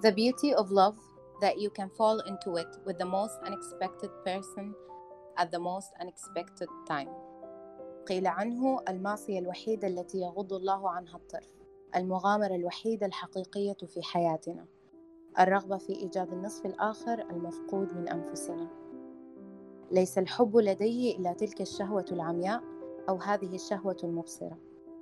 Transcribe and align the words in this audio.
The 0.00 0.12
beauty 0.12 0.54
of 0.54 0.70
love 0.70 0.96
that 1.40 1.58
you 1.58 1.70
can 1.70 1.90
fall 1.98 2.20
into 2.20 2.54
it 2.56 2.68
with 2.86 2.98
the 2.98 3.04
most 3.04 3.36
unexpected 3.44 4.10
person 4.24 4.72
at 5.36 5.50
the 5.50 5.58
most 5.58 5.90
unexpected 6.00 6.68
time. 6.86 7.08
قيل 8.06 8.26
عنه 8.26 8.80
المعصية 8.88 9.38
الوحيدة 9.38 9.88
التي 9.88 10.20
يغض 10.20 10.52
الله 10.52 10.90
عنها 10.90 11.16
الطرف 11.16 11.54
المغامرة 11.96 12.54
الوحيدة 12.54 13.06
الحقيقية 13.06 13.76
في 13.86 14.02
حياتنا. 14.02 14.66
الرغبة 15.40 15.78
في 15.78 15.92
إيجاد 15.92 16.32
النصف 16.32 16.66
الآخر 16.66 17.20
المفقود 17.30 17.96
من 17.96 18.08
أنفسنا. 18.08 18.68
ليس 19.90 20.18
الحب 20.18 20.56
لديه 20.56 21.16
إلا 21.16 21.32
تلك 21.32 21.60
الشهوة 21.60 22.04
العمياء 22.12 22.62
أو 23.08 23.16
هذه 23.16 23.54
الشهوة 23.54 23.96
المبصرة 24.04 24.58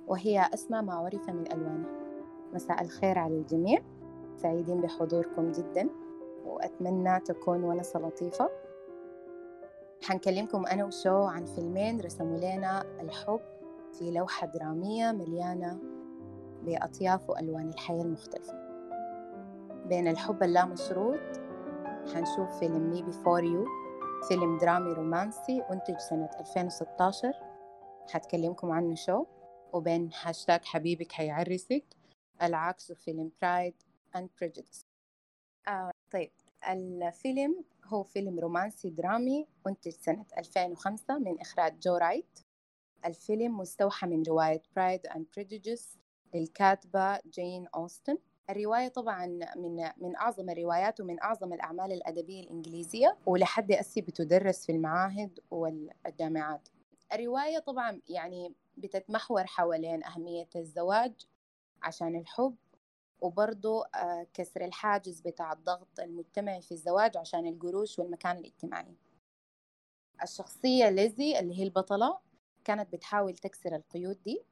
وهي 0.07 0.49
أسمى 0.53 0.81
ما 0.81 0.93
عرف 0.93 1.29
من 1.29 1.51
ألوانه. 1.51 1.89
مساء 2.53 2.81
الخير 2.81 3.19
على 3.19 3.37
الجميع. 3.37 3.81
سعيدين 4.37 4.81
بحضوركم 4.81 5.51
جدا 5.51 5.89
وأتمنى 6.45 7.19
تكون 7.19 7.63
ونسة 7.63 7.99
لطيفة. 7.99 8.49
حنكلمكم 10.03 10.65
أنا 10.65 10.85
وشو 10.85 11.23
عن 11.23 11.45
فيلمين 11.45 12.01
رسموا 12.01 12.37
لنا 12.37 12.81
الحب 13.01 13.39
في 13.93 14.11
لوحة 14.11 14.47
درامية 14.47 15.11
مليانة 15.11 15.79
بأطياف 16.63 17.29
وألوان 17.29 17.69
الحياة 17.69 18.01
المختلفة. 18.01 18.53
بين 19.85 20.07
الحب 20.07 20.43
اللامشروط 20.43 21.19
حنشوف 22.13 22.59
فيلم 22.59 22.89
Me 22.89 23.03
Before 23.03 23.43
You 23.43 23.65
فيلم 24.27 24.57
درامي 24.57 24.93
رومانسي 24.93 25.61
أنتج 25.71 25.97
سنة 25.97 26.29
2016 26.39 27.33
حتكلمكم 28.11 28.71
عنه 28.71 28.95
شو؟ 28.95 29.25
وبين 29.73 30.09
هاشتاج 30.23 30.65
حبيبك 30.65 31.11
هيعرسك 31.15 31.83
العكس 32.41 32.91
فيلم 32.91 33.31
Pride 33.41 33.73
and 34.17 34.29
Prejudice 34.41 34.85
آه 35.67 35.91
طيب 36.11 36.31
الفيلم 36.69 37.63
هو 37.85 38.03
فيلم 38.03 38.39
رومانسي 38.39 38.89
درامي 38.89 39.47
أنتج 39.67 39.91
سنة 39.91 40.25
2005 40.37 41.17
من 41.17 41.39
إخراج 41.41 41.79
جو 41.79 41.95
رايت. 41.95 42.39
الفيلم 43.05 43.57
مستوحى 43.57 44.07
من 44.07 44.23
رواية 44.23 44.61
Pride 44.75 45.07
and 45.07 45.25
Prejudice 45.35 45.97
للكاتبة 46.35 47.19
جين 47.19 47.67
أوستن. 47.75 48.17
الرواية 48.49 48.87
طبعا 48.87 49.25
من 49.55 49.89
من 49.97 50.15
أعظم 50.15 50.49
الروايات 50.49 50.99
ومن 51.01 51.21
أعظم 51.21 51.53
الأعمال 51.53 51.91
الأدبية 51.91 52.41
الإنجليزية 52.43 53.17
ولحد 53.25 53.71
هسي 53.71 54.01
بتدرس 54.01 54.65
في 54.65 54.71
المعاهد 54.71 55.39
والجامعات. 55.51 56.69
الرواية 57.13 57.59
طبعا 57.59 58.01
يعني 58.09 58.53
بتتمحور 58.77 59.45
حوالين 59.45 60.03
أهمية 60.03 60.49
الزواج 60.55 61.13
عشان 61.83 62.15
الحب 62.15 62.55
وبرضه 63.21 63.85
آه، 63.95 64.27
كسر 64.33 64.65
الحاجز 64.65 65.21
بتاع 65.21 65.53
الضغط 65.53 65.99
المجتمعي 65.99 66.61
في 66.61 66.71
الزواج 66.71 67.17
عشان 67.17 67.47
القروش 67.47 67.99
والمكان 67.99 68.37
الاجتماعي. 68.37 68.95
الشخصية 70.23 70.89
ليزي 70.89 71.39
اللي 71.39 71.59
هي 71.59 71.63
البطلة 71.63 72.19
كانت 72.63 72.93
بتحاول 72.93 73.35
تكسر 73.35 73.75
القيود 73.75 74.23
دي. 74.23 74.43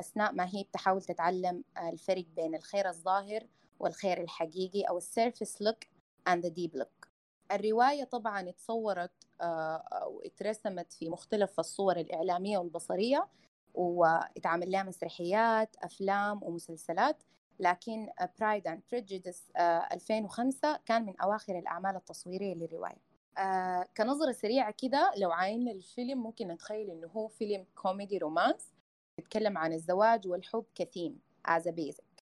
أثناء 0.00 0.32
ما 0.32 0.46
هي 0.54 0.62
بتحاول 0.62 1.02
تتعلم 1.02 1.64
الفرق 1.78 2.24
بين 2.36 2.54
الخير 2.54 2.88
الظاهر 2.88 3.46
والخير 3.80 4.20
الحقيقي 4.20 4.82
أو 4.82 4.98
ال 4.98 5.06
surface 5.06 5.62
look 5.62 5.84
and 6.28 6.42
the 6.42 6.50
deep 6.50 6.80
look. 6.80 7.08
الرواية 7.52 8.04
طبعا 8.04 8.48
اتصورت 8.48 9.12
آه، 9.40 9.76
أو 9.76 10.20
اترسمت 10.20 10.92
في 10.92 11.08
مختلف 11.08 11.60
الصور 11.60 11.96
الإعلامية 11.96 12.58
والبصرية 12.58 13.28
واتعمل 13.74 14.70
لها 14.70 14.82
مسرحيات 14.82 15.76
أفلام 15.76 16.42
ومسلسلات. 16.42 17.22
لكن 17.60 18.08
Pride 18.40 18.66
and 18.66 18.82
Prejudice 18.92 19.50
2005 19.56 20.76
كان 20.86 21.06
من 21.06 21.20
أواخر 21.20 21.58
الأعمال 21.58 21.96
التصويرية 21.96 22.54
للرواية. 22.54 23.02
آه 23.38 23.88
كنظرة 23.96 24.32
سريعة 24.32 24.74
كده 24.82 25.12
لو 25.16 25.32
عاينا 25.32 25.70
الفيلم 25.70 26.22
ممكن 26.22 26.48
نتخيل 26.48 26.90
إنه 26.90 27.06
هو 27.08 27.28
فيلم 27.28 27.66
كوميدي 27.74 28.18
romance 28.18 28.72
بيتكلم 29.18 29.58
عن 29.58 29.72
الزواج 29.72 30.28
والحب 30.28 30.64
ك 30.74 30.82
theme 30.82 31.20
as 31.48 31.62
a 31.62 31.72
basic. 31.72 32.22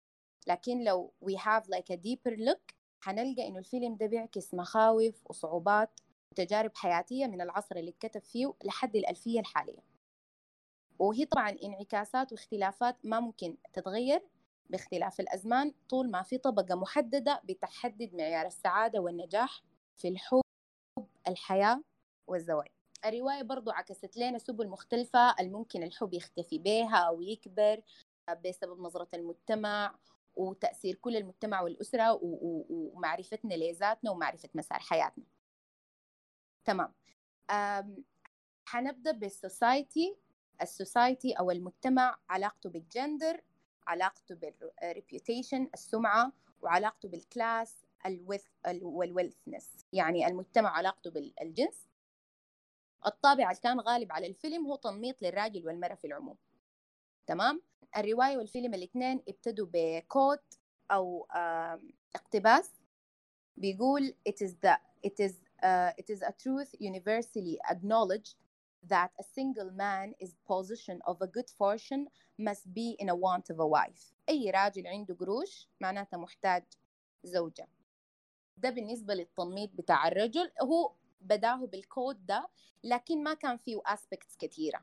لكن 0.46 0.84
لو 0.84 1.12
we 1.24 1.32
have 1.36 1.62
like 1.64 1.94
a 1.94 1.96
deeper 1.96 2.36
look 2.36 2.74
حنلقى 3.00 3.48
إنه 3.48 3.58
الفيلم 3.58 3.96
ده 3.96 4.06
بيعكس 4.06 4.54
مخاوف 4.54 5.22
وصعوبات 5.30 6.00
وتجارب 6.32 6.70
حياتية 6.74 7.26
من 7.26 7.40
العصر 7.40 7.76
اللي 7.76 7.90
اتكتب 7.90 8.22
فيه 8.22 8.52
لحد 8.64 8.96
الألفية 8.96 9.40
الحالية. 9.40 9.82
وهي 10.98 11.24
طبعا 11.24 11.50
انعكاسات 11.62 12.32
واختلافات 12.32 12.96
ما 13.04 13.20
ممكن 13.20 13.56
تتغير 13.72 14.22
باختلاف 14.70 15.20
الأزمان 15.20 15.74
طول 15.88 16.10
ما 16.10 16.22
في 16.22 16.38
طبقة 16.38 16.74
محددة 16.74 17.40
بتحدد 17.44 18.14
معيار 18.14 18.46
السعادة 18.46 19.00
والنجاح 19.00 19.62
في 19.96 20.08
الحب 20.08 20.42
الحياة 21.28 21.82
والزواج. 22.26 22.68
الرواية 23.04 23.42
برضو 23.42 23.70
عكست 23.70 24.16
لنا 24.16 24.38
سبل 24.38 24.68
مختلفة 24.68 25.34
الممكن 25.40 25.82
الحب 25.82 26.14
يختفي 26.14 26.58
بها 26.58 26.96
أو 26.96 27.22
يكبر 27.22 27.82
بسبب 28.44 28.80
نظرة 28.80 29.08
المجتمع 29.14 29.98
وتأثير 30.36 30.94
كل 30.94 31.16
المجتمع 31.16 31.60
والأسرة 31.60 32.18
ومعرفتنا 32.22 33.54
لذاتنا 33.54 34.10
ومعرفة 34.10 34.48
مسار 34.54 34.78
حياتنا. 34.78 35.24
تمام. 36.64 36.94
حنبدأ 38.64 39.10
بال 39.12 39.33
society. 39.33 40.16
ال 40.62 40.71
society 40.71 41.32
أو 41.32 41.50
المجتمع 41.50 42.18
علاقته 42.28 42.70
بالجندر 42.70 43.40
علاقته 43.86 44.34
بال 44.34 44.57
reputation 44.57 45.70
السمعة 45.74 46.32
وعلاقته 46.62 47.08
بال 47.08 47.31
class 47.31 47.86
وال 48.82 49.00
wealthness 49.00 49.86
يعني 49.92 50.26
المجتمع 50.26 50.70
علاقته 50.70 51.10
بالجنس. 51.10 51.88
الطابع 53.06 53.50
اللي 53.50 53.60
كان 53.62 53.80
غالب 53.80 54.12
على 54.12 54.26
الفيلم 54.26 54.66
هو 54.66 54.76
تنميط 54.76 55.22
للراجل 55.22 55.66
والمرأة 55.66 55.94
في 55.94 56.06
العموم. 56.06 56.36
تمام؟ 57.26 57.62
الرواية 57.96 58.36
والفيلم 58.36 58.74
الاثنين 58.74 59.22
ابتدوا 59.28 59.66
بكوت 59.72 60.58
أو 60.90 61.26
اقتباس. 62.14 62.70
بيقول 63.56 64.14
it 64.28 64.46
is 64.46 64.50
the 64.66 64.76
it 65.06 65.26
is 65.26 65.32
uh, 65.62 65.92
it 66.00 66.10
is 66.14 66.22
a 66.22 66.32
truth 66.32 66.74
universally 66.80 67.58
acknowledged 67.70 68.34
that 68.88 69.10
a 69.18 69.22
single 69.22 69.70
man 69.70 70.14
is 70.20 70.34
position 70.48 70.98
of 71.06 71.16
a 71.22 71.26
good 71.26 71.50
fortune 71.58 72.06
must 72.38 72.72
be 72.72 72.96
in 72.98 73.08
a 73.08 73.14
want 73.14 73.50
of 73.50 73.60
a 73.60 73.66
wife. 73.66 74.12
أي 74.28 74.50
راجل 74.50 74.86
عنده 74.86 75.14
قروش 75.14 75.68
معناته 75.80 76.18
محتاج 76.18 76.64
زوجة. 77.24 77.68
ده 78.56 78.70
بالنسبة 78.70 79.14
للتنميط 79.14 79.70
بتاع 79.74 80.08
الرجل. 80.08 80.50
هو 80.62 80.92
بدأه 81.20 81.66
بالكود 81.66 82.26
ده 82.26 82.48
لكن 82.84 83.22
ما 83.22 83.34
كان 83.34 83.56
فيه 83.56 83.80
aspects 83.86 84.36
كثيرة 84.36 84.82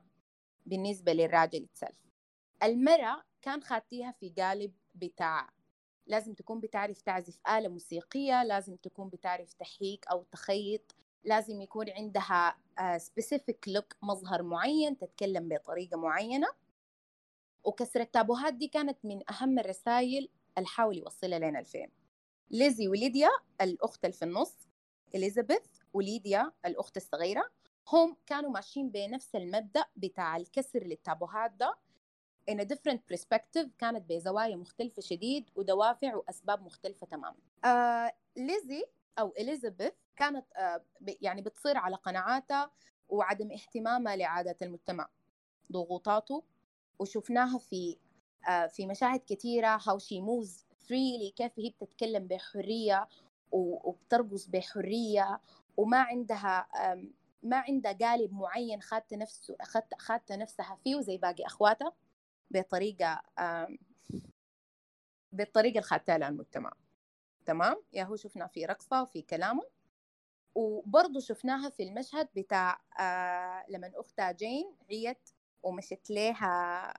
بالنسبة 0.66 1.12
للراجل 1.12 1.66
itself. 1.66 1.94
المرأة 2.62 3.22
كان 3.42 3.62
خاتيها 3.62 4.12
في 4.12 4.30
قالب 4.38 4.72
بتاع 4.94 5.50
لازم 6.06 6.34
تكون 6.34 6.60
بتعرف 6.60 7.02
تعزف 7.02 7.38
آلة 7.48 7.68
موسيقية 7.68 8.44
لازم 8.44 8.76
تكون 8.76 9.08
بتعرف 9.08 9.52
تحيك 9.52 10.06
أو 10.06 10.24
تخيط. 10.32 10.94
لازم 11.24 11.60
يكون 11.60 11.90
عندها 11.90 12.56
specific 12.98 13.64
look 13.68 13.96
مظهر 14.02 14.42
معين 14.42 14.98
تتكلم 14.98 15.48
بطريقة 15.48 15.96
معينة. 15.96 16.48
وكسر 17.64 18.00
التابوهات 18.00 18.54
دي 18.54 18.68
كانت 18.68 18.98
من 19.04 19.22
أهم 19.30 19.58
الرسائل 19.58 20.28
اللي 20.58 20.68
حاول 20.68 20.98
يوصلها 20.98 21.38
لنا 21.38 21.58
الفيلم 21.58 21.90
ليزي 22.50 22.88
وليديا 22.88 23.30
الأخت 23.60 24.04
اللي 24.04 24.16
في 24.16 24.24
النص 24.24 24.54
إليزابيث 25.14 25.66
وليديا 25.92 26.52
الأخت 26.66 26.96
الصغيرة 26.96 27.50
هم 27.92 28.16
كانوا 28.26 28.50
ماشيين 28.50 28.90
بنفس 28.90 29.34
المبدأ 29.34 29.84
بتاع 29.96 30.36
الكسر 30.36 30.84
للتابوهات 30.84 31.50
ده. 31.50 31.74
In 32.50 32.54
a 32.54 32.64
different 32.64 33.00
perspective 33.14 33.68
كانت 33.78 34.08
بزوايا 34.12 34.56
مختلفة 34.56 35.02
شديد 35.02 35.50
ودوافع 35.54 36.14
وأسباب 36.14 36.62
مختلفة 36.62 37.06
تماما. 37.06 37.36
آه 37.64 38.12
ليزي 38.36 38.84
أو 39.18 39.34
إليزابيث 39.38 39.92
كانت 40.16 40.46
آه 40.56 40.84
يعني 41.22 41.42
بتصير 41.42 41.76
على 41.76 41.96
قناعاتها 41.96 42.70
وعدم 43.08 43.52
اهتمامها 43.52 44.16
لعادات 44.16 44.62
المجتمع 44.62 45.08
ضغوطاته. 45.72 46.44
وشفناها 46.98 47.58
في 47.58 47.96
آه 48.48 48.66
في 48.66 48.86
مشاهد 48.86 49.20
كثيرة 49.26 49.78
how 49.78 49.98
she 49.98 50.20
moves 50.20 50.64
freely 50.86 51.34
كيف 51.36 51.52
هي 51.58 51.70
بتتكلم 51.70 52.26
بحرية 52.26 53.08
وبترقص 53.52 54.46
بحرية. 54.46 55.40
وما 55.76 55.98
عندها 55.98 56.68
ما 57.42 57.56
عندها 57.56 57.92
قالب 57.92 58.32
معين 58.32 58.82
خدت 58.82 59.14
نفسه 59.14 59.56
خدت 59.98 60.32
نفسها 60.32 60.78
فيه 60.84 61.00
زي 61.00 61.16
باقي 61.16 61.46
اخواتها 61.46 61.92
بطريقة 62.50 63.22
بالطريقة 65.32 65.78
الخاتله 65.78 66.16
للمجتمع 66.16 66.72
تمام؟ 67.48 67.82
يا 67.92 68.04
هو 68.04 68.16
شفنا 68.16 68.46
في 68.46 68.64
رقصة 68.66 69.02
وفي 69.02 69.22
كلامه. 69.22 69.62
وبرضه 70.54 71.20
شفناها 71.20 71.68
في 71.70 71.82
المشهد 71.82 72.28
بتاع 72.36 72.80
آه 73.00 73.64
لما 73.68 73.92
أختها 73.94 74.32
جين 74.32 74.76
عيت 74.90 75.30
ومشت 75.62 76.10
لها 76.10 76.94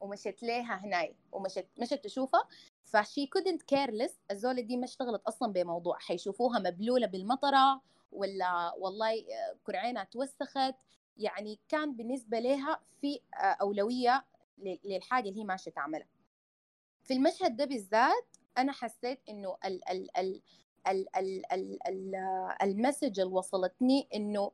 ومشت 0.00 0.42
ليها 0.42 0.74
هناي 0.74 1.16
ومشت 1.32 1.66
مشت 1.80 1.94
تشوفها 2.04 2.48
ف 2.84 2.95
she 2.95 3.26
couldn't 3.26 3.62
care 3.62 3.91
less 3.91 4.20
الزولة 4.30 4.62
دي 4.62 4.76
ما 4.76 4.84
اشتغلت 4.84 5.22
أصلا 5.22 5.52
بموضوع. 5.52 5.98
حيشوفوها 5.98 6.58
مبلولة 6.58 7.06
بالمطرة 7.06 7.80
ولا 8.12 8.74
والله 8.78 9.24
كرعينها 9.64 10.04
توسخت. 10.04 10.74
يعني 11.16 11.58
كان 11.68 11.96
بالنسبة 11.96 12.38
لها 12.38 12.80
في 13.00 13.20
أولوية 13.34 14.24
للحاجة 14.58 15.28
اللي 15.28 15.40
هي 15.40 15.44
ماشية 15.44 15.70
تعملها. 15.70 16.08
في 17.04 17.14
المشهد 17.14 17.56
ده 17.56 17.64
بالذات 17.64 18.31
أنا 18.58 18.72
حسيت 18.72 19.20
إنه 19.28 19.56
ال 19.64 19.88
ال 19.88 20.16
ال 20.18 20.42
ال 20.88 21.16
ال 21.16 21.52
ال 21.52 21.78
ال 21.88 22.14
المسج 22.62 23.20
اللي 23.20 23.32
وصلتني 23.32 24.08
إنه 24.14 24.52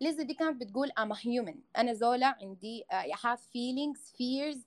ليزا 0.00 0.22
دي 0.22 0.34
كانت 0.34 0.60
بتقول 0.60 0.90
I'm 1.00 1.12
a 1.12 1.18
human. 1.18 1.56
أنا 1.78 1.92
زولة 1.92 2.26
عندي 2.26 2.84
uh, 2.92 2.94
I 2.94 3.18
have 3.18 3.38
feelings 3.40 4.10
fears 4.10 4.58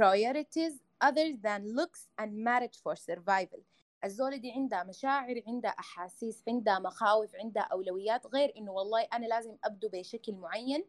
priorities 0.00 0.74
other 1.04 1.32
than 1.42 1.62
looks 1.76 2.08
and 2.20 2.30
marriage 2.44 2.78
for 2.82 2.94
survival. 2.96 3.60
الزولة 4.04 4.36
دي 4.36 4.52
عندها 4.52 4.84
مشاعر 4.84 5.42
عندها 5.46 5.70
أحاسيس 5.70 6.42
عندها 6.48 6.78
مخاوف 6.78 7.34
عندها 7.34 7.62
أولويات 7.62 8.26
غير 8.26 8.52
إنه 8.56 8.72
والله 8.72 9.02
أنا 9.12 9.26
لازم 9.26 9.56
أبدو 9.64 9.88
بشكل 9.92 10.32
معين 10.32 10.84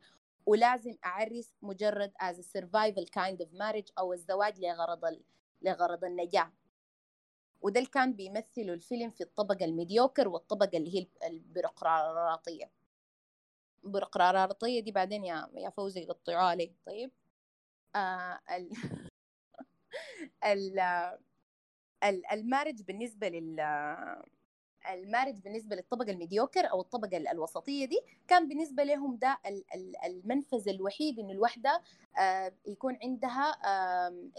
ولازم 0.46 0.98
أعرس 1.06 1.54
مجرد 1.62 2.12
as 2.24 2.36
a 2.36 2.44
survival 2.60 3.06
kind 3.06 3.46
of 3.46 3.48
marriage 3.60 3.92
أو 4.00 4.14
الزواج 4.14 4.60
لغرض 4.60 5.20
لغرض 5.62 6.04
النجاة. 6.04 6.52
وده 7.62 7.80
اللي 7.80 7.90
كان 7.92 8.14
بيمثله 8.14 8.74
الفيلم 8.74 9.12
في 9.12 9.22
الطبقة 9.22 9.66
الميديوكر 9.66 10.28
والطبقة 10.28 10.78
اللي 10.78 10.96
هي 11.00 11.08
البيروقراطية. 11.28 12.72
البيروقراطية 13.84 14.80
دي 14.80 14.92
بعدين 14.92 15.26
يا 15.26 15.50
يا 15.56 15.70
فوزي 15.70 16.02
يقطعوها 16.02 16.56
لي. 16.56 16.72
طيب. 16.86 17.12
آه 17.96 18.40
ال... 18.56 18.72
ال... 22.04 22.26
ال 22.32 22.38
marriage 22.38 22.82
بالنسبة 22.82 23.30
لل 23.30 23.60
ال 24.90 24.95
marriage 24.95 25.40
بالنسبة 25.40 25.76
للطبقة 25.76 26.12
ال 26.12 26.19
mediocre 26.19 26.72
أو 26.72 26.82
الطبقة 26.82 27.18
الوسطية 27.18 27.86
دي 27.86 28.02
كان 28.28 28.48
بالنسبة 28.48 28.84
لهم 28.84 29.16
ده 29.16 29.40
المنفذ 30.06 30.70
الوحيد 30.70 31.20
إنه 31.20 31.32
الوحدة 31.32 31.82
آه، 32.20 32.54
يكون 32.66 32.98
عندها 33.04 33.58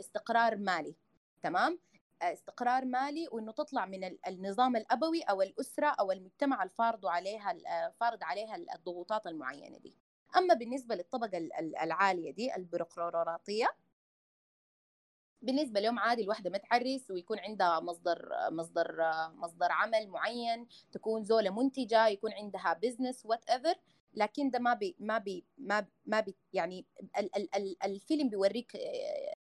استقرار 0.01 0.57
مالي. 0.57 0.95
تمام؟ 1.43 1.79
استقرار 2.23 2.85
مالي 2.85 3.29
وإنه 3.33 3.53
تطلع 3.53 3.87
من 3.87 4.17
النظام 4.27 4.77
الأبوي 4.77 5.23
أو 5.23 5.43
الأسرة 5.43 5.87
أو 5.87 6.13
المجتمع 6.13 6.63
الفارض 6.63 7.07
عليها 7.07 7.57
فارض 8.01 8.19
عليها 8.23 8.57
الضغوطات 8.57 9.27
المعينة 9.27 9.79
دي. 9.79 9.95
أما 10.37 10.55
بالنسبة 10.55 10.95
للطبقة 10.95 11.39
العالية 11.83 12.31
دي 12.33 12.57
البيروقراطية 12.57 13.67
بالنسبة 15.43 15.81
لهم 15.81 15.99
عادي 15.99 16.23
الوحده 16.23 16.51
متعرس 16.51 17.11
ويكون 17.11 17.39
عندها 17.39 17.81
مصدر 17.81 18.29
مصدر 18.51 18.97
مصدر 19.35 19.73
عمل 19.73 20.09
معين 20.09 20.67
تكون 20.93 21.25
زولة 21.25 21.51
منتجة 21.51 22.07
يكون 22.07 22.33
عندها 22.33 22.73
business 22.83 23.27
whatever 23.27 23.75
لكن 24.17 24.51
ده 24.51 24.59
ما 24.59 24.75
بي 24.75 24.97
ما 24.99 25.19
بي 25.19 25.45
ما 25.59 25.87
ما 26.07 26.21
بي 26.21 26.37
يعني 26.53 26.87
ال 27.19 27.37
ال 27.37 27.55
ال 27.57 27.77
الفيلم 27.85 28.29
بيوريك 28.29 28.79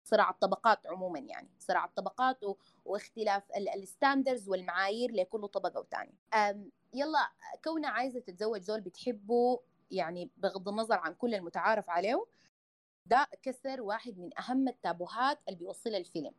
صراع 0.04 0.30
الطبقات 0.30 0.86
عموما 0.86 1.19
يعني 1.19 1.48
صراع 1.58 1.84
الطبقات 1.84 2.40
واختلاف 2.84 3.42
ال 3.76 3.84
standards 3.84 4.49
والمعايير 4.48 5.12
لكل 5.12 5.48
طبقة 5.48 5.80
وثاني 5.80 6.14
يلا 6.94 7.30
كونها 7.64 7.90
عايزة 7.90 8.20
تتزوج 8.20 8.60
زول 8.60 8.80
بتحبه 8.80 9.60
يعني 9.90 10.30
بغض 10.36 10.69
النظر 10.69 10.98
عن 10.98 11.14
كل 11.14 11.34
المتعارف 11.34 11.90
عليه 11.90 12.24
ده 13.06 13.26
كسر 13.42 13.82
واحد 13.82 14.19
من 14.19 14.30
أهم 14.38 14.69
التابوهات 14.69 15.38
اللي 15.48 15.58
بيوصلها 15.58 15.98
الفيلم. 15.98 16.32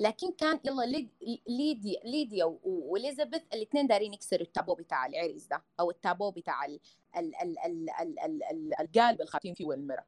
لكن 0.00 0.32
كان 0.32 0.60
يلا 0.64 1.06
ليديا 1.48 2.00
ليديا 2.04 2.44
وإليزابيث 2.64 3.42
الاثنين 3.54 3.86
دايرين 3.86 4.14
يكسروا 4.14 4.42
التابو 4.42 4.74
بتاع 4.74 5.06
العريس 5.06 5.46
ده 5.46 5.62
أو 5.80 5.90
التابو 5.90 6.30
بتاع 6.30 6.66
القالب 8.80 9.20
الخاتين 9.20 9.54
فيه 9.54 9.64
والمرة 9.66 10.06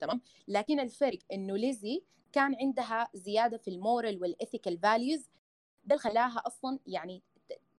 تمام؟ 0.00 0.20
لكن 0.48 0.80
الفرق 0.80 1.18
إنه 1.32 1.56
ليزي 1.56 2.02
كان 2.32 2.54
عندها 2.54 3.08
زيادة 3.14 3.56
في 3.58 3.68
ال 3.68 3.77
moral 3.77 4.22
وال 4.22 4.34
ethical 4.34 4.78
values 4.78 5.30
ده 5.84 5.96
خلاها 5.96 6.42
أصلا 6.46 6.78
يعني 6.86 7.22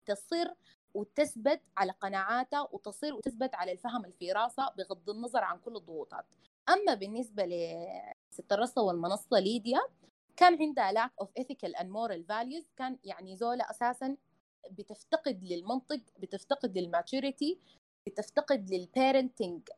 تصر 0.06 0.48
وتثبت 0.94 1.62
على 1.78 1.92
قناعاتها 1.92 2.68
وتصير 2.72 3.13
وتثبت 3.13 3.56
على 3.56 3.72
الفهم 3.72 4.06
اللي 4.06 4.16
في 4.19 4.31
راسها 4.31 4.74
بغض 4.78 5.10
النظر 5.10 5.44
عن 5.44 5.60
كل 5.60 5.75
الضغوطات. 5.75 6.25
أما 6.69 6.94
بالنسبة 6.94 7.45
لست 7.45 8.52
الرصة 8.52 8.81
والمنصة 8.81 9.40
ليديا 9.40 9.80
كان 10.40 10.58
عندها 10.62 10.92
lack 10.94 11.12
of 11.24 11.28
ethical 11.42 11.74
and 11.80 11.88
moral 11.88 12.24
values. 12.24 12.66
كان 12.78 12.98
يعني 13.04 13.36
زولة 13.36 13.72
أساسا 13.72 14.18
بتفتقد 14.72 15.44
للمنطق 15.44 16.02
بتفتقد 16.20 16.78
لل 16.78 16.94
maturity 16.94 17.60
بتفتقد 18.08 18.70
لل 18.70 18.88
parenting 18.88 19.70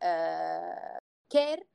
care 1.30 1.68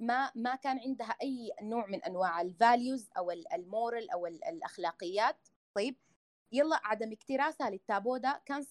ما 0.00 0.32
ما 0.34 0.54
كان 0.54 0.78
عندها 0.78 1.16
أي 1.22 1.52
نوع 1.62 1.86
من 1.86 2.04
أنواع 2.04 2.40
ال 2.40 2.50
values 2.50 3.10
أو 3.18 3.30
ال 3.30 3.43
moral 3.43 4.10
أو 4.10 4.26
الاخلاقيات 4.26 5.48
طيب 5.74 5.96
يلا 6.52 6.80
عدم 6.84 7.12
اكتراثها 7.12 7.70
للتابو 7.70 8.16
ده 8.16 8.42
كان 8.46 8.64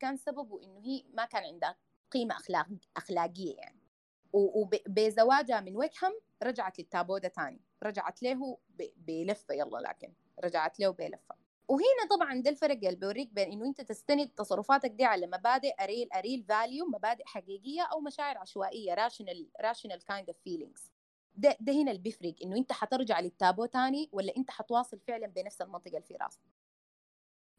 كان 0.00 0.16
سببه 0.16 0.62
إنه 0.62 0.80
هي 0.84 1.04
ما 1.14 1.24
كان 1.24 1.42
عندها 1.42 1.76
قيمة 2.10 2.36
أخلاق 2.36 2.66
أخلاقية 2.96 3.56
يعني. 3.56 3.85
وبزواجها 4.32 5.60
من 5.60 5.76
ويكهام 5.76 6.12
رجعت 6.42 6.78
للتابو 6.78 7.18
ده 7.18 7.28
تاني. 7.28 7.60
رجعت 7.82 8.22
له 8.22 8.58
بلفة 8.96 9.54
يلا 9.54 9.78
لكن 9.78 10.12
رجعت 10.44 10.80
له 10.80 10.90
بلفة. 10.90 11.34
وهنا 11.68 12.06
طبعا 12.10 12.40
ده 12.42 12.50
الفرق 12.50 12.74
اللي 12.74 12.96
بيوريك 12.96 13.32
بين 13.32 13.52
إنه 13.52 13.66
أنت 13.66 13.80
تستند 13.80 14.28
تصرفاتك 14.28 14.90
دي 14.90 15.04
على 15.04 15.26
مبادئ 15.26 15.74
a 15.84 15.90
real 15.90 16.12
a 16.12 16.18
real 16.18 16.44
value 16.48 16.86
مبادئ 16.86 17.24
حقيقية 17.26 17.82
أو 17.82 18.00
مشاعر 18.00 18.38
عشوائية 18.38 18.94
irrational 18.94 19.48
irrational 19.60 20.04
kind 20.04 20.28
of 20.28 20.38
feelings 20.44 20.92
ده 21.34 21.56
ده 21.60 21.72
هنا 21.72 21.90
اللي 21.90 22.02
بيفرق 22.02 22.34
إنه 22.42 22.56
أنت 22.56 22.72
حترجع 22.72 23.20
للتابو 23.20 23.66
تاني 23.66 24.08
ولا 24.12 24.36
أنت 24.36 24.50
حتواصل 24.50 25.00
فعلا 25.00 25.26
بنفس 25.26 25.62
المنطق 25.62 25.88
اللي 25.88 26.02
في 26.02 26.14
راسك. 26.16 26.40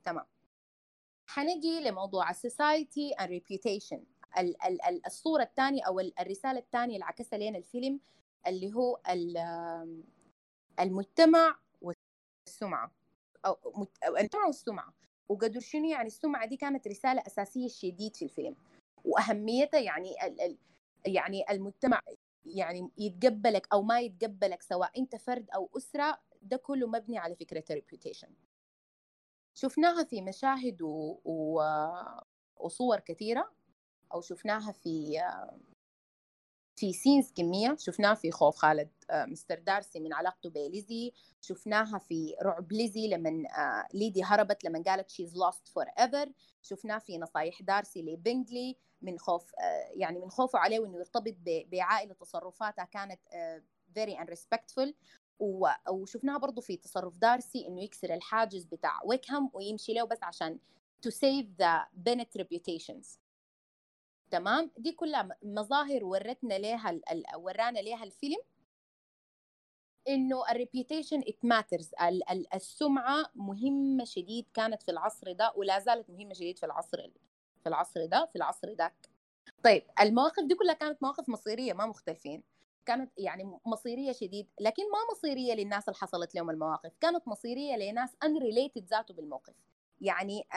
تمام. 0.05 0.25
حنجي 1.25 1.79
لموضوع 1.79 2.29
ال 2.29 2.40
society 2.40 3.11
and 3.13 3.29
reputation 3.29 4.03
الصورة 5.07 5.43
الثانية 5.43 5.83
أو 5.83 5.99
الرسالة 5.99 6.59
الثانية 6.59 6.93
اللي 6.93 7.05
عكسها 7.05 7.39
لنا 7.39 7.57
الفيلم 7.57 7.99
اللي 8.47 8.73
هو 8.73 8.99
المجتمع 10.79 11.59
والسمعة. 11.81 12.91
أو 13.45 13.57
المجتمع 14.07 14.45
والسمعة. 14.45 14.93
وقدر 15.29 15.59
شنو 15.59 15.85
يعني 15.89 16.07
السمعة 16.07 16.45
دي 16.45 16.57
كانت 16.57 16.87
رسالة 16.87 17.21
أساسية 17.27 17.67
شديد 17.67 18.15
في 18.15 18.25
الفيلم. 18.25 18.55
وأهميتها 19.05 19.79
يعني 19.79 20.27
ال 20.27 20.41
ال 20.41 20.57
يعني 21.05 21.51
المجتمع 21.51 22.01
يعني 22.45 22.89
يتقبلك 22.97 23.67
أو 23.73 23.81
ما 23.81 23.99
يتقبلك 23.99 24.61
سواء 24.61 24.99
أنت 24.99 25.15
فرد 25.15 25.49
أو 25.55 25.69
أسرة 25.77 26.21
ده 26.41 26.57
كله 26.57 26.87
مبني 26.87 27.17
على 27.17 27.35
فكرة 27.35 27.63
reputation 27.71 28.27
شفناها 29.55 30.03
في 30.03 30.21
مشاهد 30.21 30.81
و... 30.81 31.19
و... 31.25 31.61
وصور 32.57 32.99
كثيرة. 32.99 33.51
أو 34.13 34.21
شفناها 34.21 34.71
في 34.71 35.19
في 36.77 36.93
scenes 36.93 37.31
كمية. 37.31 37.75
شفناها 37.79 38.15
في 38.15 38.31
خوف 38.31 38.55
خالد 38.55 38.89
آه، 39.09 39.25
مستر 39.25 39.59
دارسي 39.59 39.99
من 39.99 40.13
علاقته 40.13 40.49
بليزي 40.49 41.13
شفناها 41.41 41.97
في 41.97 42.35
رعب 42.41 42.71
ليزي 42.71 43.07
لما 43.07 43.29
آه، 43.29 43.87
ليديا 43.93 44.23
هربت 44.23 44.63
لما 44.63 44.83
قالت 44.87 45.11
she's 45.11 45.31
lost 45.31 45.71
forever. 45.71 46.29
شفناه 46.61 46.97
في 46.97 47.17
نصايح 47.17 47.61
دارسي 47.61 48.01
لبنجلي 48.01 48.77
من 49.01 49.19
خوف 49.19 49.51
آه، 49.59 49.89
يعني 49.95 50.19
من 50.19 50.29
خوفه 50.29 50.59
عليه 50.59 50.79
وإنه 50.79 50.97
يرتبط 50.97 51.35
بعائلة 51.45 52.13
تصرفاتها 52.13 52.85
كانت 52.85 53.19
very 53.99 54.17
unrespectful. 54.25 54.93
وشفناها 55.89 56.37
برضو 56.37 56.61
في 56.61 56.77
تصرف 56.77 57.17
دارسي 57.17 57.67
إنه 57.67 57.83
يكسر 57.83 58.13
الحاجز 58.13 58.65
بتاع 58.65 58.99
ويكهام 59.05 59.49
ويمشي 59.53 59.93
له 59.93 60.03
بس 60.03 60.23
عشان 60.23 60.59
to 61.07 61.11
save 61.11 61.45
the 61.57 61.85
Bennett 62.05 62.41
reputations. 62.41 63.19
تمام؟ 64.31 64.71
دي 64.77 64.91
كلها 64.91 65.29
مظاهر 65.43 66.05
ورتنا 66.05 66.53
ليها 66.53 66.99
ورانا 67.35 67.79
ليها 67.79 68.03
الفيلم. 68.03 68.37
إنه 70.07 70.51
ال 70.51 70.58
reputation 70.58 71.19
it 71.27 71.45
matters 71.45 71.91
السمعة 72.53 73.25
مهمة 73.35 74.03
شديد 74.03 74.45
كانت 74.53 74.83
في 74.83 74.91
العصر 74.91 75.31
ده 75.31 75.53
ولا 75.55 75.79
زالت 75.79 76.09
مهمة 76.09 76.33
شديد 76.33 76.57
في 76.57 76.65
العصر 76.65 76.97
في 77.63 77.69
العصر 77.69 78.05
ده 78.05 78.25
في 78.25 78.35
العصر 78.35 78.69
ذاك 78.73 79.09
طيب 79.63 79.83
المواقف 80.01 80.43
دي 80.43 80.55
كلها 80.55 80.73
كانت 80.73 81.03
مواقف 81.03 81.29
مصيرية 81.29 81.73
ما 81.73 81.85
مختلفين 81.85 82.43
كانت 82.87 83.11
يعني 83.17 83.59
مصيرية 83.65 84.11
شديد 84.11 84.47
لكن 84.59 84.83
ما 84.83 84.97
مصيرية 85.11 85.53
للناس 85.53 85.89
اللي 85.89 85.97
حصلت 85.97 86.35
لهم 86.35 86.49
المواقف. 86.49 86.91
كانت 87.01 87.27
مصيرية 87.27 87.75
لناس 87.75 88.15
unrelated 88.23 88.85
ذاته 88.85 89.13
بالموقف. 89.13 89.53
يعني 90.01 90.47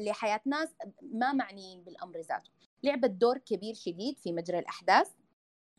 لحياة 0.00 0.40
ناس 0.46 0.74
ما 1.02 1.32
معنيين 1.32 1.84
بالأمر 1.84 2.20
ذاته. 2.20 2.50
لعبت 2.82 3.10
دور 3.10 3.38
كبير 3.38 3.74
شديد 3.74 4.18
في 4.18 4.32
مجرى 4.32 4.58
الأحداث 4.58 5.10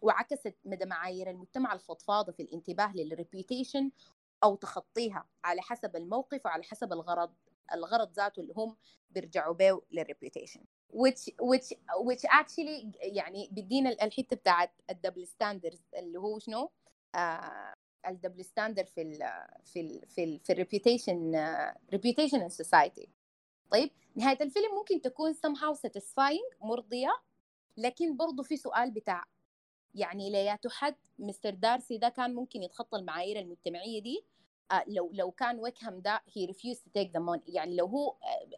وعكست 0.02 0.56
مدى 0.66 0.86
معايير 0.86 1.30
المجتمع 1.30 1.74
الفضفاضة 1.74 2.32
في 2.32 2.44
الانتباه 2.44 2.94
لل 2.96 3.12
reputation 3.12 3.92
أو 4.44 4.56
تخطيها 4.56 5.26
على 5.44 5.62
حسب 5.62 5.96
الموقف 5.96 6.46
وعلى 6.46 6.64
حسب 6.64 6.94
الغرض 6.94 7.34
الغرض 7.74 8.12
ذاته 8.14 8.40
اللي 8.40 8.54
هم 8.58 8.78
بيرجعوا 9.10 9.54
به 9.54 9.82
لل 9.92 10.03
reputation 10.03 10.62
which 10.94 11.34
which 11.42 11.74
which 12.08 12.24
actually 12.30 12.86
يعني 13.02 13.50
بيدينا 13.52 13.90
الحتة 13.90 14.36
بتاعت 14.36 14.72
ال 14.90 14.95
double 14.95 15.28
standards 15.28 15.82
اللي 15.96 16.20
هو 16.20 16.40
شنو؟ 16.40 16.72
آه 17.16 17.74
ال 18.08 18.13
double 18.13 18.46
standard 18.46 18.88
في 18.88 19.02
ال 19.02 19.18
في 19.66 19.82
ال 19.82 20.08
في 20.08 20.24
ال 20.24 20.40
في 20.40 20.52
ال 20.54 20.61
reputation 20.61 21.36
reputation 21.92 22.42
in 22.42 22.50
society 22.50 23.10
طيب 23.72 23.92
نهاية 24.16 24.38
الفيلم 24.42 24.76
ممكن 24.76 25.02
تكون 25.02 25.34
somehow 25.34 25.76
satisfying 25.88 26.56
مرضية 26.66 27.12
لكن 27.78 28.18
برضه 28.18 28.44
في 28.44 28.58
سؤال 28.58 28.92
بتاع 28.92 29.26
يعني 29.96 30.30
لي 30.30 30.46
ياتو 30.46 30.70
حد 30.70 30.96
مستر 31.20 31.50
دارسي 31.54 31.98
ده 31.98 32.10
كان 32.10 32.36
ممكن 32.36 32.64
يتخطى 32.64 32.98
المعايير 32.98 33.40
المجتمعية 33.40 34.02
دي؟ 34.02 34.26
آه 34.72 34.84
لو 34.88 35.12
لو 35.14 35.32
كان 35.32 35.60
ويكهام 35.60 36.00
ده 36.00 36.22
he 36.36 36.46
refuse 36.46 36.80
to 36.80 36.90
take 36.94 37.12
the 37.14 37.20
money 37.20 37.44
يعني 37.48 37.76
لو 37.76 37.86
هو 37.86 38.10
آه، 38.10 38.50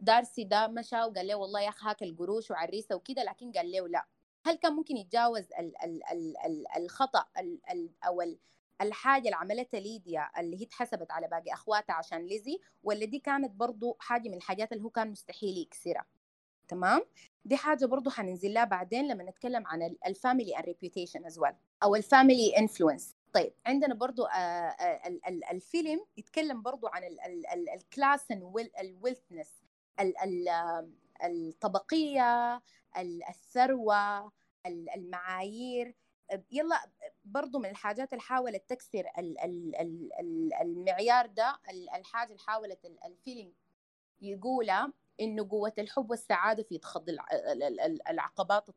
دارسي 0.00 0.44
ده 0.44 0.66
مشى 0.66 0.96
وقال 0.96 1.26
له 1.26 1.34
والله 1.34 1.60
يا 1.60 1.68
أخي 1.68 1.88
هاك 1.88 2.02
القروش 2.02 2.50
وعريسه 2.50 2.94
وكده 2.94 3.22
لكن 3.22 3.52
قال 3.52 3.70
له 3.72 3.88
لا. 3.88 4.06
هل 4.46 4.54
كان 4.54 4.72
ممكن 4.72 4.96
يتجاوز 4.96 5.44
ال 5.58 5.82
ال 5.82 6.04
ال 6.12 6.36
ال 6.46 6.66
الخطأ 6.76 7.24
ال 7.38 7.60
ال 7.70 7.90
أو 8.06 8.22
ال 8.22 8.38
الحاجة 8.80 9.24
اللي 9.24 9.36
عملتها 9.36 9.80
ليديا 9.80 10.30
اللي 10.38 10.60
هي 10.60 10.64
اتحسبت 10.64 11.10
على 11.10 11.28
باقي 11.28 11.52
أخواتها 11.52 11.94
عشان 11.94 12.26
ليزي 12.26 12.58
ولا 12.82 13.04
دي 13.04 13.18
كانت 13.18 13.50
برضو 13.50 13.96
حاجة 14.00 14.28
من 14.28 14.34
الحاجات 14.34 14.72
اللي 14.72 14.84
هو 14.84 14.90
كان 14.90 15.10
مستحيل 15.10 15.58
يكسرها. 15.58 16.06
تمام؟ 16.68 17.02
دي 17.44 17.56
حاجة 17.56 17.86
برضو 17.86 18.10
حننزل 18.10 18.54
لها 18.54 18.64
بعدين 18.64 19.08
لما 19.08 19.24
نتكلم 19.24 19.66
عن 19.66 19.96
ال 20.06 20.13
family 20.13 20.54
and 20.56 20.60
reputation 20.62 21.32
as 21.32 21.38
well 21.38 21.54
أو 21.82 21.96
ال 21.96 22.04
family 22.04 22.52
influence. 22.56 23.02
طيب 23.32 23.52
عندنا 23.66 23.94
برضو 23.94 24.24
آه، 24.24 24.36
آه، 24.36 25.18
الفيلم 25.50 26.06
يتكلم 26.16 26.62
برضو 26.62 26.86
عن 26.86 27.02
ال 27.74 27.83
class 27.83 28.26
وال 28.30 28.52
wealthness 28.52 29.62
الطبقية 31.24 32.62
الثروة 33.28 34.32
المعايير. 34.66 35.94
يلا 36.50 36.90
برضو 37.26 37.58
من 37.58 37.70
الحاجات 37.70 38.12
اللي 38.12 38.22
حاولت 38.22 38.70
تكسر 38.70 39.06
المعيار 40.60 41.26
ده 41.26 41.58
الحاجة 41.94 42.28
اللي 42.28 42.42
حاولت 42.42 42.84
الفيلم 43.04 43.52
يقولها 44.20 44.92
إنه 45.20 45.48
قوة 45.50 45.72
الحب 45.78 46.10
والسعادة 46.10 46.62
في 46.62 46.78
تخطي 46.78 47.16
العقبات 48.10 48.68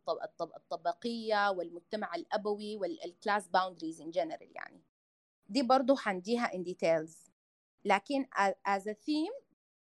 الطبقية 0.41 1.49
والمجتمع 1.51 2.15
الأبوي 2.15 2.77
وال 2.77 2.97
class 2.97 3.47
boundaries 3.47 4.01
in 4.01 4.11
general 4.11 4.51
يعني. 4.55 4.81
دي 5.49 5.63
برضو 5.63 5.95
حنجيها 5.95 6.53
in 6.53 6.63
details 6.63 7.31
لكن 7.85 8.27
as 8.65 8.87
a 8.87 8.93
theme 8.93 9.31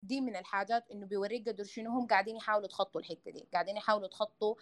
دي 0.03 0.21
من 0.21 0.37
الحاجات 0.37 0.91
إنه 0.91 1.07
بيوريك 1.07 1.49
قدر 1.49 1.65
شنو 1.65 1.91
هم 1.91 2.07
قاعدين 2.07 2.37
يحاولوا 2.37 2.65
يتخطوا 2.65 3.01
الحتة 3.01 3.31
دي 3.31 3.49
قاعدين 3.53 3.77
يحاولوا 3.77 4.07
يتخطوا 4.07 4.55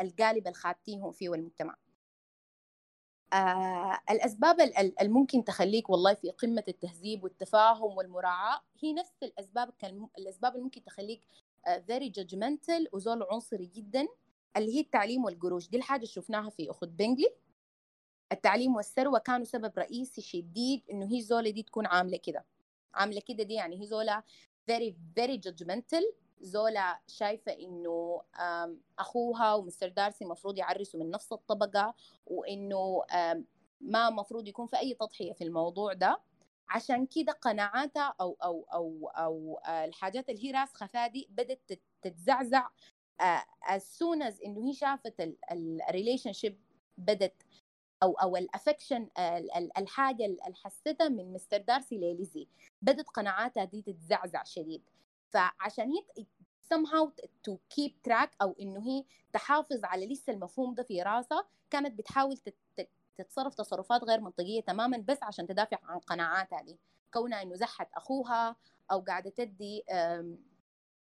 القالب 0.00 0.46
الخاتيهم 0.48 1.12
فيه 1.12 1.28
والمجتمع. 1.28 1.76
آه 3.34 4.00
الأسباب 4.10 4.60
الممكن 5.02 5.44
تخليك 5.44 5.90
والله 5.90 6.14
في 6.14 6.30
قمة 6.30 6.64
التهذيب 6.68 7.24
والتفاهم 7.24 7.96
والمراعاة 7.96 8.60
هي 8.82 8.92
نفس 8.92 9.12
الأسباب 9.22 9.70
الأسباب 10.18 10.52
اللي 10.52 10.64
ممكن 10.64 10.84
تخليك 10.84 11.20
آه 11.66 11.84
very 11.90 12.12
judgmental 12.20 12.88
وزول 12.92 13.22
عنصري 13.30 13.66
جدا 13.66 14.06
اللي 14.56 14.74
هي 14.76 14.80
التعليم 14.80 15.24
والقروش. 15.24 15.68
دي 15.68 15.76
الحاجة 15.76 16.04
شفناها 16.04 16.50
في 16.50 16.70
أخت 16.70 16.88
بنجلي. 16.88 17.28
التعليم 18.32 18.76
والثروة 18.76 19.18
كانوا 19.18 19.44
سبب 19.44 19.72
رئيسي 19.78 20.20
شديد 20.20 20.82
إنه 20.92 21.06
هي 21.12 21.20
زولة 21.22 21.50
دي 21.50 21.62
تكون 21.62 21.86
عاملة 21.86 22.16
كده. 22.16 22.44
عاملة 22.94 23.20
كده 23.26 23.44
دي 23.44 23.54
يعني 23.54 23.80
هي 23.82 23.86
زولة 23.86 24.22
very 24.70 24.94
very 25.20 25.38
judgmental 25.48 26.04
زولا 26.44 27.00
شايفة 27.06 27.52
إنه 27.52 28.22
أخوها 28.98 29.54
ومستر 29.54 29.88
دارسي 29.88 30.24
مفروض 30.24 30.58
يعرسوا 30.58 31.00
من 31.00 31.10
نفس 31.10 31.32
الطبقة 31.32 31.94
وإنه 32.26 33.02
ما 33.80 34.10
مفروض 34.10 34.48
يكون 34.48 34.66
في 34.66 34.78
أي 34.78 34.94
تضحية 34.94 35.32
في 35.32 35.44
الموضوع 35.44 35.92
ده. 35.92 36.20
عشان 36.68 37.06
كده 37.06 37.32
قناعاتها 37.32 38.14
أو 38.20 38.36
أو 38.44 38.66
أو 38.72 39.08
أو 39.08 39.60
الحاجات 39.68 40.30
اللي 40.30 40.44
هي 40.44 40.50
راسخة 40.50 40.86
فيها 40.86 41.06
دي 41.06 41.28
بدت 41.30 41.80
تتزعزع. 42.02 42.68
as 43.64 43.82
soon 43.82 44.22
as 44.22 44.44
إنه 44.44 44.68
هي 44.68 44.72
شافت 44.72 45.32
ال 45.52 46.32
relationship 46.32 46.60
بدت 46.98 47.42
أو 48.02 48.12
أو 48.12 48.36
ال 48.36 48.43
affection 48.43 49.08
الحاجة 49.78 50.24
اللي 50.24 50.54
حستها 50.54 51.08
من 51.08 51.32
مستر 51.32 51.58
دارسي 51.58 51.98
لليزي 51.98 52.48
بدت 52.82 53.08
قناعاتها 53.08 53.64
دي 53.64 53.82
تتزعزع 53.82 54.44
شديد. 54.44 54.82
فعشان 55.30 55.90
هي 55.90 56.24
somehow 56.74 57.08
to 57.48 57.52
keep 57.52 57.92
track 58.08 58.28
أو 58.42 58.56
إنه 58.60 58.82
هي 58.86 59.04
تحافظ 59.32 59.84
على 59.84 60.06
لسه 60.06 60.32
المفهوم 60.32 60.74
ده 60.74 60.82
في 60.82 61.02
راسها 61.02 61.44
كانت 61.70 61.98
بتحاول 61.98 62.38
تتصرف 63.18 63.54
تصرفات 63.54 64.04
غير 64.04 64.20
منطقية 64.20 64.60
تماما 64.60 64.98
بس 65.08 65.22
عشان 65.22 65.46
تدافع 65.46 65.78
عن 65.82 65.98
قناعاتها 65.98 66.62
دي. 66.62 66.78
كونها 67.12 67.42
إنه 67.42 67.54
أزاحت 67.54 67.88
أخوها 67.94 68.56
أو 68.92 69.00
قاعدة 69.00 69.30
تدي 69.30 69.84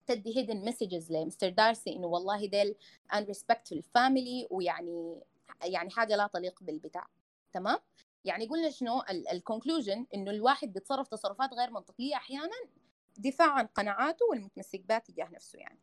تدي 0.08 0.38
hidden 0.38 0.66
messages 0.66 1.12
لمستر 1.12 1.50
دارسي 1.50 1.96
إنه 1.96 2.08
والله 2.08 2.46
ديل 2.46 2.76
unrespectful 3.14 3.82
family 3.98 4.48
ويعني 4.50 5.22
يعني 5.64 5.90
حاجة 5.90 6.16
لا 6.16 6.28
تليق 6.34 6.64
بالبتاع. 6.64 7.08
تمام؟ 7.54 7.80
يعني 8.26 8.48
قلنا 8.48 8.70
شنو؟ 8.70 9.02
ال 9.10 9.18
conclusion 9.18 10.06
إنه 10.14 10.32
الواحد 10.32 10.74
بيتصرف 10.74 11.08
تصرفات 11.08 11.54
غير 11.54 11.72
منطقية 11.72 12.16
أحيانا 12.16 12.56
دفاع 13.18 13.54
عن 13.54 13.66
قناعاته 13.66 14.26
والمتمسك 14.30 14.82
بها 14.82 15.00
تجاه 15.00 15.30
نفسه 15.30 15.60
يعني. 15.60 15.80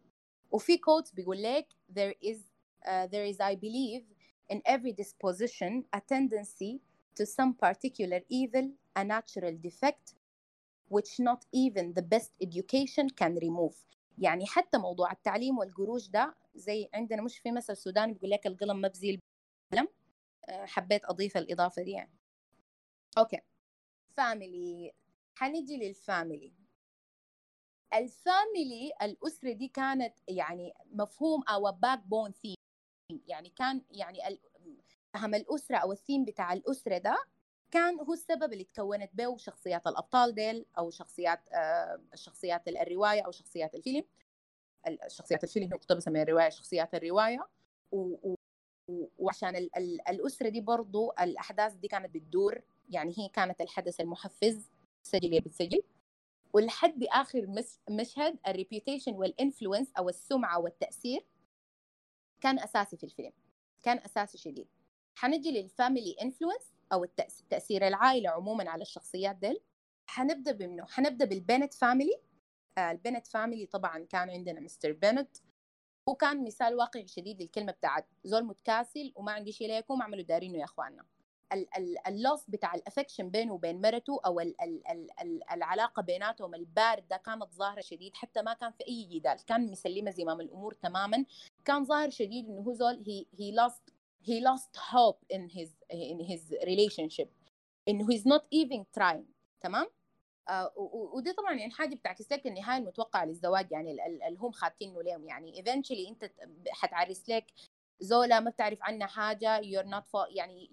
وفي 0.50 0.78
quote 0.78 1.14
بيقول 1.14 1.42
لك 1.42 1.66
there 1.98 2.14
is 2.24 2.38
uh, 2.84 3.06
there 3.06 3.34
is 3.34 3.36
I 3.40 3.54
believe 3.54 4.04
in 4.52 4.60
every 4.66 4.92
disposition 4.92 5.84
a 5.96 6.00
tendency 6.00 6.80
to 7.14 7.26
some 7.26 7.54
particular 7.54 8.20
evil 8.28 8.66
a 8.98 9.04
natural 9.04 9.54
defect 9.66 10.14
which 10.94 11.12
not 11.20 11.40
even 11.64 11.86
the 11.98 12.02
best 12.02 12.32
education 12.42 13.08
can 13.20 13.38
remove. 13.38 13.74
يعني 14.18 14.46
حتى 14.46 14.78
موضوع 14.78 15.12
التعليم 15.12 15.58
والقروش 15.58 16.08
ده 16.08 16.34
زي 16.54 16.88
عندنا 16.94 17.22
مش 17.22 17.38
في 17.38 17.52
مثل 17.52 17.76
سوداني 17.76 18.12
بيقول 18.12 18.30
لك 18.30 18.46
القلم 18.46 18.80
ما 18.80 18.88
بزي 18.88 19.18
القلم 19.72 19.88
حبيت 20.48 21.04
أضيف 21.04 21.36
الإضافة 21.36 21.82
دي 21.82 21.90
يعني. 21.90 22.10
Okay. 23.18 23.40
family 24.16 24.92
حنجي 25.34 25.76
لل 25.76 25.95
family 25.95 26.52
ال 27.94 28.08
family 28.08 28.92
الأسرة 29.02 29.52
دي 29.52 29.68
كانت 29.68 30.14
يعني 30.28 30.74
مفهوم 30.92 31.42
أو 31.42 31.72
backbone 31.72 32.32
theme 32.32 32.54
يعني 33.26 33.48
كان 33.48 33.82
يعني 33.90 34.40
فهم 35.14 35.34
الأسرة 35.34 35.76
أو 35.76 35.92
الثيم 35.92 36.24
بتاع 36.24 36.52
الأسرة 36.52 36.98
ده 36.98 37.16
كان 37.70 38.00
هو 38.00 38.12
السبب 38.12 38.52
اللي 38.52 38.64
تكونت 38.64 39.10
به 39.14 39.36
شخصيات 39.36 39.86
الأبطال 39.86 40.34
ديل 40.34 40.66
أو 40.78 40.90
شخصيات 40.90 41.40
آه 41.52 42.00
شخصيات 42.14 42.68
الرواية 42.68 43.20
أو 43.22 43.30
شخصيات 43.30 43.74
الفيلم. 43.74 44.04
الشخصيات 45.06 45.44
الفيلم 45.44 45.68
مقتبسة 45.72 46.10
من 46.10 46.20
الرواية 46.20 46.48
شخصيات 46.48 46.94
الرواية. 46.94 47.48
و, 47.92 47.98
و 48.30 48.36
وعشان 49.18 49.56
ال 49.56 49.76
ال 49.76 50.08
الأسرة 50.08 50.48
دي 50.48 50.60
برضو 50.60 51.10
الأحداث 51.10 51.74
دي 51.74 51.88
كانت 51.88 52.14
بتدور 52.14 52.60
يعني 52.90 53.14
هي 53.18 53.28
كانت 53.28 53.60
الحدث 53.60 54.00
المحفز 54.00 54.70
سجل 55.02 55.40
بتسجل. 55.40 55.82
ولحد 56.52 57.04
آخر 57.04 57.64
مشهد 57.90 58.38
ال 58.48 58.54
reputation 58.54 59.12
وال 59.12 59.27
influence 59.27 59.92
أو 59.98 60.08
السمعة 60.08 60.60
والتأثير 60.60 61.26
كان 62.40 62.58
أساسي 62.58 62.96
في 62.96 63.04
الفيلم 63.04 63.32
كان 63.82 63.98
أساسي 63.98 64.38
شديد. 64.38 64.68
حنجي 65.14 65.50
للفاميلي 65.50 66.16
انفلونس 66.22 66.74
أو 66.92 67.06
تأثير 67.50 67.88
العائلة 67.88 68.30
عموما 68.30 68.70
على 68.70 68.82
الشخصيات 68.82 69.36
ديل. 69.36 69.60
حنبدأ 70.06 70.52
بمنه 70.52 70.86
حنبدأ 70.86 71.24
بالبنت 71.24 71.74
فاميلي 71.74 72.20
آه 72.78 72.90
البنت 72.90 73.26
فاميلي 73.26 73.66
طبعا 73.66 73.98
كان 74.04 74.30
عندنا 74.30 74.60
مستر 74.60 74.92
بنت. 74.92 75.36
وكان 76.06 76.44
مثال 76.44 76.74
واقعي 76.74 77.06
شديد 77.06 77.42
للكلمة 77.42 77.72
بتاعت 77.72 78.06
زول 78.24 78.44
متكاسل 78.44 79.12
وما 79.16 79.32
عندي 79.32 79.52
شيء 79.52 79.68
ليكم 79.68 80.00
اعملوا 80.00 80.22
دارينه 80.24 80.58
يا 80.58 80.64
إخواننا. 80.64 81.06
اللوس 82.06 82.44
بتاع 82.48 82.74
الأفكشن 82.74 83.30
بينه 83.30 83.52
وبين 83.52 83.80
مرته 83.80 84.20
أو 84.26 84.40
ال 84.40 84.60
ال 84.60 84.82
ال 85.20 85.52
العلاقة 85.52 86.02
بيناتهم 86.02 86.54
البارد 86.54 87.08
ده 87.08 87.16
كانت 87.16 87.54
ظاهرة 87.54 87.80
شديد 87.80 88.14
حتى 88.14 88.42
ما 88.42 88.54
كان 88.54 88.70
في 88.70 88.84
أي 88.88 89.04
جدال 89.04 89.44
كان 89.44 89.70
مسلمة 89.70 90.10
زمام 90.10 90.40
الأمور 90.40 90.74
تماما. 90.74 91.24
كان 91.64 91.84
ظاهر 91.84 92.10
شديد 92.10 92.48
إنه 92.48 92.60
هو 92.60 92.72
زول 92.72 93.02
هي 93.06 93.26
هي 93.38 93.56
lost 93.56 93.92
he 94.22 94.40
lost 94.44 94.76
hope 94.76 95.36
in 95.36 95.48
his 95.48 95.70
in 95.92 96.20
his 96.30 96.54
إنه 97.88 98.06
he's 98.06 98.22
not 98.22 98.42
even 98.54 98.84
trying 98.98 99.24
تمام؟ 99.60 99.86
آه 100.48 100.72
ودي 101.14 101.32
طبعا 101.32 101.54
يعني 101.54 101.72
حاجة 101.72 101.94
بتعكس 101.94 102.32
لك 102.32 102.46
النهايه 102.46 102.78
المتوقعة 102.78 103.24
للزواج 103.24 103.72
يعني 103.72 104.06
اللي 104.28 104.38
هم 104.38 104.52
خاتينه 104.52 105.02
لهم 105.02 105.24
يعني 105.24 105.62
eventually 105.62 106.08
أنت 106.08 106.32
حتعرس 106.70 107.28
لك 107.28 107.46
زولا 108.00 108.40
ما 108.40 108.50
بتعرف 108.50 108.78
عنها 108.82 109.34
you're 109.60 109.86
not 109.86 110.04
for 110.12 110.26
يعني 110.36 110.70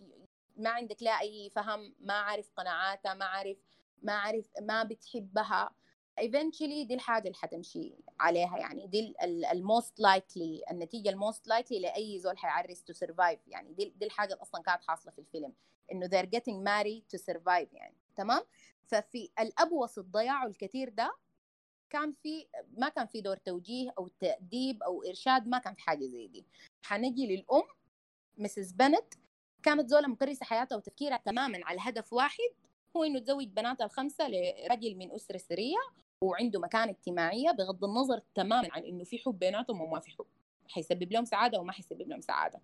ما 0.58 0.70
عندك 0.70 1.04
لا 1.04 1.20
أي 1.22 1.50
فهم 1.56 1.96
ما 2.00 2.14
عارف 2.14 2.52
قناعاتها 2.58 3.14
ما 3.14 3.26
عارف 3.26 3.58
ما 4.04 4.14
عارف 4.14 4.46
ما 4.62 4.84
بتحبها. 4.84 5.70
Eventually 6.22 6.88
دي 6.88 6.94
الحاجة 6.94 7.24
اللي 7.28 7.38
حتمشي 7.38 7.94
عليها 8.20 8.58
يعني. 8.58 8.88
دي 8.88 9.14
ال 9.52 9.62
most 9.62 10.00
likely 10.00 10.64
النتيجة 10.72 11.10
ال 11.10 11.17
most 11.17 11.48
likely 11.48 11.80
لأي 11.80 12.20
زول 12.20 12.38
حيعرس 12.38 12.84
to 12.92 12.96
survive 13.08 13.40
يعني. 13.48 13.74
دي, 13.74 13.94
دي 13.96 14.06
الحاجة 14.06 14.34
اللي 14.34 14.42
أصلا 14.42 14.62
كانت 14.62 14.82
حاصلة 14.84 15.12
في 15.12 15.20
الفيلم 15.20 15.54
إنه 15.92 16.08
they're 16.08 16.30
getting 16.30 16.64
married 16.64 17.18
to 17.18 17.24
survive 17.24 17.74
يعني. 17.74 17.96
تمام؟ 18.16 18.42
ففي 18.88 19.30
الأبوص 19.40 19.98
الضياع 19.98 20.46
الكثير 20.46 20.90
ده 20.90 21.16
كان 21.90 22.12
في 22.12 22.48
ما 22.78 22.90
كان 22.90 23.08
في 23.08 23.22
دور 23.22 23.38
توجيه 23.38 23.94
أو 23.98 24.08
تأديب 24.08 24.84
أو 24.84 25.04
إرشاد 25.04 25.48
ما 25.48 25.58
كان 25.58 25.74
في 25.74 25.82
حاجة 25.82 26.06
زي 26.06 26.28
دي. 26.28 26.46
حنجي 26.84 27.28
للأم 27.36 27.64
مسز 28.38 28.72
بنت 28.72 29.14
كانت 29.68 29.90
زولة 29.90 30.08
مكرسة 30.08 30.46
حياتها 30.46 30.76
وتفكيرها 30.76 31.18
تماما 31.18 31.60
على 31.64 31.80
هدف 31.82 32.14
واحد 32.14 32.50
هو 32.98 33.04
إنه 33.04 33.20
تزوج 33.20 33.48
بناتها 33.48 33.86
الخمسة 33.86 34.28
لرجل 34.28 34.96
من 34.96 35.12
أسرة 35.12 35.38
سرية 35.38 35.78
وعنده 36.22 36.60
مكانة 36.60 36.92
اجتماعية 36.92 37.52
بغض 37.52 37.84
النظر 37.84 38.22
تماما 38.36 38.68
عن 38.72 38.84
إنه 38.84 39.04
في 39.04 39.18
حب 39.18 39.40
بيناتهم 39.40 39.82
وما 39.82 40.00
في 40.00 40.12
حب. 40.12 40.26
حيسبب 40.68 41.12
لهم 41.12 41.26
سعادة 41.26 41.60
وما 41.60 41.72
حيسبب 41.72 42.02
لهم 42.02 42.22
سعادة. 42.22 42.62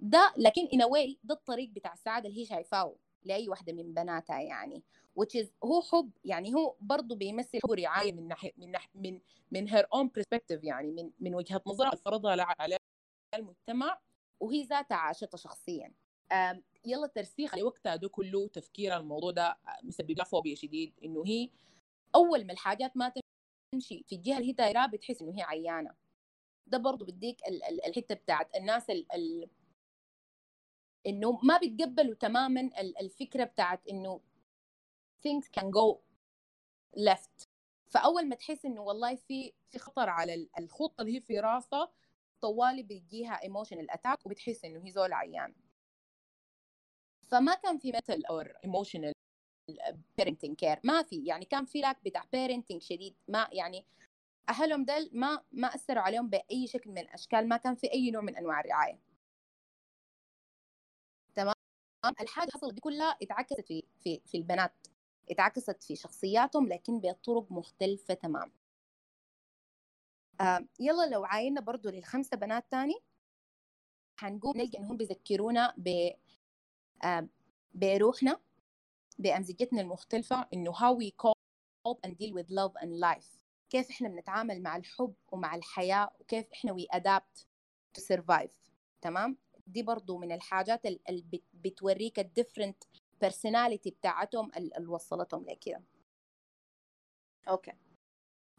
ده 0.00 0.34
لكن 0.36 0.66
a 0.66 0.84
way 0.84 1.16
ده 1.24 1.34
الطريق 1.34 1.70
بتاع 1.70 1.92
السعادة 1.92 2.28
اللي 2.28 2.40
هي 2.40 2.46
شايفاه 2.46 2.96
لأي 3.24 3.48
واحدة 3.48 3.72
من 3.72 3.94
بناتها 3.94 4.40
يعني. 4.40 4.82
Which 5.20 5.42
is 5.42 5.46
هو 5.64 5.82
حب 5.82 6.10
يعني 6.24 6.54
هو 6.54 6.76
برضه 6.80 7.16
بيمثل 7.16 7.58
حب 7.62 7.72
رعاية 7.72 8.12
من 8.12 8.28
ناحية 8.28 8.52
من 8.56 8.70
ناحية 8.70 8.90
من 8.94 9.20
من 9.50 9.68
her 9.68 9.82
own 9.82 10.08
perspective 10.18 10.60
يعني 10.62 10.90
من 10.90 11.10
من 11.20 11.34
وجهة 11.34 11.62
نظرها 11.66 11.90
فرضها 11.90 12.46
على 12.60 12.76
المجتمع 13.34 13.98
وهي 14.40 14.62
ذاتها 14.62 14.96
عاشتها 14.96 15.38
شخصيا. 15.38 15.92
يلا 16.86 17.06
ترسيخ 17.06 17.58
لوقتها 17.58 17.96
ده 17.96 18.08
كله 18.08 18.48
تفكير 18.48 18.96
الموضوع 18.96 19.30
ده 19.30 19.58
مسبب 19.82 20.10
لها 20.10 20.24
فوبيا 20.24 20.54
شديد 20.54 20.92
إنه 21.04 21.22
هي 21.26 21.50
أول 22.14 22.46
ما 22.46 22.52
الحاجات 22.52 22.96
ما 22.96 23.12
تمشي 23.72 24.04
في 24.08 24.14
الجهة 24.14 24.36
اللي 24.36 24.48
هي 24.48 24.52
دايراها 24.52 24.86
بتحس 24.86 25.22
إنه 25.22 25.38
هي 25.38 25.42
عيانة. 25.42 25.94
ده 26.66 26.78
برضه 26.78 27.06
بديك 27.06 27.40
الحتة 27.86 28.14
بتاعت 28.14 28.56
الناس 28.56 28.90
ال 28.90 29.48
إنه 31.06 31.32
ما 31.42 31.58
بيتقبلوا 31.58 32.14
تماما 32.14 32.70
الفكرة 33.00 33.44
بتاعت 33.44 33.86
إنه 33.88 34.20
things 35.26 35.44
can 35.60 35.64
go 35.64 35.98
left. 36.96 37.46
فأول 37.86 38.28
ما 38.28 38.36
تحس 38.36 38.64
إنه 38.64 38.80
والله 38.82 39.14
في 39.16 39.52
في 39.70 39.78
خطر 39.78 40.08
على 40.08 40.48
الخطة 40.58 41.02
اللي 41.02 41.16
هي 41.16 41.20
في 41.20 41.40
راسها 41.40 41.92
طوالي 42.40 42.82
بيجيها 42.82 43.42
emotional 43.42 43.90
attack 43.90 44.26
وبتحس 44.26 44.64
إنه 44.64 44.86
هي 44.86 44.90
زول 44.90 45.12
عيان. 45.12 45.54
فما 47.34 47.54
كان 47.54 47.78
في 47.78 47.92
مثل 47.92 48.22
أو 48.30 48.40
emotional 48.40 49.12
parenting 50.18 50.56
care 50.56 50.80
ما 50.84 51.02
في. 51.02 51.24
يعني 51.24 51.44
كان 51.44 51.64
في 51.64 51.80
lack 51.80 52.04
بتاع 52.04 52.24
parenting 52.32 52.82
شديد. 52.82 53.14
ما 53.28 53.48
يعني 53.52 53.86
أهلهم 54.48 54.84
ديل 54.84 55.10
ما 55.12 55.42
ما 55.52 55.68
أثروا 55.74 56.02
عليهم 56.02 56.28
بأي 56.30 56.66
شكل 56.66 56.90
من 56.90 56.98
الأشكال. 56.98 57.48
ما 57.48 57.56
كان 57.56 57.74
في 57.74 57.92
أي 57.92 58.10
نوع 58.10 58.22
من 58.22 58.36
أنواع 58.36 58.60
الرعاية. 58.60 58.98
تمام؟ 61.34 61.54
الحاجة 62.20 62.50
حصلت 62.54 62.74
دي 62.74 62.80
كلها 62.80 63.16
اتعكست 63.22 63.60
في 63.60 63.82
في 64.00 64.20
في 64.26 64.36
البنات. 64.36 64.86
اتعكست 65.30 65.82
في 65.82 65.96
شخصياتهم 65.96 66.68
لكن 66.68 67.00
بطرق 67.00 67.52
مختلفة 67.52 68.14
تمام. 68.14 68.52
آه 70.40 70.66
يلا 70.80 71.08
لو 71.10 71.24
عاينا 71.24 71.60
برضو 71.60 71.90
للخمسة 71.90 72.36
بنات 72.36 72.64
تاني 72.70 72.94
حنقوم 74.16 74.56
نلقى 74.56 74.78
إنهم 74.78 74.96
بيذكرونا 74.96 75.74
ب 75.76 76.10
بروحنا 77.74 78.40
بأمزجتنا 79.18 79.80
المختلفة 79.80 80.46
إنه 80.54 80.72
how 80.72 80.98
we 80.98 81.10
cope 81.26 81.98
and 82.06 82.10
deal 82.10 82.32
with 82.34 82.50
love 82.50 82.82
and 82.82 83.00
life. 83.00 83.38
كيف 83.70 83.90
إحنا 83.90 84.08
بنتعامل 84.08 84.62
مع 84.62 84.76
الحب 84.76 85.14
ومع 85.32 85.54
الحياة 85.54 86.10
وكيف 86.20 86.46
إحنا 86.52 86.76
we 86.76 86.96
adapt 86.96 87.46
to 87.98 88.02
survive. 88.02 88.52
تمام؟ 89.00 89.38
دي 89.66 89.82
برضو 89.82 90.18
من 90.18 90.32
الحاجات 90.32 90.86
اللي 90.86 91.42
بتوريك 91.54 92.18
ال 92.18 92.25
different 92.25 92.84
ال 93.14 93.20
personality 93.20 93.90
بتاعتهم 93.90 94.50
اللي 94.56 94.88
وصلتهم 94.88 95.44
لكده 95.48 95.82
Okay. 97.48 97.72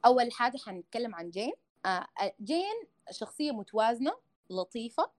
أول 0.05 0.31
حاجة 0.31 0.57
حنتكلم 0.57 1.15
عن 1.15 1.29
جين. 1.29 1.53
آه 1.85 2.07
جين 2.41 2.87
شخصية 3.11 3.51
متوازنة 3.51 4.17
لطيفة. 4.49 5.11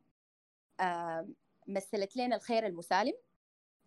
آه 0.81 1.29
مثلت 1.66 2.16
لنا 2.16 2.37
الخير 2.37 2.66
المسالم. 2.66 3.14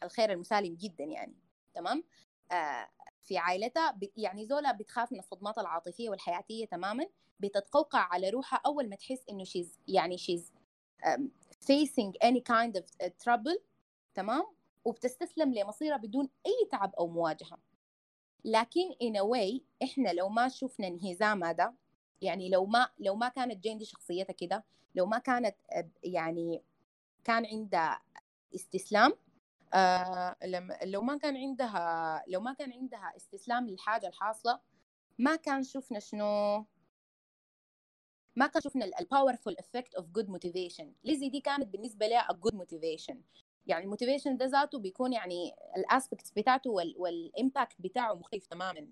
الخير 0.04 0.32
المسالم 0.32 0.76
جدا 0.76 1.04
يعني 1.04 1.36
تمام؟ 1.74 2.04
آه 2.52 2.90
في 3.24 3.38
عائلتها 3.38 4.00
يعني 4.18 4.46
زولة 4.46 4.72
بتخاف 4.72 5.12
من 5.12 5.20
الصدمات 5.20 5.58
العاطفية 5.58 6.10
والحياتية 6.10 6.66
تماما. 6.66 7.06
بتتقوقع 7.40 8.00
على 8.00 8.30
روحها 8.30 8.62
أول 8.66 8.90
ما 8.90 8.96
تحس 8.96 9.26
إنه 9.30 9.44
she's 9.44 9.80
يعني 9.88 10.18
she's 10.18 10.54
facing 11.64 12.12
any 12.26 12.42
kind 12.52 12.82
of 12.82 13.08
trouble 13.24 13.60
تمام؟ 14.16 14.46
وبتستسلم 14.86 15.54
لمصيرها 15.54 15.98
بدون 15.98 16.30
أي 16.46 16.68
تعب 16.72 16.96
أو 16.96 17.08
مواجهة. 17.08 17.58
لكن 18.46 18.90
in 19.04 19.16
a 19.18 19.24
way 19.24 19.62
إحنا 19.84 20.14
لو 20.14 20.30
ما 20.30 20.50
شفنا 20.50 20.88
انهزام 20.88 21.44
هذا 21.44 21.74
يعني 22.22 22.50
لو 22.50 22.66
ما 22.66 22.90
لو 23.00 23.16
ما 23.16 23.30
كانت 23.30 23.64
جين 23.64 23.78
دي 23.78 23.86
شخصيتها 23.86 24.34
كده 24.34 24.64
لو 24.96 25.06
ما 25.06 25.18
كانت 25.18 25.56
يعني 26.04 26.62
كان 27.24 27.46
عندها 27.46 28.02
استسلام 28.56 29.14
آه 29.74 30.36
لو 30.84 31.02
ما 31.02 31.18
كان 31.18 31.38
عندها 31.38 32.24
لو 32.28 32.40
ما 32.40 32.54
كان 32.54 32.72
عندها 32.74 33.14
استسلام 33.16 33.68
للحاجة 33.68 34.08
الحاصلة 34.08 34.60
ما 35.20 35.36
كان 35.36 35.64
شفنا 35.64 36.00
شنو؟ 36.00 36.66
ما 38.36 38.48
كان 38.48 38.62
شفنا 38.62 38.86
ال 38.86 38.93
powerful 38.93 39.54
effect 39.56 40.00
of 40.02 40.04
good 40.04 40.28
motivation. 40.28 40.86
ليزي 41.04 41.30
دي 41.30 41.40
كانت 41.42 41.68
بالنسبة 41.68 42.08
لها 42.08 42.28
a 42.32 42.34
good 42.34 42.56
motivation. 42.56 43.16
يعني 43.68 43.84
ال 43.84 43.89
motivation 43.89 44.38
ده 44.38 44.46
ذاته 44.46 44.80
بيكون 44.80 45.14
يعني 45.14 45.56
ال 45.78 45.85
aspects 45.85 46.32
بتاعته 46.32 46.70
وال 46.98 47.19
impact 47.19 47.82
بتاعه 47.82 48.14
مختلف 48.14 48.48
تماما. 48.48 48.88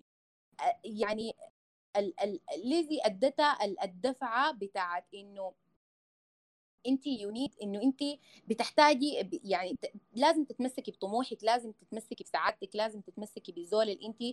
يعني 0.84 1.36
الذي 2.56 3.06
أدتها 3.06 3.58
الدفعة 3.84 4.52
بتاعت 4.52 5.06
إنه 5.14 5.54
انت 6.88 7.08
you 7.08 7.29
need 7.29 7.56
انه 7.62 7.82
انت 7.82 8.00
بتحتاجي 8.48 9.30
يعني 9.44 9.78
لازم 10.14 10.44
تتمسكي 10.46 10.92
بطموحك 10.92 11.44
لازم 11.44 11.72
تتمسكي 11.72 12.24
بسعادتك 12.24 12.76
لازم 12.76 13.02
تتمسكي 13.02 13.52
بالزول 13.52 13.90
اللي 13.90 14.06
انت 14.06 14.24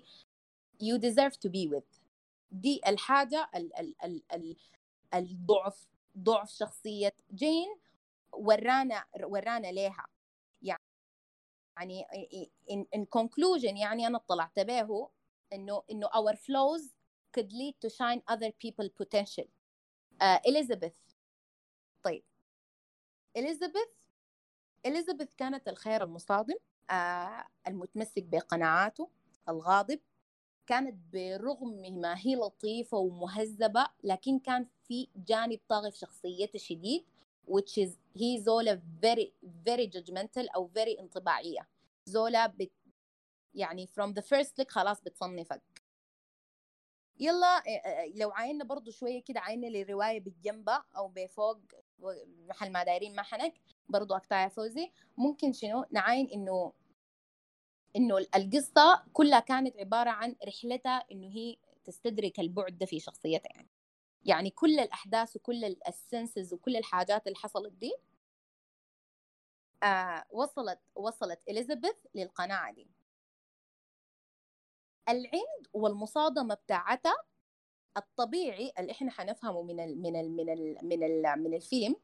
you 0.83 0.99
deserve 0.99 1.35
to 1.35 1.51
be 1.51 1.69
with. 1.75 2.01
دي 2.51 2.81
الحاجة 2.87 3.51
ال 3.55 3.77
ال 3.77 3.95
ال 4.05 4.23
ال 4.33 4.57
الضعف 5.15 5.87
ضعف 6.19 6.51
شخصية. 6.51 7.17
جين 7.35 7.77
ورانا 8.33 9.05
ورانا 9.25 9.67
ليها. 9.73 10.07
يعني 10.63 12.05
in, 12.71 12.99
in 12.99 13.01
conclusion 13.19 13.77
يعني 13.81 14.07
أنا 14.07 14.19
طلعت 14.19 14.59
به 14.61 15.11
إنه 15.53 15.83
إنه 15.91 16.07
our 16.07 16.35
flows 16.37 16.83
could 17.37 17.51
lead 17.53 17.75
to 17.87 17.91
shine 17.91 18.21
other 18.35 18.51
people 18.67 18.89
potential. 19.03 19.47
uh, 20.21 20.39
Elizabeth. 20.47 21.15
طيب. 22.03 22.25
Elizabeth 23.39 23.95
Elizabeth 24.87 25.35
كانت 25.37 25.69
الخير 25.69 26.05
المصادم 26.05 26.55
uh, 26.93 26.95
المتمسك 27.69 28.23
بقناعاته 28.23 29.11
الغاضب. 29.49 30.01
كانت 30.67 30.95
برغم 31.13 32.01
ما 32.01 32.15
هي 32.19 32.37
لطيفة 32.37 32.99
ومهذبة 32.99 33.87
لكن 34.05 34.39
كان 34.39 34.67
في 34.89 35.09
جانب 35.17 35.61
طاغي 35.69 35.91
في 35.91 35.99
شخصيتها 35.99 36.59
شديد 36.59 37.05
which 37.51 37.85
is 37.85 37.89
هي 38.17 38.41
زولا 38.41 38.83
very 39.05 39.29
very 39.69 39.91
judgmental 39.97 40.55
أو 40.55 40.71
very 40.79 41.01
انطباعية. 41.01 41.69
زولا 42.07 42.47
بت 42.47 42.73
يعني 43.55 43.87
from 43.87 44.13
the 44.15 44.23
first 44.23 44.53
look 44.61 44.69
خلاص 44.69 45.01
بتصنفك. 45.01 45.63
يلا 47.21 47.63
لو 48.15 48.31
عاينا 48.31 48.65
برضو 48.65 48.91
شوية 48.91 49.23
كده 49.23 49.41
عاينا 49.41 49.67
للرواية 49.67 50.21
بالجنبة 50.21 50.85
أو 50.97 51.09
بفوق. 51.09 51.59
محل 52.49 52.73
ما 52.73 52.85
دايرين 52.85 53.17
محنك 53.17 53.55
برضو 53.89 54.15
أقطع 54.15 54.49
فوزي. 54.49 54.93
ممكن 55.17 55.53
شنو؟ 55.53 55.85
نعاين 55.91 56.29
إنه 56.31 56.73
إنه 57.97 58.19
القصة 58.37 59.05
كلها 59.13 59.41
كانت 59.41 59.77
عبارة 59.77 60.11
عن 60.11 60.37
رحلتها 60.47 61.05
إنه 61.13 61.27
هي 61.29 61.57
تستدرك 61.85 62.41
البعد 62.41 62.79
ده 62.79 62.87
في 62.87 63.01
شخصيتها 63.01 63.51
يعني. 63.55 63.69
يعني 64.25 64.51
كل 64.51 64.81
الأحداث 64.81 65.37
وكل 65.37 65.65
ال 65.89 65.98
senses 65.98 66.55
وكل 66.55 66.77
الحاجات 66.77 67.27
اللي 67.27 67.39
حصلت 67.39 67.73
دي 67.73 67.93
آه 69.83 70.25
وصلت 70.31 70.81
وصلت 70.95 71.41
إليزابيث 71.49 71.95
للقناعة 72.15 72.73
دي. 72.73 72.89
العند 75.09 75.67
والمصادمة 75.73 76.55
بتاعتها 76.55 77.17
الطبيعي 77.97 78.73
اللي 78.79 78.93
إحنا 78.93 79.11
حنفهمه 79.11 79.63
من 79.63 79.81
ال 79.81 80.03
من 80.03 80.17
ال 80.21 80.31
من 80.37 80.51
ال 80.53 80.79
من 80.83 81.03
ال 81.03 81.43
من 81.43 81.55
الفيلم 81.55 81.97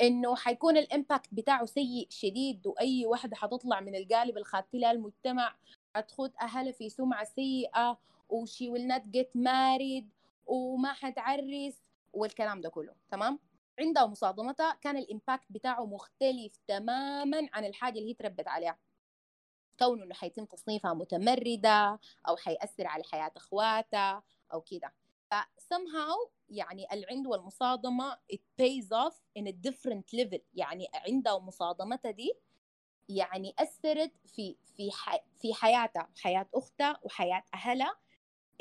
إنه 0.00 0.36
حيكون 0.36 0.76
ال 0.76 0.83
impact 0.83 1.28
بتاعه 1.34 1.64
سيء 1.64 2.06
شديد 2.10 2.66
وأي 2.66 3.06
واحدة 3.06 3.36
حتطلع 3.36 3.80
من 3.80 3.94
القالب 3.96 4.38
الخاتيه 4.38 4.90
المجتمع 4.90 5.56
حتخت 5.96 6.32
أهلها 6.40 6.72
في 6.72 6.88
سمعة 6.88 7.24
سيئة 7.24 7.98
و 8.28 8.38
she 8.38 8.68
will 8.68 8.86
not 8.88 9.02
get 9.08 9.30
married 9.34 10.08
وما 10.46 10.92
حتعرس 10.92 11.74
والكلام 12.12 12.60
ده 12.60 12.68
كله 12.68 12.94
تمام؟ 13.10 13.38
عندها 13.80 14.06
مصادمتها 14.06 14.74
كان 14.82 14.96
ال 14.96 15.03
impact 15.03 15.44
بتاعه 15.50 15.84
مختلف 15.86 16.56
تماما 16.68 17.48
عن 17.52 17.64
الحاجة 17.64 17.98
اللي 17.98 18.10
هي 18.10 18.14
تربت 18.14 18.48
عليها. 18.48 18.78
كونه 19.78 20.04
إنه 20.04 20.14
حيتم 20.14 20.44
تصنيفها 20.44 20.94
متمردة 20.94 21.98
أو 22.28 22.36
حيأثر 22.36 22.86
على 22.86 23.04
حياة 23.04 23.32
اخواتها 23.36 24.22
أو 24.52 24.60
كده. 24.60 24.92
Somehow 25.34 26.30
يعني 26.48 26.86
العند 26.92 27.26
والمصادمة 27.26 28.18
it 28.32 28.40
pays 28.62 28.86
off 28.92 29.14
in 29.38 29.42
a 29.46 29.52
different 29.52 30.18
level. 30.20 30.40
يعني 30.54 30.88
عندها 30.94 31.32
ومصادمتها 31.32 32.10
دي 32.10 32.32
يعني 33.08 33.54
أثرت 33.58 34.12
في 34.26 34.56
في 34.76 34.90
في 35.38 35.54
حياتها 35.54 36.10
حياة 36.22 36.46
أختها 36.54 37.00
وحياة 37.02 37.44
أهلها 37.54 37.96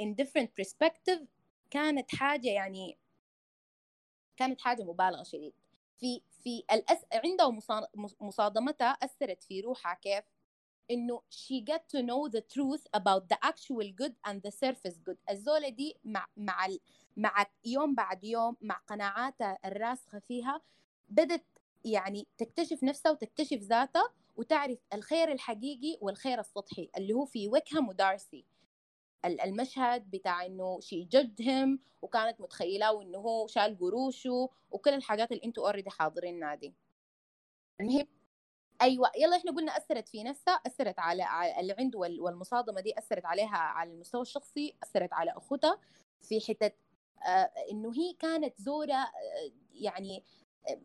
in 0.01 0.15
different 0.21 0.49
perspective. 0.61 1.25
كانت 1.69 2.15
حاجة 2.15 2.49
يعني 2.49 2.97
كانت 4.37 4.61
حاجة 4.61 4.83
مبالغة 4.83 5.23
شديد. 5.23 5.53
في 5.99 6.21
في 6.43 6.63
الأس... 6.71 7.05
عندها 7.13 7.59
مصادمتها 8.21 8.87
أثرت 8.87 9.43
في 9.43 9.61
روحها 9.61 9.93
كيف؟ 9.93 10.34
إنه 10.91 11.21
she 11.29 11.61
get 11.71 11.81
to 11.95 12.01
know 12.01 12.29
the 12.29 12.41
truth 12.41 12.83
about 12.97 13.29
the 13.29 13.37
actual 13.43 13.87
good 14.01 14.13
and 14.27 14.41
the 14.41 14.51
surface 14.51 14.97
good. 15.09 15.17
الزولة 15.29 15.69
دي 15.69 15.95
مع 16.03 16.27
مع 16.37 16.67
مع 17.17 17.45
يوم 17.65 17.95
بعد 17.95 18.23
يوم 18.23 18.57
مع 18.61 18.75
قناعاتها 18.87 19.57
الراسخة 19.65 20.19
فيها 20.19 20.61
بدت 21.09 21.43
يعني 21.85 22.27
تكتشف 22.37 22.83
نفسها 22.83 23.11
وتكتشف 23.11 23.57
ذاتها 23.57 24.09
وتعرف 24.35 24.79
الخير 24.93 25.31
الحقيقي 25.31 25.97
والخير 26.01 26.39
السطحي 26.39 26.89
اللي 26.97 27.13
هو 27.13 27.25
في 27.25 27.47
ويكهام 27.47 27.87
ودارسي. 27.89 28.45
المشهد 29.25 30.11
بتاع 30.11 30.45
إنه 30.45 30.79
شي 30.79 31.03
جدهم 31.03 31.79
وكانت 32.01 32.41
متخيلاه 32.41 33.01
انه 33.01 33.17
هو 33.17 33.47
شال 33.47 33.77
قروشه 33.79 34.49
وكل 34.71 34.93
الحاجات 34.93 35.31
اللي 35.31 35.43
إنتوا 35.45 35.65
اوريدي 35.67 35.89
حاضرينها 35.89 36.55
دي. 36.55 36.73
المهم 37.81 38.07
أيوه 38.81 39.11
يلا 39.17 39.37
إحنا 39.37 39.51
قلنا 39.51 39.77
أثرت 39.77 40.09
في 40.09 40.23
نفسها 40.23 40.53
أثرت 40.53 40.99
على, 40.99 41.23
على 41.23 41.59
العند 41.59 41.95
والمصادمة 41.95 42.81
دي 42.81 42.97
أثرت 42.97 43.25
عليها 43.25 43.57
على 43.57 43.91
المستوى 43.91 44.21
الشخصي 44.21 44.75
أثرت 44.83 45.13
على 45.13 45.31
اختها 45.37 45.79
في 46.21 46.41
حتة 46.41 46.71
آه 47.27 47.51
إنه 47.71 47.91
هي 47.93 48.13
كانت 48.13 48.61
زولة 48.61 48.93
آه 48.93 49.51
يعني 49.73 50.23
آه 50.69 50.79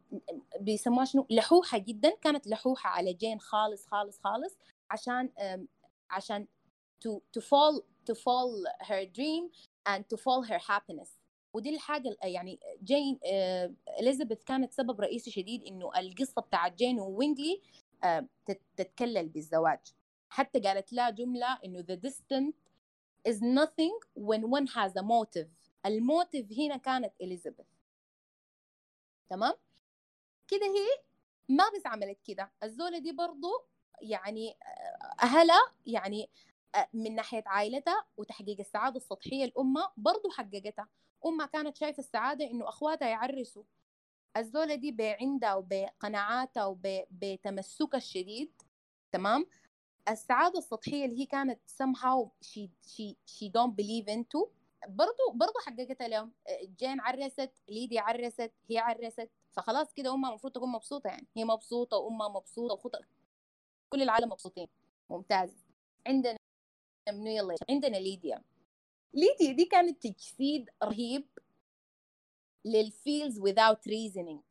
بيسموها 0.60 1.04
شنو؟ 1.04 1.26
لحوحة 1.30 1.78
جدا 1.78 2.10
كانت 2.16 2.46
لحوحة 2.46 2.90
على 2.90 3.12
جين 3.12 3.40
خالص 3.40 3.86
خالص 3.86 4.18
خالص 4.18 4.56
عشان 4.90 5.30
عشان 6.10 6.46
to 7.06 7.10
to 7.38 7.42
follow 7.42 7.80
to 8.10 8.14
follow 8.14 8.52
her 8.88 9.04
dream 9.18 9.44
and 9.88 10.02
to 10.10 10.16
follow 10.16 10.42
her 10.50 10.58
happiness. 10.58 11.08
ودي 11.54 11.74
الحاجة 11.74 12.16
يعني 12.22 12.60
جين 12.84 13.18
إليزابيث 14.00 14.44
كانت 14.44 14.72
سبب 14.72 15.00
رئيسي 15.00 15.30
شديد 15.30 15.64
إنه 15.64 15.90
القصة 15.98 16.42
بتاعت 16.42 16.74
جين 16.74 17.00
وبينجلي 17.00 17.60
تتكلل 18.76 19.28
بالزواج. 19.28 19.80
حتى 20.28 20.60
قالت 20.60 20.92
لها 20.92 21.10
جملة 21.10 21.58
إنه 21.64 21.82
the 21.82 22.08
distant 22.08 22.54
is 23.28 23.36
nothing 23.36 23.94
when 24.16 24.42
one 24.42 24.66
has 24.66 24.92
a 24.96 25.02
motive. 25.02 25.48
الموتيف 25.86 26.52
هنا 26.52 26.76
كانت 26.76 27.12
إليزابيث. 27.20 27.66
تمام؟ 29.28 29.54
كده 30.48 30.66
هي 30.66 31.04
ما 31.48 31.64
بس 31.76 31.86
عملت 31.86 32.18
كده. 32.24 32.50
الزولة 32.62 32.98
دي 32.98 33.12
برضو 33.12 33.64
يعني 34.00 34.56
أهلها 35.22 35.72
يعني 35.86 36.30
من 36.92 37.14
ناحية 37.14 37.42
عائلتها 37.46 38.04
وتحقيق 38.16 38.60
السعادة 38.60 38.96
السطحية 38.96 39.44
الأمة 39.44 39.90
برضو 39.96 40.30
حققتها. 40.30 40.88
أمها 41.26 41.46
كانت 41.46 41.76
شايفة 41.76 42.00
السعادة 42.00 42.44
إنه 42.44 42.68
أخواتها 42.68 43.08
يعرسوا. 43.08 43.62
الزولة 44.36 44.74
دي 44.74 44.92
بعندها 44.92 45.54
وبقناعاتها 45.54 46.66
وبتمسكها 46.66 47.98
الشديد 47.98 48.52
تمام؟ 49.12 49.46
السعادة 50.08 50.58
السطحية 50.58 51.04
اللي 51.04 51.20
هي 51.20 51.26
كانت 51.26 51.60
somehow 51.82 52.28
she, 52.44 52.68
she, 52.86 53.14
she 53.26 53.46
don't 53.48 53.74
believe 53.80 54.06
into 54.08 54.48
برضو 54.88 55.30
برضو 55.34 55.52
حققتها 55.66 56.08
لهم 56.08 56.32
جين 56.78 57.00
عرست 57.00 57.50
ليدي 57.68 57.98
عرست 57.98 58.52
هي 58.70 58.78
عرست 58.78 59.30
فخلاص 59.52 59.92
كده 59.94 60.14
أمها 60.14 60.30
المفروض 60.30 60.52
تكون 60.52 60.72
مبسوطة 60.72 61.08
يعني. 61.08 61.26
هي 61.36 61.44
مبسوطة 61.44 61.96
وأمها 61.96 62.28
مبسوطة 62.28 62.74
وخطأ 62.74 63.00
كل 63.88 64.02
العالم 64.02 64.28
مبسوطين. 64.28 64.68
ممتاز. 65.10 65.64
عندنا 66.06 66.36
منو 67.12 67.30
يلا 67.30 67.54
عندنا 67.70 67.96
ليديا. 67.96 68.42
ليديا 69.14 69.52
دي 69.52 69.64
كانت 69.64 70.06
تجسيد 70.06 70.70
رهيب. 70.84 71.26
لل 72.64 72.86
feels 72.86 73.40
without 73.40 73.78
reasoning. 73.88 74.42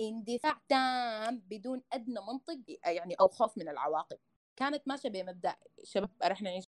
اندفاع 0.00 0.60
تام 0.68 1.38
بدون 1.38 1.82
ادنى 1.92 2.20
منطق 2.20 2.78
يعني 2.84 3.14
أو 3.14 3.28
خوف 3.28 3.58
من 3.58 3.68
العواقب. 3.68 4.18
كانت 4.56 4.88
ماشية 4.88 5.08
بمبدا 5.08 5.56
شباب 5.84 6.10
رح 6.22 6.42
نعيش 6.42 6.64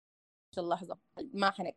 اللحظة 0.59 0.99
ما 1.19 1.51
حنك. 1.51 1.77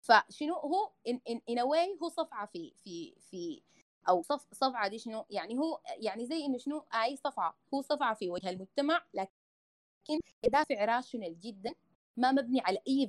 فشنو 0.00 0.54
هو؟ 0.54 0.92
in, 1.08 1.38
in 1.50 1.58
a 1.58 1.64
way 1.64 2.02
هو 2.02 2.08
صفعة 2.08 2.46
في 2.46 2.74
في 2.76 3.14
في 3.20 3.62
أو 4.08 4.22
صف 4.22 4.54
صفعة 4.54 4.88
دي 4.88 4.98
شنو؟ 4.98 5.26
يعني 5.30 5.58
هو 5.58 5.80
يعني 5.86 6.26
زي 6.26 6.44
إنه 6.44 6.58
شنو؟ 6.58 6.86
أي 6.94 7.16
صفعة. 7.16 7.58
هو 7.74 7.82
صفعة 7.82 8.14
في 8.14 8.30
وجه 8.30 8.50
المجتمع 8.50 9.06
لكن 9.14 10.20
دافع 10.52 10.84
rational 10.84 11.40
جدا 11.40 11.74
ما 12.16 12.32
مبني 12.32 12.60
على 12.60 12.78
أي 12.88 13.08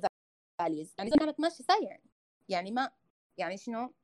values 0.58 0.94
يعني 0.98 1.10
كانت 1.10 1.40
ماشية 1.40 1.64
ساي 1.64 1.90
يعني. 1.90 2.10
يعني 2.48 2.70
ما 2.70 2.90
يعني 3.38 3.56
شنو؟ 3.56 3.94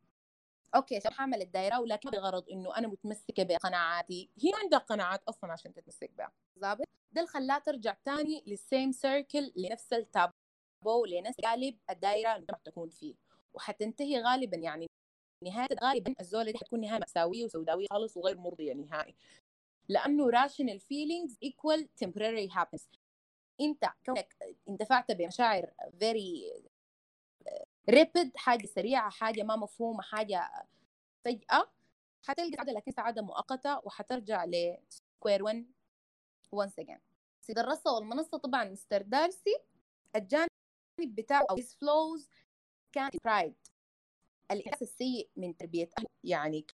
أوكي 0.75 1.01
شو 1.01 1.11
حامل 1.11 1.43
الدائره 1.43 1.81
ولكن 1.81 2.11
بغرض 2.11 2.49
إنه 2.51 2.77
أنا 2.77 2.89
متمسكة 2.89 3.43
بقناعاتي. 3.43 4.31
هي 4.43 4.51
عندها 4.63 4.79
قناعات 4.79 5.23
أصلا 5.23 5.53
عشان 5.53 5.75
تتمسك 5.75 6.11
بها. 6.11 6.33
ظابط. 6.59 6.85
ده 7.13 7.21
اللي 7.21 7.33
خلاها 7.33 7.59
ترجع 7.59 7.97
تاني 8.05 8.45
لل 8.47 8.62
same 8.62 8.93
circle 8.93 9.53
لنفس 9.57 9.93
التابو 9.93 11.05
لنفس 11.07 11.41
قالب 11.45 11.79
الدائره 11.91 12.37
اللي 12.37 12.47
تكون 12.65 12.89
فيه. 12.89 13.15
وحتنتهي 13.55 14.23
غالبا 14.23 14.57
يعني 14.57 14.87
نهاية 15.45 15.77
غالبا 15.83 16.15
الزولة 16.21 16.51
دي 16.51 16.59
حتكون 16.59 16.81
نهاية 16.81 17.01
مأساوية 17.01 17.45
وسوداوية 17.45 17.87
خالص 17.91 18.17
وغير 18.17 18.39
مرضية 18.39 18.73
نهائي. 18.73 19.15
لأنه 19.89 20.31
rational 20.31 20.79
feelings 20.79 21.33
equal 21.45 21.87
temporary 22.05 22.49
happiness. 22.55 23.01
أنت 23.61 23.85
كونك 24.07 24.37
اندفعت 24.69 25.13
بمشاعر 25.13 25.71
very 26.03 26.70
rapid 27.91 28.37
حاجة 28.37 28.67
سريعة 28.67 29.11
حاجة 29.11 29.43
ما 29.43 29.57
مفهومة 29.57 30.03
حاجة 30.03 30.51
فجأة. 31.25 31.71
حتلقى 32.23 32.51
سعادة 32.57 32.73
لكن 32.73 32.93
سعادة 32.93 33.23
مؤقتة 33.23 33.81
وحترجع 33.85 34.45
ل 34.45 34.59
square 34.59 35.43
1 35.43 35.67
once 36.57 36.85
again. 36.85 37.01
سيد 37.41 37.59
الرصة 37.59 37.93
والمنصة 37.93 38.39
طبعا 38.39 38.65
مستر 38.65 39.03
دارسي 39.03 39.57
الجانب 40.17 40.49
بتاعه 41.01 41.47
his 41.61 41.65
flaws 41.65 42.29
كان 42.93 43.11
pride 43.25 43.55
الإحساس 44.51 44.83
السيء 44.83 45.29
من 45.37 45.57
تربية 45.57 45.89
أهله 45.99 46.09
يعني 46.25 46.67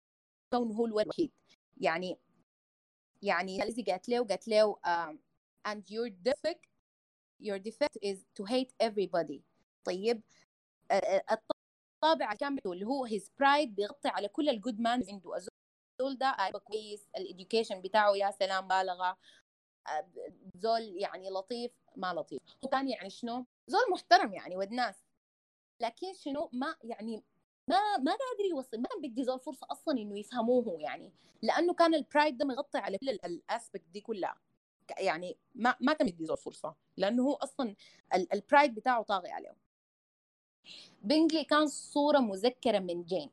كونه 0.53 0.75
هو 0.75 0.87
الوحيد. 0.87 1.33
يعني 1.77 2.19
يعني 3.23 3.59
ليزي 3.59 3.83
قالت 3.83 4.09
له 4.09 4.25
قالت 4.25 4.49
له 4.49 4.77
um, 4.87 5.17
and 5.69 5.83
your 5.91 6.11
defect 6.29 6.67
your 7.41 7.59
defect 7.59 7.97
is 8.03 8.19
to 8.35 8.45
hate 8.45 8.73
everybody. 8.81 9.41
طيب 9.85 10.23
الطابع 10.93 12.33
الكامل 12.33 12.61
اللي 12.67 12.85
هو 12.87 13.05
his 13.05 13.31
pride 13.39 13.75
بيغطي 13.75 14.09
على 14.09 14.29
كل 14.29 14.49
ال 14.49 14.55
good 14.55 14.81
manners 14.81 15.03
عنده. 15.11 15.37
الزول 15.37 16.19
ده 16.19 16.37
كويس 16.65 17.09
ال 17.17 17.23
education 17.23 17.81
بتاعه 17.83 18.13
يا 18.17 18.31
سلام 18.31 18.69
بالغة. 18.69 19.17
زول 20.55 20.83
يعني 20.83 21.31
لطيف 21.31 21.73
ما 21.97 22.15
لطيف. 22.15 22.41
هو 22.65 22.69
كان 22.69 22.89
يعني 22.89 23.11
شنو؟ 23.11 23.47
زول 23.67 23.91
محترم 23.91 24.33
يعني 24.33 24.57
ود 24.57 24.81
ناس 24.81 25.05
لكن 25.81 26.15
شنو؟ 26.15 26.51
ما 26.53 26.77
يعني 26.85 27.25
ما 27.69 27.97
ما 27.97 28.13
قادر 28.13 28.45
يوصل 28.51 28.81
ما 28.81 28.89
كان 28.89 29.11
بدي 29.11 29.25
زول 29.25 29.41
فرصة 29.41 29.67
أصلا 29.71 29.99
إنه 29.99 30.19
يفهموه 30.19 30.81
يعني. 30.81 31.13
لأنه 31.43 31.75
كان 31.75 31.95
ال 31.95 32.02
pride 32.02 32.39
ده 32.39 32.45
مغطي 32.45 32.79
على 32.79 32.99
كل 32.99 33.09
ال 33.09 33.18
aspects 33.18 33.85
دي 33.89 34.01
كلها. 34.01 34.41
يعني 34.99 35.37
ما 35.55 35.77
ما 35.81 35.93
كان 35.93 36.09
بدي 36.09 36.25
زول 36.27 36.37
فرصة. 36.37 36.75
لأنه 36.97 37.23
هو 37.23 37.35
أصلا 37.35 37.77
ال 38.15 38.25
pride 38.25 38.75
بتاعه 38.75 39.03
طاغي 39.03 39.31
عليه. 39.31 39.57
بينجلي 41.03 41.45
كان 41.45 41.67
صورة 41.67 42.19
مذكرة 42.19 42.79
من 42.79 43.05
جين. 43.05 43.31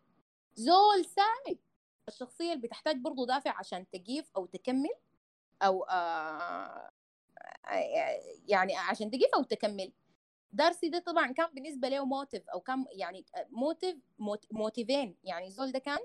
زول 0.56 1.06
سعيد 1.06 1.60
الشخصية 2.08 2.54
اللي 2.54 2.68
بتحتاج 2.68 2.98
برضو 2.98 3.26
دافع 3.26 3.58
عشان 3.60 3.90
تقيف 3.90 4.32
أو 4.36 4.46
تكمل 4.46 4.94
أو 5.62 5.84
آه 5.84 6.90
يعني 8.48 8.76
عشان 8.76 9.12
تقيف 9.12 9.30
أو 9.36 9.44
تكمل. 9.44 9.92
دارسي 10.54 10.90
ده 10.90 11.00
طبعا 11.00 11.32
كان 11.32 11.48
بالنسبة 11.54 11.90
له 11.90 12.06
motive 12.06 12.50
أو 12.50 12.60
كان 12.62 12.86
يعني 12.92 13.26
motive 13.50 13.96
motive 14.52 15.00
ين 15.00 15.16
يعني 15.24 15.52
زول 15.52 15.72
ده 15.72 15.80
كان 15.80 16.00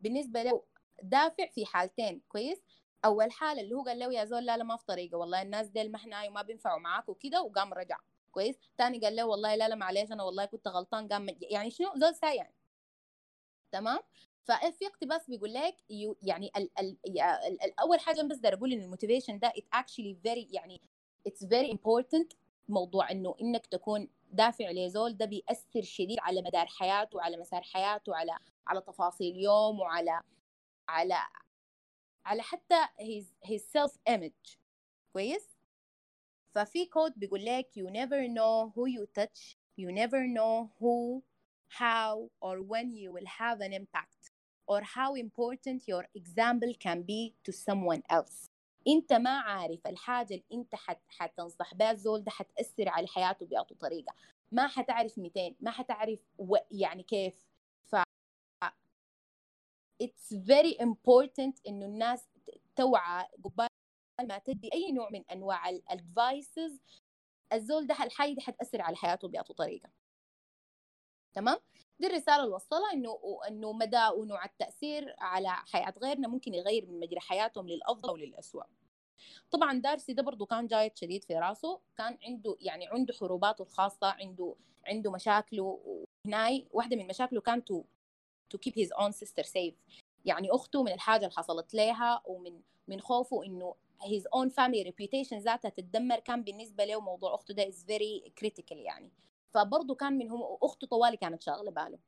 بالنسبة 0.00 0.42
له 0.42 0.62
دافع 1.02 1.46
في 1.46 1.66
حالتين. 1.66 2.22
كويس؟ 2.28 2.58
أول 3.04 3.32
حاله 3.32 3.60
اللي 3.60 3.74
هو 3.74 3.82
قال 3.82 3.98
له 3.98 4.12
يا 4.12 4.24
زول 4.24 4.46
لا 4.46 4.56
لا 4.56 4.64
ما 4.64 4.76
في 4.76 4.84
طريقة. 4.86 5.18
والله 5.18 5.42
الناس 5.42 5.68
ديل 5.68 5.92
ما 5.92 5.96
إحنا 5.96 6.28
وما 6.28 6.42
بينفعوا 6.42 6.78
معاك 6.80 7.08
وكده 7.08 7.42
وقام 7.42 7.72
رجع. 7.74 7.98
كويس. 8.32 8.56
تاني 8.78 8.98
قال 9.00 9.16
له 9.16 9.24
والله 9.26 9.54
لا 9.54 9.68
لا 9.68 9.74
معلش 9.74 10.12
أنا 10.12 10.22
والله 10.22 10.44
كنت 10.44 10.68
غلطان 10.68 11.08
قام 11.08 11.26
يعني 11.42 11.70
شنو؟ 11.70 11.92
زول 11.96 12.14
ساي 12.14 12.36
يعني 12.36 12.54
تمام؟ 13.72 13.98
ففي 14.44 14.86
اقتباس 14.86 15.30
بيقول 15.30 15.52
لك 15.54 15.76
يعني 16.22 16.50
ال 16.56 16.70
ال 16.78 16.96
ال 17.64 17.80
أول 17.80 18.00
حاجة 18.00 18.22
بس 18.22 18.38
بدي 18.38 18.48
أقول 18.48 18.72
إن 18.72 18.82
ال 18.82 18.87
motivation 18.87 19.38
ده 19.38 19.48
it 19.48 19.64
actually 19.72 20.14
very 20.22 20.48
يعني 20.50 20.80
it's 21.26 21.44
very 21.44 21.70
important 21.72 22.32
موضوع 22.68 23.10
إنه 23.10 23.34
إنك 23.40 23.66
تكون 23.66 24.08
دافع 24.32 24.70
لزول 24.70 25.16
ده 25.16 25.24
بيأثر 25.26 25.82
شديد 25.82 26.18
على 26.20 26.42
مدار 26.42 26.66
حياته 26.66 27.16
وعلى 27.16 27.36
مسار 27.36 27.62
حياته 27.62 28.16
على 28.16 28.38
على 28.66 28.80
تفاصيل 28.80 29.36
يوم 29.36 29.80
وعلى 29.80 30.20
على 30.88 31.18
على 32.24 32.42
حتى 32.42 32.84
his 33.00 33.48
his 33.48 33.60
self 33.62 33.92
image 34.10 34.56
كويس؟ 35.12 35.49
ففي 36.51 36.85
كود 36.85 37.13
بيقول 37.19 37.45
لك 37.45 37.67
you 37.79 37.89
never 37.89 38.27
know 38.27 38.71
who 38.75 38.87
you 38.87 39.05
touch 39.19 39.57
you 39.81 39.91
never 39.91 40.21
know 40.37 40.69
who 40.79 41.21
how 41.69 42.29
or 42.41 42.61
when 42.61 42.87
you 43.01 43.11
will 43.11 43.29
have 43.41 43.59
an 43.61 43.73
impact 43.73 44.31
or 44.67 44.81
how 44.81 45.09
important 45.15 45.87
your 45.87 46.05
example 46.15 46.73
can 46.85 46.99
be 47.01 47.33
to 47.43 47.51
someone 47.51 48.01
else 48.11 48.49
انت 48.87 49.13
ما 49.13 49.39
عارف 49.39 49.87
الحاجه 49.87 50.33
اللي 50.33 50.45
انت 50.53 50.75
حت 50.75 51.01
حتنصح 51.07 51.73
بها 51.73 51.91
الزول 51.91 52.23
ده 52.23 52.31
حتاثر 52.31 52.89
على 52.89 53.07
حياته 53.07 53.45
باي 53.45 53.63
طريقه 53.79 54.13
ما 54.51 54.67
حتعرف 54.67 55.17
200 55.17 55.55
ما 55.59 55.71
حتعرف 55.71 56.19
و... 56.37 56.55
يعني 56.71 57.03
كيف 57.03 57.45
ف 57.85 57.95
it's 60.03 60.33
very 60.33 60.77
important 60.81 61.61
انه 61.67 61.85
الناس 61.85 62.27
توعى 62.75 63.25
قبال 63.43 63.67
ما 64.26 64.38
تدي 64.38 64.70
أي 64.74 64.92
نوع 64.92 65.10
من 65.10 65.24
أنواع 65.30 65.68
الادفايسز 65.68 66.80
الزول 67.52 67.86
ده 67.86 68.04
الحاجة 68.04 68.34
دي 68.34 68.40
حتأثر 68.40 68.82
على 68.82 68.96
حياته 68.96 69.28
بأي 69.28 69.42
طريقة. 69.42 69.90
تمام؟ 71.32 71.58
دي 72.00 72.06
الرسالة 72.06 72.44
اللي 72.44 72.54
وصلها 72.54 72.92
انه 72.92 73.18
إنه 73.48 73.72
مدى 73.72 74.08
ونوع 74.16 74.44
التأثير 74.44 75.14
على 75.18 75.48
حياة 75.48 75.94
غيرنا 76.02 76.28
ممكن 76.28 76.54
يغير 76.54 76.86
من 76.86 77.00
مجرى 77.00 77.20
حياتهم 77.20 77.68
للأفضل 77.68 78.12
وللاسوء 78.12 78.64
طبعا 79.50 79.80
دارسي 79.80 80.12
ده 80.12 80.22
برضه 80.22 80.46
كان 80.46 80.66
جايد 80.66 80.96
شديد 80.96 81.24
في 81.24 81.34
راسه 81.34 81.80
كان 81.96 82.18
عنده 82.24 82.56
يعني 82.60 82.88
عنده 82.88 83.14
حروباته 83.14 83.62
الخاصة 83.62 84.06
عنده 84.06 84.56
عنده 84.86 85.10
مشاكله 85.10 85.80
وهناي 86.24 86.68
واحدة 86.70 86.96
من 86.96 87.06
مشاكله 87.06 87.40
كان 87.40 87.64
to 87.64 87.84
to 88.50 88.58
keep 88.58 88.78
his 88.78 88.92
own 88.92 89.12
sister 89.12 89.42
safe 89.42 89.74
يعني 90.24 90.50
أخته 90.50 90.82
من 90.82 90.92
الحاجة 90.92 91.20
اللي 91.26 91.36
حصلت 91.36 91.74
لها 91.74 92.22
ومن 92.26 92.60
من 92.88 93.00
خوفه 93.00 93.44
إنه 93.44 93.74
his 94.02 94.22
own 94.34 94.50
family 94.50 94.84
reputation 94.90 95.34
ذاتها 95.34 95.68
تتدمر 95.68 96.18
كان 96.20 96.42
بالنسبة 96.44 96.84
له 96.84 97.00
موضوع 97.00 97.34
أخته 97.34 97.54
ده 97.54 97.70
is 97.70 97.84
very 97.84 98.30
critical 98.40 98.76
يعني. 98.76 99.10
فبرضه 99.50 99.94
كان 99.94 100.18
منهم 100.18 100.40
أخته 100.62 100.86
طوالي 100.86 101.16
كانت 101.16 101.42
شاغلة 101.42 101.70
باله. 101.70 101.98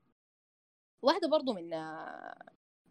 واحدة 1.02 1.28
برضه 1.28 1.52
من 1.52 1.70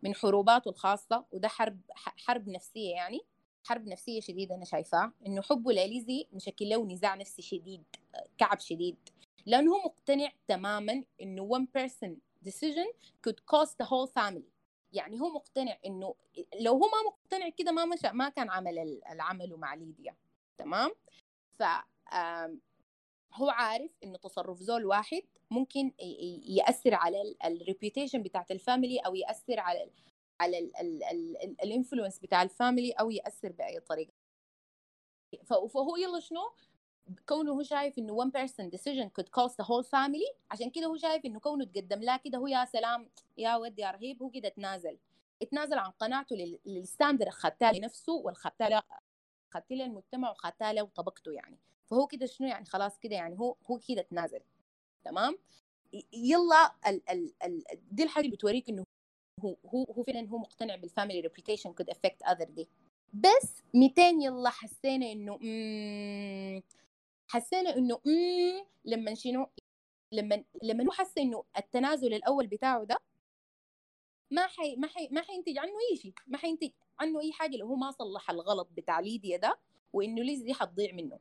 من 0.03 0.15
حروباته 0.15 0.69
الخاصة 0.69 1.25
وده 1.31 1.47
حرب 1.47 1.79
حرب 1.97 2.49
نفسية 2.49 2.91
يعني 2.91 3.19
حرب 3.63 3.87
نفسية 3.87 4.21
شديدة 4.21 4.55
أنا 4.55 4.65
شايفاه 4.65 5.11
إنه 5.27 5.41
حبه 5.41 5.71
لليزي 5.71 6.27
مشكل 6.33 6.69
له 6.69 6.85
نزاع 6.85 7.15
نفسي 7.15 7.41
شديد 7.41 7.83
كعب 8.37 8.59
شديد. 8.59 8.97
لأنه 9.45 9.77
مقتنع 9.85 10.31
تماما 10.47 11.03
إنه 11.21 11.49
one 11.59 11.65
person 11.79 12.11
decision 12.49 12.87
could 13.27 13.39
cost 13.53 13.71
the 13.81 13.85
whole 13.85 14.07
family. 14.07 14.50
يعني 14.91 15.21
هو 15.21 15.29
مقتنع 15.29 15.77
إنه 15.85 16.15
لو 16.59 16.73
هو 16.73 16.79
ما 16.79 17.07
مقتنع 17.07 17.49
كده 17.49 17.71
ما 17.71 17.85
مشى 17.85 18.11
ما 18.11 18.29
كان 18.29 18.49
عمل 18.49 19.01
العمل 19.11 19.55
مع 19.57 19.73
ليديا 19.73 20.15
تمام؟ 20.57 20.91
ف 21.59 21.63
هو 23.33 23.49
عارف 23.49 23.91
إنه 24.03 24.17
تصرف 24.17 24.59
زول 24.59 24.85
واحد 24.85 25.21
ممكن 25.51 25.91
يأثر 26.45 26.93
على 26.93 27.35
ال 27.45 27.52
reputation 27.52 28.23
بتاعت 28.23 28.51
ال 28.51 28.58
family 28.58 28.99
أو 28.99 29.15
يأثر 29.15 29.59
على 29.59 29.91
على 30.39 30.71
ال 31.63 31.69
influence 31.69 32.19
بتاع 32.19 32.41
ال 32.43 32.50
family 32.50 32.91
أو 32.91 33.11
يأثر 33.11 33.51
بأي 33.51 33.79
طريقة. 33.79 34.13
فهو 35.45 35.95
يلا 35.97 36.19
شنو؟ 36.19 36.41
كونه 37.25 37.51
هو 37.51 37.63
شايف 37.63 37.97
إنه 37.97 38.23
one 38.25 38.29
person 38.31 38.65
decision 38.77 39.07
could 39.19 39.27
cost 39.27 39.53
the 39.53 39.65
whole 39.65 39.85
family 39.85 40.35
عشان 40.51 40.69
كده 40.69 40.85
هو 40.85 40.97
شايف 40.97 41.25
إنه 41.25 41.39
كونه 41.39 41.65
تقدم 41.65 41.99
له 42.01 42.17
كده 42.17 42.37
هو 42.37 42.47
يا 42.47 42.65
سلام 42.65 43.09
يا 43.37 43.55
ود 43.55 43.79
يا 43.79 43.91
رهيب 43.91 44.23
هو 44.23 44.29
كده 44.29 44.49
تنازل. 44.49 44.97
اتنازل 45.41 45.77
عن 45.77 45.91
قناعته 45.91 46.35
لل 46.65 46.78
standard 46.78 47.27
اخذتها 47.27 47.71
لنفسه 47.71 48.13
واخذتها 48.13 48.83
اخذتها 49.51 49.75
للمجتمع 49.75 50.29
واخذتها 50.29 50.73
له 50.73 50.83
وطبقته 50.83 51.31
يعني. 51.31 51.57
فهو 51.85 52.07
كده 52.07 52.25
شنو 52.25 52.47
يعني؟ 52.47 52.65
خلاص 52.65 52.99
كده 52.99 53.15
يعني 53.15 53.39
هو 53.39 53.55
هو 53.71 53.79
كده 53.89 54.01
تنازل. 54.01 54.39
تمام؟ 55.03 55.37
يلا 56.13 56.71
ال 56.87 57.09
ال 57.09 57.33
ال 57.45 57.63
دي 57.91 58.03
الحاجة 58.03 58.25
اللي 58.25 58.35
بتوريك 58.35 58.69
إنه 58.69 58.83
هو 59.45 59.55
هو 59.65 59.83
هو 59.83 60.03
فعلا 60.03 60.29
هو 60.29 60.37
مقتنع 60.37 60.75
بال 60.75 60.86
family 60.86 61.19
reputation 61.19 61.73
could 61.73 61.89
affect 61.89 62.23
other 62.23 62.49
دي 62.49 62.67
بس 63.13 63.63
200 63.73 64.01
يلا 64.01 64.49
حسينا 64.49 65.11
إنه 65.11 65.39
حسينا 67.31 67.75
إنه 67.75 68.01
لما 68.85 69.13
شنو 69.15 69.47
لما 70.11 70.43
لما 70.63 70.85
هو 70.85 70.91
حس 70.91 71.17
إنه 71.17 71.43
التنازل 71.57 72.13
الأول 72.13 72.47
بتاعه 72.47 72.83
ده 72.83 72.97
ما 74.31 74.47
حي 74.47 74.75
ما 74.75 74.87
حي 74.87 75.07
ما 75.11 75.21
حينتج 75.21 75.57
عنه 75.57 75.71
أي 75.91 75.97
شيء 75.97 76.13
ما 76.27 76.37
حينتج 76.37 76.71
عنه 76.99 77.19
أي 77.21 77.31
حاجة 77.33 77.55
لو 77.57 77.67
هو 77.67 77.75
ما 77.75 77.91
صلح 77.91 78.29
الغلط 78.29 78.67
بتاع 78.71 78.99
ليديا 78.99 79.37
ده 79.37 79.59
وإنه 79.93 80.23
ليز 80.23 80.41
دي 80.41 80.53
حتضيع 80.53 80.93
منه. 80.93 81.19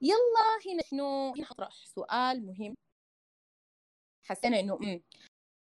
يلا 0.00 0.72
هنا 0.72 0.82
شنو؟ 0.90 1.34
هنا 1.34 1.46
حطرح 1.46 1.86
سؤال 1.86 2.46
مهم. 2.46 2.74
حسينا 4.24 4.60
إنه 4.60 4.74
امم 4.74 5.02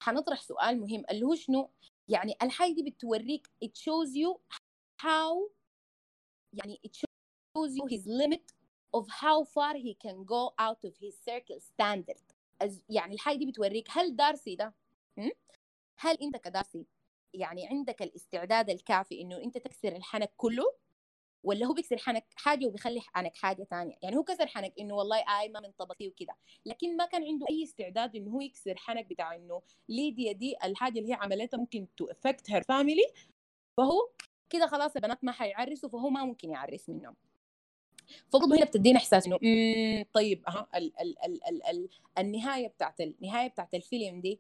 حنطرح 0.04 0.42
سؤال 0.42 0.80
مهم 0.80 1.04
اللي 1.12 1.26
هو 1.26 1.36
شنو؟ 1.36 1.70
يعني 2.08 2.36
الحاجة 2.42 2.74
دي 2.74 2.84
بتوريك 2.84 3.48
it 3.66 3.70
shows 3.78 4.10
you 4.16 4.38
how 5.02 5.50
يعني 6.54 6.80
it 6.88 6.92
shows 6.92 7.72
you 7.72 7.98
his 7.98 8.06
limit 8.08 8.63
of 8.98 9.06
how 9.10 9.44
far 9.44 9.76
he 9.76 9.94
can 10.06 10.24
go 10.24 10.54
out 10.60 10.82
of 10.86 10.94
his 11.04 11.16
circle 11.30 11.60
standard. 11.60 12.22
يعني 12.90 13.14
الحاجة 13.14 13.38
دي 13.38 13.46
بتوريك 13.46 13.88
هل 13.92 14.16
دارسي 14.16 14.56
ده؟ 14.56 14.74
هل 15.98 16.18
أنت 16.22 16.38
كدارسي 16.38 16.86
يعني 17.34 17.68
عندك 17.68 18.02
الاستعداد 18.02 18.70
الكافي 18.70 19.22
إنه 19.22 19.38
أنت 19.38 19.58
تكسر 19.58 19.96
الحنك 19.96 20.34
كله؟ 20.38 20.84
ولا 21.44 21.66
هو 21.66 21.74
بيكسر 21.74 21.98
حنك 21.98 22.26
حاجة 22.36 22.66
وبيخلي 22.66 23.02
حنك 23.02 23.36
حاجة 23.36 23.64
ثانية 23.64 23.96
يعني 24.02 24.18
هو 24.18 24.24
كسر 24.24 24.48
حنك 24.48 24.74
إنه 24.80 24.96
والله 24.96 25.18
آي 25.18 25.50
ما 25.50 25.60
من 25.60 25.72
طبقتي 25.72 26.08
وكده 26.08 26.36
لكن 26.66 26.98
ما 26.98 27.06
كان 27.06 27.24
عنده 27.24 27.46
أي 27.50 27.64
استعداد 27.64 28.16
إنه 28.16 28.32
هو 28.32 28.42
يكسر 28.42 28.76
حنك 28.78 29.06
بتاع 29.06 29.36
إنه 29.36 29.62
ليديا 29.90 30.32
دي 30.32 30.56
الحاجة 30.64 31.00
اللي 31.00 31.10
هي 31.10 31.14
عملتها 31.14 31.58
ممكن 31.58 31.88
to 31.98 32.06
affect 32.06 32.52
her 32.52 32.64
family 32.64 33.14
فهو 33.78 34.10
كده 34.50 34.68
خلاص 34.68 34.96
البنات 34.96 35.24
ما 35.24 35.32
حيعرسوا 35.32 35.90
فهو 35.90 36.10
ما 36.10 36.26
ممكن 36.26 36.50
يعرس 36.50 36.90
منهم. 36.90 37.16
فبرضه 38.30 38.56
هنا 38.58 38.66
بتدينا 38.66 38.98
إحساس 39.00 39.28
إنه 39.28 39.38
طيب 40.14 40.44
أها. 40.48 40.68
ال 40.76 41.00
ال 41.02 41.26
ال 41.26 41.44
ال 41.48 41.64
ال 41.64 41.90
النهاية 42.18 42.68
بتاعت 42.68 43.02
النهاية 43.02 43.48
بتاعت 43.48 43.74
الفيلم 43.76 44.22
دي 44.22 44.40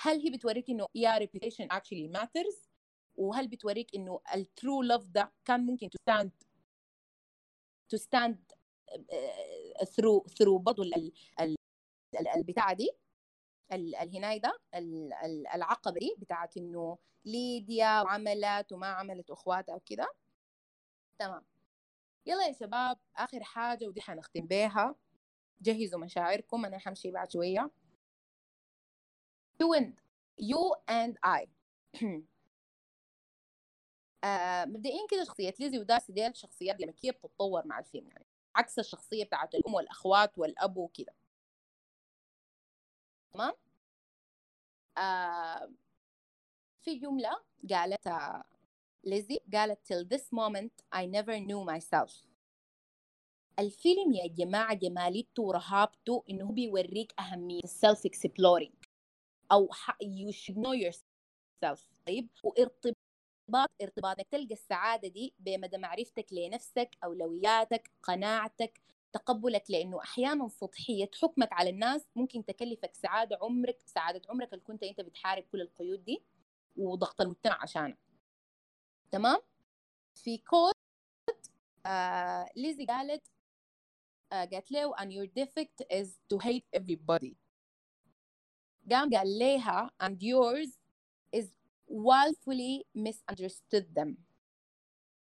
هل 0.00 0.20
هي 0.20 0.30
بتوريك 0.30 0.70
إنه 0.70 0.86
your 0.94 1.18
reputation 1.18 1.68
actually 1.70 2.08
matters 2.08 2.68
وهل 3.16 3.48
بتوريك 3.48 3.94
إنه 3.94 4.20
ال 4.34 4.44
true 4.44 4.82
love 4.82 5.08
ده 5.08 5.32
كان 5.44 5.66
ممكن 5.66 5.90
to 5.90 5.98
stand 6.02 6.30
to 7.88 7.96
stand 7.96 8.52
through 9.84 10.26
through 10.38 10.58
برضه 10.58 10.84
البتاعه 12.36 12.72
دي 12.74 12.90
الهناية 13.72 14.40
ده 14.40 14.58
العقبة 15.54 15.98
دي 16.00 16.14
بتاعت 16.18 16.56
إنه 16.56 16.98
ليديا 17.24 18.00
وعملت 18.02 18.72
وما 18.72 18.86
عملت 18.86 19.30
أخواتها 19.30 19.74
وكده. 19.74 20.08
تمام. 21.18 21.42
يلا 22.26 22.46
يا 22.46 22.52
شباب 22.52 22.98
آخر 23.16 23.42
حاجة 23.44 23.86
ودي 23.86 24.00
حنختم 24.02 24.46
بيها. 24.46 24.94
جهزوا 25.62 26.00
مشاعركم 26.00 26.64
أنا 26.64 26.78
حمشي 26.78 27.10
بعد 27.10 27.30
شوية. 27.32 27.70
You 29.62 29.74
and 29.78 29.92
you 30.38 30.74
and 30.90 31.14
I. 31.26 31.46
آه 34.24 34.64
مبدئيا 34.64 35.06
كده 35.10 35.24
شخصية 35.24 35.54
ليزي 35.60 35.78
ودارسي 35.78 36.12
ديل 36.12 36.36
شخصيات 36.36 36.80
لما 36.80 36.92
كيف 36.92 37.16
بتتطور 37.16 37.66
مع 37.66 37.78
الفيلم 37.78 38.08
يعني 38.08 38.26
عكس 38.56 38.78
الشخصية 38.78 39.24
بتاعت 39.24 39.54
الأم 39.54 39.74
والأخوات 39.74 40.38
والأب 40.38 40.76
وكده. 40.76 41.14
تمام؟ 43.32 43.52
آه 44.98 45.70
في 46.82 46.94
جملة 46.98 47.42
قالتها 47.70 48.44
ليزي 49.06 49.40
قالت 49.54 49.92
till 49.92 50.04
this 50.16 50.22
moment 50.32 50.72
I 50.92 51.06
never 51.06 51.38
knew 51.38 51.64
myself. 51.64 52.26
الفيلم 53.58 54.12
يا 54.12 54.26
جماعة 54.26 54.74
جماليته 54.74 55.42
ورهابته 55.42 56.24
إنه 56.30 56.52
بيوريك 56.52 57.14
أهمية 57.20 57.60
ال 57.64 57.72
self 57.72 58.06
exploring 58.06 58.72
أو 59.52 59.68
you 60.02 60.32
should 60.32 60.56
know 60.56 60.74
yourself. 60.74 61.80
طيب؟ 62.06 62.28
وارتباط 62.44 63.70
ارتباطك 63.82 64.26
تلقى 64.30 64.54
السعادة 64.54 65.08
دي 65.08 65.34
بمدى 65.38 65.78
معرفتك 65.78 66.26
لنفسك 66.32 66.90
أولوياتك 67.04 67.90
قناعتك 68.02 68.80
تقبلك. 69.12 69.70
لأنه 69.70 70.00
أحيانا 70.02 70.48
سطحية 70.48 71.10
حكمك 71.22 71.52
على 71.52 71.70
الناس 71.70 72.06
ممكن 72.16 72.44
تكلفك 72.44 72.94
سعادة 72.94 73.38
عمرك 73.42 73.82
سعادة 73.86 74.22
عمرك 74.28 74.52
اللي 74.52 74.64
كنت 74.64 74.82
أنت 74.82 75.00
بتحارب 75.00 75.42
كل 75.52 75.60
القيود 75.60 76.04
دي 76.04 76.22
وضغط 76.76 77.20
المجتمع 77.20 77.62
عشانها. 77.62 78.05
تمام؟ 79.16 79.38
في 80.14 80.38
كود 80.38 80.74
آه 81.86 82.50
ليزي 82.56 82.86
قالت 82.86 83.22
آه 84.32 84.44
قالت 84.44 84.72
له 84.72 84.96
and 84.96 85.10
your 85.10 85.26
defect 85.26 85.86
is 85.90 86.08
to 86.32 86.38
hate 86.38 86.80
everybody. 86.80 87.34
قام 88.90 89.10
قال 89.14 89.38
لها 89.38 89.90
and 90.02 90.16
yours 90.22 90.70
is 91.36 91.46
willfully 91.88 92.84
misunderstood 92.94 93.86
them. 93.98 94.14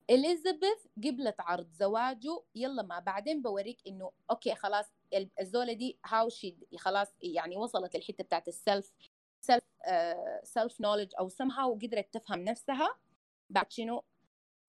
اليزابيث 0.09 0.87
قبلت 0.97 1.35
عرض 1.39 1.69
زواجه 1.71 2.43
يلا 2.55 2.83
ما 2.83 2.99
بعدين 2.99 3.41
بوريك 3.41 3.77
إنه 3.87 4.11
أوكي 4.31 4.55
خلاص 4.55 4.85
الزولة 5.39 5.73
دي 5.73 5.99
how 6.05 6.29
she 6.29 6.57
خلاص 6.77 7.07
يعني 7.21 7.57
وصلت 7.57 7.95
الحته 7.95 8.23
بتاعت 8.23 8.47
ال 8.47 8.56
self 8.56 8.91
self 9.41 9.63
self 10.43 10.81
knowledge 10.81 11.11
أو 11.19 11.29
how 11.41 11.73
قدرت 11.73 12.13
تفهم 12.13 12.39
نفسها. 12.39 12.97
بعد 13.53 13.71
شنو؟ 13.71 14.03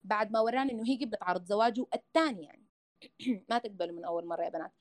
بعد 0.03 0.31
ما 0.31 0.39
ورانا 0.39 0.71
إنه 0.71 0.83
هي 0.87 0.95
قبلت 1.05 1.23
عرض 1.23 1.45
زواجه 1.45 1.85
الثاني 1.95 2.43
يعني. 2.43 2.65
ما 3.49 3.57
تقبلوا 3.57 3.95
من 3.95 4.05
أول 4.05 4.25
مرة 4.25 4.43
يا 4.43 4.49
بنات. 4.49 4.71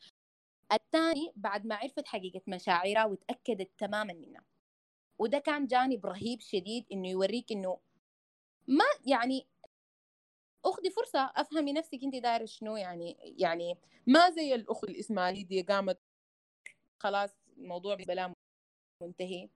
الثاني 0.73 1.33
بعد 1.37 1.67
ما 1.67 1.75
عرفت 1.75 2.07
حقيقة 2.07 2.41
مشاعرها 2.47 3.05
وتأكدت 3.05 3.71
تماما 3.79 4.13
منها. 4.13 4.45
وده 5.19 5.39
كان 5.39 5.67
جانب 5.67 6.07
رهيب 6.07 6.41
شديد 6.41 6.87
إنه 6.93 7.09
يوريك 7.09 7.53
إنه 7.53 7.79
ما 8.69 8.85
يعني 9.07 9.47
أخذي 10.65 10.91
فرصة 10.91 11.33
أفهمي 11.37 11.73
نفسك 11.73 11.99
أنت 12.05 12.17
دايرة 12.17 12.45
شنو 12.45 12.77
يعني 12.77 13.17
يعني 13.21 13.79
ما 14.07 14.31
زي 14.31 14.55
الأخت 14.55 14.85
الإسماعيلية 14.85 15.65
قامت 15.67 15.99
خلاص 16.99 17.31
الموضوع 17.59 17.95
بلا 17.95 18.35
منتهي. 19.03 19.49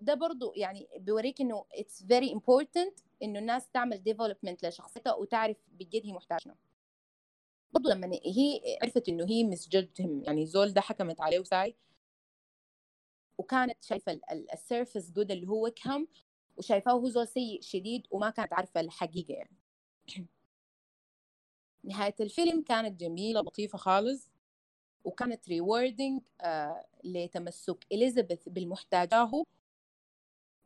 فده 0.00 0.14
برضو 0.14 0.52
يعني 0.56 0.88
بيوريك 0.98 1.40
إنه 1.40 1.64
it's 1.74 2.04
very 2.04 2.32
important 2.32 2.98
إنه 3.22 3.38
الناس 3.38 3.70
تعمل 3.70 4.02
development 4.02 4.66
لشخصيتها 4.66 5.14
وتعرف 5.14 5.56
بجد 5.68 6.06
هي 6.06 6.12
محتاجه 6.12 6.38
شنو 6.38 6.54
برضو 7.72 7.88
لما 7.88 8.10
هي 8.24 8.78
عرفت 8.82 9.08
إنه 9.08 9.24
هي 9.28 9.44
misjudged 9.44 10.02
him 10.02 10.22
يعني 10.24 10.46
زول 10.46 10.72
ده 10.72 10.80
حكمت 10.80 11.20
عليه 11.20 11.38
وساي 11.40 11.76
وكانت 13.38 13.84
شايفة 13.84 14.20
ال 14.52 14.59
surface 14.59 15.10
good 15.10 15.30
اللي 15.30 15.48
هو 15.48 15.70
ويكهام 15.84 16.06
وشايفاه 16.56 16.92
هو 16.92 17.08
زول 17.08 17.28
سيء 17.28 17.60
شديد 17.62 18.06
وما 18.10 18.30
كانت 18.30 18.52
عارفة 18.52 18.80
الحقيقة 18.80 19.34
يعني. 19.34 19.56
نهاية 21.84 22.14
الفيلم 22.20 22.62
كانت 22.62 23.00
جميلة 23.00 23.40
لطيفة 23.40 23.78
خالص 23.78 24.30
وكانت 25.04 25.48
rewarding 25.48 26.22
آه 26.40 26.86
لتمسك 27.04 27.86
إليزابيث 27.92 28.48
بالمحتاجاه. 28.48 29.44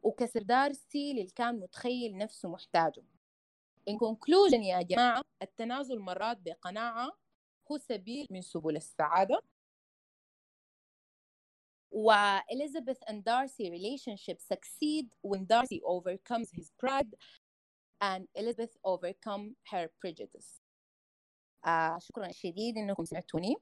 وكسر 0.05 0.43
دارسي 0.43 1.13
للي 1.13 1.31
كان 1.31 1.61
متخيل 1.61 2.17
نفسه 2.17 2.49
محتاجه. 2.49 3.05
In 3.91 3.95
conclusion 3.95 4.63
يا 4.63 4.83
جماعة 4.83 5.23
التنازل 5.43 5.99
مرات 5.99 6.39
بقناعة 6.41 7.19
هو 7.73 7.79
سبيل 7.79 8.27
من 8.31 8.43
سبل 8.43 8.77
السعادة. 8.77 9.43
وإليزابيث 11.91 12.99
and 13.05 13.25
Darcy 13.25 13.71
relationship 13.71 14.41
succeed 14.41 15.07
when 15.23 15.45
Darcy 15.45 15.81
overcomes 15.85 16.51
his 16.51 16.71
pride 16.83 17.15
and 18.03 18.29
Elizabeth 18.35 18.77
overcome 18.85 19.57
her 19.71 19.89
prejudice. 20.01 20.61
آه 21.67 21.99
شكرا 21.99 22.33
شديد 22.33 22.79
إنكم 22.79 23.05
سمعتوني. 23.05 23.57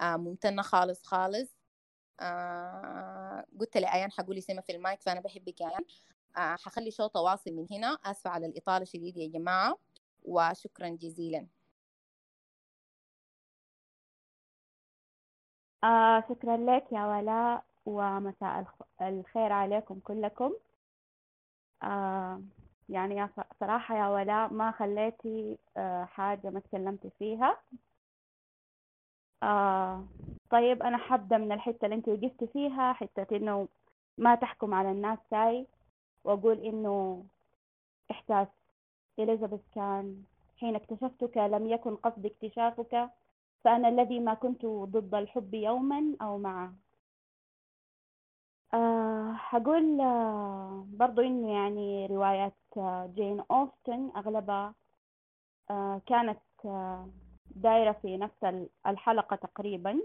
آه 0.00 0.16
ممتنة 0.16 0.62
خالص 0.62 1.02
خالص. 1.02 1.59
آه 2.20 3.46
قلت 3.60 3.76
لأيان 3.76 4.12
حقولي 4.12 4.40
سمة 4.40 4.60
في 4.60 4.72
المايك 4.72 5.02
فأنا 5.02 5.20
بحبك 5.20 5.60
يا 5.60 5.68
أيان 5.70 5.84
آه 6.36 6.56
حخلي 6.56 6.90
شوط 6.90 7.16
واصل 7.16 7.52
من 7.52 7.66
هنا 7.70 7.86
آسفة 8.04 8.30
على 8.30 8.46
الإطالة 8.46 8.84
شديد 8.84 9.16
يا 9.16 9.28
جماعة 9.28 9.78
وشكرا 10.24 10.88
جزيلا. 10.88 11.46
آه 15.84 16.24
شكرا 16.28 16.56
لك 16.56 16.92
يا 16.92 17.06
ولاء 17.06 17.64
ومساء 17.86 18.64
الخير 19.02 19.52
عليكم 19.52 20.00
كلكم. 20.00 20.52
آه 21.82 22.42
يعني 22.88 23.16
يا 23.16 23.30
صراحة 23.60 23.96
يا 23.98 24.08
ولاء 24.08 24.52
ما 24.52 24.70
خليتي 24.72 25.58
آه، 25.76 26.04
حاجة 26.04 26.50
ما 26.50 26.60
تكلمتي 26.60 27.10
فيها. 27.18 27.60
آه 29.42 30.04
طيب 30.50 30.82
أنا 30.82 30.96
حابة 30.98 31.38
من 31.38 31.52
الحتة 31.52 31.84
اللي 31.84 31.96
أنت 31.96 32.08
وقفتي 32.08 32.46
فيها 32.46 32.92
حتة 32.92 33.36
إنه 33.36 33.68
ما 34.18 34.34
تحكم 34.34 34.74
على 34.74 34.90
الناس 34.90 35.18
ساي 35.30 35.66
وأقول 36.24 36.58
إنه 36.58 37.24
إحساس. 38.10 38.48
إليزابيث 39.18 39.60
كان 39.74 40.22
حين 40.56 40.76
اكتشفتك 40.76 41.36
لم 41.36 41.66
يكن 41.68 41.96
قصد 41.96 42.26
اكتشافك 42.26 43.10
فأنا 43.64 43.88
الذي 43.88 44.20
ما 44.20 44.34
كنت 44.34 44.66
ضد 44.66 45.14
الحب 45.14 45.54
يوما 45.54 46.16
أو 46.22 46.38
معه. 46.38 46.72
آه 48.74 49.32
حقول 49.32 50.00
آه 50.00 50.86
برضو 50.92 51.20
إنه 51.22 51.52
يعني 51.52 52.06
روايات 52.06 52.54
آه 52.76 53.10
جين 53.14 53.40
أوستن 53.50 54.10
أغلبها 54.16 54.74
آه 55.70 56.00
كانت 56.06 56.40
آه 56.64 57.08
دايرة 57.56 57.92
في 57.92 58.16
نفس 58.16 58.44
الحلقة 58.86 59.36
تقريبا. 59.36 60.00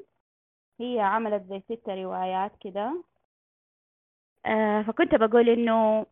هي 0.80 1.00
عملت 1.00 1.44
زي 1.50 1.60
ست 1.60 1.90
روايات 1.90 2.52
كده. 2.62 3.04
آه 4.46 4.82
فكنت 4.82 5.16
بقول 5.16 5.50
إنه 5.50 6.06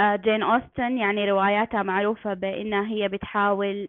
آه 0.00 0.16
جين 0.16 0.42
أوستن 0.42 0.98
يعني 0.98 1.30
رواياتها 1.30 1.82
معروفة 1.82 2.34
بإنها 2.34 2.86
هي 2.88 3.08
بتحاول 3.08 3.88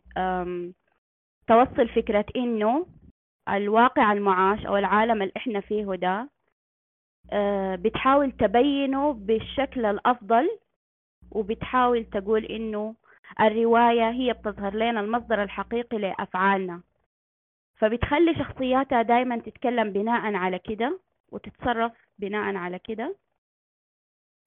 توصل 1.48 1.88
فكرة 1.90 2.26
إنه 2.36 2.86
الواقع 3.50 4.14
المعاش 4.14 4.66
أو 4.66 4.78
العالم 4.78 5.22
اللي 5.22 5.34
إحنا 5.38 5.60
فيه 5.62 5.86
ده 5.96 6.30
آه، 7.32 7.76
بتحاول 7.76 8.32
تبينه 8.32 9.14
بالشكل 9.14 9.86
الأفضل 9.86 10.50
وبتحاول 11.32 12.06
تقول 12.06 12.46
إنه 12.46 12.96
الرواية 13.42 14.10
هي 14.10 14.34
بتظهر 14.34 14.74
لنا 14.76 15.00
المصدر 15.00 15.44
الحقيقي 15.44 15.98
لأفعالنا. 15.98 16.82
فبتخلي 17.80 18.36
شخصياتها 18.36 19.02
دايما 19.02 19.38
تتكلم 19.40 19.94
بناء 19.94 20.34
على 20.36 20.60
كده 20.60 21.00
وتتصرف 21.32 21.92
بناء 22.20 22.56
على 22.56 22.80
كده. 22.80 23.16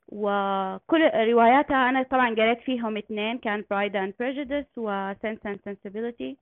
وكل 0.09 1.11
رواياتها 1.15 1.89
أنا 1.89 2.03
طبعا 2.03 2.31
قريت 2.35 2.61
فيهم 2.61 2.97
اثنين 2.97 3.39
كان 3.39 3.63
Pride 3.63 3.93
and 3.95 4.13
Prejudice 4.23 4.79
و 4.79 5.15
Sense 5.15 5.41
and 5.49 5.59
Sensibility. 5.69 6.37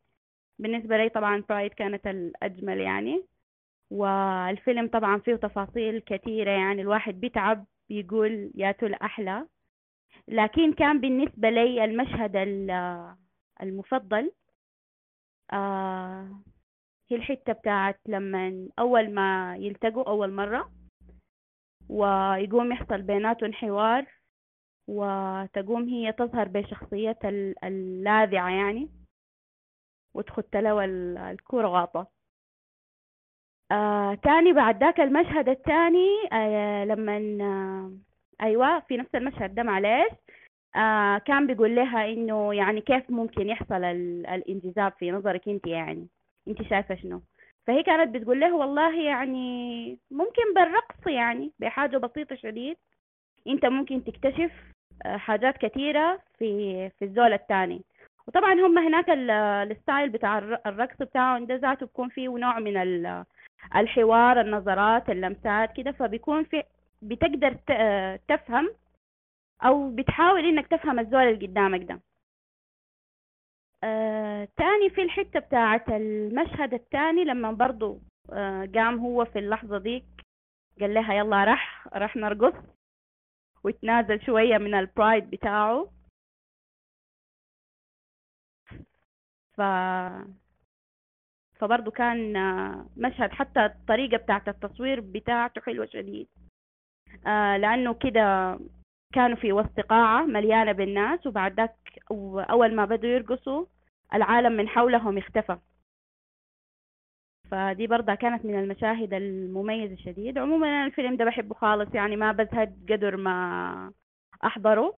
بالنسبة 0.58 0.96
لي 0.96 1.08
طبعا 1.08 1.42
Pride 1.52 1.74
كانت 1.74 2.06
الأجمل 2.06 2.78
يعني. 2.80 3.24
والفيلم 3.90 4.88
طبعا 4.88 5.18
فيه 5.18 5.34
تفاصيل 5.34 6.00
كثيرة 6.00 6.50
يعني 6.50 6.82
الواحد 6.82 7.20
بيتعب 7.20 7.64
بيقول 7.88 8.50
يا 8.54 8.72
تل 8.72 8.94
أحلى 8.94 9.46
لكن 10.28 10.72
كان 10.72 11.00
بالنسبة 11.00 11.50
لي 11.50 11.84
المشهد 11.84 12.36
المفضل 13.62 14.32
آه 15.52 16.28
هي 17.10 17.16
الحتة 17.16 17.52
بتاعت 17.52 18.00
لما 18.06 18.68
أول 18.78 19.14
ما 19.14 19.56
يلتقوا 19.56 20.08
أول 20.08 20.32
مرة 20.32 20.72
ويقوم 21.88 22.72
يحصل 22.72 23.02
بيناتهم 23.02 23.52
حوار 23.52 24.06
وتقوم 24.88 25.88
هي 25.88 26.12
تظهر 26.12 26.48
بشخصيتها 26.48 27.28
اللاذعة 27.64 28.50
يعني 28.50 28.90
وتخت 30.14 30.56
له 30.56 30.84
الكورة 31.30 31.68
غاطة 31.68 32.06
آه 33.72 34.14
تاني 34.14 34.52
بعد 34.52 34.80
ذاك 34.84 35.00
المشهد 35.00 35.48
الثاني 35.48 36.08
آه 36.32 36.84
لما 36.84 37.16
آه 37.44 37.92
أيوه 38.44 38.80
في 38.80 38.96
نفس 38.96 39.14
المشهد 39.14 39.54
ده 39.54 39.62
معلش 39.62 40.12
آه 40.76 41.18
كان 41.18 41.46
بيقول 41.46 41.74
لها 41.76 42.06
إنه 42.12 42.54
يعني 42.54 42.80
كيف 42.80 43.10
ممكن 43.10 43.48
يحصل 43.48 43.84
الانجذاب 43.84 44.92
في 44.92 45.10
نظرك 45.10 45.48
أنت 45.48 45.66
يعني. 45.66 46.08
انت 46.48 46.62
شايفة 46.62 46.94
شنو؟ 46.94 47.22
فهي 47.66 47.82
كانت 47.82 48.14
بتقول 48.14 48.40
له 48.40 48.54
والله 48.54 49.00
يعني 49.02 49.98
ممكن 50.10 50.54
بالرقص 50.54 51.06
يعني 51.06 51.52
بحاجة 51.58 51.96
بسيطة 51.98 52.36
شديد 52.36 52.76
انت 53.46 53.66
ممكن 53.66 54.04
تكتشف 54.04 54.52
آه، 55.06 55.16
حاجات 55.16 55.56
كثيرة 55.58 56.20
في 56.38 56.90
في 56.98 57.04
الزول 57.04 57.32
الثاني 57.32 57.82
وطبعا 58.26 58.54
هم 58.54 58.78
هناك 58.78 59.10
الستايل 59.10 60.08
بتاع 60.10 60.38
الرقص 60.38 60.96
بتاعهم 61.00 61.46
ده 61.46 61.54
ذاته 61.54 61.86
بيكون 61.86 62.08
فيه 62.08 62.28
نوع 62.28 62.58
من 62.58 62.76
الحوار 63.76 64.40
النظرات 64.40 65.10
اللمسات 65.10 65.76
كده 65.76 65.92
فبيكون 65.92 66.44
في 66.44 66.62
بتقدر 67.02 67.56
تفهم 68.28 68.70
أو 69.64 69.90
بتحاول 69.90 70.44
إنك 70.46 70.66
تفهم 70.66 70.98
الزول 70.98 71.22
اللي 71.22 71.46
قدامك 71.46 71.82
ده. 71.82 72.00
آه، 73.84 74.48
تاني 74.56 74.90
في 74.90 75.02
الحتة 75.02 75.40
بتاعة 75.40 75.84
المشهد 75.88 76.74
التاني 76.74 77.24
لما 77.24 77.52
برضو 77.52 78.00
آه، 78.32 78.68
قام 78.74 78.98
هو 78.98 79.24
في 79.24 79.38
اللحظة 79.38 79.78
ديك 79.78 80.04
قال 80.80 80.94
لها 80.94 81.14
يلا 81.14 81.44
راح 81.44 81.88
راح 81.92 82.16
نرقص 82.16 82.54
وتنازل 83.64 84.22
شوية 84.26 84.58
من 84.58 84.74
البرايد 84.74 85.30
بتاعه. 85.30 85.92
ف 89.56 89.60
فبرضه 91.58 91.90
كان 91.90 92.36
آه، 92.36 92.86
مشهد 92.96 93.30
حتى 93.30 93.64
الطريقة 93.66 94.16
بتاعت 94.16 94.48
التصوير 94.48 95.00
بتاعته 95.00 95.60
حلوة 95.60 95.86
شديد. 95.86 96.28
لأنه 97.60 97.94
كده 97.94 98.58
كانوا 99.14 99.36
في 99.36 99.52
وسط 99.52 99.80
قاعة 99.80 100.22
مليانة 100.26 100.72
بالناس 100.72 101.26
وبعد 101.26 101.54
ذاك 101.60 101.76
أول 102.50 102.74
ما 102.74 102.84
بدوا 102.84 103.10
يرقصوا 103.10 103.66
العالم 104.14 104.52
من 104.52 104.68
حولهم 104.68 105.18
اختفى. 105.18 105.58
فدي 107.50 107.86
برضه 107.86 108.14
كانت 108.14 108.44
من 108.44 108.58
المشاهد 108.58 109.14
المميزة 109.14 109.96
شديد 109.96 110.38
عموما 110.38 110.66
أنا 110.66 110.86
الفيلم 110.86 111.16
ده 111.16 111.24
بحبه 111.24 111.54
خالص 111.54 111.94
يعني 111.94 112.16
ما 112.16 112.32
بزهد 112.32 112.86
قدر 112.92 113.16
ما 113.16 113.92
أحضره. 114.44 114.96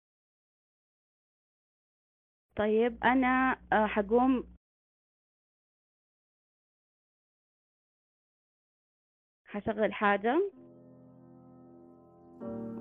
طيب 2.56 3.04
أنا 3.04 3.56
آه، 3.72 3.86
حقوم. 3.86 4.44
حشغل 9.44 9.92
حاجة. 9.92 10.40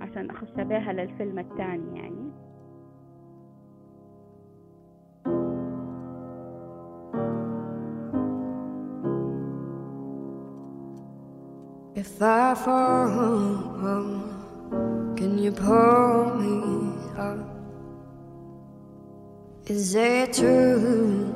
عشان 0.02 0.30
أخش 0.30 0.52
بيها 0.58 0.94
للفيلم 0.94 1.40
الثاني 1.40 2.00
يعني 2.00 2.30
If 11.96 12.22
I 12.22 12.54
fall, 12.56 13.84
can 15.18 15.38
you 15.38 15.52
pull 15.52 16.36
me 16.36 16.94
up? 17.18 17.40
Is 19.68 19.96
it 19.96 20.34
true 20.34 21.36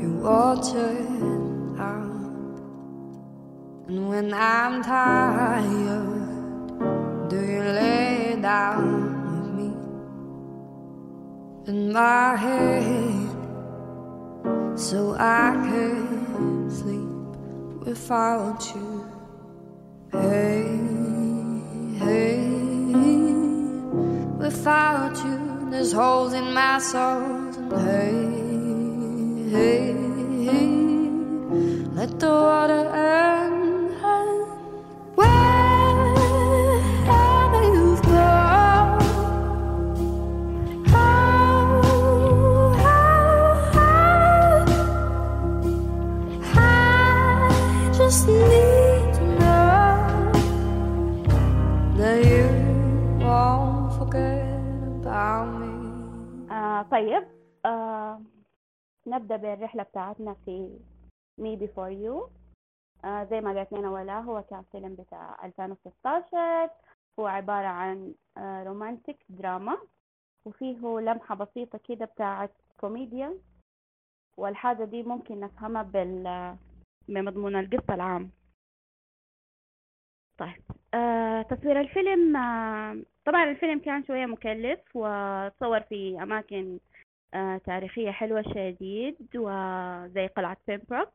you 0.00 0.10
watered 0.22 1.78
out? 1.78 2.56
And 3.88 4.08
when 4.08 4.32
I'm 4.32 4.82
tired, 4.82 6.23
lay 7.64 8.36
down 8.40 8.84
with 9.30 9.48
me 9.58 9.70
in 11.66 11.92
my 11.92 12.36
head 12.36 13.28
so 14.78 15.16
I 15.18 15.52
can 15.68 16.70
sleep 16.70 17.86
without 17.86 18.60
you? 18.74 19.06
Hey, 20.12 20.66
hey, 21.98 22.44
without 24.38 25.16
you, 25.24 25.70
there's 25.70 25.92
holes 25.92 26.32
in 26.34 26.52
my 26.52 26.78
soul. 26.78 27.22
And 27.56 27.72
hey, 27.88 28.14
hey, 29.56 29.92
hey, 30.48 30.68
let 31.94 32.20
the 32.20 32.28
water 32.28 32.88
end. 32.94 33.33
طيب 56.94 57.24
آه 57.66 58.20
نبدأ 59.06 59.36
بالرحلة 59.36 59.82
بتاعتنا 59.82 60.34
في 60.44 60.78
Me 61.40 61.58
Before 61.60 61.92
You. 62.04 62.28
آه 63.04 63.24
زي 63.24 63.40
ما 63.40 63.60
قلت 63.60 63.72
لنا 63.72 63.90
ولا 63.90 64.20
هو 64.20 64.42
كان 64.42 64.64
فيلم 64.72 64.94
بتاع 64.94 65.44
2016 65.44 66.70
هو 67.18 67.26
عبارة 67.26 67.66
عن 67.66 68.14
آه 68.36 68.62
رومانتك 68.64 69.16
دراما 69.28 69.78
وفيه 70.44 71.00
لمحة 71.00 71.34
بسيطة 71.34 71.78
كده 71.88 72.04
بتاعت 72.04 72.50
كوميديا 72.80 73.38
والحاجة 74.36 74.84
دي 74.84 75.02
ممكن 75.02 75.40
نفهمها 75.40 75.82
بال 75.82 76.56
بمضمون 77.08 77.56
القصة 77.56 77.94
العام. 77.94 78.30
طيب. 80.38 80.62
آه 80.94 81.42
تصوير 81.42 81.80
الفيلم 81.80 82.36
آه 82.36 82.96
طبعا 83.24 83.50
الفيلم 83.50 83.78
كان 83.78 84.04
شوية 84.04 84.26
مكلف 84.26 84.80
وتصور 84.94 85.80
في 85.80 86.18
أماكن 86.22 86.78
آه 87.34 87.56
تاريخية 87.58 88.10
حلوة 88.10 88.42
شديد 88.42 89.16
وزي 89.36 90.26
قلعة 90.26 90.56
بيمبروك 90.68 91.08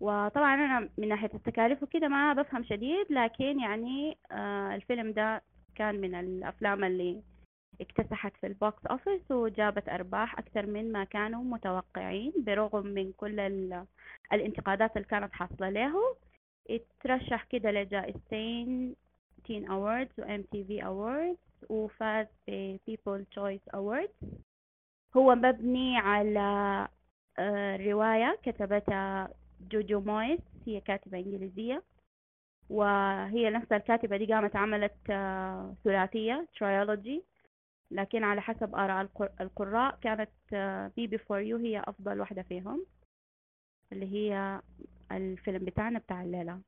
وطبعا 0.00 0.54
أنا 0.54 0.88
من 0.98 1.08
ناحية 1.08 1.30
التكاليف 1.34 1.82
وكده 1.82 2.08
ما 2.08 2.32
بفهم 2.32 2.64
شديد 2.64 3.06
لكن 3.10 3.60
يعني 3.60 4.16
الفيلم 4.74 5.12
ده 5.12 5.42
كان 5.74 6.00
من 6.00 6.14
الأفلام 6.14 6.84
اللي 6.84 7.22
اكتسحت 7.80 8.36
في 8.36 8.46
ال 8.46 8.56
box 8.56 8.86
office 8.86 9.30
وجابت 9.30 9.88
أرباح 9.88 10.38
أكثر 10.38 10.66
من 10.66 10.92
ما 10.92 11.04
كانوا 11.04 11.44
متوقعين 11.44 12.32
برغم 12.36 12.86
من 12.86 13.12
كل 13.12 13.40
ال- 13.40 13.84
الانتقادات 14.32 14.96
اللي 14.96 15.08
كانت 15.08 15.32
حاصلة 15.32 15.70
له. 15.70 16.16
اترشح 16.70 17.44
كده 17.44 17.70
لجائزتين 17.70 18.94
Teen 19.44 19.70
Awards 19.70 20.20
و 20.20 20.22
MTV 20.22 20.84
Awards 20.84 21.36
وفاز 21.68 22.26
ب 22.48 22.76
People 22.90 23.22
Choice 23.38 23.74
هو 25.16 25.34
مبني 25.34 25.98
على 25.98 26.88
آه، 27.38 27.76
رواية 27.76 28.38
كتبتها 28.42 29.28
جوجو 29.70 30.00
مويس 30.00 30.40
هي 30.66 30.80
كاتبة 30.80 31.18
إنجليزية. 31.18 31.82
وهي 32.70 33.50
نفس 33.50 33.72
الكاتبة 33.72 34.16
دي 34.16 34.26
قامت 34.34 34.56
عملت 34.56 34.94
آه، 35.10 35.74
ثلاثية 35.84 36.46
trilogy 36.58 37.22
لكن 37.90 38.24
على 38.24 38.40
حسب 38.40 38.74
آراء 38.74 39.02
القر- 39.02 39.32
القراء 39.40 39.98
كانت 40.02 40.30
Me 40.96 41.06
Before 41.06 41.40
You 41.40 41.56
هي 41.56 41.82
أفضل 41.86 42.20
واحدة 42.20 42.42
فيهم 42.42 42.86
اللي 43.92 44.06
هي 44.14 44.60
الفيلم 45.12 45.64
بتاعنا 45.64 45.98
بتاع 45.98 46.22
الليلة. 46.22 46.60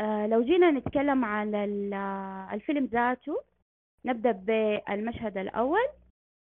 لو 0.00 0.42
جينا 0.42 0.70
نتكلم 0.70 1.24
على 1.24 1.64
آه، 1.94 2.54
الفيلم 2.54 2.84
ذاته 2.84 3.42
نبدأ 4.04 4.32
بالمشهد 4.32 5.38
الأول. 5.38 5.88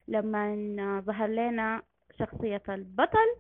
لما 0.09 1.03
ظهر 1.07 1.29
لنا 1.29 1.83
شخصية 2.19 2.63
البطل 2.69 3.37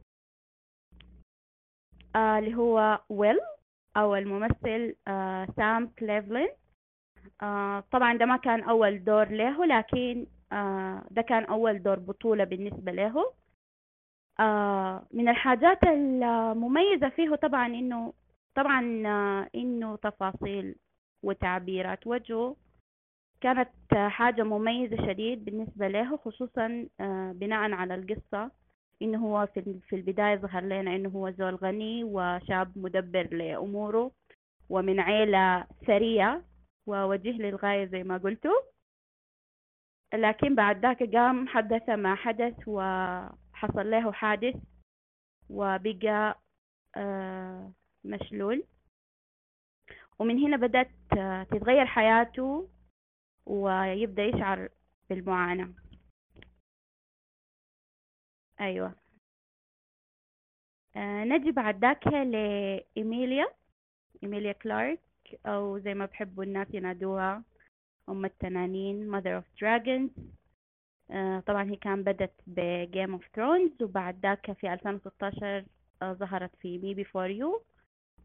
آه، 2.16 2.38
اللي 2.38 2.54
هو 2.54 3.00
ويل 3.08 3.38
أو 3.96 4.16
الممثل 4.16 4.96
آه، 5.08 5.46
سام 5.56 5.86
كليفلين. 5.98 6.48
آه، 7.42 7.80
طبعا 7.92 8.16
ده 8.16 8.26
ما 8.26 8.36
كان 8.36 8.62
أول 8.62 9.04
دور 9.04 9.28
له 9.28 9.64
لكن 9.66 10.26
آه، 10.52 11.04
ده 11.10 11.22
كان 11.22 11.44
أول 11.44 11.82
دور 11.82 11.98
بطولة 11.98 12.44
بالنسبة 12.44 12.92
له. 12.92 13.32
آه، 14.40 15.06
من 15.12 15.28
الحاجات 15.28 15.84
المميزة 15.84 17.08
فيه 17.08 17.34
طبعا 17.34 17.66
إنه 17.66 18.12
طبعا 18.54 19.02
آه، 19.06 19.48
إنه 19.54 19.96
تفاصيل 19.96 20.74
وتعبيرات. 21.22 22.06
وجهه 22.06 22.56
كانت 23.40 23.70
حاجة 23.94 24.42
مميزة 24.42 24.96
شديد 25.06 25.44
بالنسبة 25.44 25.88
له 25.88 26.16
خصوصا 26.16 26.88
آه، 27.00 27.32
بناء 27.32 27.72
على 27.72 27.94
القصة 27.94 28.50
إنه 29.02 29.18
هو 29.26 29.46
في 29.88 29.96
البداية 29.96 30.36
ظهر 30.36 30.62
لنا 30.64 30.96
إنه 30.96 31.08
هو 31.08 31.30
زول 31.30 31.54
غني 31.54 32.04
وشاب 32.04 32.78
مدبر 32.78 33.34
لأموره 33.34 34.10
ومن 34.68 35.00
عيلة 35.00 35.66
ثرية 35.86 36.42
ووجيه 36.86 37.32
للغاية 37.32 37.84
زي 37.84 38.02
ما 38.02 38.16
قلتوا 38.18 38.60
لكن 40.14 40.54
بعد 40.54 40.78
ذاك 40.82 41.02
قام 41.02 41.48
حدث 41.48 41.88
ما 41.88 42.14
حدث 42.14 42.54
وحصل 42.66 43.90
له 43.90 44.12
حادث 44.12 44.54
وبقى 45.50 46.38
آه، 46.96 47.72
مشلول. 48.04 48.64
ومن 50.18 50.38
هنا 50.38 50.56
بدأت 50.56 50.90
تتغير 51.50 51.86
حياته 51.86 52.68
ويبدأ 53.46 54.22
يشعر 54.22 54.68
بالمعاناة. 55.10 55.74
أيوة. 58.60 58.94
آه، 60.96 61.24
نجي 61.24 61.50
بعد 61.52 61.80
ذاك 61.80 62.06
لإيميليا. 62.06 63.46
إيميليا 64.22 64.52
كلارك 64.52 65.00
أو 65.46 65.78
زي 65.78 65.94
ما 65.94 66.06
بحبوا 66.06 66.44
الناس 66.44 66.68
ينادوها 66.74 67.42
أم 68.08 68.24
التنانين 68.24 69.10
Mother 69.12 69.42
of 69.42 69.46
Dragons. 69.60 70.20
آه، 71.10 71.40
طبعا 71.40 71.64
هي 71.70 71.76
كان 71.76 72.02
بدت 72.02 72.32
ب 72.46 72.60
Game 72.60 73.12
of 73.12 73.28
Thrones 73.36 73.82
وبعد 73.82 74.20
ذاك 74.22 74.52
في 74.52 74.72
2016 74.72 75.64
آه، 76.02 76.12
ظهرت 76.12 76.56
في 76.56 76.78
Me 76.78 77.04
Before 77.04 77.30
You 77.30 77.62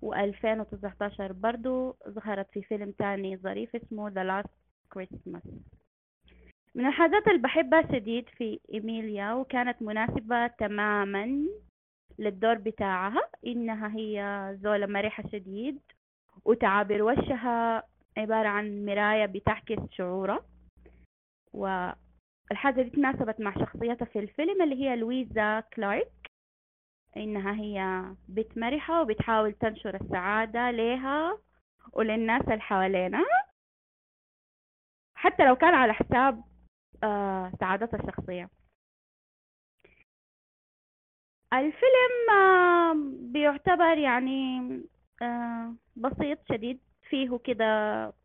و2019 0.05 1.21
برضو 1.31 1.95
ظهرت 2.09 2.51
في 2.51 2.61
فيلم 2.61 2.91
تاني 2.91 3.37
ظريف 3.37 3.75
اسمه 3.75 4.09
The 4.09 4.43
Last 4.43 4.49
Christmas. 4.97 5.47
من 6.75 6.85
الحاجات 6.85 7.27
اللي 7.27 7.39
بحبها 7.39 7.81
شديد 7.81 8.29
في 8.29 8.59
إيميليا 8.73 9.33
وكانت 9.33 9.81
مناسبة 9.81 10.47
تماما 10.47 11.47
للدور 12.19 12.53
بتاعها 12.53 13.21
إنها 13.47 13.95
هي 13.97 14.57
زولة 14.61 14.85
مرحة 14.85 15.23
شديد 15.31 15.79
وتعابير 16.45 17.03
وشها 17.03 17.83
عبارة 18.17 18.47
عن 18.47 18.85
مراية 18.85 19.25
بتعكس 19.25 19.79
شعورها. 19.91 20.45
والحاجة 21.53 22.81
دي 22.81 22.89
تناسبت 22.89 23.39
مع 23.39 23.53
شخصيتها 23.59 24.05
في 24.05 24.19
الفيلم 24.19 24.61
اللي 24.61 24.75
هي 24.75 24.95
لويزا 24.95 25.59
كلارك 25.59 26.11
إنها 27.17 27.53
هي 27.55 28.03
بنت 28.27 28.57
مرحة 28.57 29.01
وبتحاول 29.01 29.53
تنشر 29.53 29.95
السعادة 29.95 30.71
ليها 30.71 31.37
وللناس 31.93 32.41
اللي 32.41 32.61
حوالينا. 32.61 33.23
حتى 35.15 35.45
لو 35.45 35.55
كان 35.55 35.73
على 35.73 35.93
حساب 35.93 36.43
آه 37.03 37.51
سعادتها 37.59 37.99
الشخصية. 37.99 38.49
الفيلم 41.53 43.31
بيعتبر 43.31 43.97
يعني 43.97 44.59
آه 45.21 45.73
بسيط 45.95 46.39
شديد 46.51 46.79
فيه 47.09 47.37
كده 47.37 47.65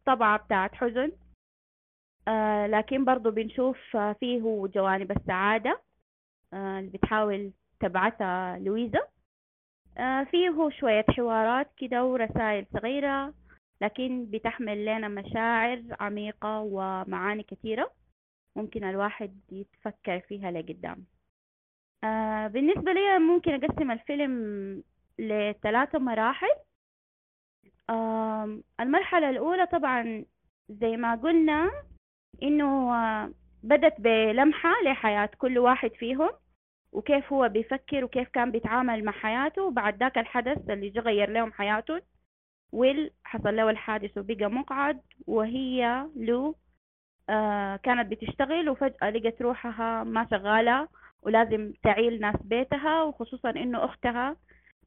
طبعة 0.06 0.38
بتاعت 0.38 0.74
حزن. 0.74 1.12
آه 2.28 2.66
لكن 2.66 3.04
برضو 3.04 3.30
بنشوف 3.30 3.96
فيه 4.20 4.66
جوانب 4.66 5.10
السعادة 5.12 5.82
اللي 6.54 6.90
بتحاول 6.90 7.52
تبعثها 7.82 8.58
لويزا. 8.58 9.00
آه 9.98 10.24
فيه 10.24 10.68
شوية 10.80 11.04
حوارات 11.16 11.70
كده 11.76 12.04
ورسائل 12.04 12.66
صغيرة 12.72 13.34
لكن 13.80 14.26
بتحمل 14.30 14.84
لنا 14.84 15.08
مشاعر 15.08 15.82
عميقة 16.00 16.60
ومعاني 16.60 17.42
كثيرة 17.42 17.90
ممكن 18.56 18.84
الواحد 18.84 19.40
يتفكر 19.52 20.20
فيها 20.20 20.50
لقدام. 20.50 21.04
آه 22.04 22.46
بالنسبة 22.46 22.92
لي 22.92 23.18
ممكن 23.18 23.54
أقسم 23.64 23.90
الفيلم 23.90 24.32
لثلاثة 25.18 25.98
مراحل. 25.98 26.54
المرحلة 28.80 29.30
الأولى 29.30 29.66
طبعا 29.66 30.24
زي 30.68 30.96
ما 30.96 31.14
قلنا 31.14 31.70
إنه 32.42 32.94
آه 32.94 33.30
بدت 33.62 34.00
بلمحة 34.00 34.70
لحياة 34.84 35.30
كل 35.38 35.58
واحد 35.58 35.90
فيهم. 35.90 36.30
وكيف 36.92 37.32
هو 37.32 37.48
بيفكر 37.48 38.04
وكيف 38.04 38.28
كان 38.28 38.50
بيتعامل 38.50 39.04
مع 39.04 39.12
حياته. 39.12 39.62
وبعد 39.62 39.96
ذاك 40.00 40.18
الحدث 40.18 40.70
اللي 40.70 40.88
جا 40.88 41.00
غير 41.00 41.30
لهم 41.30 41.52
حياتهم 41.52 42.00
ويل 42.72 43.10
حصل 43.24 43.56
له 43.56 43.70
الحادث 43.70 44.18
وبقى 44.18 44.50
مقعد 44.50 45.00
وهي 45.26 46.06
لو 46.16 46.56
آه 47.28 47.76
كانت 47.76 48.10
بتشتغل 48.10 48.68
وفجأة 48.68 49.10
لقت 49.10 49.42
روحها 49.42 50.04
ما 50.04 50.26
شغالة 50.30 50.88
ولازم 51.22 51.72
تعيل 51.82 52.20
ناس 52.20 52.36
بيتها 52.44 53.02
وخصوصا 53.02 53.50
إنه 53.50 53.84
أختها 53.84 54.36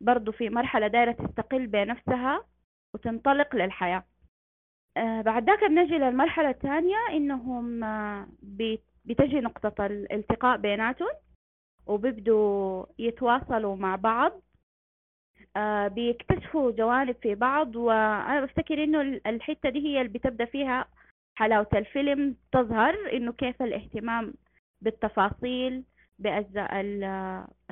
برضو 0.01 0.32
في 0.32 0.49
مرحلة 0.49 0.88
دايرة 0.88 1.12
تستقل 1.12 1.68
بنفسها 1.68 2.43
وتنطلق 2.93 3.56
للحياة. 3.56 4.03
آه 4.97 5.22
بعد 5.22 5.49
ذاك 5.49 5.64
بنجي 5.64 5.97
للمرحلة 5.97 6.49
الثانية 6.49 6.97
إنهم 7.12 7.84
آه 7.84 8.28
بتجي 9.06 9.39
نقطة 9.39 9.86
الالتقاء 9.86 10.58
بيناتهم. 10.58 11.10
وبيبدوا 11.86 12.86
يتواصلوا 12.99 13.75
مع 13.75 13.95
بعض 13.95 14.41
آه 15.57 15.88
بيكتشفوا 15.88 16.71
جوانب 16.71 17.15
في 17.21 17.36
بعض. 17.36 17.75
وأنا 17.75 18.45
بفتكر 18.45 18.83
إنه 18.83 19.01
الحتة 19.25 19.69
دي 19.69 19.79
هي 19.88 20.01
اللي 20.01 20.13
بتبدأ 20.19 20.45
فيها 20.45 20.86
حلاوة 21.36 21.67
الفيلم. 21.73 22.36
تظهر 22.51 22.95
إنه 23.13 23.31
كيف 23.33 23.61
الاهتمام 23.61 24.33
بالتفاصيل 24.81 25.83
بأجزاء 26.19 26.69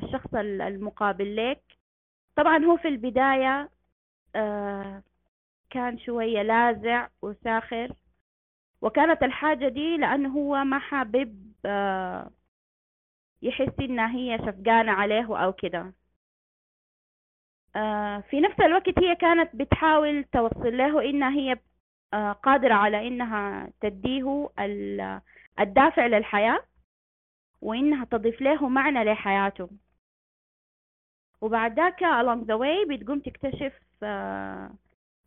الشخص 0.03 0.33
المقابل 0.35 1.35
لك. 1.35 1.61
طبعا 2.35 2.65
هو 2.65 2.77
في 2.77 2.87
البداية 2.87 3.69
آه 4.35 5.03
كان 5.69 5.99
شوية 5.99 6.41
لاذع 6.41 7.09
وساخر. 7.21 7.93
وكانت 8.81 9.23
الحاجة 9.23 9.67
دي 9.67 9.97
لأنه 9.97 10.29
هو 10.29 10.63
ما 10.63 10.79
حابب 10.79 11.51
آه 11.65 12.31
يحس 13.43 13.73
إنها 13.79 14.15
هي 14.15 14.37
شفقانة 14.37 14.91
عليه 14.91 15.43
أو 15.45 15.53
كده. 15.53 15.93
آه 17.75 18.19
في 18.19 18.39
نفس 18.41 18.59
الوقت 18.59 18.99
هي 18.99 19.15
كانت 19.15 19.55
بتحاول 19.55 20.23
توصل 20.23 20.77
له 20.77 21.09
إنها 21.09 21.29
هي 21.29 21.57
آه 22.13 22.31
قادرة 22.31 22.73
على 22.73 23.07
إنها 23.07 23.69
تديه 23.81 24.49
الدافع 25.59 26.05
للحياة 26.05 26.59
وإنها 27.61 28.05
تضيف 28.05 28.41
له 28.41 28.69
معنى 28.69 29.03
لحياته. 29.03 29.69
وبعد 31.41 31.79
ذاك 31.79 31.99
along 32.03 32.45
the 32.47 32.57
way 32.59 32.87
بتقوم 32.89 33.19
تكتشف 33.19 33.73
آه 34.03 34.71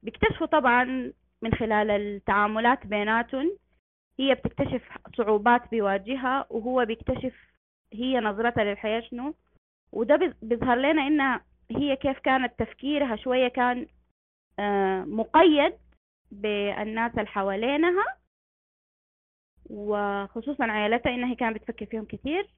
بيكتشفوا 0.03 0.47
طبعا 0.47 1.12
من 1.43 1.55
خلال 1.55 1.91
التعاملات 1.91 2.87
بيناتهم 2.87 3.59
هي 4.19 4.35
بتكتشف 4.35 4.83
صعوبات 5.17 5.71
بيواجهها 5.71 6.47
وهو 6.51 6.85
بيكتشف 6.85 7.56
هي 7.97 8.20
نظرتها 8.20 8.64
للحياة 8.64 9.01
شنو؟ 9.01 9.34
وده 9.92 10.34
بيظهر 10.42 10.76
لنا 10.76 11.07
إنها 11.07 11.44
هي 11.70 11.97
كيف 11.97 12.18
كانت 12.18 12.53
تفكيرها 12.59 13.16
شوية 13.16 13.49
كان 13.49 13.86
آه 14.59 15.05
مقيد 15.05 15.72
بالناس 16.30 17.12
اللي 17.14 17.26
حوالينها 17.26 18.05
وخصوصا 19.70 20.64
عائلتها 20.64 21.14
إنها 21.14 21.34
كانت 21.34 21.57
بتفكر 21.57 21.86
فيهم 21.86 22.05
كثير 22.05 22.49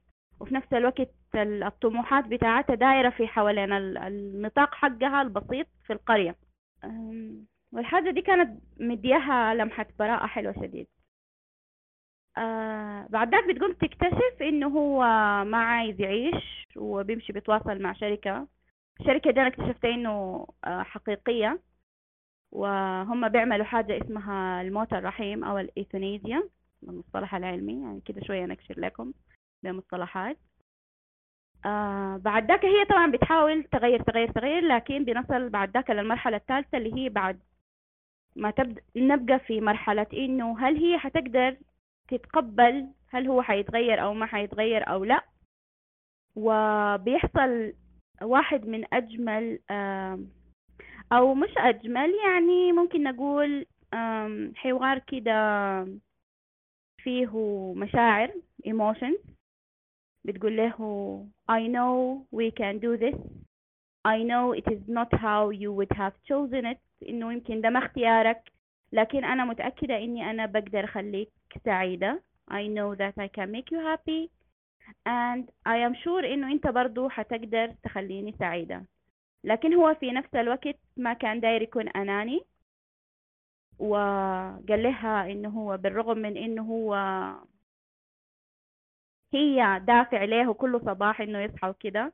وفي 0.41 0.55
نفس 0.55 0.73
الوقت 0.73 1.09
الطموحات 1.35 2.25
بتاعتها 2.25 2.75
دايرة 2.75 3.11
في 3.11 3.27
حوالين 3.27 3.73
النطاق 3.73 4.75
حقها 4.75 5.23
البسيط 5.23 5.67
في 5.87 5.93
القرية. 5.93 6.37
والحاجة 7.73 8.11
دي 8.11 8.23
كانت 8.23 8.63
مديها 8.81 9.55
لمحة 9.55 9.87
براءة 9.99 10.27
حلوة 10.27 10.53
شديد. 10.53 10.87
آه 12.39 13.07
بتقوم 13.49 13.73
تكتشف 13.73 14.43
إنه 14.43 14.67
هو 14.69 15.01
ما 15.45 15.59
عايز 15.59 16.01
يعيش 16.01 16.67
وبيمشي 16.77 17.33
بيتواصل 17.33 17.83
مع 17.83 17.93
شركة. 17.93 18.47
الشركة 19.01 19.31
دي 19.31 19.41
أنا 19.41 19.49
اكتشفت 19.49 19.85
إنه 19.85 20.47
آه 20.65 20.83
حقيقية. 20.83 21.61
وهم 22.53 23.29
بيعملوا 23.29 23.65
حاجة 23.65 23.99
اسمها 24.05 24.63
الموت 24.63 24.93
الرحيم 24.93 25.45
أو 25.45 25.59
الايثونيزيا 25.59 26.49
المصطلح 26.83 27.35
العلمي 27.35 27.83
يعني 27.83 28.01
كده 28.05 28.21
شوية 28.25 28.47
نكشر 28.47 28.81
لكم 28.81 29.13
بمصطلحات. 29.63 30.39
آه 31.67 32.17
بعد 32.17 32.49
ذاك 32.49 32.65
هي 32.65 32.85
طبعا 32.85 33.11
بتحاول 33.11 33.65
تغير 33.65 34.03
تغير 34.03 34.33
تغير 34.33 34.63
لكن 34.63 35.05
بنصل 35.05 35.49
بعد 35.49 35.71
ذاك 35.71 35.91
للمرحلة 35.91 36.37
الثالثة 36.37 36.79
اللي 36.79 36.95
هي 36.95 37.09
بعد 37.09 37.41
ما 38.37 38.51
تبدأ 38.51 38.83
نبقى 38.97 39.39
في 39.39 39.61
مرحلة 39.61 40.07
إنه 40.13 40.59
هل 40.69 40.77
هي 40.77 40.99
حتقدر 40.99 41.57
تتقبل 42.09 42.89
هل 43.09 43.29
هو 43.29 43.43
حيتغير 43.43 44.03
أو 44.03 44.15
ما 44.15 44.27
حيتغير 44.27 44.89
أو 44.89 45.05
لا. 45.05 45.25
وبيحصل 46.37 47.73
واحد 48.23 48.67
من 48.67 48.95
أجمل 48.95 49.59
أو 51.13 51.35
مش 51.35 51.51
أجمل 51.59 52.15
يعني 52.27 52.73
ممكن 52.73 53.03
نقول 53.03 53.67
حوار 54.57 54.99
كده 54.99 55.35
فيه 56.99 57.31
مشاعر 57.77 58.33
emotions. 58.67 59.31
بتقول 60.25 60.57
له 60.57 61.27
I 61.51 61.67
know 61.67 62.27
we 62.39 62.51
can 62.51 62.79
do 62.79 62.97
this. 62.97 63.17
I 64.05 64.23
know 64.23 64.53
it 64.53 64.67
is 64.73 64.83
not 64.89 65.11
how 65.13 65.51
you 65.51 65.73
would 65.73 65.93
have 65.97 66.15
chosen 66.29 66.67
it. 66.67 67.09
إنه 67.09 67.33
يمكن 67.33 67.61
ده 67.61 67.71
ما 67.71 67.79
اختيارك. 67.79 68.53
لكن 68.93 69.25
أنا 69.25 69.45
متأكدة 69.45 69.97
إني 69.99 70.31
أنا 70.31 70.47
بقدر 70.47 70.85
أخليك 70.85 71.31
سعيدة. 71.65 72.23
I 72.51 72.67
know 72.67 72.95
that 72.95 73.15
I 73.19 73.29
can 73.29 73.51
make 73.53 73.71
you 73.73 73.81
happy. 73.81 74.31
And 75.07 75.51
I 75.67 75.77
am 75.77 75.95
sure 75.95 76.25
إنه 76.25 76.53
أنت 76.53 76.67
برضو 76.67 77.09
حتقدر 77.09 77.75
تخليني 77.83 78.35
سعيدة. 78.39 78.85
لكن 79.45 79.75
هو 79.75 79.95
في 79.95 80.13
نفس 80.13 80.35
الوقت 80.35 80.77
ما 80.97 81.13
كان 81.13 81.41
داير 81.41 81.63
يكون 81.63 81.89
أناني. 81.89 82.41
وقال 83.79 84.83
لها 84.83 85.31
إنه 85.31 85.49
هو 85.49 85.77
بالرغم 85.77 86.19
من 86.19 86.37
إنه 86.37 86.63
هو 86.63 86.95
هي 89.35 89.81
دافع 89.87 90.25
له 90.25 90.55
كل 90.55 90.81
صباح 90.81 91.21
إنه 91.21 91.39
يصحى 91.41 91.69
وكده. 91.69 92.13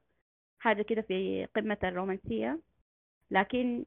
حاجة 0.59 0.83
كده 0.83 1.03
في 1.03 1.47
قمة 1.57 1.79
الرومانسية. 1.85 2.61
لكن 3.31 3.85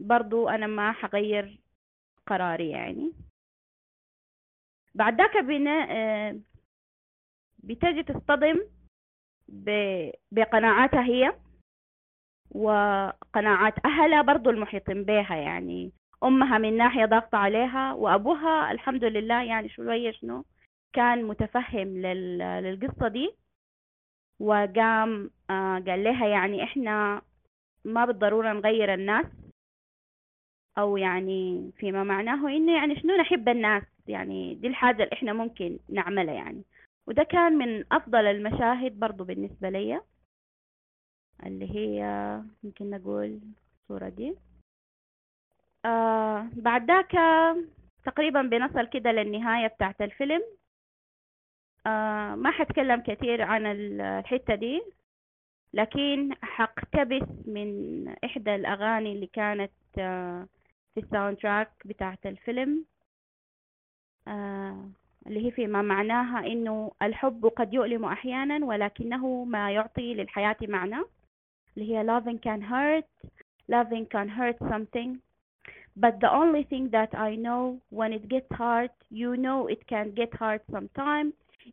برضو 0.00 0.48
أنا 0.48 0.66
ما 0.66 0.92
حغير 0.92 1.60
قراري 2.26 2.70
يعني. 2.70 3.12
بعد 4.94 5.20
ذاك 5.20 5.36
آه، 5.90 6.40
بتجي 7.58 8.02
تصطدم 8.02 8.60
بقناعاتها 10.32 11.02
هي 11.04 11.34
وقناعات 12.50 13.74
أهلها 13.84 14.22
برضو 14.22 14.50
المحيطين 14.50 15.04
بها 15.04 15.36
يعني. 15.36 15.92
أمها 16.24 16.58
من 16.58 16.76
ناحية 16.76 17.04
ضاغطة 17.04 17.38
عليها 17.38 17.92
وأبوها 17.92 18.72
الحمد 18.72 19.04
لله 19.04 19.42
يعني 19.42 19.68
شوية 19.68 20.10
شنو 20.12 20.44
كان 20.92 21.24
متفهم 21.24 21.88
للقصة 21.98 23.08
دي 23.08 23.34
وقام 24.40 25.30
آه، 25.50 25.78
قال 25.86 26.04
لها 26.04 26.26
يعني 26.26 26.64
إحنا 26.64 27.22
ما 27.84 28.04
بالضرورة 28.04 28.52
نغير 28.52 28.94
الناس 28.94 29.26
أو 30.78 30.96
يعني 30.96 31.70
فيما 31.76 32.04
معناه 32.04 32.48
إنه 32.48 32.76
يعني 32.76 33.00
شنو 33.00 33.16
نحب 33.16 33.48
الناس. 33.48 33.82
يعني 34.10 34.54
دي 34.54 34.66
الحاجة 34.66 35.02
اللي 35.02 35.12
إحنا 35.12 35.32
ممكن 35.32 35.78
نعملها 35.88 36.34
يعني. 36.34 36.62
وده 37.06 37.22
كان 37.22 37.52
من 37.52 37.84
أفضل 37.92 38.26
المشاهد 38.26 38.98
برضو 39.00 39.24
بالنسبة 39.24 39.68
لي 39.70 40.00
اللي 41.46 41.74
هي 41.76 42.02
ممكن 42.64 42.90
نقول 42.90 43.40
الصورة 43.82 44.08
دي. 44.08 44.34
آه 45.84 46.48
بعد 46.56 46.90
ذاك 46.90 47.12
تقريبا 48.04 48.42
بنصل 48.42 48.86
كده 48.86 49.12
للنهاية 49.12 49.66
بتاعت 49.66 50.02
الفيلم. 50.02 50.42
آه 51.86 52.34
ما 52.34 52.50
حتكلم 52.50 53.00
كثير 53.00 53.42
عن 53.42 53.66
الحتة 53.66 54.54
دي 54.54 54.82
لكن 55.74 56.34
حقتبس 56.42 57.28
من 57.46 58.08
إحدى 58.24 58.54
الأغاني 58.54 59.12
اللي 59.12 59.26
كانت 59.26 59.72
آه 59.98 60.46
في 60.94 61.00
الساوند 61.00 61.36
تراك 61.36 61.70
بتاعت 61.84 62.26
الفيلم. 62.26 62.84
اللي 65.26 65.46
هي 65.46 65.50
فيما 65.50 65.82
معناها 65.82 66.46
إنه 66.46 66.92
الحب 67.02 67.46
قد 67.46 67.74
يؤلم 67.74 68.04
أحيانا 68.04 68.66
ولكنه 68.66 69.44
ما 69.44 69.72
يعطي 69.72 70.14
للحياة 70.14 70.56
معنى 70.62 71.02
اللي 71.76 71.94
هي 71.94 72.06
loving 72.06 72.38
can 72.38 72.62
hurt 72.62 73.30
loving 73.72 74.04
can 74.14 74.28
hurt 74.28 74.58
something 74.72 75.10
but 75.96 76.14
the 76.20 76.30
only 76.40 76.64
thing 76.70 76.88
that 76.96 77.12
I 77.14 77.34
know 77.36 77.78
when 77.90 78.12
it 78.12 78.28
gets 78.28 78.50
hard 78.52 78.90
you 79.10 79.36
know 79.36 79.66
it 79.74 79.82
can 79.92 80.06
get 80.20 80.32
hard 80.42 80.60
sometime 80.72 81.32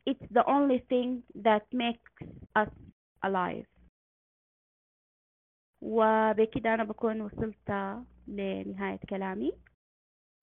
it's 0.09 0.27
the 0.37 0.45
only 0.55 0.79
thing 0.91 1.09
that 1.47 1.63
makes 1.73 2.11
us 2.61 2.71
alive 3.23 3.65
وبكده 5.81 6.73
أنا 6.73 6.83
بكون 6.83 7.21
وصلت 7.21 7.71
لنهاية 8.27 8.99
كلامي 9.09 9.53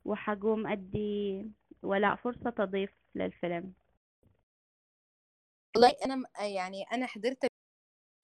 وحقوم 0.05 0.67
أدي 0.67 1.47
ولاء 1.85 2.17
فرصة 2.17 2.51
تضيف 2.51 2.91
للفيلم. 3.15 3.75
والله 5.77 5.97
أنا 6.05 6.25
يعني 6.41 6.83
أنا 6.83 7.07
حضرت 7.07 7.47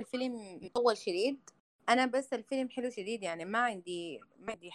الفيلم 0.00 0.58
مطول 0.62 0.96
شديد. 0.96 1.50
أنا 1.88 2.06
بس 2.06 2.32
الفيلم 2.32 2.68
حلو 2.68 2.90
شديد 2.90 3.22
يعني 3.22 3.44
ما 3.44 3.58
عندي 3.58 4.20
ما 4.38 4.52
عندي 4.52 4.70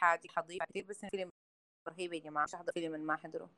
حاجة 0.00 0.28
حضيف 0.28 0.62
كثير 0.70 0.84
بس 0.84 1.04
الفيلم 1.04 1.30
رهيب 1.88 2.12
يا 2.12 2.18
جماعة 2.18 2.44
مش 2.44 2.54
أحضر 2.54 2.72
فيلم 2.72 3.00
ما 3.00 3.14
أحضره. 3.14 3.50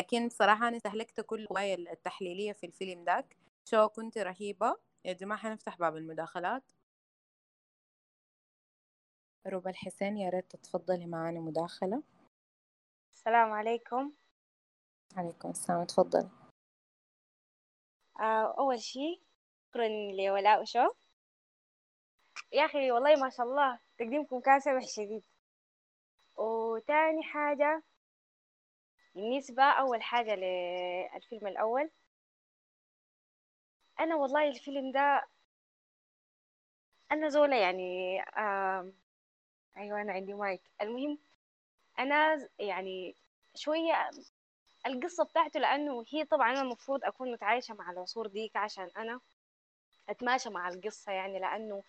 لكن 0.00 0.28
بصراحة 0.28 0.68
أنا 0.68 0.76
استهلكت 0.76 1.20
كل 1.20 1.42
القوايا 1.42 1.74
التحليلية 1.74 2.52
في 2.52 2.66
الفيلم 2.66 3.04
ذاك. 3.04 3.36
شو 3.64 3.88
كنت 3.88 4.18
رهيبة. 4.18 4.76
يا 5.04 5.12
جماعة 5.12 5.40
حنفتح 5.40 5.78
باب 5.78 5.96
المداخلات. 5.96 6.62
ربى 9.46 9.70
الحسين 9.70 10.16
يا 10.16 10.30
ريت 10.30 10.50
تتفضلي 10.50 11.06
معانا 11.06 11.40
مداخلة. 11.40 12.02
السلام 13.28 13.52
عليكم. 13.52 14.12
عليكم 15.16 15.50
السلام 15.50 15.84
تفضلي 15.84 16.30
آه 18.20 18.54
أول 18.58 18.80
شيء 18.80 19.22
شكرا 19.68 19.88
لولاء 19.88 20.62
وشو. 20.62 20.92
يا 22.52 22.64
أخي 22.64 22.90
والله 22.90 23.16
ما 23.16 23.30
شاء 23.30 23.46
الله 23.46 23.80
تقديمكم 23.98 24.40
كان 24.40 24.60
سمح 24.60 24.82
شديد. 24.86 25.22
وتاني 26.36 27.22
حاجة 27.22 27.82
بالنسبة 29.14 29.62
أول 29.62 30.02
حاجة 30.02 30.34
للفيلم 30.34 31.46
الأول. 31.46 31.90
أنا 34.00 34.16
والله 34.16 34.48
الفيلم 34.48 34.92
ده 34.92 35.28
أنا 37.12 37.28
زولة 37.28 37.56
يعني 37.56 38.20
آه 38.22 38.92
أيوة 39.76 40.00
أنا 40.02 40.12
عندي 40.12 40.34
مايك. 40.34 40.62
المهم 40.82 41.18
أنا 41.98 42.48
يعني 42.58 43.14
شوية 43.54 44.10
القصة 44.86 45.24
بتاعته 45.24 45.60
لأنه 45.60 46.04
هي 46.12 46.24
طبعا 46.24 46.50
أنا 46.52 46.60
المفروض 46.62 47.04
أكون 47.04 47.32
متعايشة 47.32 47.74
مع 47.74 47.90
العصور 47.90 48.26
ديك 48.26 48.56
عشان 48.56 48.90
أنا 48.96 49.20
أتماشى 50.08 50.50
مع 50.50 50.68
القصة 50.68 51.12
يعني 51.12 51.38
لأنه 51.40 51.82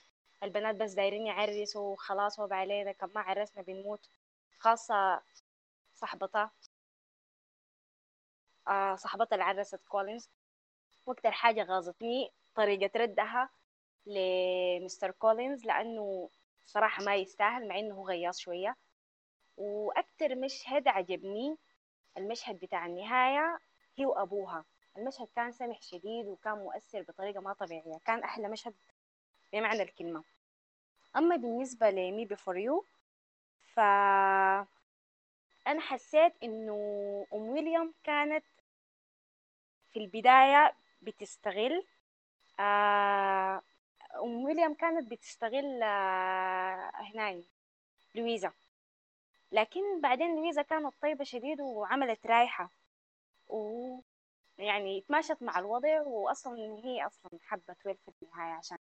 البنات 0.43 0.75
بس 0.75 0.93
دايرين 0.93 1.27
يعرسوا 1.27 1.93
وخلاص 1.93 2.39
هو 2.39 2.47
علينا 2.51 2.91
كم 2.91 3.09
ما 3.15 3.21
عرسنا 3.21 3.63
بنموت. 3.63 4.09
خاصة 4.59 5.21
صاحبتها 5.95 6.51
آه 8.67 8.95
صاحبتها 8.95 9.33
اللي 9.35 9.43
عرست 9.43 9.75
كولينز. 9.87 10.29
وأكتر 11.07 11.31
حاجة 11.31 11.63
غاظتني 11.63 12.31
طريقة 12.55 12.99
ردها 12.99 13.49
لمستر 14.05 15.11
كولينز 15.11 15.65
لأنه 15.65 16.29
صراحة 16.65 17.03
ما 17.03 17.15
يستاهل 17.15 17.67
مع 17.67 17.79
إنه 17.79 17.95
هو 17.95 18.07
غياص 18.07 18.39
شوية. 18.39 18.75
وأكتر 19.59 20.35
مشهد 20.35 20.87
عجبني 20.87 21.57
المشهد 22.17 22.59
بتاع 22.59 22.85
النهاية 22.85 23.59
هي 23.97 24.05
وأبوها. 24.05 24.65
المشهد 24.97 25.27
كان 25.35 25.51
سمح 25.51 25.81
شديد 25.81 26.27
وكان 26.27 26.53
مؤثر 26.57 27.01
بطريقة 27.01 27.41
ما 27.41 27.53
طبيعية. 27.53 27.97
كان 28.05 28.23
أحلى 28.23 28.47
مشهد 28.49 28.75
بمعنى 29.53 29.83
الكلمة. 29.83 30.23
أما 31.17 31.35
بالنسبة 31.35 31.89
لمي 31.89 32.25
بفور 32.25 32.57
يو 32.57 32.85
ف 33.73 33.79
أنا 35.67 35.81
حسيت 35.81 36.33
إنه 36.43 36.75
أم 37.33 37.49
ويليام 37.49 37.93
كانت 38.03 38.45
في 39.91 39.99
البداية 39.99 40.75
بتستغل 41.01 41.85
آه 42.59 43.61
أم 44.23 44.43
ويليام 44.43 44.73
كانت 44.73 45.11
بتستغل 45.11 45.83
آه 45.83 46.91
هنا 46.93 47.43
لويزا. 48.15 48.51
لكن 49.51 50.01
بعدين 50.01 50.35
لويزا 50.35 50.61
كانت 50.61 50.93
طيبة 51.01 51.23
شديد 51.23 51.61
وعملت 51.61 52.27
رايحة 52.27 52.71
و 53.47 53.99
يعني 54.57 55.01
تماشت 55.01 55.43
مع 55.43 55.59
الوضع 55.59 56.01
وأصلا 56.01 56.55
هي 56.83 57.05
أصلا 57.05 57.31
حبت 57.41 57.85
ويل 57.85 57.97
في 57.97 58.11
النهاية 58.23 58.53
عشان 58.53 58.77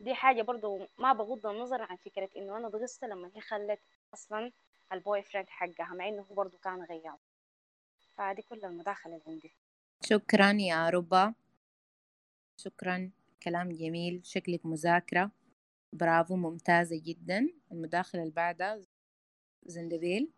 دي 0.00 0.14
حاجة 0.14 0.42
برضو 0.42 0.86
ما 0.98 1.12
بغض 1.12 1.46
النظر 1.46 1.82
عن 1.82 1.96
فكرة 1.96 2.30
إنه 2.36 2.56
أنا 2.56 2.68
ضغطت 2.68 3.04
لما 3.04 3.30
هي 3.34 3.40
خلت 3.40 3.80
أصلا 4.14 4.52
ال 4.92 5.22
boyfriend 5.22 5.48
حقها 5.48 5.94
مع 5.94 6.08
إنه 6.08 6.22
هو 6.22 6.34
برضو 6.34 6.58
كان 6.58 6.82
غياب. 6.82 7.18
فدي 8.16 8.42
كل 8.42 8.64
المداخلة 8.64 9.14
اللي 9.14 9.24
عندي. 9.26 9.52
شكرا 10.04 10.52
يا 10.52 10.90
ربا. 10.90 11.34
شكرا 12.56 13.10
كلام 13.42 13.68
جميل 13.72 14.20
شكلك 14.26 14.66
مذاكرة. 14.66 15.30
برافو 15.92 16.36
ممتازة 16.36 17.00
جدا. 17.04 17.48
المداخلة 17.72 18.22
اللي 18.22 18.32
بعدها 18.32 18.82
زندبيل. 19.66 20.30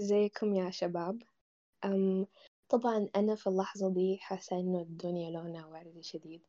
إزيكم 0.00 0.54
يا 0.54 0.70
شباب؟ 0.70 1.22
أم 1.84 2.26
طبعا 2.68 3.08
أنا 3.16 3.34
في 3.34 3.46
اللحظة 3.46 3.88
دي 3.90 4.18
حاسة 4.20 4.60
إنه 4.60 4.80
الدنيا 4.80 5.30
لونها 5.30 5.66
وردي 5.66 6.02
شديد 6.02 6.42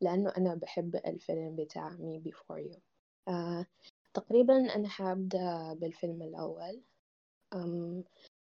لأنه 0.00 0.32
أنا 0.38 0.54
بحب 0.54 0.96
الفيلم 0.96 1.56
بتاع 1.56 1.90
Me 1.90 2.20
Before 2.30 2.60
You. 2.72 2.78
آه 3.28 3.66
تقريبا 4.14 4.74
أنا 4.74 4.88
حابدأ 4.88 5.74
بالفيلم 5.74 6.22
الأول. 6.22 6.82
أم 7.54 8.04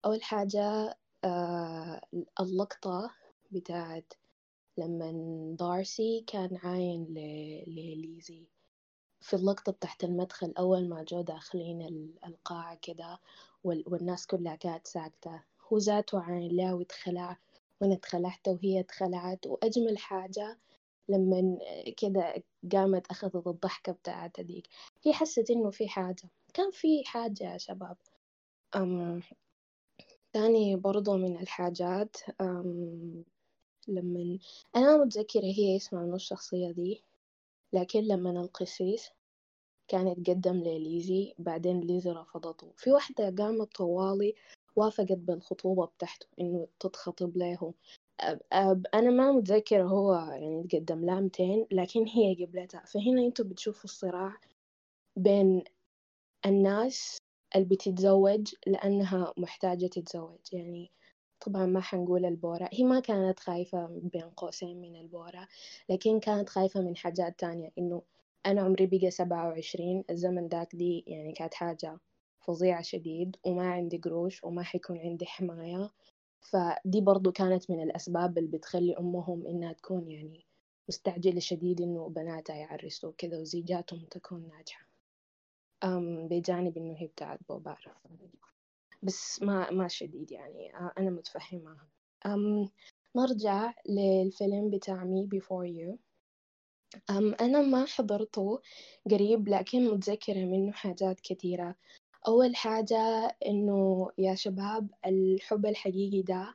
أول 0.05 0.23
حاجة 0.23 0.97
آه 1.25 2.01
اللقطة 2.41 3.11
بتاعت 3.51 4.13
لما 4.79 5.13
دارسي 5.59 6.25
كان 6.27 6.57
عاين 6.57 7.15
لليزي. 7.67 8.47
في 9.27 9.35
اللقطة 9.37 9.73
تحت 9.73 10.05
المدخل 10.05 10.55
أول 10.59 10.89
ما 10.89 11.03
جو 11.03 11.21
داخلين 11.21 12.11
القاعة 12.27 12.79
كده 12.83 13.19
والناس 13.65 14.27
كلها 14.27 14.57
كانت 14.57 14.87
ساكتة. 14.87 15.43
هو 15.69 15.79
ذاته 15.79 16.21
عاين 16.21 16.57
لا 16.57 16.73
واتخلع 16.75 17.39
وأنا 17.81 17.95
اتخلعت 17.95 18.49
وهي 18.49 18.81
اتخلعت. 18.81 19.47
وأجمل 19.47 19.99
حاجة 19.99 20.59
لما 21.09 21.59
كده 21.97 22.43
قامت 22.73 23.07
أخذت 23.07 23.47
الضحكة 23.47 23.93
بتاعتها 23.93 24.43
ديك 24.43 24.69
هي 25.05 25.13
حست 25.13 25.51
إنه 25.51 25.71
في 25.71 25.89
حاجة. 25.89 26.31
كان 26.55 26.71
في 26.71 27.05
حاجة 27.05 27.53
يا 27.53 27.59
شباب. 27.59 27.97
أم 28.77 29.23
تاني 30.33 30.77
برضو 30.77 31.17
من 31.17 31.37
الحاجات 31.41 32.17
أم 32.41 33.25
لما 33.89 34.39
أنا 34.77 34.97
متذكرة 35.05 35.45
هي 35.59 35.77
اسمها 35.77 36.03
من 36.03 36.15
الشخصية 36.15 36.71
دي؟ 36.71 37.06
لكن 37.77 38.01
لما 38.01 38.31
القسيس 38.31 39.11
كان 39.89 40.09
يتقدم 40.09 40.57
لليزي 40.57 41.35
بعدين 41.39 41.81
ليزي 41.81 42.11
رفضته. 42.11 42.73
في 42.77 42.91
واحدة 42.93 43.35
قامت 43.39 43.77
طوالي 43.77 44.35
وافقت 44.77 45.13
بالخطوبة 45.13 45.87
بتاعته 45.87 46.27
إنه 46.41 46.69
تتخطب 46.81 47.37
له 47.37 47.75
أب 48.21 48.41
أب 48.53 48.87
أنا 48.95 49.11
ما 49.11 49.33
متذكرة 49.33 49.85
هو 49.85 50.15
يعني 50.15 50.69
قدم 50.75 51.05
لها 51.07 51.21
200 51.21 51.67
لكن 51.73 52.07
هي 52.09 52.45
قبلتها. 52.47 52.85
فهنا 52.87 53.23
أنتوا 53.27 53.45
بتشوفوا 53.45 53.85
الصراع 53.85 54.35
بين 55.17 55.65
الناس 56.47 57.19
اللي 57.57 57.67
بتتزوج 57.67 58.55
لأنها 58.67 59.33
محتاجة 59.39 59.87
تتزوج. 59.87 60.39
يعني 60.53 60.93
طبعا 61.41 61.67
ما 61.67 61.81
حنقول 61.81 62.25
البورة. 62.25 62.69
هي 62.73 62.85
ما 62.85 63.01
كانت 63.01 63.41
خايفة 63.41 63.87
بين 64.03 64.31
قوسين 64.31 64.81
من 64.81 64.97
البورة 64.97 65.49
لكن 65.89 66.21
كانت 66.21 66.49
خايفة 66.49 66.81
من 66.81 66.97
حاجات 66.97 67.39
تانية 67.41 67.73
إنه 67.79 68.03
أنا 68.47 68.63
عمري 68.63 68.87
بقى 68.87 69.11
سبعة 69.11 69.49
وعشرين 69.49 70.05
الزمن 70.11 70.49
داك 70.49 70.77
دي 70.77 71.05
يعني 71.07 71.33
كانت 71.33 71.55
حاجة 71.55 71.99
فظيعة 72.41 72.83
شديد 72.83 73.37
وما 73.47 73.71
عندي 73.73 73.99
قروش 73.99 74.45
وما 74.45 74.63
حيكون 74.63 74.99
عندي 74.99 75.27
حماية. 75.27 75.91
فدي 76.41 77.01
برضو 77.01 77.33
كانت 77.33 77.71
من 77.71 77.83
الأسباب 77.83 78.39
اللي 78.39 78.51
بتخلي 78.51 78.97
أمهم 78.99 79.47
إنها 79.47 79.73
تكون 79.73 80.11
يعني 80.11 80.47
مستعجلة 80.89 81.41
شديد 81.41 81.81
إنه 81.81 82.09
بناتها 82.09 82.57
يعرسوا 82.57 83.13
كذا 83.19 83.39
وزيجاتهم 83.41 84.05
تكون 84.11 84.49
ناجحة. 84.49 84.87
أم 85.85 86.29
بجانب 86.29 86.77
إنه 86.79 86.95
هي 86.99 87.07
بتاعت 87.07 87.39
بو 87.49 87.59
بس 89.07 89.43
ما 89.43 89.71
ما 89.71 89.89
شديد 89.89 90.33
يعني 90.33 90.75
آه، 90.77 90.93
أنا 90.99 91.11
متفهمة. 91.11 91.77
أم 92.27 92.69
نرجع 93.17 93.75
للفيلم 93.89 94.71
بتاع 94.71 95.05
Me 95.05 95.25
Before 95.27 95.67
You 95.67 95.99
أم 97.11 97.35
أنا 97.41 97.63
ما 97.63 97.85
حضرته 97.87 98.61
قريب 99.11 99.49
لكن 99.49 99.85
متذكرة 99.91 100.45
منه 100.45 100.73
حاجات 100.73 101.21
كثيرة. 101.21 101.75
أول 102.29 102.57
حاجة 102.57 102.97
إنه 103.47 104.09
يا 104.19 104.35
شباب 104.35 104.89
الحب 105.07 105.67
الحقيقي 105.67 106.23
ده 106.23 106.55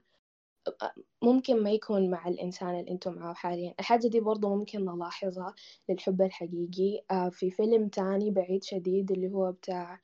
ممكن 1.23 1.63
ما 1.63 1.71
يكون 1.71 2.09
مع 2.11 2.27
الإنسان 2.27 2.79
اللي 2.79 2.91
أنتم 2.91 3.13
معاه 3.13 3.33
حاليا. 3.33 3.73
الحاجة 3.79 4.07
دي 4.07 4.19
برضو 4.19 4.55
ممكن 4.55 4.85
نلاحظها 4.85 5.55
للحب 5.89 6.21
الحقيقي. 6.21 7.03
آه، 7.11 7.29
في 7.29 7.51
فيلم 7.51 7.87
تاني 7.89 8.31
بعيد 8.31 8.63
شديد 8.63 9.11
اللي 9.11 9.31
هو 9.31 9.51
بتاع 9.51 10.01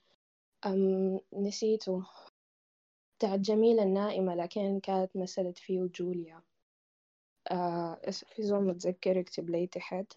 أم 0.66 1.20
نسيته. 1.34 2.04
بتاع 3.20 3.34
الجميلة 3.36 3.84
النائمة 3.84 4.36
لكن 4.36 4.80
كانت 4.80 5.18
مثلت 5.18 5.58
فيه 5.58 5.90
جوليا. 5.96 6.42
آه 7.52 8.02
في 8.14 8.44
زول 8.44 8.64
متذكر 8.66 9.20
اكتب 9.20 9.50
لي 9.50 9.68
تحت. 9.68 10.14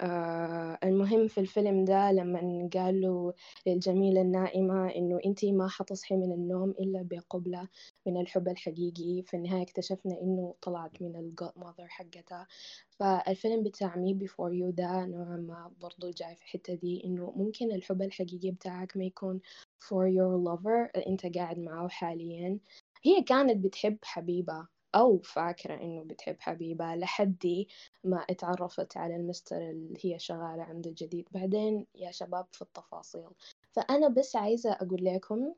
آه 0.00 0.78
المهم 0.84 1.28
في 1.28 1.40
الفيلم 1.40 1.84
ده 1.84 2.12
لما 2.12 2.68
قالوا 2.74 3.32
للجميلة 3.66 4.20
النائمة 4.22 4.90
إنه 4.96 5.18
أنتي 5.26 5.52
ما 5.52 5.68
حتصحي 5.68 6.16
من 6.16 6.32
النوم 6.32 6.70
إلا 6.70 7.02
بقبلة 7.10 7.68
من 8.06 8.20
الحب 8.20 8.48
الحقيقي 8.48 9.22
في 9.26 9.34
النهاية 9.36 9.62
اكتشفنا 9.62 10.20
إنه 10.22 10.54
طلعت 10.62 11.02
من 11.02 11.16
ال 11.16 11.50
godmother 11.56 11.86
حقتها. 11.88 12.46
فالفيلم 12.90 13.62
بتاع 13.62 13.96
Me 13.96 14.14
Before 14.14 14.54
You 14.54 14.70
ده 14.70 15.06
نوعا 15.06 15.36
ما 15.36 15.72
برضو 15.80 16.10
جاي 16.10 16.36
في 16.36 16.42
الحتة 16.42 16.74
دي 16.74 17.04
إنه 17.04 17.32
ممكن 17.36 17.72
الحب 17.72 18.02
الحقيقي 18.02 18.50
بتاعك 18.50 18.96
ما 18.96 19.04
يكون 19.04 19.40
for 19.80 20.06
your 20.16 20.44
lover 20.48 21.06
أنت 21.08 21.36
قاعد 21.36 21.58
معه 21.58 21.88
حاليا. 21.88 22.58
هي 23.04 23.22
كانت 23.22 23.64
بتحب 23.64 23.98
حبيبة. 24.04 24.79
أو 24.94 25.18
فاكرة 25.18 25.74
إنه 25.74 26.04
بتحب 26.04 26.36
حبيبة 26.40 26.94
لحد 26.94 27.66
ما 28.04 28.16
اتعرفت 28.30 28.96
على 28.96 29.16
المستر 29.16 29.56
اللي 29.70 29.98
هي 30.04 30.18
شغالة 30.18 30.62
عنده 30.62 30.94
جديد 30.98 31.28
بعدين 31.30 31.86
يا 31.94 32.10
شباب 32.10 32.46
في 32.52 32.62
التفاصيل. 32.62 33.28
فأنا 33.72 34.08
بس 34.08 34.36
عايزة 34.36 34.72
أقول 34.72 35.04
لكم 35.04 35.54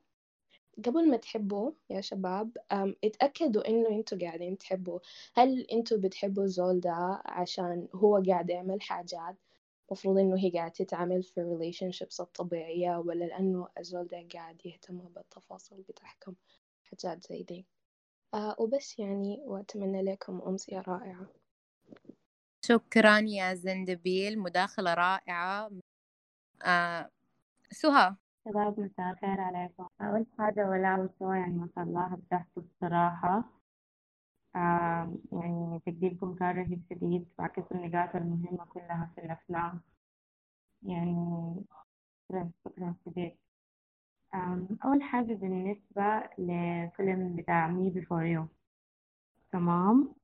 قبل 0.87 1.11
ما 1.11 1.17
تحبوا 1.17 1.73
يا 1.91 2.01
شباب 2.01 2.57
اتأكدوا 3.05 3.69
إنه 3.69 3.89
أنتوا 3.89 4.19
قاعدين 4.19 4.59
تحبوا 4.59 4.99
هل 5.35 5.61
أنتوا 5.73 5.99
بتحبوا 5.99 6.45
الزول 6.45 6.81
ده 6.81 7.23
عشان 7.27 7.89
هو 7.95 8.23
قاعد 8.29 8.51
يعمل 8.51 8.83
حاجات؟ 8.83 9.37
مفروض 9.91 10.19
إنه 10.19 10.39
هي 10.39 10.51
قاعدة 10.51 10.73
تتعامل 10.75 11.23
في 11.23 11.41
relationships 11.43 12.21
الطبيعية 12.21 12.97
ولا 12.99 13.25
لأنه 13.25 13.69
الزول 13.79 14.07
ده 14.07 14.27
قاعد 14.35 14.67
يهتم 14.67 14.99
بالتفاصيل 14.99 15.83
بتاعكم 15.83 16.35
حاجات 16.85 17.27
زي 17.29 17.43
دي. 17.43 17.67
آه 18.35 18.57
وبس 18.59 18.99
يعني 18.99 19.43
وأتمنى 19.47 20.03
لكم 20.03 20.41
أمسية 20.47 20.81
رائعة 20.89 21.27
شكرا 22.65 23.19
يا 23.19 23.55
زندبيل 23.55 24.39
مداخلة 24.39 24.95
رائعة. 24.95 25.71
آه 26.65 27.11
سهى. 27.73 28.17
شباب 28.45 28.81
مساء 28.81 29.11
الخير 29.13 29.41
عليكم. 29.41 29.89
أول 30.01 30.27
حاجة 30.39 30.69
ولا 30.71 30.97
مستوى 30.97 31.37
يعني 31.39 31.55
ما 31.55 31.69
شاء 31.75 31.85
الله 31.85 32.15
ابدعتوا 32.15 32.63
بصراحة. 32.63 33.45
آه 34.57 35.15
يعني 35.33 35.81
تقديمكم 35.87 36.35
كان 36.35 36.57
رهيب 36.57 36.83
شديد 36.91 37.29
وعكسوا 37.39 37.77
النقاط 37.77 38.17
المهمة 38.17 38.65
كلها 38.67 39.13
في 39.15 39.21
الأفلام. 39.21 39.81
يعني 40.83 41.15
شكرا 42.29 42.51
شكرا 42.65 42.95
شديد. 43.07 43.37
أول 44.85 45.03
حاجة 45.03 45.35
بالنسبة 45.35 46.23
لفيلم 46.39 47.37
بتاع 47.37 47.69
مي 47.69 47.91
بيفور 47.91 48.25
يو 48.25 48.47
تمام؟ 49.53 50.15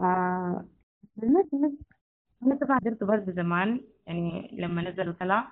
آه 0.00 0.64
ال 1.22 1.28
message 1.28 1.74
أنا 2.42 2.54
طبعا 2.56 2.78
حضرته 2.80 3.06
برضه 3.06 3.32
زمان 3.32 3.80
يعني 4.06 4.50
لما 4.52 4.90
نزل 4.90 5.08
وطلع. 5.08 5.48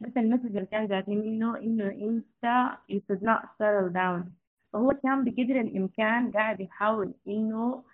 بس 0.00 0.16
ال 0.16 0.20
message 0.20 0.46
اللي 0.56 0.66
كان 0.66 0.86
جاتني 0.88 1.16
منه 1.16 1.58
إنه 1.58 1.86
أنت 1.88 2.70
you 2.92 2.96
should 3.00 3.20
not 3.22 3.42
settle 3.42 3.92
down. 3.94 4.30
فهو 4.72 4.90
كان 5.02 5.24
بقدر 5.24 5.60
الإمكان 5.60 6.30
قاعد 6.32 6.60
يحاول 6.60 7.14
إنه 7.28 7.84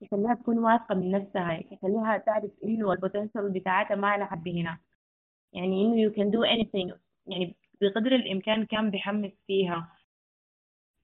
يخليها 0.00 0.34
تكون 0.34 0.58
واثقة 0.58 0.94
من 0.94 1.10
نفسها 1.10 1.52
يخليها 1.72 2.18
تعرف 2.18 2.50
إنه 2.64 2.92
ال 2.92 2.98
potential 2.98 3.50
بتاعتها 3.50 3.94
ما 3.96 4.16
لحد 4.18 4.48
هنا. 4.48 4.78
يعني 5.52 5.82
إنه 5.86 6.10
you 6.10 6.14
can 6.14 6.30
do 6.32 6.40
anything. 6.56 6.94
يعني 7.26 7.56
بقدر 7.80 8.14
الإمكان 8.14 8.66
كان 8.66 8.90
بيحمس 8.90 9.32
فيها. 9.46 9.92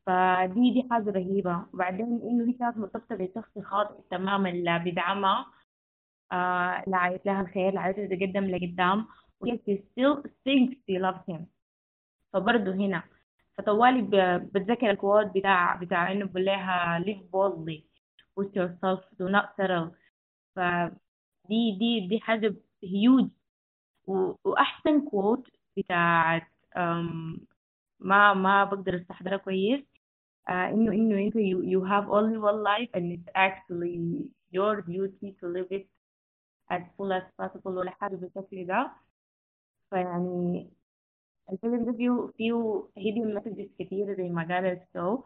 فدي 0.06 0.70
دي 0.72 0.88
حاجة 0.90 1.10
رهيبة. 1.10 1.66
وبعدين 1.74 2.20
إنه 2.22 2.48
هي 2.48 2.52
كانت 2.52 2.76
مرتبطة 2.76 3.16
بشخص 3.16 3.58
خاطئ 3.58 4.02
تماما 4.10 4.48
لا 4.48 4.78
بدعمها. 4.78 5.46
آه 6.32 6.84
لا 6.86 6.96
عايز 6.96 7.20
لها 7.26 7.40
الخير 7.40 7.72
لا 7.74 7.80
عايز 7.80 7.96
تتقدم 7.96 8.44
لقدام 8.44 9.06
وهي 9.40 9.58
she 9.58 9.72
still 9.78 10.22
thinks 10.22 10.74
she 10.74 10.98
loves 11.02 11.34
him. 11.34 11.40
فبرضه 12.32 12.72
هنا. 12.74 13.02
فطوالي 13.58 14.02
بتذكر 14.38 14.90
الكواد 14.90 15.32
بتاع 15.32 15.76
بتاع 15.76 16.12
إنه 16.12 16.24
بقول 16.26 16.44
لها 16.44 16.98
live 17.04 17.22
boldly 17.32 17.82
push 18.40 18.48
yourself. 18.56 19.00
Do 19.20 19.28
not 19.28 19.46
settle. 19.60 19.90
فدي 20.56 21.78
دي 21.78 22.08
دي 22.08 22.20
حاجة 22.20 22.54
هيوج 22.84 23.28
وأحسن 24.44 25.08
كوت 25.10 25.48
بتاعت 25.76 26.42
ما 28.00 28.34
ما 28.34 28.64
بقدر 28.64 28.96
استحضرها 28.96 29.36
كويس. 29.36 29.84
آه 30.48 30.68
إنه 30.70 30.92
إنه 30.92 31.18
أنت 31.26 31.34
you, 31.34 31.80
have 31.90 32.08
only 32.08 32.38
one 32.38 32.62
life 32.64 32.90
and 32.98 33.12
it's 33.12 33.30
actually 33.36 34.28
your 34.52 34.82
duty 34.82 35.36
to 35.40 35.46
live 35.56 35.70
it 35.72 35.86
as 36.70 36.82
full 36.96 37.12
as 37.12 37.22
possible 37.42 37.66
ولا 37.66 37.90
حاجة 37.90 38.16
بالشكل 38.16 38.66
ده. 38.66 38.90
فيعني 39.90 40.70
الفيلم 41.52 41.84
ده 41.84 41.92
فيه 41.92 42.30
فيه 42.36 42.82
hidden 42.98 43.38
messages 43.40 43.68
كتيرة 43.78 44.14
زي 44.14 44.28
ما 44.28 44.42
قالت 44.54 44.82
سو 44.94 45.22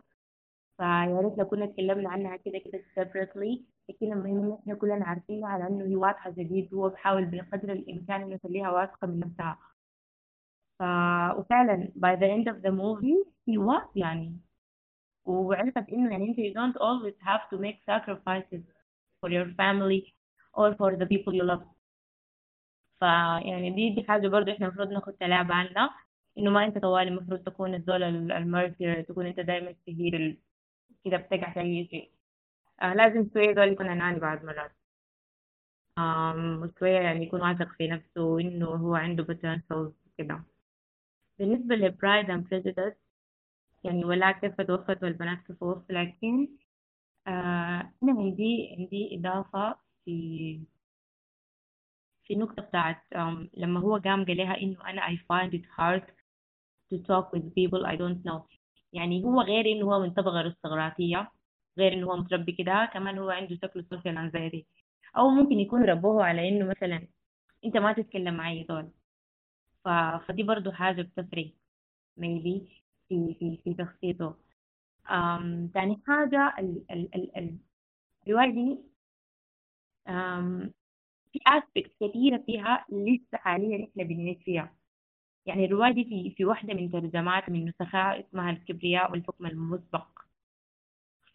فيا 0.78 1.20
ريت 1.20 1.38
لو 1.38 1.44
كنا 1.46 1.64
اتكلمنا 1.64 2.10
عنها 2.10 2.36
كده 2.36 2.58
كده 2.58 2.82
separately. 2.96 3.60
لكن 3.88 4.12
المهم 4.12 4.44
ان 4.44 4.58
إحنا 4.62 4.74
كلنا 4.74 5.04
عارفينها 5.06 5.48
على 5.48 5.66
انه 5.68 5.84
هي 5.84 5.96
واضحة 5.96 6.30
جديد 6.30 6.74
هو 6.74 6.88
بحاول 6.88 7.24
بقدر 7.26 7.72
الإمكان 7.72 8.22
إنه 8.22 8.34
يخليها 8.34 8.70
واثقة 8.70 9.06
من 9.06 9.20
نفسها. 9.20 9.58
ف... 10.78 10.82
وفعلا 11.38 11.92
by 11.96 12.16
the 12.20 12.26
end 12.26 12.48
of 12.54 12.62
the 12.62 12.70
movie 12.70 13.24
he 13.46 13.58
was 13.58 13.96
يعني 13.96 14.40
وعرفت 15.24 15.88
إنه 15.92 16.10
يعني 16.12 16.24
أنت 16.28 16.36
you 16.38 16.54
don't 16.54 16.78
always 16.80 17.14
have 17.26 17.50
to 17.50 17.58
make 17.62 17.78
sacrifices 17.86 18.62
for 19.20 19.30
your 19.30 19.46
family 19.56 20.14
or 20.54 20.74
for 20.76 20.96
the 20.96 21.06
people 21.06 21.32
you 21.34 21.44
love. 21.44 21.64
فيعني 23.00 23.70
دي 23.70 23.90
دي 23.94 24.06
حاجة 24.08 24.28
برضو 24.28 24.50
إحنا 24.52 24.66
المفروض 24.66 24.88
ناخد 24.92 25.14
عليها 25.22 25.42
بالنا 25.42 25.90
إنه 26.38 26.50
ما 26.50 26.64
أنت 26.64 26.78
طوالي 26.78 27.08
المفروض 27.10 27.40
تكون 27.44 27.74
الدولة 27.74 28.08
المرتي 28.08 29.02
تكون 29.02 29.26
أنت 29.26 29.40
دايما 29.40 29.72
تهير 29.86 30.16
ال... 30.16 30.38
كده 31.04 31.16
بتقع 31.16 31.52
في 31.54 31.60
أي 31.60 31.88
شيء. 31.90 32.12
آه 32.82 32.94
لازم 32.94 33.30
شوية 33.34 33.52
دول 33.54 33.68
يكون 33.68 33.86
أناني 33.88 34.20
بعض 34.20 34.44
مرات. 34.44 34.72
آم 35.98 36.62
وشوية 36.62 36.98
يعني 37.00 37.24
يكون 37.26 37.40
واثق 37.42 37.68
في 37.78 37.88
نفسه 37.88 38.40
إنه 38.40 38.66
هو 38.66 38.94
عنده 38.94 39.24
potential 39.24 39.92
كده. 40.18 40.44
بالنسبة 41.38 41.74
لبرايد 41.74 42.30
اند 42.30 42.48
بريجيدس 42.48 42.92
يعني 43.84 44.04
ولا 44.04 44.32
كيف 44.32 44.60
توفت 44.60 45.02
والبنات 45.02 45.38
كيف 45.46 45.62
وفوا 45.62 45.82
لكن 45.90 46.48
آه 47.26 47.92
أنا 48.02 48.12
عندي 48.20 48.76
عندي 48.78 49.16
إضافة 49.18 49.76
في 50.04 50.60
في 52.24 52.34
نقطة 52.36 52.62
بتاعت 52.62 53.02
لما 53.56 53.80
هو 53.80 53.96
قام 53.96 54.24
قال 54.24 54.36
لها 54.36 54.56
إنه 54.62 54.90
أنا 54.90 55.02
I 55.02 55.16
find 55.18 55.52
it 55.54 55.64
hard 55.78 56.02
to 56.92 56.98
talk 56.98 57.32
with 57.32 57.44
people 57.54 57.86
I 57.86 57.96
don't 57.96 58.24
know. 58.30 58.42
يعني 58.92 59.24
هو 59.24 59.40
غير 59.42 59.66
إنه 59.66 59.86
هو 59.86 60.00
من 60.00 60.10
طبقة 60.10 60.40
أرستقراطية 60.40 61.32
غير 61.78 61.92
إنه 61.92 62.06
هو 62.06 62.16
متربي 62.16 62.52
كده 62.52 62.90
كمان 62.94 63.18
هو 63.18 63.30
عنده 63.30 63.56
شكل 63.62 63.86
social 63.94 64.16
anxiety. 64.16 64.64
أو 65.16 65.28
ممكن 65.30 65.60
يكون 65.60 65.84
ربوه 65.84 66.24
على 66.24 66.48
إنه 66.48 66.66
مثلا 66.66 67.08
أنت 67.64 67.76
ما 67.76 67.92
تتكلم 67.92 68.34
مع 68.36 68.50
أي 68.50 68.64
فدي 70.28 70.42
برضو 70.42 70.72
حاجة 70.72 71.02
بتفرق 71.02 71.52
maybe 72.20 72.60
في 73.08 73.34
في 73.40 73.58
في 73.64 73.74
um, 75.08 75.72
تاني 75.74 76.02
حاجة 76.06 76.54
ال 76.58 76.84
ال 76.90 77.14
ال 77.14 77.36
ال 77.36 77.58
الرواية 78.26 78.50
دي 78.50 78.78
في 81.32 81.38
aspects 81.48 81.90
كثيرة 82.00 82.38
فيها 82.46 82.86
لسه 82.92 83.38
حاليا 83.38 83.84
إحنا 83.90 84.04
بنعيش 84.04 84.38
فيها. 84.44 84.74
يعني 85.46 85.64
الرواية 85.64 85.92
دي 85.92 86.04
في 86.04 86.34
في 86.36 86.44
واحدة 86.44 86.74
من 86.74 86.90
ترجمات 86.90 87.48
من 87.48 87.68
نسخها 87.68 88.20
اسمها 88.20 88.50
الكبرياء 88.50 89.12
والحكم 89.12 89.46
المسبق. 89.46 90.08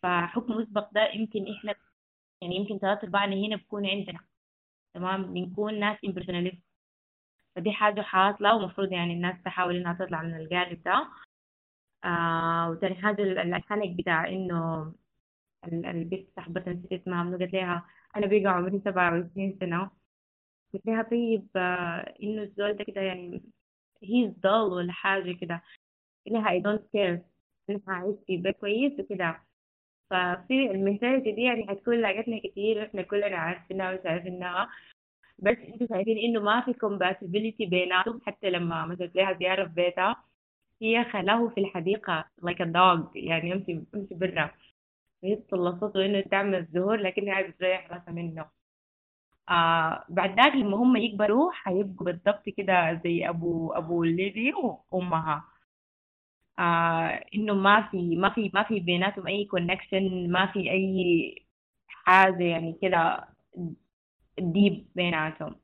فحكم 0.01 0.54
مسبق 0.54 0.93
ده 0.93 1.10
يمكن 1.14 1.54
إحنا 1.58 1.76
يعني 2.41 2.56
يمكن 2.56 2.78
ثلاثة 2.80 3.04
أرباعنا 3.04 3.36
هنا 3.36 3.56
بكون 3.56 3.86
عندنا. 3.86 4.20
تمام؟ 4.93 5.34
بنكون 5.34 5.80
ناس 5.80 5.97
impersonalist 6.06 6.72
فدي 7.56 7.72
حاجة 7.72 8.01
حاصلة 8.01 8.56
ومفروض 8.56 8.91
يعني 8.91 9.14
الناس 9.14 9.36
تحاول 9.45 9.76
إنها 9.76 9.93
تطلع 9.93 10.22
من 10.22 10.36
الجانب 10.36 10.84
ده. 10.84 11.08
آه 12.06 12.70
وتاني 12.70 12.95
حاجة 12.95 13.22
الحنك 13.24 13.89
بتاع 13.97 14.28
إنه 14.30 14.93
البنت 15.66 16.30
صاحبتها 16.36 16.74
نسيت 16.74 16.93
اسمها 17.01 17.24
منو 17.24 17.38
قالت 17.38 17.54
لها 17.54 17.86
أنا 18.16 18.28
بقى 18.28 18.47
عمري 18.54 18.82
سبعة 18.86 19.12
وعشرين 19.12 19.58
سنة. 19.60 19.91
قلت 20.74 20.86
لها 20.88 21.01
طيب 21.04 21.47
آه 21.56 22.16
إنه 22.24 22.41
الزول 22.43 22.74
ده 22.74 22.84
كده 22.84 23.01
يعني 23.01 23.43
he's 24.06 24.32
dull 24.45 24.72
ولا 24.72 24.91
حاجة 24.93 25.32
كده. 25.41 25.64
قلت 26.28 26.36
لها 26.36 26.49
I 26.60 26.64
don't 26.64 26.82
care. 26.95 27.22
أنا 27.70 27.82
هعيش 27.88 28.16
في 28.28 28.38
بيت 28.38 28.58
كويس 28.58 28.99
وكده. 28.99 29.43
ففي 30.10 30.72
المنتاليتي 30.72 31.32
دي 31.32 31.41
يعني 31.41 31.66
هتكون 31.70 32.01
لاقتنا 32.01 32.39
كتير 32.39 32.78
وإحنا 32.80 33.01
كلنا 33.01 33.38
عارفينها 33.38 33.93
وشايفينها 33.93 34.70
بس 35.44 35.58
أنتوا 35.58 35.88
شايفين 35.88 36.18
انه 36.18 36.39
ما 36.41 36.62
في 36.62 36.74
compatibility 36.74 37.70
بيناتهم 37.70 38.22
حتى 38.26 38.50
لما 38.50 38.86
مثلت 38.86 39.16
لها 39.16 39.34
زيارة 39.34 39.66
في 39.68 39.74
بيتها 39.74 40.24
هي 40.82 41.06
خلاه 41.14 41.48
في 41.50 41.60
الحديقة 41.62 42.26
like 42.46 42.60
dog 42.64 43.12
يعني 43.16 43.50
يمشي 43.50 43.72
يمشي 43.96 44.16
برا. 44.16 44.52
هي 45.24 45.36
طلصته 45.36 46.06
إنه 46.06 46.22
تعمل 46.22 46.56
الزهور 46.56 46.98
لكن 46.98 47.30
هي 47.30 47.44
بتريح 47.44 47.91
راسها 47.91 48.12
منه. 48.14 48.46
آه 49.50 50.06
بعد 50.10 50.36
ذاك 50.39 50.56
لما 50.56 50.78
هم 50.78 50.96
يكبروا 50.98 51.52
حيبقوا 51.52 52.06
بالضبط 52.06 52.50
كده 52.50 53.02
زي 53.04 53.30
أبو 53.30 53.72
أبو 53.74 54.04
ليدي 54.04 54.54
وأمها. 54.91 55.44
آه 56.60 57.24
إنه 57.36 57.54
ما 57.54 57.88
في 57.91 58.16
ما 58.16 58.30
في 58.30 58.52
ما 58.54 58.64
في 58.64 58.80
بيناتهم 58.80 59.28
أي 59.28 59.46
connection 59.45 60.32
ما 60.32 60.46
في 60.54 60.60
أي 60.72 61.36
حاجة 61.88 62.44
يعني 62.44 62.80
كده 62.82 63.28
deep 64.39 64.88
بيناتهم. 64.95 65.55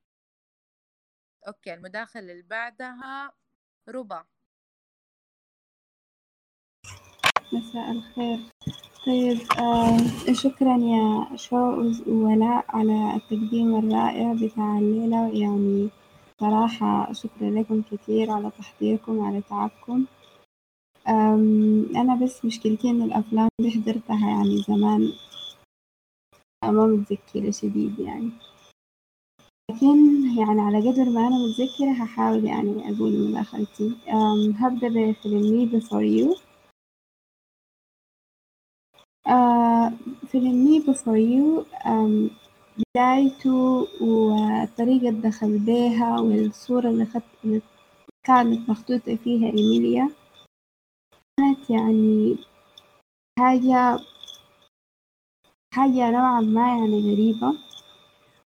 okay 1.48 1.74
المداخلة 1.74 2.32
اللي 2.32 2.44
بعدها 2.44 3.32
ربا 3.90 4.26
مساء 7.54 7.92
الخير. 7.92 8.40
طيب 9.06 9.38
آه 9.60 10.34
شكرا 10.34 10.78
يا 10.78 11.36
شو 11.38 11.56
ولاء 12.08 12.66
على 12.70 13.16
التقديم 13.16 13.76
الرائع 13.76 14.34
بتاع 14.34 14.78
الليلة. 14.78 15.42
يعني 15.42 15.90
صراحة 16.42 17.14
شكرا 17.14 17.50
لكم 17.50 17.82
كثير 17.82 18.32
على 18.32 18.52
تحضيركم 18.52 19.20
على 19.26 19.42
تعبكم. 19.42 20.06
أنا 21.96 22.16
بس 22.24 22.46
مشكلتي 22.46 22.90
إن 22.90 23.02
الأفلام 23.02 23.50
دي 23.62 23.72
حضرتها 23.72 24.30
يعني 24.30 24.58
زمان 24.68 25.14
ما 26.64 26.88
متذكرة 26.88 27.52
شديد 27.52 28.00
يعني. 28.00 28.32
لكن 29.70 30.24
يعني 30.38 30.62
على 30.62 30.90
قدر 30.90 31.10
ما 31.10 31.28
أنا 31.28 31.36
متذكرة 31.38 31.92
هحاول 32.04 32.46
يعني 32.46 32.96
أقول 32.96 33.30
مداخلتي 33.30 33.96
هبدأ 34.56 34.88
بفيلم 34.90 35.42
مي 35.42 35.70
Before 35.80 36.06
You. 36.20 36.40
فيلم 40.28 40.66
مي 40.66 40.82
Before 40.82 41.20
You 41.34 41.66
بدايته 42.78 43.88
وطريقة 44.02 45.10
دخل 45.12 45.60
بيها 45.60 46.20
والصورة 46.20 46.90
اللي, 46.90 47.06
خط... 47.06 47.22
كانت 48.24 48.70
مخطوطة 48.70 49.16
فيها 49.16 49.48
إيميليا. 49.48 50.10
كانت 51.40 51.70
يعني 51.70 52.38
حاجة 53.40 54.00
حاجة 55.74 56.12
نوعا 56.12 56.42
ما 56.42 56.68
يعني 56.68 57.12
غريبة. 57.14 57.69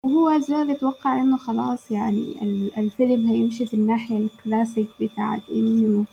وهو 0.05 0.39
زال 0.39 0.71
يتوقع 0.71 1.21
إنه 1.21 1.37
خلاص 1.37 1.91
يعني 1.91 2.35
الفيلم 2.79 3.27
هيمشي 3.27 3.67
في 3.67 3.75
الناحية 3.75 4.19
الكلاسيك 4.19 4.89
بتاعت 5.01 5.43
إنه 5.51 6.05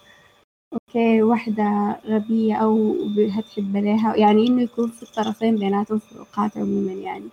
أوكي 0.73 1.23
واحدة 1.23 1.99
غبية 2.05 2.55
أو 2.55 2.95
هتحب 3.31 3.77
عليها 3.77 4.15
يعني 4.15 4.47
إنه 4.47 4.61
يكون 4.61 4.89
في 4.91 5.03
الطرفين 5.03 5.55
بيناتهم 5.55 5.99
فروقات 5.99 6.57
عموما 6.57 6.91
يعني. 6.93 7.29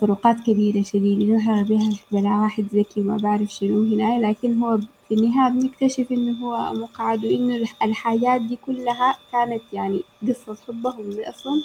فروقات 0.00 0.40
كبيرة 0.40 0.82
شديدة 0.82 1.24
إنها 1.34 1.62
غبية 1.62 1.88
هتحب 1.88 2.16
على 2.16 2.42
واحد 2.42 2.64
ذكي 2.74 3.00
وما 3.00 3.16
بعرف 3.16 3.48
شنو 3.48 3.82
هنا 3.82 4.26
لكن 4.28 4.58
هو 4.62 4.78
في 4.78 5.14
النهاية 5.14 5.52
بنكتشف 5.52 6.12
إنه 6.12 6.38
هو 6.46 6.72
مقعد 6.74 7.24
وإنه 7.24 7.68
الحاجات 7.82 8.40
دي 8.40 8.56
كلها 8.56 9.18
كانت 9.32 9.62
يعني 9.72 10.02
قصة 10.28 10.56
حبهم 10.68 11.20
أصلا 11.20 11.62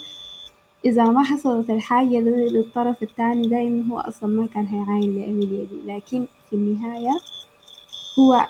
إذا 0.84 1.04
ما 1.04 1.22
حصلت 1.24 1.70
الحاجة 1.70 2.18
للطرف 2.20 3.02
التاني 3.02 3.62
إنه 3.62 3.94
هو 3.94 4.00
أصلا 4.00 4.28
ما 4.30 4.46
كان 4.46 4.66
هيعاين 4.66 5.14
لإيميليا 5.14 5.64
دي 5.64 5.80
لكن 5.86 6.26
في 6.50 6.56
النهاية 6.56 7.20
هو 8.18 8.48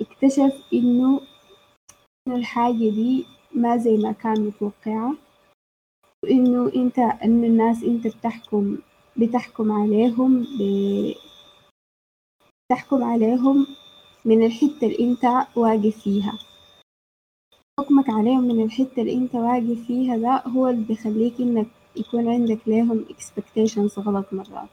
اكتشف 0.00 0.52
إنه 0.74 1.20
الحاجة 2.28 2.74
دي 2.90 3.24
ما 3.54 3.76
زي 3.76 3.96
ما 3.96 4.12
كان 4.12 4.40
متوقعة 4.40 5.14
وإنه 6.24 6.72
أنت 6.76 6.98
إنه 6.98 7.46
الناس 7.46 7.82
أنت 7.84 8.06
بتحكم 8.06 8.78
بتحكم 9.16 9.72
عليهم. 9.72 10.46
بتحكم 12.70 13.04
عليهم 13.04 13.66
من 14.24 14.46
الحتة 14.46 14.86
اللي 14.86 14.98
أنت 15.10 15.24
واقف 15.56 15.98
فيها 15.98 16.38
حكمك 17.82 18.10
عليهم 18.10 18.44
من 18.44 18.64
الحتة 18.64 19.02
اللي 19.02 19.14
أنت 19.14 19.34
واقف 19.34 19.86
فيها 19.86 20.16
ده 20.16 20.42
هو 20.50 20.68
اللي 20.68 20.84
بيخليك 20.84 21.40
إنك 21.40 21.66
يكون 21.96 22.28
عندك 22.28 22.58
ليهم 22.66 23.04
expectations 23.04 23.98
غلط 23.98 24.26
مرات. 24.32 24.68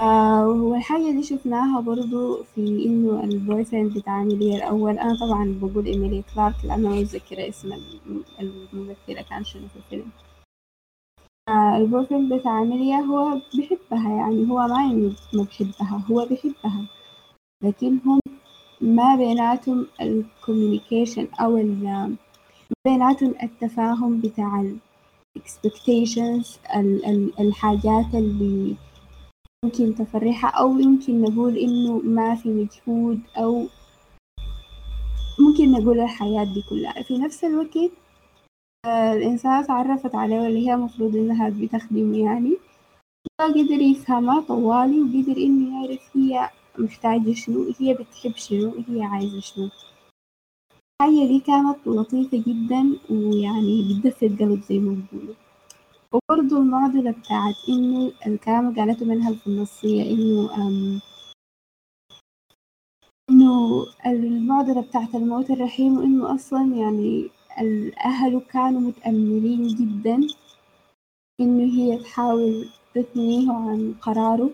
آه 0.00 0.48
والحاجة 0.48 1.10
دي 1.10 1.22
شفناها 1.22 1.80
برضو 1.80 2.42
في 2.42 2.84
إنه 2.86 3.24
ال 3.24 3.64
boyfriend 3.64 3.98
بتاع 3.98 4.20
إيميليا 4.20 4.56
الأول. 4.56 4.98
أنا 4.98 5.18
طبعا 5.20 5.58
بقول 5.62 5.86
إيميليا 5.86 6.22
كلارك 6.34 6.64
لأنه 6.64 6.88
ما 6.88 7.00
متذكرة 7.00 7.48
اسم 7.48 7.72
الممثلة 8.40 9.22
كان 9.30 9.44
شنو 9.44 9.68
في 9.68 9.76
الفيلم. 9.76 10.10
آه 11.48 11.76
ال 11.76 12.06
boyfriend 12.06 12.32
بتاع 12.32 12.62
إيميليا 12.62 12.96
هو 12.96 13.40
بيحبها 13.54 14.16
يعني 14.16 14.50
هو 14.50 14.58
ما 14.58 14.80
إنه 14.90 15.12
ما 15.34 15.42
بيحبها 15.42 16.04
هو 16.10 16.26
بيحبها. 16.26 16.86
لكن 17.62 17.98
هم 18.06 18.20
ما 18.80 19.16
بيناتهم 19.16 19.86
ال 20.00 20.09
communication 20.09 21.28
أو 21.40 21.56
ال 21.56 22.16
بيناتهم 22.86 23.34
التفاهم 23.42 24.20
بتاع 24.20 24.60
ال 24.60 24.76
expectations 25.38 26.76
ال 26.76 27.06
ال 27.06 27.40
الحاجات 27.40 28.14
اللي 28.14 28.76
ممكن 29.64 29.94
تفرحها 29.94 30.50
أو 30.50 30.78
يمكن 30.78 31.22
نقول 31.22 31.58
إنه 31.58 31.98
ما 31.98 32.34
في 32.34 32.48
مجهود 32.48 33.20
أو 33.36 33.66
ممكن 35.38 35.72
نقول 35.72 36.00
الحياة 36.00 36.44
دي 36.44 36.62
كلها. 36.70 37.02
في 37.02 37.18
نفس 37.18 37.44
الوقت 37.44 37.76
آه 38.86 39.12
الإنسان 39.12 39.66
تعرفت 39.66 40.14
عليه 40.14 40.40
واللي 40.40 40.68
هي 40.68 40.76
مفروض 40.76 41.16
إنها 41.16 41.48
بتخدم 41.48 42.14
يعني. 42.14 42.56
قدر 43.40 43.80
يفهمها 43.82 44.40
طوالي 44.40 45.00
وقدر 45.00 45.36
إنه 45.36 45.86
يعرف 45.86 46.16
هي 46.16 46.50
محتاجة 46.80 47.32
شنو 47.32 47.74
هي 47.80 47.94
بتحب 47.94 48.36
شنو 48.36 48.74
هي 48.88 49.02
عايزة 49.02 49.40
شنو. 49.40 49.70
الحاجة 51.02 51.26
دي 51.26 51.40
كانت 51.40 51.78
لطيفة 51.86 52.38
جدا 52.46 52.82
ويعني 53.10 53.74
بتدفي 54.00 54.26
القلب 54.26 54.62
زي 54.62 54.78
ما 54.78 54.92
بيقولوا. 55.12 55.34
وبرضه 56.12 56.58
المعضلة 56.58 57.10
بتاعت 57.10 57.54
إنه 57.68 58.12
الكلام 58.26 58.68
اللي 58.68 58.80
قالته 58.80 59.06
منها 59.06 59.32
في 59.34 59.46
النصية 59.46 60.02
إنه 60.10 60.50
إنه 63.30 63.86
المعضلة 64.06 64.80
بتاعت 64.80 65.14
الموت 65.14 65.50
الرحيم 65.50 65.98
وإنه 65.98 66.34
أصلا 66.34 66.74
يعني 66.76 67.28
الأهل 67.60 68.40
كانوا 68.52 68.80
متأملين 68.80 69.66
جدا 69.68 70.20
إنه 71.40 71.64
هي 71.74 71.98
تحاول 71.98 72.68
تثنيه 72.94 73.52
عن 73.52 73.94
قراره. 74.02 74.50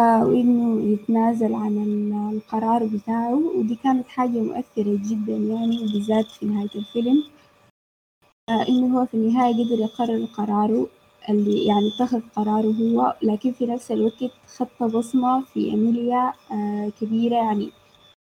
وإنه 0.00 0.82
يتنازل 0.92 1.54
عن 1.54 1.76
ال- 1.82 2.36
القرار 2.36 2.84
بتاعه 2.86 3.34
ودي 3.34 3.74
كانت 3.74 4.08
حاجة 4.08 4.28
مؤثرة 4.40 4.98
جدا 5.10 5.32
يعني 5.32 5.78
وبالذات 5.78 6.26
في 6.26 6.46
نهاية 6.46 6.68
الفيلم. 6.74 7.24
آه 8.50 8.68
إنه 8.68 8.98
هو 9.00 9.06
في 9.06 9.14
النهاية 9.14 9.52
قدر 9.54 9.78
يقرر 9.80 10.24
قراره 10.24 10.86
اللي 11.28 11.64
يعني 11.66 11.88
اتخذ 11.96 12.20
قراره 12.36 12.72
هو 12.72 13.16
لكن 13.22 13.52
في 13.52 13.66
نفس 13.66 13.92
الوقت 13.92 14.24
خط 14.56 14.82
بصمة 14.82 15.40
في 15.44 15.60
إيميليا 15.64 16.32
آه 16.52 16.88
كبيرة 17.00 17.34
يعني 17.36 17.70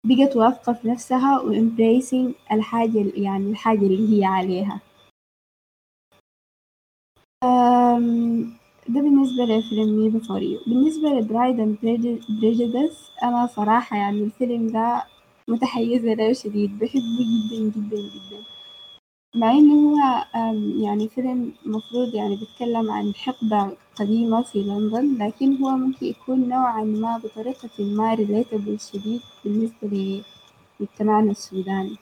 بقت 0.06 0.36
واثقة 0.36 0.72
في 0.72 0.88
نفسها 0.88 1.40
و 1.40 1.52
embracing 1.52 2.52
الحاجة 2.52 3.12
يعني 3.14 3.50
الحاجة 3.50 3.78
اللي 3.86 4.20
هي 4.20 4.24
عليها. 4.24 4.80
ده 8.88 9.00
بالنسبة 9.00 9.44
لفيلم 9.44 9.98
Me 9.98 10.08
Before 10.08 10.40
بالنسبة 10.66 11.08
ل 11.08 11.17
Pride 11.17 11.60
and 11.60 11.78
Prejudice 12.28 13.10
أنا 13.22 13.46
صراحة 13.46 13.96
يعني 13.96 14.20
الفيلم 14.22 14.66
ده 14.66 15.04
متحيزة 15.48 16.14
له 16.14 16.32
شديد. 16.32 16.78
بحبه 16.78 17.18
جدا 17.50 17.62
جدا 17.76 17.96
جدا. 17.96 18.42
مع 19.34 19.50
إنه 19.50 19.74
هو 19.74 20.24
يعني 20.84 21.08
فيلم 21.08 21.52
مفروض 21.66 22.14
يعني 22.14 22.36
بيتكلم 22.36 22.90
عن 22.90 23.14
حقبة 23.14 23.76
قديمة 23.96 24.42
في 24.42 24.58
لندن 24.62 25.26
لكن 25.26 25.56
هو 25.56 25.70
ممكن 25.70 26.06
يكون 26.06 26.48
نوعا 26.48 26.84
ما 26.84 27.18
بطريقة 27.18 27.84
ما 27.84 28.14
relatable 28.14 28.78
شديد 28.80 29.20
بالنسبة 29.44 30.22
لمجتمعنا 30.80 31.30
السوداني. 31.30 31.96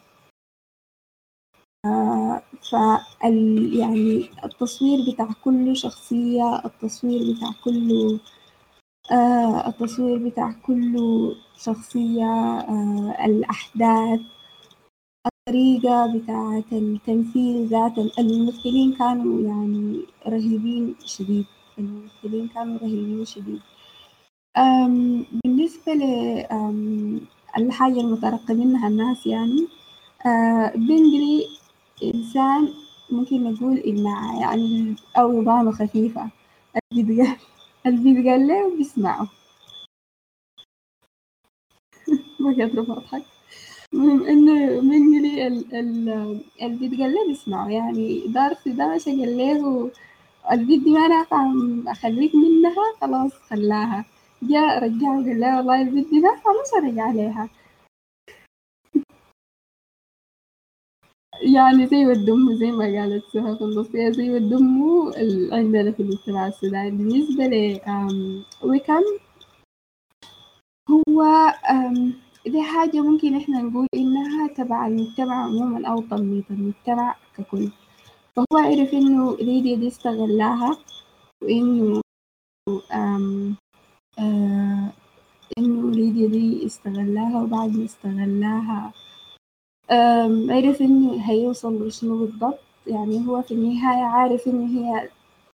فال 2.73 3.71
يعني 3.79 4.31
التصوير 4.45 5.13
بتاع 5.13 5.29
كل 5.45 5.77
شخصية 5.77 6.63
التصوير 6.65 7.35
بتاع 7.37 7.51
كل 7.65 8.19
آه 9.13 9.69
التصوير 9.69 10.29
بتاع 10.29 10.53
كل 10.67 10.97
شخصية 11.57 12.25
آه 12.61 13.17
الأحداث 13.25 14.21
الطريقة 15.27 16.19
بتاعة 16.19 16.65
التمثيل 16.73 17.67
ذات 17.67 17.99
الممثلين 18.19 18.93
كانوا 18.99 19.41
يعني 19.41 20.01
رهيبين 20.29 20.95
شديد 21.07 21.47
الممثلين 21.79 22.49
كانوا 22.49 22.79
رهيبين 22.79 23.25
شديد. 23.25 23.61
بالنسبة 25.45 25.93
ل 25.95 26.03
أم، 26.53 27.21
الحاجة 27.59 28.01
المترقب 28.01 28.57
منها 28.57 28.89
الناس 28.89 29.27
يعني 29.27 29.67
آه 30.27 30.73
إنسان 32.05 32.69
ممكن 33.11 33.45
نقول 33.53 33.77
إنها 33.79 34.41
يعني 34.41 34.97
أو 35.19 35.43
نظامه 35.43 35.73
خفيفة. 35.73 36.31
اللي 36.93 37.03
بيتقال 37.03 37.37
اللي 37.87 38.15
بيتقال 38.15 38.47
له 38.49 38.77
بيسمعه. 38.77 39.29
ما 42.41 42.51
قادرة 42.59 42.83
أضحك. 42.83 43.23
المهم 43.95 44.25
إنه 44.27 44.81
بنجلي 44.81 45.47
ال 45.47 45.75
ال 45.75 46.09
اللي 46.63 46.89
بيتقال 46.89 47.15
له 47.15 47.29
بيسمعه. 47.29 47.69
يعني 47.69 48.27
دارسي 48.29 48.71
ده 48.73 48.95
مشى 48.95 49.11
قال 49.11 49.39
له 49.39 49.91
البنت 50.53 50.85
دي 50.85 50.91
ما 50.91 51.09
نافعة 51.09 51.53
أخليك 51.89 52.35
منها 52.35 52.75
خلاص 53.01 53.33
خلاها. 53.51 54.05
جاء 54.43 54.85
رجعه 54.85 55.17
قال 55.25 55.41
له 55.41 55.57
والله 55.57 55.83
البنت 55.83 56.09
دي 56.11 56.21
نافعة 56.21 56.53
مش 56.53 56.85
هرجع 56.85 57.03
عليها. 57.05 57.49
يعني 61.43 61.87
زي 61.87 62.07
ودمه 62.07 62.55
زي 62.55 62.71
ما 62.73 62.85
قالت 62.85 63.25
سهى 63.33 63.57
في 63.57 63.65
النص 63.65 63.87
هي 63.95 64.13
زي 64.13 64.31
ودمه 64.31 65.09
ال- 65.17 65.55
عندنا 65.55 65.93
في 65.93 66.01
المجتمع 66.03 66.47
السوداني. 66.47 66.91
بالنسبة 66.91 67.47
ل 67.47 67.81
ويكم 68.63 69.03
هو 70.91 71.25
دي 72.47 72.63
حاجة 72.63 73.01
ممكن 73.01 73.37
إحنا 73.37 73.63
نقول 73.63 73.87
إنها 73.95 74.49
تبع 74.49 74.87
المجتمع 74.87 75.45
عموما 75.45 75.89
أو 75.89 76.01
تنميط 76.03 76.45
المجتمع 76.51 77.17
ككل. 77.37 77.69
فهو 78.37 78.47
عرف 78.59 78.95
إنه 78.95 79.37
ليديا 79.37 79.77
دي 79.77 79.89
استغلاها 79.89 80.77
وإنه 81.43 82.01
آم، 82.95 83.57
آه، 84.19 84.93
إنه 85.59 85.91
ليديا 85.91 86.29
دي 86.29 86.67
استغلاها 86.67 87.43
وبعد 87.43 87.77
ما 87.77 87.85
استغلاها 87.85 88.93
عرف 90.51 90.81
إنه 90.83 91.31
هيوصل 91.31 91.87
لشنو 91.89 92.19
بالضبط. 92.19 92.59
يعني 92.87 93.27
هو 93.29 93.43
في 93.43 93.55
النهاية 93.55 94.05
عارف 94.05 94.47
إنه 94.49 94.67
هي 94.81 95.09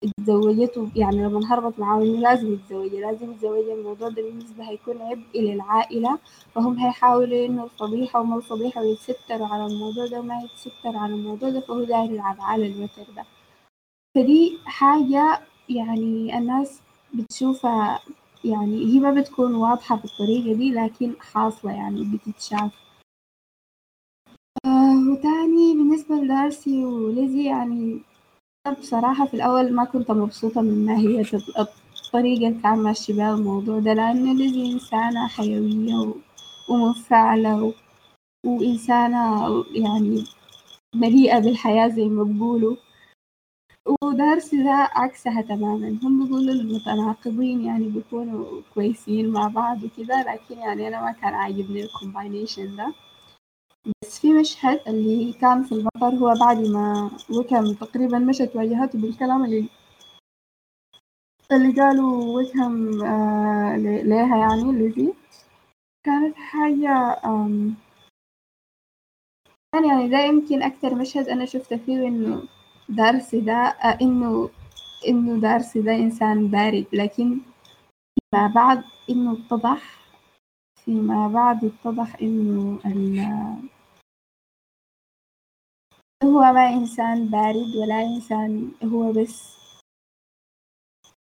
اتزوجته 0.03 0.89
يعني 0.95 1.17
لما 1.23 1.53
هربت 1.53 1.79
معاه 1.79 2.01
إنه 2.01 2.19
لازم 2.19 2.53
يتزوجها 2.53 2.99
لازم 3.11 3.31
يتزوجها 3.31 3.73
الموضوع 3.73 4.09
ده 4.09 4.21
بالنسبة 4.23 4.63
هيكون 4.69 5.01
عبء 5.01 5.41
للعائلة 5.41 6.19
فهم 6.55 6.77
هيحاولوا 6.79 7.45
إنه 7.45 7.63
الفضيحة 7.63 8.21
وما 8.21 8.37
الفضيحة 8.37 8.81
ويتستروا 8.81 9.47
على 9.47 9.65
الموضوع 9.65 10.07
ده 10.07 10.19
وما 10.19 10.35
يتستر 10.43 10.97
على 10.97 11.13
الموضوع 11.13 11.49
ده 11.49 11.59
فهو 11.59 11.83
داير 11.83 12.11
يلعب 12.11 12.37
على 12.41 12.67
الوتر 12.67 13.03
ده. 13.15 13.25
فدي 14.15 14.57
حاجة 14.65 15.39
يعني 15.69 16.37
الناس 16.37 16.81
بتشوفها 17.13 17.99
يعني 18.45 18.85
هي 18.85 18.99
ما 18.99 19.11
بتكون 19.21 19.55
واضحة 19.55 19.95
بالطريقة 19.95 20.53
دي 20.57 20.71
لكن 20.73 21.13
حاصلة 21.19 21.71
يعني 21.71 22.03
بتتشاف. 22.03 22.71
وتاني 25.11 25.73
بالنسبة 25.73 26.15
لدارسي 26.15 26.85
وليزي 26.85 27.43
يعني 27.45 27.99
بصراحة 28.79 29.25
في 29.27 29.33
الأول 29.33 29.73
ما 29.73 29.83
كنت 29.85 30.11
مبسوطة 30.11 30.61
من 30.61 30.85
ناحية 30.85 31.21
الط- 31.37 31.69
الطريقة 32.05 32.47
اللي 32.47 32.61
كان 32.61 32.79
ماشي 32.79 33.13
بيها 33.13 33.35
الموضوع 33.35 33.79
ده 33.79 33.93
لأنه 33.93 34.33
ليزي 34.33 34.73
إنسانة 34.73 35.27
حيوية 35.27 36.13
ومنفعلة 36.69 37.73
وإنسانة 38.45 39.47
يعني 39.71 40.23
مليئة 40.95 41.39
بالحياة 41.39 41.87
زي 41.87 42.05
ما 42.05 42.23
بيقولوا. 42.23 42.75
ودارسي 44.03 44.63
ده 44.63 44.71
عكسها 44.71 45.41
تماما. 45.41 45.99
هم 46.03 46.25
بيقولوا 46.25 46.53
المتناقضين 46.53 47.61
يعني 47.65 47.85
بيكونوا 47.89 48.61
كويسين 48.73 49.29
مع 49.29 49.47
بعض 49.47 49.83
وكده 49.83 50.21
لكن 50.33 50.57
يعني 50.61 50.87
أنا 50.87 51.01
ما 51.01 51.11
كان 51.11 51.33
عاجبني 51.33 51.83
الكومباينيشن 51.83 52.75
ده. 52.75 52.93
بس 53.87 54.19
في 54.19 54.33
مشهد 54.33 54.79
اللي 54.87 55.33
كان 55.33 55.63
في 55.63 55.71
المطار 55.71 56.13
هو 56.15 56.33
بعد 56.39 56.57
ما 56.57 57.11
وكم 57.29 57.73
تقريبا 57.73 58.19
مشت 58.19 58.51
واجهته 58.55 58.99
بالكلام 58.99 59.45
اللي 59.45 59.69
اللي 61.51 61.81
قالوا 61.81 62.41
وكم 62.41 63.03
آه 63.03 63.77
ليها 63.77 64.37
يعني 64.37 64.71
ليزي. 64.71 65.13
كانت 66.05 66.35
حاجة 66.35 67.15
كان 69.73 69.85
يعني 69.89 70.09
ده 70.09 70.17
يمكن 70.19 70.63
أكتر 70.63 70.95
مشهد 70.95 71.27
أنا 71.29 71.45
شفته 71.45 71.77
فيه 71.77 72.07
إنه 72.07 72.43
دارسي 72.89 73.41
ده 73.41 73.53
آه 73.53 73.97
إنه 74.01 74.49
إنه 75.07 75.39
دارسي 75.41 75.81
ده 75.81 75.95
إنسان 75.95 76.47
بارد. 76.47 76.85
لكن 76.93 77.39
فيما 78.31 78.47
بعد 78.47 78.83
إنه 79.09 79.31
اتضح 79.33 79.99
فيما 80.85 81.27
بعد 81.27 81.65
اتضح 81.65 82.15
إنه 82.21 82.79
هو 86.23 86.39
ما 86.53 86.69
إنسان 86.69 87.27
بارد 87.27 87.75
ولا 87.75 88.01
إنسان 88.01 88.71
هو 88.83 89.11
بس 89.11 89.53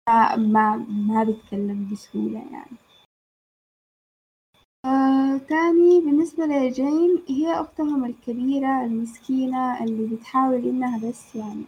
ما 0.08 0.36
ما, 0.36 0.76
ما 0.88 1.24
بيتكلم 1.24 1.88
بسهولة 1.92 2.38
يعني. 2.52 2.76
آه 4.84 5.38
تاني 5.38 6.00
بالنسبة 6.00 6.46
لجين 6.46 7.24
هي 7.28 7.60
أختهم 7.60 8.04
الكبيرة 8.04 8.84
المسكينة 8.84 9.84
اللي 9.84 10.16
بتحاول 10.16 10.68
إنها 10.68 11.08
بس 11.08 11.34
يعني 11.36 11.64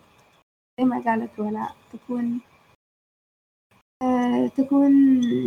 زي 0.80 0.84
ما 0.84 1.02
قالت 1.04 1.38
ولاء 1.38 1.76
تكون 1.92 2.40
آه 4.02 4.46
تكون 4.46 4.92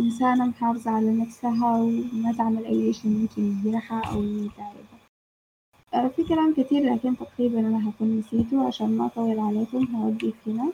إنسانة 0.04 0.46
محافظة 0.46 0.90
على 0.90 1.10
نفسها 1.16 1.76
وما 1.76 2.32
تعمل 2.38 2.64
أي 2.64 2.92
شيء 2.92 3.10
ممكن 3.10 3.42
يجرحها 3.42 4.02
أو 4.14 4.22
يتعبها 4.22 4.72
آه 4.72 4.81
في 5.92 6.24
كلام 6.28 6.54
كتير 6.54 6.94
لكن 6.94 7.16
تقريبا 7.16 7.58
أنا 7.60 7.90
هكون 7.90 8.18
نسيته 8.18 8.66
عشان 8.66 8.96
ما 8.98 9.06
أطول 9.06 9.38
عليكم. 9.38 9.96
هوقف 9.96 10.48
هنا 10.48 10.72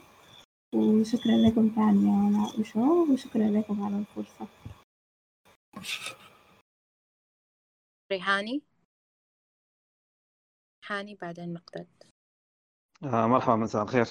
وشكرا 0.75 1.37
لكم 1.49 1.69
تاني 1.75 2.09
يا 2.09 2.29
ولاء 2.29 2.61
وشو 2.61 3.13
وشكرا 3.13 3.43
لكم 3.43 3.83
على 3.83 3.99
الفرصة. 3.99 4.49
ريهاني 8.13 8.63
هاني. 10.87 11.15
بعدين 11.15 11.53
مقداد 11.55 11.89
آه 13.05 13.27
مرحبا 13.27 13.57
مساء 13.57 13.83
الخير. 13.83 14.07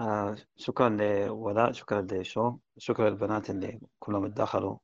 آه 0.00 0.36
شكرا 0.56 0.88
لولاء 0.88 1.72
شكرا 1.72 2.00
لشو 2.10 2.58
شكرا 2.78 3.10
للبنات 3.10 3.50
اللي 3.50 3.80
كلهم 3.98 4.24
اتدخلوا. 4.24 4.78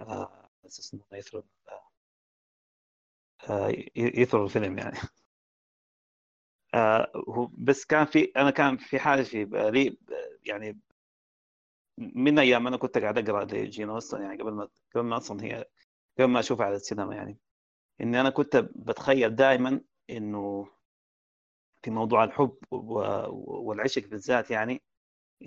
آه 0.00 0.48
يثروا 1.12 1.42
آه 1.68 1.74
ي- 1.76 1.83
يثروا 3.96 4.44
الفيلم 4.44 4.78
يعني. 4.78 4.98
آه 6.74 7.12
بس 7.58 7.84
كان 7.84 8.04
في 8.06 8.24
أنا 8.36 8.50
كان 8.50 8.76
في 8.76 8.98
حاجة 8.98 9.22
في 9.22 9.44
بالي 9.44 9.98
يعني 10.44 10.80
من 11.98 12.38
أيام 12.38 12.66
أنا 12.66 12.76
كنت 12.76 12.98
قاعد 12.98 13.18
أقرأ 13.30 13.44
لجين 13.44 13.90
اوستن 13.90 14.22
يعني 14.22 14.42
قبل 14.42 14.52
ما 14.52 14.68
قبل 14.94 15.04
ما 15.04 15.16
أصلا 15.16 15.44
هي 15.44 15.64
قبل 16.18 16.28
ما 16.28 16.40
أشوفها 16.40 16.66
على 16.66 16.76
السينما 16.76 17.14
يعني. 17.14 17.38
إني 18.00 18.20
أنا 18.20 18.30
كنت 18.30 18.56
بتخيل 18.56 19.36
دائما 19.36 19.80
إنه 20.10 20.68
في 21.82 21.90
موضوع 21.90 22.24
الحب 22.24 22.56
والعشق 22.70 24.06
بالذات 24.08 24.50
يعني 24.50 24.82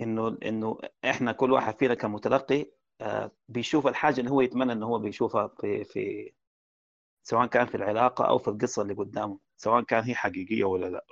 إنه 0.00 0.38
إنه 0.44 0.78
إحنا 1.04 1.32
كل 1.32 1.52
واحد 1.52 1.78
فينا 1.78 1.94
كمتلقي 1.94 2.66
آه، 3.00 3.32
بيشوف 3.48 3.86
الحاجة 3.86 4.20
اللي 4.20 4.30
هو 4.30 4.40
يتمنى 4.40 4.72
إنه 4.72 4.86
هو 4.86 4.98
بيشوفها 4.98 5.48
في 5.48 5.84
في 5.84 6.32
سواء 7.28 7.46
كان 7.46 7.66
في 7.66 7.74
العلاقة 7.76 8.28
أو 8.28 8.38
في 8.38 8.48
القصة 8.48 8.82
اللي 8.82 8.94
قدامه 8.94 9.38
سواء 9.56 9.82
كان 9.82 10.04
هي 10.04 10.14
حقيقية 10.14 10.64
ولا 10.64 10.86
لا. 10.86 11.04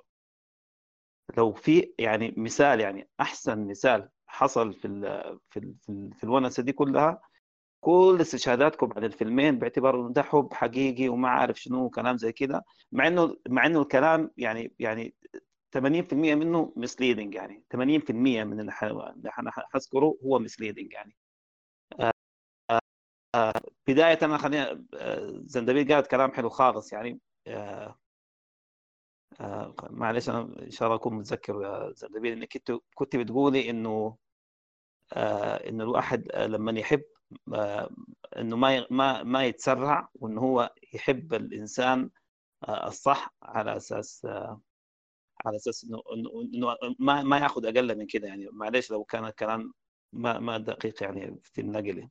لو 1.37 1.53
في 1.53 1.95
يعني 1.99 2.35
مثال 2.37 2.81
يعني 2.81 3.09
أحسن 3.21 3.67
مثال 3.69 4.09
حصل 4.27 4.75
في 4.75 4.85
ال 4.89 5.03
في 5.51 5.59
ال 5.59 5.75
في, 5.83 5.89
ال 5.93 6.15
في 6.15 6.25
الونسة 6.25 6.63
دي 6.63 6.73
كلها 6.73 7.21
كل 7.81 8.19
استشهاداتكم 8.21 8.91
عن 8.97 9.05
الفيلمين 9.05 9.59
باعتبار 9.59 10.01
إنه 10.01 10.13
ده 10.13 10.23
حب 10.23 10.55
حقيقي 10.55 11.09
وما 11.09 11.29
عارف 11.29 11.61
شنو 11.63 11.85
وكلام 11.85 12.17
زي 12.19 12.33
كده 12.33 12.65
مع 12.93 13.07
إنه 13.09 13.37
مع 13.49 13.67
إنه 13.67 13.83
الكلام 13.83 14.31
يعني 14.39 14.75
يعني 14.79 15.17
80% 15.75 16.35
منه 16.37 16.73
مسليدنج 16.77 17.35
يعني 17.35 17.65
80% 17.71 18.45
من 18.45 18.61
اللي 18.61 18.73
ح- 18.73 18.85
اللي 18.85 19.31
أنا 19.39 19.51
حذكره 19.53 20.17
هو 20.25 20.39
مسليدنج 20.39 20.93
يعني. 20.93 21.17
بداية 23.89 24.19
انا 24.23 24.39
خلينا 24.39 24.85
آه، 24.95 25.41
زندبيل 25.47 25.95
قالت 25.95 26.07
كلام 26.07 26.33
حلو 26.33 26.49
خالص 26.51 26.93
يعني. 26.93 27.21
آه، 27.47 27.99
آه، 29.41 29.75
معلش 29.91 30.29
أنا 30.29 30.41
إن 30.63 30.71
شاء 30.71 30.89
الله 30.89 30.97
أكون 30.97 31.15
متذكر 31.15 31.63
يا 31.63 31.93
زندبيل 31.93 32.33
إنك 32.33 32.53
كنت 32.59 32.73
كنت 32.95 33.17
بتقولي 33.17 33.71
إنه 33.71 34.17
آه، 35.13 35.57
إنه 35.69 35.85
الواحد 35.85 36.29
آه، 36.33 36.47
لما 36.47 36.81
يحب 36.81 37.03
آه، 37.55 37.91
إنه 38.39 38.57
ما 38.57 38.87
ما 38.91 39.23
ما 39.23 39.45
يتسرع 39.47 40.09
وإنه 40.15 40.41
هو 40.41 40.75
يحب 40.95 41.35
الإنسان 41.35 42.11
آه، 42.69 42.89
الصح 42.89 43.35
على 43.43 43.77
أساس 43.77 44.25
آه، 44.25 44.61
على 45.47 45.57
أساس 45.57 45.85
إنه 45.85 46.03
إنه 46.55 46.77
ما 46.99 47.23
ما 47.23 47.39
ياخذ 47.39 47.67
أقل 47.67 47.99
من 47.99 48.07
كده 48.07 48.29
يعني. 48.29 48.49
معلش 48.53 48.91
لو 48.91 49.05
كان 49.05 49.25
الكلام 49.25 49.73
ما 50.13 50.39
ما 50.39 50.59
دقيق 50.59 51.03
يعني 51.03 51.41
في 51.45 51.61
النقل. 51.61 52.09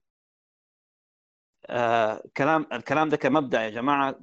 آه 1.69 2.23
كلام 2.37 2.65
الكلام 2.73 3.09
ده 3.09 3.17
كمبدأ 3.17 3.61
يا 3.65 3.69
جماعة 3.69 4.15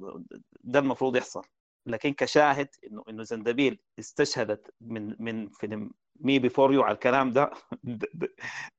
ده 0.63 0.79
المفروض 0.79 1.15
يحصل. 1.17 1.41
لكن 1.85 2.13
كشاهد 2.13 2.67
إنه 2.91 3.03
إنه 3.09 3.23
زندبيل 3.23 3.79
استشهدت 3.99 4.73
من 4.81 5.15
من 5.19 5.49
فيلم 5.49 5.91
Me 6.19 6.39
Before 6.39 6.73
You 6.73 6.81
على 6.83 6.93
الكلام 6.95 7.31
ده 7.31 7.51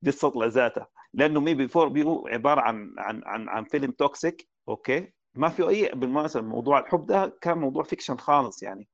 دي 0.01 0.09
السطله 0.09 0.45
ذاتها. 0.47 0.87
لأنه 1.13 1.39
Me 1.41 1.53
Before 1.53 1.97
You 1.97 2.27
عبارة 2.27 2.61
عن 2.61 2.95
عن 2.97 3.21
عن 3.25 3.49
عن 3.49 3.63
فيلم 3.63 3.91
toxic 3.91 4.49
okay؟ 4.69 5.13
ما 5.35 5.49
في 5.49 5.69
أي 5.69 5.89
بالمناسبة 5.95 6.43
موضوع 6.43 6.79
الحب 6.79 7.05
ده 7.05 7.37
كان 7.41 7.57
موضوع 7.57 7.83
fiction 7.83 8.17
خالص 8.17 8.63
يعني. 8.63 8.89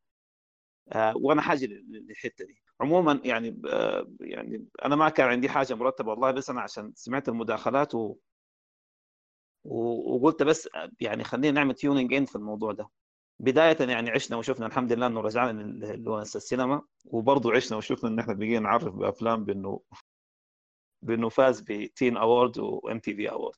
آه 0.93 1.13
وأنا 1.17 1.41
حاجة 1.41 1.65
لل- 1.65 2.05
للحتة 2.09 2.45
دي. 2.45 2.61
عموما 2.81 3.21
يعني 3.25 3.61
آه 3.69 4.07
يعني 4.21 4.65
أنا 4.85 4.95
ما 4.95 5.09
كان 5.09 5.27
عندي 5.29 5.49
حاجة 5.49 5.73
مرتبة 5.75 6.09
والله 6.11 6.31
بس 6.31 6.49
أنا 6.49 6.61
عشان 6.61 6.93
سمعت 6.95 7.29
المداخلات 7.29 7.95
و- 7.95 8.17
وقلت 9.63 10.43
بس 10.43 10.69
يعني 10.99 11.23
خلينا 11.23 11.51
نعمل 11.51 11.75
tuning 11.75 12.13
in 12.13 12.25
في 12.25 12.35
الموضوع 12.35 12.71
ده. 12.71 12.89
بداية 13.39 13.77
يعني 13.79 14.09
عشنا 14.09 14.37
وشفنا 14.37 14.65
الحمد 14.65 14.93
لله 14.93 15.07
إنه 15.07 15.21
رجعنا 15.21 15.61
لونسة 15.95 16.35
السينما 16.35 16.81
وبرضه 17.05 17.55
عشنا 17.55 17.77
وشفنا 17.77 18.09
إن 18.09 18.19
إحنا 18.19 18.33
بقينا 18.33 18.59
نعرف 18.59 18.93
بأفلام 18.95 19.45
بإنه 19.45 19.81
بإنه 21.05 21.29
فاز 21.29 21.61
ب 21.61 22.17
Teen 22.17 22.57
Award 22.57 22.99
و 22.99 23.15
MTV 23.15 23.29
Award 23.31 23.55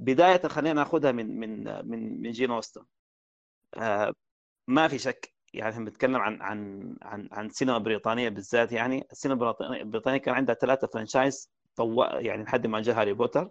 بداية 0.00 0.48
خلينا 0.48 0.72
ناخذها 0.74 1.12
من 1.12 1.40
من 1.40 1.64
من 1.88 2.22
من 2.22 2.30
جين 2.30 2.50
أوستن. 2.50 2.84
آه 3.74 4.12
ما 4.68 4.88
في 4.88 4.98
شك 4.98 5.34
يعني 5.54 5.72
إحنا 5.72 5.84
بنتكلم 5.84 6.16
عن 6.16 6.42
عن 6.42 6.96
عن 7.02 7.28
عن 7.32 7.48
سينما 7.50 7.78
بريطانية 7.78 8.28
بالذات 8.28 8.72
يعني. 8.72 9.06
السينما 9.12 9.54
البريطانية 9.60 10.18
كان 10.18 10.34
عندها 10.34 10.54
ثلاثة 10.54 10.86
franchise 10.86 11.50
طو 11.76 12.02
يعني 12.02 12.44
لحد 12.44 12.66
ما 12.66 12.80
جاء 12.80 13.00
هاري 13.00 13.12
بوتر. 13.12 13.50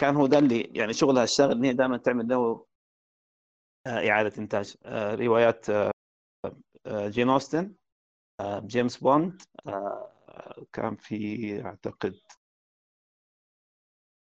كان 0.00 0.16
هو 0.16 0.26
ده 0.26 0.38
اللي 0.38 0.60
يعني 0.60 0.92
شغلها 0.92 1.24
الشاغل 1.24 1.52
إن 1.52 1.64
هي 1.64 1.72
دائما 1.72 1.96
تعمل 1.96 2.28
له 2.28 2.66
آه، 3.86 4.10
إعادة 4.10 4.32
إنتاج 4.38 4.76
آه، 4.84 5.14
روايات 5.14 5.70
آه، 5.70 7.08
جين 7.08 7.28
أوستن 7.28 7.74
آه، 8.40 8.60
جيمس 8.60 8.96
بوند 8.96 9.42
كان 10.72 10.96
في 10.96 11.62
أعتقد 11.64 12.14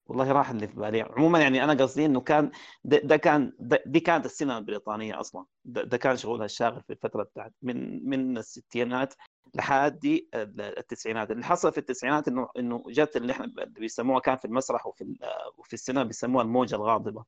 والله 0.10 0.32
راح 0.32 0.50
اللي 0.50 0.68
في 0.68 0.76
بالي. 0.76 1.02
عموما 1.02 1.40
يعني 1.40 1.64
أنا 1.64 1.74
قصدي 1.74 2.06
إنه 2.06 2.22
كان 2.22 2.52
ده, 2.84 3.18
كان 3.18 3.54
دي 3.86 4.00
كانت 4.00 4.26
السينما 4.26 4.58
البريطانية 4.58 5.20
أصلا. 5.20 5.46
ده, 5.66 5.98
كان 5.98 6.18
شغلها 6.18 6.46
الشاغل 6.46 6.82
في 6.84 6.94
الفترة 6.94 7.24
بتاعت 7.24 7.54
من 7.62 8.10
من 8.10 8.38
الستينات 8.38 9.14
لحد 9.56 10.22
التسعينات. 10.36 11.32
اللي 11.32 11.44
حصل 11.46 11.72
في 11.72 11.78
التسعينات 11.78 12.28
إنه 12.28 12.48
إنه 12.58 12.84
جت 12.88 13.16
اللي 13.18 13.32
إحنا 13.34 13.46
بيسموها 13.68 14.20
كان 14.20 14.38
في 14.38 14.46
المسرح 14.46 14.88
وفي 14.88 15.16
وفي 15.58 15.74
السينما 15.74 16.04
بيسموها 16.04 16.44
الموجة 16.44 16.76
الغاضبة. 16.76 17.26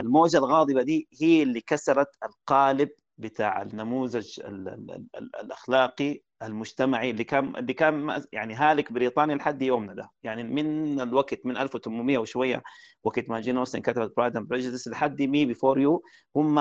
الموجة 0.00 0.38
الغاضبة 0.38 0.82
دي 0.82 1.08
هي 1.20 1.42
اللي 1.42 1.60
كسرت 1.60 2.08
القالب 2.24 2.90
بتاع 3.18 3.62
النموذج 3.62 4.40
ال 4.40 4.68
ال 4.68 4.90
ال 5.16 5.36
الأخلاقي 5.36 6.20
المجتمعي 6.42 7.10
اللي 7.10 7.24
كان 7.24 7.56
اللي 7.56 7.72
كان 7.72 8.22
يعني 8.32 8.54
هالك 8.54 8.92
بريطانيا 8.92 9.34
لحد 9.36 9.62
يومنا 9.62 9.94
ده. 9.94 10.10
يعني 10.22 10.42
من 10.42 11.00
الوقت 11.00 11.46
من 11.46 11.56
1800 11.56 12.18
وشوية 12.18 12.62
وقت 13.04 13.28
ما 13.28 13.40
جين 13.40 13.56
أوستن 13.56 13.80
كتبت 13.80 14.12
Pride 14.16 14.36
and 14.36 14.48
Prejudice 14.48 14.88
لحد 14.88 15.22
Me 15.22 15.44
Before 15.46 15.80
You 15.80 16.02
هم 16.36 16.58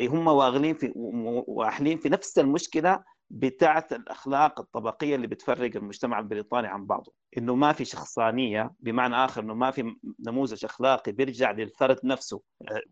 هم 0.00 0.26
واغلين 0.26 0.74
في 0.74 0.92
وأحلين 0.96 1.98
في 1.98 2.08
نفس 2.08 2.38
المشكلة 2.38 3.04
بتاعت 3.30 3.92
الأخلاق 3.92 4.60
الطبقية 4.60 5.14
اللي 5.14 5.26
بتفرق 5.26 5.76
المجتمع 5.76 6.18
البريطاني 6.18 6.68
عن 6.68 6.86
بعضه. 6.86 7.12
إنه 7.38 7.54
ما 7.54 7.72
في 7.72 7.84
شخصانية 7.84 8.70
بمعنى 8.80 9.14
آخر 9.24 9.42
إنه 9.42 9.54
ما 9.54 9.70
في 9.70 9.96
نموذج 10.26 10.64
أخلاقي 10.64 11.12
بيرجع 11.12 11.50
للفرد 11.50 11.98
نفسه 12.04 12.42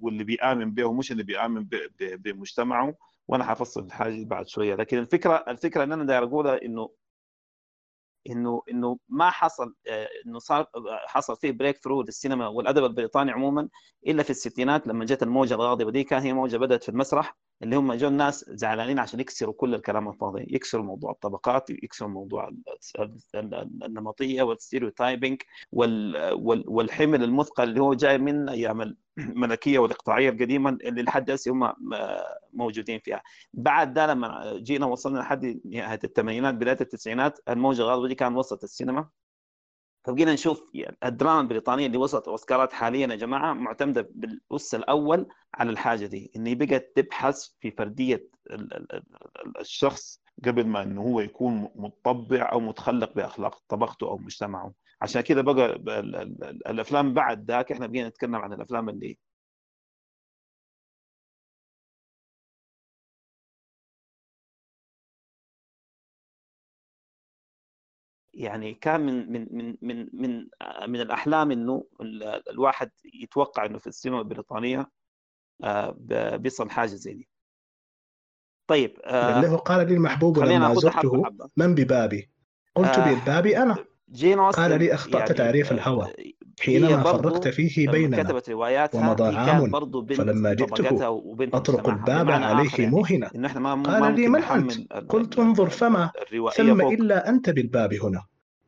واللي 0.00 0.24
بيآمن 0.24 0.74
به 0.74 0.84
ومش 0.84 1.12
اللي 1.12 1.22
بيآمن 1.22 1.68
بمجتمعه. 2.00 2.94
وأنا 3.28 3.44
حفصل 3.44 3.84
الحاجة 3.84 4.24
بعد 4.24 4.48
شوية. 4.48 4.74
لكن 4.74 4.98
الفكرة 4.98 5.44
الفكرة 5.48 5.84
اللي 5.84 5.94
أنا 5.94 6.04
داير 6.04 6.24
أقولها 6.24 6.62
إنه 6.64 6.90
إنه 8.30 8.62
إنه 8.70 8.98
ما 9.08 9.30
حصل 9.30 9.74
آه، 9.88 10.08
إنه 10.26 10.38
صار 10.38 10.66
حصل 11.06 11.36
فيه 11.36 11.50
بريك 11.52 11.76
ثرو 11.84 12.02
للسينما 12.02 12.48
والأدب 12.48 12.84
البريطاني 12.84 13.30
عموما 13.32 13.68
إلا 14.06 14.22
في 14.22 14.30
الستينات 14.30 14.86
لما 14.86 15.04
جت 15.04 15.22
الموجة 15.22 15.54
الغاضبة 15.54 15.90
دي. 15.90 16.04
كان 16.04 16.22
هي 16.22 16.32
موجة 16.32 16.56
بدأت 16.56 16.82
في 16.82 16.88
المسرح 16.88 17.36
اللي 17.62 17.76
هم 17.76 17.92
جو 17.94 18.08
الناس 18.08 18.44
زعلانين 18.48 18.98
عشان 18.98 19.20
يكسروا 19.20 19.54
كل 19.54 19.74
الكلام 19.74 20.08
الفاضي 20.08 20.46
يكسروا 20.50 20.84
موضوع 20.84 21.10
الطبقات 21.10 21.70
يكسروا 21.70 22.10
موضوع 22.10 22.48
ال- 22.48 22.62
ال- 23.00 23.18
ال- 23.34 23.84
النمطية 23.84 24.42
وال 24.42 24.57
stereotyping 24.57 25.42
وال- 25.72 26.32
وال- 26.34 26.64
والحمل 26.66 27.24
المثقل 27.24 27.64
اللي 27.68 27.80
هو 27.80 27.94
جاي 27.94 28.18
من 28.18 28.48
أيام 28.48 28.96
الملكيه 29.18 29.78
والاقطاعية 29.78 30.30
القديمة 30.30 30.70
اللي 30.70 31.02
لحد 31.02 31.30
هسه 31.30 31.52
هم 31.52 31.64
آه، 31.94 32.38
موجودين 32.52 32.98
فيها. 32.98 33.22
بعد 33.52 33.94
ده 33.94 34.06
لما 34.06 34.54
جينا 34.58 34.86
وصلنا 34.86 35.18
لحد 35.18 35.60
نهاية 35.64 36.00
الثمانينات 36.04 36.54
بداية 36.54 36.78
التسعينات 36.80 37.38
الموجة 37.48 37.82
الغاضبه 37.82 38.08
دي 38.08 38.14
كان 38.14 38.36
وسط 38.36 38.62
السينما. 38.64 39.08
فبقينا 40.04 40.32
نشوف 40.32 40.62
الدراما 41.04 41.40
البريطانية 41.40 41.86
اللي 41.86 41.98
وصلت 41.98 42.28
أوسكارات 42.28 42.72
حاليا 42.72 43.06
يا 43.06 43.16
جماعة 43.16 43.52
معتمدة 43.52 44.08
بالأس 44.14 44.74
الأول 44.74 45.26
على 45.54 45.70
الحاجة 45.70 46.06
دي 46.06 46.32
إن 46.36 46.58
بقت 46.58 46.92
تبحث 46.96 47.48
في 47.60 47.70
فردية 47.70 48.28
ال- 48.50 48.74
ال- 48.74 48.92
ال- 48.94 49.60
الشخص 49.60 50.20
قبل 50.44 50.66
ما 50.66 50.82
إنه 50.82 51.02
هو 51.02 51.20
يكون 51.20 51.68
مطبع 51.74 52.52
أو 52.52 52.60
متخلق 52.60 53.12
بأخلاق 53.14 53.62
طبقته 53.68 54.08
أو 54.08 54.18
مجتمعه. 54.18 54.72
عشان 55.04 55.20
كده 55.20 55.42
بقى 55.42 55.66
ال- 55.66 55.88
ال- 55.90 56.16
ال- 56.44 56.66
الأفلام 56.68 57.14
بعد 57.14 57.50
ذاك 57.50 57.72
إحنا 57.72 57.86
بقينا 57.86 58.08
نتكلم 58.08 58.36
عن 58.36 58.52
الأفلام 58.52 58.88
اللي 58.88 59.18
يعني 68.34 68.74
كان 68.74 69.00
من 69.00 69.32
من 69.32 69.46
من 69.50 69.76
من 69.82 70.08
من 70.12 70.48
من 70.88 71.00
الأحلام 71.00 71.50
إنه 71.50 71.84
ال- 72.00 72.50
الواحد 72.50 72.90
يتوقع 73.04 73.66
إنه 73.66 73.78
في 73.78 73.86
السينما 73.86 74.18
البريطانية 74.18 74.90
آه، 75.64 75.96
بيصل 76.36 76.70
حاجة 76.70 76.86
زي 76.86 77.14
دي. 77.14 77.28
طيب 78.66 79.00
آه، 79.04 79.40
له 79.40 79.56
قال 79.56 79.86
لي 79.88 79.94
المحبوب 79.94 80.38
لما 80.38 80.74
زرته. 80.74 81.22
من 81.56 81.74
ببابي 81.74 82.30
قلت 82.74 82.98
آه، 82.98 83.14
بالباب 83.14 83.46
أنا 83.46 83.84
جين 84.14 84.40
قال 84.40 84.44
اوستن 84.46 84.72
لي 84.76 84.94
أخطأت 84.94 85.14
يعني 85.14 85.34
تعريف 85.34 85.72
آه، 85.72 85.74
الهوى. 85.74 86.12
حينما 86.60 87.02
فرقت 87.02 87.48
فيه 87.48 87.88
بيننا. 87.88 88.22
كتبت 88.22 88.50
رواياتها 88.50 89.08
ومضى 89.08 89.36
عام. 89.36 89.70
فلما 90.14 90.54
جئته 90.54 91.22
أطرق 91.40 91.88
الباب 91.88 92.30
عليه 92.30 92.70
يعني 92.78 92.90
ما 93.58 93.82
قال 93.82 94.14
لي 94.14 94.28
من 94.28 94.42
أنت؟ 94.42 94.92
قلت 94.92 95.38
انظر 95.38 95.70
فما. 95.70 96.10
ثم 96.56 96.80
إلا 96.80 97.28
أنت 97.28 97.50
بالباب 97.50 97.94
هنا. 97.94 98.24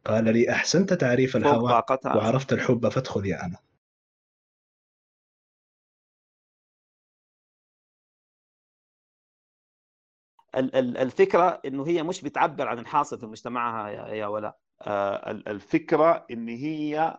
قال 0.06 0.24
لي 0.24 0.50
أحسنت 0.50 0.92
تعريف 0.92 1.36
الهوى 1.36 1.82
وعرفت 2.04 2.52
الحب 2.52 2.88
فادخل 2.88 3.26
يا 3.26 3.44
أنا. 3.44 3.56
ال- 10.56 10.74
ال- 10.76 10.96
الفكرة 10.98 11.60
إنه 11.66 11.86
هي 11.86 12.02
مش 12.02 12.22
بتعبر 12.22 12.68
عن 12.68 12.78
الحاصل 12.78 13.18
في 13.20 13.26
مجتمعها 13.26 13.88
يا 13.88 14.06
يا 14.14 14.26
ولا. 14.26 14.48
ال- 14.48 14.65
الفكرة 15.48 16.26
إن 16.30 16.48
هي 16.48 17.18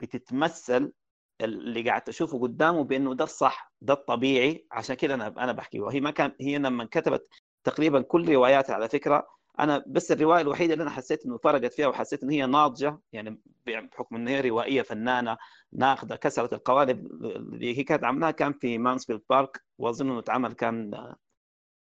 بتتمثل 0.00 0.92
اللي 1.40 1.82
قاعد 1.82 2.02
تشوفه 2.02 2.38
قدامه 2.40 2.84
بإنه 2.84 3.14
ده 3.14 3.24
الصح 3.24 3.72
ده 3.80 3.94
الطبيعي. 3.94 4.66
عشان 4.72 4.96
كده 4.96 5.14
أنا 5.14 5.26
أنا 5.26 5.52
بحكي. 5.52 5.80
وهي 5.80 6.00
ما 6.00 6.10
كان 6.10 6.32
هي 6.40 6.58
لما 6.58 6.84
كتبت 6.84 7.28
تقريبا 7.64 8.00
كل 8.02 8.32
رواياتها 8.32 8.74
على 8.74 8.88
فكرة 8.88 9.26
أنا 9.60 9.84
بس 9.86 10.12
الرواية 10.12 10.40
الوحيدة 10.40 10.72
اللي 10.72 10.82
أنا 10.82 10.90
حسيت 10.90 11.26
إنه 11.26 11.38
فرقت 11.38 11.72
فيها 11.74 11.86
وحسيت 11.86 12.22
إن 12.22 12.30
هي 12.30 12.46
ناضجة 12.46 12.98
يعني 13.12 13.40
بحكم 13.66 14.16
إن 14.16 14.28
هي 14.28 14.40
روائية 14.40 14.82
فنانة 14.82 15.36
ناخذه 15.72 16.14
كسرت 16.16 16.52
القوالب 16.52 17.06
اللي 17.24 17.78
هي 17.78 17.84
كانت 17.84 18.04
عاملاها 18.04 18.30
كان 18.30 18.52
في 18.52 18.78
Mansfield 18.78 19.22
Park 19.30 19.64
وأظن 19.78 20.10
إنه 20.10 20.18
اتعمل 20.18 20.52
كان 20.52 20.94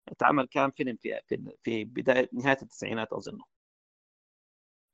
اتعمل 0.09 0.47
كان 0.47 0.71
فيلم 0.71 0.95
في 0.95 1.19
في 1.27 1.57
في 1.63 1.83
بداية 1.83 2.29
نهاية 2.33 2.57
التسعينات 2.61 3.13
اظنه 3.13 3.43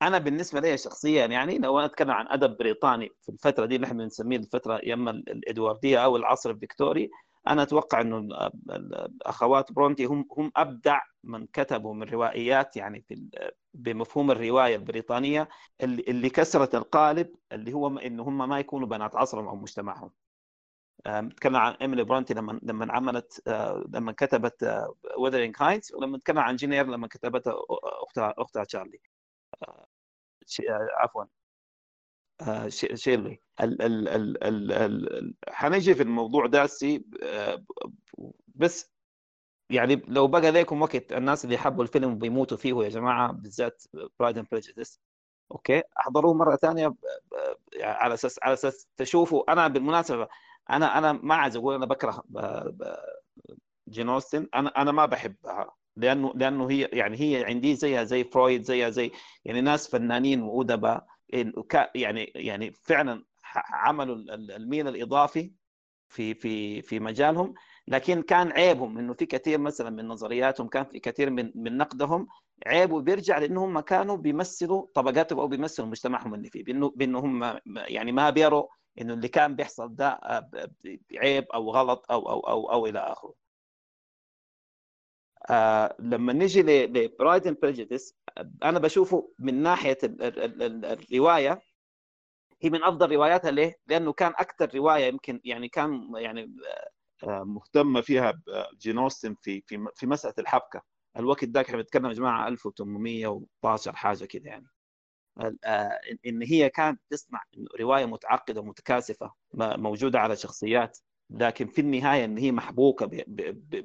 أنا 0.02 0.18
بالنسبة 0.18 0.60
لي 0.60 0.78
شخصيا 0.78 1.26
يعني 1.26 1.58
لو 1.58 1.78
أنا 1.80 1.86
أتكلم 1.86 2.12
عن 2.12 2.28
أدب 2.28 2.58
بريطاني 2.58 3.10
في 3.22 3.30
الفترة 3.30 3.66
دي 3.66 3.76
اللي 3.76 3.88
إحنا 3.88 4.04
بنسميه 4.04 4.38
الفترة 4.38 4.80
يا 4.84 4.94
إما 4.94 5.12
الإدواردية 5.12 5.98
أو 6.06 6.16
العصر 6.18 6.50
الفيكتوري 6.50 7.10
أنا 7.48 7.64
أتوقع 7.64 8.02
إنه 8.02 8.18
ال- 8.18 8.34
ال- 8.72 8.96
الأخوات 8.96 9.72
برونتي 9.72 10.06
هم 10.06 10.26
هم 10.38 10.52
أبدع 10.56 11.02
من 11.24 11.46
كتبوا 11.54 11.94
من 11.94 12.04
روائيات 12.10 12.78
يعني 12.78 13.02
في 13.02 13.30
بمفهوم 13.74 14.32
الرواية 14.32 14.76
البريطانية 14.76 15.50
اللي 15.84 16.04
اللي 16.08 16.30
كسرت 16.30 16.76
القالب 16.76 17.36
اللي 17.52 17.74
هو 17.74 17.88
انه 17.98 18.24
هم 18.24 18.50
ما 18.50 18.60
يكونوا 18.60 18.88
بنات 18.88 19.16
عصرهم 19.16 19.48
أو 19.48 19.56
مجتمعهم. 19.56 20.12
آه، 21.06 21.22
نتكلم 21.22 21.56
عن 21.56 21.74
إيميلي 21.74 22.04
برونتي 22.04 22.34
لما 22.34 22.60
لما 22.64 22.94
عملت 22.94 23.42
آه، 23.48 23.84
لما 23.90 24.12
كتبت 24.12 24.86
Wuthering 25.18 25.56
Heights 25.60 25.94
ولما 25.94 26.18
نتكلم 26.18 26.40
عن 26.40 26.56
Jane 26.56 26.71
Eyre 26.71 26.86
لما 26.88 27.08
كتبت 27.08 27.44
اختها 28.04 28.34
أختها 28.38 28.64
تشارلي. 28.64 29.00
آه، 29.64 29.88
عفوا. 30.98 31.26
آه، 32.42 32.68
شيرلي. 32.70 33.40
حنجي 35.50 35.96
في 35.96 36.04
الموضوع 36.04 36.46
ده 36.46 36.68
آه، 37.24 37.64
بس 38.48 38.92
يعني 39.70 39.96
لو 40.08 40.28
بقى 40.28 40.52
لكم 40.52 40.82
وقت 40.82 41.12
الناس 41.14 41.46
اللي 41.46 41.58
حبوا 41.58 41.84
الفيلم 41.84 42.18
بيموتوا 42.20 42.58
فيه 42.58 42.74
يا 42.84 42.90
جماعة 42.90 43.32
بالذات 43.32 43.84
Pride 44.20 44.38
and 44.38 44.48
Prejudice 44.52 45.00
okay؟ 45.52 45.84
أحضروه 46.00 46.34
مرة 46.34 46.56
ثانية 46.56 46.88
ب- 46.88 46.96
على 47.82 48.14
أساس 48.14 48.40
على 48.44 48.54
أساس 48.54 48.88
تشوفوا. 48.98 49.52
أنا 49.52 49.68
بالمناسبة 49.68 50.28
أنا 50.70 50.98
أنا 50.98 51.12
ما 51.14 51.36
عايز 51.36 51.56
أقول 51.56 51.76
أنا 51.76 51.86
بكره 51.86 52.24
ب- 52.30 52.96
جين 53.90 54.10
أوستن. 54.10 54.48
أنا 54.56 54.70
أنا 54.70 54.92
ما 54.92 55.06
بحبها. 55.06 55.76
لأنه 56.00 56.34
لأنه 56.36 56.70
هي 56.72 56.82
يعني 56.94 57.18
هي 57.22 57.46
عندي 57.46 57.76
زيها 57.76 58.04
زي 58.04 58.24
فرويد 58.24 58.64
زيها 58.64 58.90
زي 58.90 59.12
يعني 59.46 59.62
ناس 59.62 59.88
فنانين 59.90 60.42
وأدباء 60.42 61.06
يعني 61.96 62.24
يعني 62.36 62.72
فعلا 62.72 63.26
عملوا 63.56 64.16
ال- 64.16 64.32
ال- 64.32 64.52
الميل 64.52 64.88
الإضافي 64.88 65.52
في 66.10 66.34
في 66.34 66.82
في 66.82 67.00
مجالهم 67.00 67.54
لكن 67.88 68.22
كان 68.22 68.52
عيبهم 68.52 68.98
إنه 68.98 69.14
في 69.14 69.26
كثير 69.26 69.58
مثلا 69.60 69.90
من 69.90 70.08
نظرياتهم 70.08 70.68
كان 70.68 70.86
في 70.86 71.00
كثير 71.00 71.30
من 71.30 71.52
من 71.56 71.78
نقدهم 71.78 72.28
عيبه 72.68 73.02
بيرجع 73.02 73.38
لأنهم 73.38 73.80
كانوا 73.80 74.18
بيمثلوا 74.18 74.88
طبقاتهم 74.96 75.40
أو 75.40 75.48
بيمثلوا 75.48 75.88
مجتمعهم 75.88 76.34
اللي 76.34 76.50
فيه 76.50 76.64
بأنه 76.64 76.90
بأنه 76.96 77.20
هم 77.20 77.60
يعني 77.76 78.12
ما 78.12 78.30
بيروا 78.30 78.68
إنه 79.02 79.14
اللي 79.14 79.28
كان 79.28 79.56
بيحصل 79.56 79.96
ده 79.96 80.20
عيب 81.18 81.46
أو 81.54 81.72
غلط 81.72 82.06
أو 82.12 82.30
أو 82.30 82.40
أو 82.40 82.72
أو 82.72 82.86
إلى 82.88 83.00
آخره. 83.00 83.39
آه 85.50 85.96
لما 86.00 86.34
نيجي 86.34 86.62
ل 86.86 86.96
Pride 86.96 87.48
and 87.48 87.58
Prejudice 87.60 88.16
أنا 88.64 88.80
بشوفه 88.80 89.34
من 89.40 89.64
ناحية 89.64 89.98
ال 90.04 90.22
ال 90.24 90.40
ال 90.40 90.64
ال 90.64 90.86
الرواية 90.86 91.62
هي 92.62 92.70
من 92.70 92.84
أفضل 92.84 93.12
رواياتها 93.16 93.52
ليه؟ 93.52 93.76
لأنه 93.88 94.14
كان 94.14 94.32
أكثر 94.38 94.76
رواية 94.76 95.06
يمكن 95.06 95.42
يعني 95.44 95.70
كان 95.70 96.12
يعني 96.16 96.56
آه، 97.24 97.44
مهتمه 97.44 98.02
فيها 98.02 98.42
جين 98.82 98.98
أوستن 98.98 99.36
في 99.42 99.62
في 99.68 99.86
في 99.96 100.08
مسألة 100.08 100.34
الحبكة. 100.40 100.82
الوقت 101.18 101.46
ده 101.46 101.62
إحنا 101.62 101.78
بنتكلم 101.78 102.06
يا 102.06 102.14
جماعة 102.14 102.48
1812 102.48 103.96
حاجة 103.96 104.26
كده 104.26 104.46
يعني. 104.50 104.66
آه، 105.66 106.00
إن 106.26 106.44
هي 106.44 106.70
كانت 106.70 107.02
تصنع 107.10 107.44
رواية 107.80 108.06
متعقدة 108.06 108.62
ومتكاثفه 108.62 109.34
م- 109.54 109.80
موجودة 109.82 110.20
على 110.20 110.36
شخصيات. 110.36 110.98
لكن 111.30 111.68
في 111.68 111.82
النهاية 111.82 112.26
إن 112.26 112.38
هي 112.38 112.52
محبوكة 112.52 113.10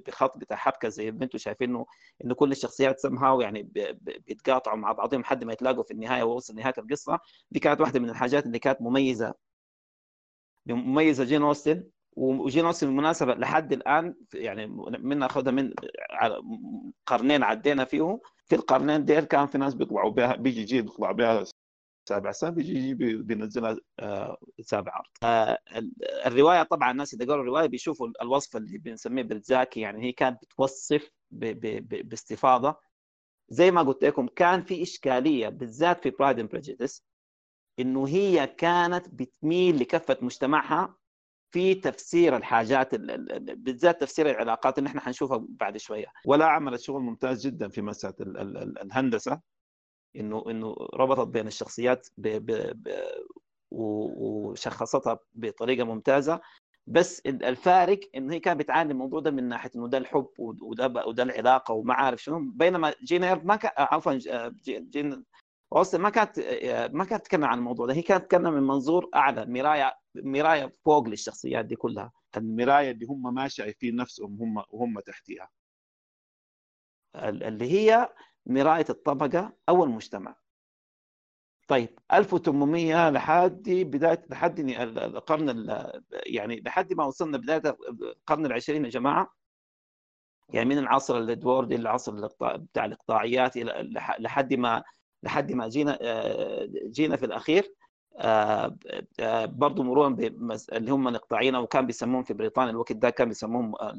بخط 0.07 0.39
بتاع 0.39 0.57
حبكه 0.57 0.89
زي 0.89 1.11
ما 1.11 1.25
أنتم 1.25 1.39
شايفينه 1.39 1.87
انه 2.25 2.35
كل 2.35 2.53
الشخصيات 2.53 2.99
سمهاو 2.99 3.41
يعني 3.41 3.63
بيتقاطعوا 4.27 4.77
مع 4.77 4.93
بعضهم 4.93 5.21
لحد 5.21 5.45
ما 5.45 5.53
يتلاقوا 5.53 5.83
في 5.83 5.91
النهاية 5.91 6.23
ووصل 6.23 6.55
نهاية 6.55 6.75
القصة. 6.79 7.19
دي 7.51 7.61
كانت 7.61 7.81
واحدة 7.81 8.01
من 8.01 8.11
الحاجات 8.11 8.47
اللي 8.47 8.59
كانت 8.59 8.83
مميزة. 8.83 9.35
مميزة 10.67 11.25
جين 11.25 11.43
أوستن. 11.43 11.85
وجين 12.17 12.65
أوستن 12.65 12.87
بالمناسبة 12.87 13.35
لحد 13.35 13.73
الآن 13.73 14.15
يعني 14.35 14.67
من 14.99 15.23
أخذها 15.23 15.53
من 15.53 15.75
قرنين 17.07 17.43
عدينا 17.43 17.85
فيه 17.85 18.21
في 18.47 18.55
القرنين 18.55 19.05
ديل 19.05 19.25
كان 19.25 19.47
في 19.47 19.59
ناس 19.59 19.75
بيطلعوا 19.75 20.11
بها 20.11 20.37
بيجي 20.37 20.65
جيل 20.65 20.83
بيطلع 20.83 21.13
بها 21.13 21.45
سابع 22.09 22.33
سنه 22.33 22.51
بيجي 22.51 22.73
يجي 22.79 22.95
بي- 22.95 23.23
بينزلها 23.23 23.77
آه، 24.01 24.37
سابع 24.61 24.93
عرض. 24.93 25.07
آه، 25.23 25.59
ال- 25.77 25.93
الرواية 26.27 26.63
طبعا 26.63 26.91
الناس 26.91 27.15
اللي 27.15 27.25
قروا 27.25 27.43
الرواية 27.43 27.67
بيشوفوا 27.67 28.09
الوصف 28.23 28.57
اللي 28.57 28.79
بنسميه 28.79 29.23
بلزاكي 29.23 29.81
يعني 29.81 30.03
هي 30.05 30.13
كانت 30.13 30.43
بتوصف 30.43 31.11
باستفاضة. 31.31 32.77
زي 33.49 33.71
ما 33.71 33.83
قلت 33.83 34.05
لكم 34.05 34.27
كان 34.37 34.63
في 34.65 34.83
إشكالية 34.83 35.49
بالذات 35.49 36.03
في 36.03 36.11
Pride 36.11 36.39
and 36.39 36.51
Prejudice 36.51 37.05
إنه 37.81 38.09
هي 38.09 38.47
كانت 38.47 39.09
بتميل 39.09 39.79
لكفه 39.81 40.17
مجتمعها 40.23 40.97
في 41.51 41.75
تفسير 41.75 42.37
الحاجات 42.37 42.95
ال- 42.95 43.11
ال- 43.11 43.33
ال- 43.33 43.57
بالذات 43.57 44.01
تفسير 44.01 44.31
العلاقات 44.31 44.79
اللي 44.79 44.89
إحنا 44.89 45.01
حنشوفها 45.01 45.47
بعد 45.49 45.77
شوية. 45.77 46.07
ولا 46.27 46.47
عملت 46.47 46.81
شغل 46.81 47.03
ممتاز 47.03 47.47
جدا 47.47 47.69
في 47.69 47.83
مسألة 47.83 48.15
ال- 48.21 48.39
ال- 48.39 48.57
ال- 48.57 48.79
الهندسة. 48.83 49.41
إنه 50.17 50.45
إنه 50.51 50.77
ربطت 50.95 51.29
بين 51.29 51.47
الشخصيات 51.47 52.09
ب 52.19 52.29
ب 52.29 52.53
ب 52.83 52.89
وشخصتها 53.71 55.19
بطريقة 55.35 55.85
ممتازة. 55.85 56.41
بس 56.87 57.21
ال- 57.27 57.45
الفارق 57.45 58.01
إنه 58.15 58.35
هي 58.35 58.41
كانت 58.41 58.61
بتعاني 58.61 58.93
الموضوع 58.93 59.21
ده 59.21 59.31
من 59.31 59.49
ناحية 59.49 59.71
إنه 59.77 59.89
ده 59.89 59.99
الحب 59.99 60.29
وده 60.39 60.87
وده 61.07 61.23
العلاقة 61.23 61.75
وما 61.75 61.95
عارف 61.95 62.23
شنو. 62.23 62.39
بينما 62.55 62.95
جين 63.05 63.25
ايرف 63.25 63.45
ما 63.45 63.57
كان 63.57 63.71
عفوا 63.79 64.19
جين 64.65 65.25
أوستن 65.73 66.01
ما 66.01 66.11
كانت 66.11 66.39
ما 66.93 67.05
كانت 67.05 67.23
تتكلم 67.25 67.45
عن 67.45 67.59
الموضوع 67.59 67.87
ده. 67.87 67.95
هي 67.95 68.03
كانت 68.03 68.25
تتكلم 68.25 68.53
من 68.53 68.63
منظور 68.63 69.11
أعلى 69.15 69.47
مراية 69.47 69.95
مراية 70.15 70.77
فوق 70.85 71.09
للشخصيات 71.09 71.65
دي 71.65 71.77
كلها. 71.77 72.13
المراية 72.37 72.91
اللي 72.91 73.07
هم 73.07 73.35
ما 73.35 73.49
شايفين 73.49 73.97
نفسهم 73.97 74.43
هم 74.43 74.63
وهم 74.71 75.01
تحتها 75.01 75.49
ال- 77.17 77.43
اللي 77.43 77.71
هي 77.73 78.09
مرايه 78.47 78.87
الطبقه 78.91 79.53
أو 79.69 79.85
المجتمع 79.85 80.37
طيب 81.69 81.99
1800 82.13 83.11
لحد 83.11 83.63
بدايه 83.71 84.23
لحد 84.31 84.59
ال- 84.59 84.99
القرن 84.99 85.51
ال- 85.51 86.03
يعني 86.27 86.61
لحد 86.61 86.93
ما 86.93 87.05
وصلنا 87.05 87.39
بدايه 87.39 87.63
القرن 88.03 88.47
العشرين 88.47 88.85
يا 88.85 88.91
جماعة 88.91 89.35
يعني 90.49 90.69
من 90.69 90.79
العصر 90.79 91.19
الادواردي 91.19 91.77
للعصر 91.77 92.27
بتاع 92.41 92.85
الاقطاعيات 92.85 93.57
لحد 94.21 94.55
ما 94.55 94.83
لحد 95.23 95.53
ما 95.53 95.69
جينا 95.69 95.99
آه، 96.03 96.69
جينا 96.87 97.17
في 97.17 97.27
الاخير 97.27 97.75
آه، 98.19 98.77
آه، 99.21 99.45
برضه 99.45 99.83
مرورا 99.83 100.17
اللي 100.73 100.91
هم 100.93 101.09
الاقطاعيين 101.09 101.55
أو 101.55 101.67
كان 101.67 101.87
بيسموهم 101.87 102.23
في 102.23 102.35
بريطانيا 102.35 102.71
الوقت 102.71 102.93
ده 102.93 103.11
كان 103.11 103.29
بيسموهم 103.29 103.75
آه، 103.81 103.99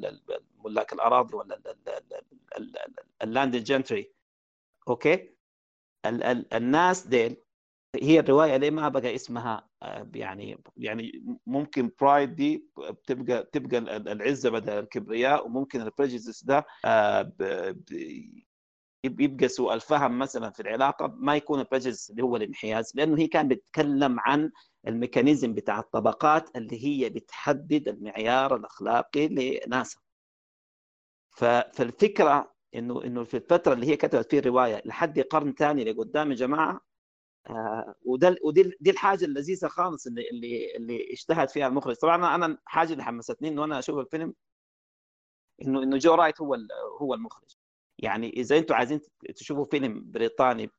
ملاك 0.65 0.93
الاراضي 0.93 1.35
ولا 1.35 1.55
ال- 1.55 1.67
ال- 1.67 1.89
ال- 1.89 2.23
ال- 2.57 2.77
ال- 2.77 2.95
ال 3.22 3.26
landed 3.26 3.56
gentry 3.56 4.15
okay؟ 4.88 5.36
ال- 6.06 6.24
ال- 6.24 6.53
الناس 6.53 7.07
ديل 7.07 7.38
هي 8.02 8.20
الرواية 8.20 8.57
ليه 8.57 8.70
ما 8.70 8.90
بقى 8.90 9.16
اسمها 9.16 9.70
آه، 9.84 10.10
يعني 10.16 10.64
يعني 10.78 11.24
ممكن 11.45 11.91
pride 12.02 12.36
دي 12.36 12.68
بتبقى 12.78 13.44
تبقى 13.52 13.78
ال- 13.78 14.10
العزة 14.10 14.49
بدل 14.49 14.74
الكبرياء 14.80 15.45
وممكن 15.45 15.82
ال 15.82 15.88
prejudice 15.88 16.44
ده 16.44 16.66
آه، 16.86 17.34
يبقى 19.03 19.48
سوء 19.48 19.74
الفهم 19.74 20.20
مثلا 20.20 20.49
في 20.49 20.60
العلاقة 20.60 21.07
ما 21.18 21.36
يكون 21.36 21.60
ال 21.60 21.65
prejudice 21.65 22.10
اللي 22.10 22.24
هو 22.24 22.36
الانحياز 22.36 22.91
لأنه 22.95 23.20
هي 23.20 23.28
كانت 23.28 23.52
بتتكلم 23.52 24.20
عن 24.20 24.52
ال 24.88 24.94
mechanism 24.94 25.53
بتاع 25.53 25.80
الطبقات 25.80 26.56
اللي 26.57 26.86
هي 26.86 27.10
بتحدد 27.10 27.88
المعيار 27.88 28.56
الأخلاقي 28.56 29.28
لناسها 29.27 29.99
فالفكرة 31.30 32.55
إنه 32.76 33.03
إنه 33.03 33.23
في 33.23 33.38
الفترة 33.38 33.73
اللي 33.73 33.88
هي 33.88 33.97
كتبت 33.97 34.31
فيه 34.31 34.39
الرواية 34.39 34.81
لحد 34.85 35.19
قرن 35.19 35.53
ثاني 35.53 35.84
لقدام 35.84 36.31
يا 36.31 36.35
جماعة 36.35 36.81
آه 37.49 37.95
وده 38.06 38.35
ودي 38.43 38.77
دي 38.81 38.89
الحاجة 38.91 39.26
اللذيذة 39.26 39.68
خالص 39.68 40.07
اللي 40.07 40.30
اللي 40.30 40.76
اللي 40.77 41.14
اجتهد 41.14 41.49
فيها 41.49 41.68
المخرج. 41.68 41.95
طبعا 41.95 42.35
أنا 42.35 42.45
الحاجة 42.45 42.91
اللي 42.93 43.03
حمستني 43.03 43.47
إنه 43.49 43.64
أنا 43.64 43.80
أشوف 43.80 43.99
الفيلم 43.99 44.34
إنه 45.61 45.84
إنه 45.84 45.97
جو 45.97 46.14
رايت 46.15 46.41
هو 46.41 46.57
هو 47.02 47.14
المخرج. 47.14 47.56
يعني 47.99 48.30
إذا 48.30 48.57
أنتم 48.57 48.76
عايزين 48.76 49.02
تشوفوا 49.35 49.65
فيلم 49.65 50.11
بريطاني 50.11 50.69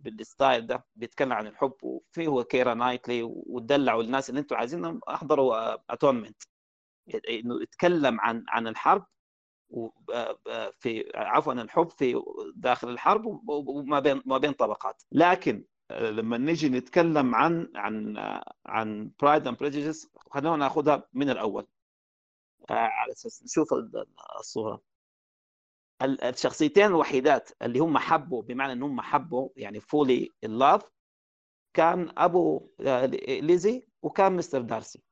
بال 0.00 0.19
style 0.19 0.66
ده 0.66 0.86
بيتكلم 0.96 1.32
عن 1.32 1.46
الحب 1.46 1.74
وفيه 1.82 2.42
كيرا 2.42 2.74
نايتلي 2.74 3.22
وتدلعوا 3.24 4.02
الناس 4.02 4.30
اللي 4.30 4.40
أنتم 4.40 4.56
عايزينهم 4.56 5.00
أحضروا 5.08 5.74
Atonement. 5.94 6.42
إنه 7.30 7.62
يتكلم 7.62 8.20
عن 8.20 8.44
عن 8.48 8.66
الحرب 8.68 9.06
في 10.80 11.12
عفوا 11.14 11.52
الحب 11.52 11.90
في 11.90 12.22
داخل 12.56 12.88
الحرب 12.88 13.48
وما 13.48 14.00
بين 14.00 14.22
ما 14.26 14.38
بين 14.38 14.52
طبقات. 14.52 15.02
لكن 15.12 15.64
لما 15.90 16.38
نيجي 16.38 16.68
نتكلم 16.68 17.34
عن 17.34 17.72
عن 17.74 18.16
عن 18.66 19.10
Pride 19.22 19.46
and 19.46 19.58
Prejudice 19.58 20.10
خلونا 20.30 20.56
ناخذها 20.56 21.08
من 21.12 21.30
الأول. 21.30 21.66
آه، 22.70 22.74
على 22.74 23.12
أساس 23.12 23.42
نشوف 23.42 23.72
ال- 23.74 24.06
الصورة. 24.38 24.80
ال- 26.02 26.24
الشخصيتين 26.24 26.86
الوحيدات 26.86 27.50
اللي 27.62 27.78
هم 27.78 27.98
حبوا 27.98 28.42
بمعنى 28.42 28.72
ان 28.72 28.82
هم 28.82 29.00
حبوا 29.00 29.48
يعني 29.56 29.80
fully 29.80 30.30
love 30.42 30.82
كان 31.74 32.12
أبو 32.18 32.68
آه، 32.80 33.06
ليزي 33.40 33.86
وكان 34.02 34.36
مستر 34.36 34.60
دارسي. 34.60 35.02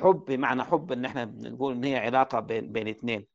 حب 0.00 0.24
بمعنى 0.24 0.64
حب 0.64 0.92
إن 0.92 1.04
إحنا 1.04 1.24
بنقول 1.24 1.72
إن 1.74 1.84
هي 1.84 1.96
علاقة 1.96 2.40
بين 2.40 2.72
بين 2.72 2.88
اثنين. 2.88 3.26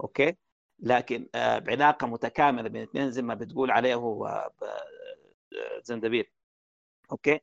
okay؟ 0.00 0.36
لكن 0.78 1.28
آه، 1.34 1.64
علاقه 1.68 2.06
متكاملة 2.06 2.68
بين 2.68 2.82
اثنين 2.82 3.10
زي 3.10 3.22
ما 3.22 3.34
بتقول 3.34 3.70
عليه 3.70 3.94
هو 3.94 4.26
آه، 4.26 5.80
زندبيل. 5.84 6.24
okay؟ 7.12 7.40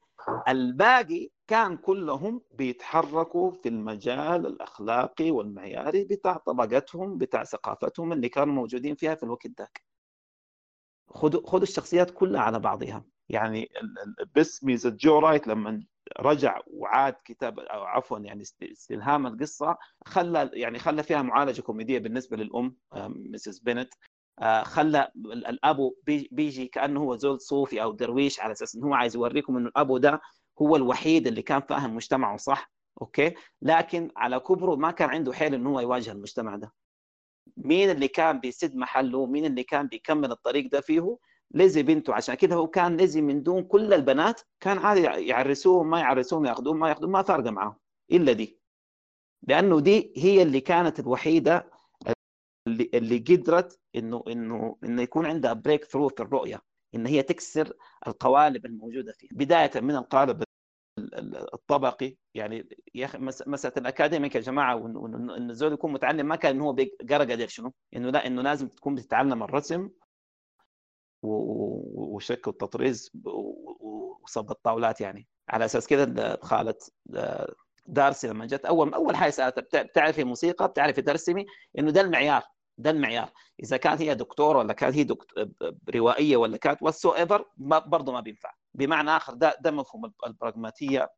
الباقي 0.48 1.30
كان 1.48 1.77
كلهم 1.77 2.41
بيتحركوا 2.52 3.52
في 3.52 3.69
المجال 3.69 4.45
الأخلاقي 4.48 5.31
والمعياري 5.31 6.03
بتاع 6.06 6.38
طبقتهم 6.38 7.18
بتاع 7.18 7.44
ثقافتهم 7.44 8.14
اللي 8.14 8.30
كانوا 8.30 8.53
موجودين 8.53 8.95
فيها 8.95 9.15
في 9.15 9.23
الوقت 9.23 9.48
ذاك. 9.60 9.84
خذوا 11.10 11.48
خذوا 11.48 11.64
الشخصيات 11.64 12.11
كلها 12.11 12.41
على 12.41 12.60
بعضها 12.60 13.06
يعني 13.30 13.69
بس 14.35 14.64
ميزه 14.64 14.90
جو 14.90 15.19
رايت 15.19 15.48
لما 15.48 15.84
رجع 16.20 16.60
وعاد 16.68 17.16
كتاب 17.26 17.60
أو 17.60 17.84
عفوا 17.84 18.20
يعني 18.20 18.42
است- 18.42 18.64
استلهام 18.64 19.28
القصة 19.28 19.78
خلى 20.06 20.50
يعني 20.54 20.80
خلى 20.80 21.04
فيها 21.04 21.22
معالجة 21.22 21.62
كوميدية 21.62 22.00
بالنسبة 22.00 22.38
للأم 22.38 22.76
آه، 22.94 23.08
Mrs. 23.08 23.60
Bennet 23.60 23.94
آه، 24.40 24.64
خلى 24.64 25.12
ال- 25.16 25.48
الابو 25.48 25.96
بي- 26.04 26.30
بيجي 26.32 26.68
كأنه 26.68 27.00
هو 27.00 27.16
زول 27.16 27.42
صوفي 27.42 27.84
أو 27.84 27.92
درويش 27.92 28.40
على 28.40 28.52
أساس 28.52 28.76
إنه 28.76 28.88
هو 28.88 28.94
عايز 28.94 29.16
يوريكم 29.16 29.58
إنه 29.58 29.68
الابو 29.68 29.98
ده 29.98 30.22
هو 30.62 30.76
الوحيد 30.76 31.28
اللي 31.28 31.42
كان 31.42 31.62
فاهم 31.62 31.96
مجتمعه 31.96 32.38
صح 32.38 32.72
okay؟ 33.02 33.34
لكن 33.62 34.12
على 34.18 34.40
كبره 34.40 34.76
ما 34.76 34.92
كان 34.92 35.10
عنده 35.10 35.34
حيل 35.34 35.54
إنه 35.54 35.70
هو 35.70 35.80
يواجه 35.80 36.12
المجتمع 36.12 36.56
ده. 36.56 36.74
مين 37.58 37.90
اللي 37.92 38.08
كان 38.08 38.40
بيسد 38.40 38.76
محله؟ 38.76 39.26
مين 39.26 39.46
اللي 39.46 39.64
كان 39.64 39.88
بيكمل 39.88 40.32
الطريق 40.32 40.72
ده 40.72 40.82
فيه؟ 40.82 41.18
ليزي 41.54 41.84
بنته 41.84 42.14
عشان 42.14 42.36
كده 42.36 42.56
هو 42.56 42.68
كان 42.68 42.98
ليزي 42.98 43.22
من 43.22 43.44
دون 43.44 43.64
كل 43.64 43.94
البنات 43.94 44.42
كان 44.60 44.78
عادي 44.78 45.02
يعرسوهم 45.02 45.90
ما 45.90 46.00
يعرسوهم 46.00 46.46
ياخذوهم 46.46 46.80
ما 46.80 46.90
ياخذوهم 46.90 47.12
ما 47.12 47.22
فارقة 47.24 47.52
معاهم 47.52 47.76
إلا 48.12 48.34
دي. 48.34 48.60
لأنه 49.48 49.80
دي 49.80 50.14
هي 50.18 50.42
اللي 50.42 50.62
كانت 50.62 51.00
الوحيدة 51.00 51.70
اللي 52.68 52.90
اللي 52.94 53.18
قدرت 53.18 53.80
انه 53.96 54.24
انه 54.28 54.78
إنه 54.84 55.02
يكون 55.02 55.26
عندها 55.26 55.54
breakthrough 55.54 56.10
في 56.10 56.20
الرؤية 56.24 56.62
إن 56.96 57.06
هي 57.06 57.24
تكسر 57.24 57.74
القوالب 58.08 58.66
الموجودة 58.66 59.14
فيها. 59.14 59.30
بداية 59.34 59.72
من 59.82 59.96
القالب 59.96 60.44
ال- 61.00 61.16
ال- 61.16 61.54
الطبقي 61.54 62.16
يعني 62.36 62.78
يا 62.96 63.06
أخي 63.06 63.18
مس- 63.18 63.48
مسألة 63.48 63.74
ال 63.78 63.84
academic 63.84 64.36
يا 64.36 64.42
جماعة 64.42 64.78
إنه 64.88 65.36
الزول 65.36 65.74
يكون 65.74 65.94
متعلم 65.94 66.26
ما 66.26 66.36
كان 66.36 66.56
إنه 66.56 66.66
هو 66.66 66.76
قرأ 67.10 67.24
قدر 67.24 67.48
شنو؟ 67.48 67.74
إنه 67.96 68.10
لا 68.10 68.28
إنه 68.28 68.42
لازم 68.42 68.68
تكون 68.68 68.96
بتتعلم 68.96 69.44
الرسم 69.44 69.90
وشك 71.24 72.48
التطريز 72.48 73.12
و- 73.26 73.30
و- 73.30 74.20
وصب 74.24 74.52
الطاولات 74.52 75.02
يعني. 75.02 75.28
على 75.50 75.66
أساس 75.66 75.88
كده 75.88 76.38
خالة 76.41 76.76
دارسي 77.88 78.28
لما 78.28 78.45
جت 78.45 78.66
أول 78.66 78.94
أول 78.94 79.16
حاجة 79.16 79.30
سألتها 79.30 79.62
بتع- 79.62 79.82
بتعرفي 79.82 80.24
موسيقى؟ 80.24 80.68
بتعرفي 80.68 81.02
ترسمي 81.02 81.45
إنه 81.80 81.91
ده 81.91 82.02
المعيار 82.02 82.44
ده 82.78 82.90
المعيار. 82.90 83.30
إذا 83.64 83.78
كانت 83.78 84.02
هي 84.02 84.16
دكتوره 84.16 84.58
ولا 84.60 84.74
كانت 84.74 84.95
هي 84.95 85.04
دكت... 85.04 85.28
روائية 85.95 86.38
ولا 86.38 86.58
كانت 86.58 86.82
واتسو 86.84 87.10
ايفر 87.10 87.45
برضه 87.58 88.12
ما 88.12 88.20
بينفع. 88.20 88.50
بمعنى 88.74 89.10
آخر 89.10 89.34
ده 89.34 89.58
ده 89.62 89.72
مفهوم 89.72 90.06
الب- 90.06 90.14
البراغماتية 90.28 91.10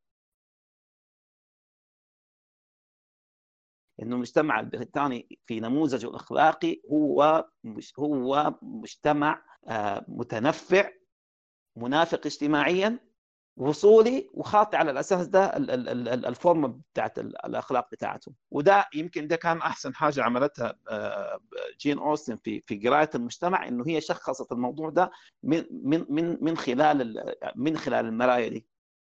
إنه 4.02 4.16
المجتمع 4.16 4.60
البريطاني 4.60 5.40
في 5.46 5.60
نموذجه 5.60 6.08
الأخلاقي 6.10 6.82
هو 6.92 7.46
هو 8.00 8.56
مجتمع 8.62 9.42
آه، 9.68 10.06
متنفع 10.08 10.90
منافق 11.78 12.22
اجتماعيا 12.26 13.00
وصولي 13.58 14.30
وخاطئ 14.34 14.78
على 14.78 14.92
الأساس 14.92 15.28
ده 15.28 15.46
ال- 15.58 15.72
ال- 15.72 15.90
ال- 15.90 16.10
ال- 16.10 16.26
ال 16.26 16.37
form 16.37 16.82
بتاعت 16.94 17.20
ال- 17.20 17.46
الأخلاق 17.46 17.88
بتاعته. 17.92 18.32
وده 18.52 18.86
يمكن 18.96 19.28
ده 19.28 19.36
كان 19.36 19.58
أحسن 19.58 19.96
حاجة 19.96 20.24
عملتها 20.24 20.76
آه، 20.90 21.40
جين 21.80 21.98
أوستن 22.00 22.36
في 22.36 22.60
في 22.62 22.78
قراءه 22.88 23.10
المجتمع 23.18 23.68
إنه 23.68 23.84
هي 23.88 24.02
شخصت 24.02 24.52
الموضوع 24.52 24.90
ده 24.90 25.12
من 25.44 25.66
من 26.10 26.38
من 26.42 26.58
خلال 26.58 27.02
ال- 27.02 27.36
من 27.56 27.78
خلال 27.78 28.06
المرايه 28.06 28.48
دي. 28.48 28.66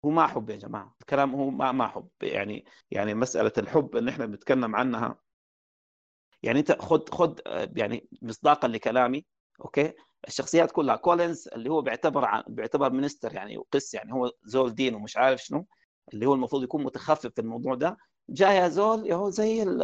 هو 0.07 0.11
ما 0.11 0.27
حب 0.27 0.49
يا 0.49 0.55
جماعة 0.55 0.95
الكلام 1.01 1.35
هو 1.35 1.49
ما 1.49 1.71
ما 1.71 1.87
حب. 1.87 2.09
يعني 2.21 2.65
يعني 2.91 3.13
مسألة 3.13 3.51
الحب 3.57 3.97
اللي 3.97 4.11
إحنا 4.11 4.25
بنتكلم 4.25 4.75
عنها. 4.75 5.19
يعني 6.43 6.59
أنت 6.59 6.71
خد 6.81 7.09
خد 7.09 7.41
يعني 7.77 8.09
مصداقا 8.21 8.67
لكلامي 8.67 9.25
okay؟ 9.61 9.93
الشخصيات 10.27 10.71
كلها 10.71 10.95
كولينز 10.95 11.47
اللي 11.55 11.69
هو 11.69 11.81
بيعتبر 11.81 12.25
عن- 12.25 12.43
بيعتبر 12.47 12.89
minister 12.91 13.33
يعني 13.33 13.57
وقس 13.57 13.93
يعني 13.93 14.13
هو 14.13 14.31
زول 14.43 14.75
دين 14.75 14.95
ومش 14.95 15.17
عارف 15.17 15.43
شنو 15.43 15.67
اللي 16.13 16.25
هو 16.25 16.33
المفروض 16.33 16.63
يكون 16.63 16.83
متخفف 16.83 17.27
في 17.27 17.41
الموضوع 17.41 17.75
ده. 17.75 17.97
جاء 18.29 18.51
يا 18.51 18.67
زول 18.67 19.11
هو 19.11 19.29
زي 19.29 19.63
ال- 19.63 19.83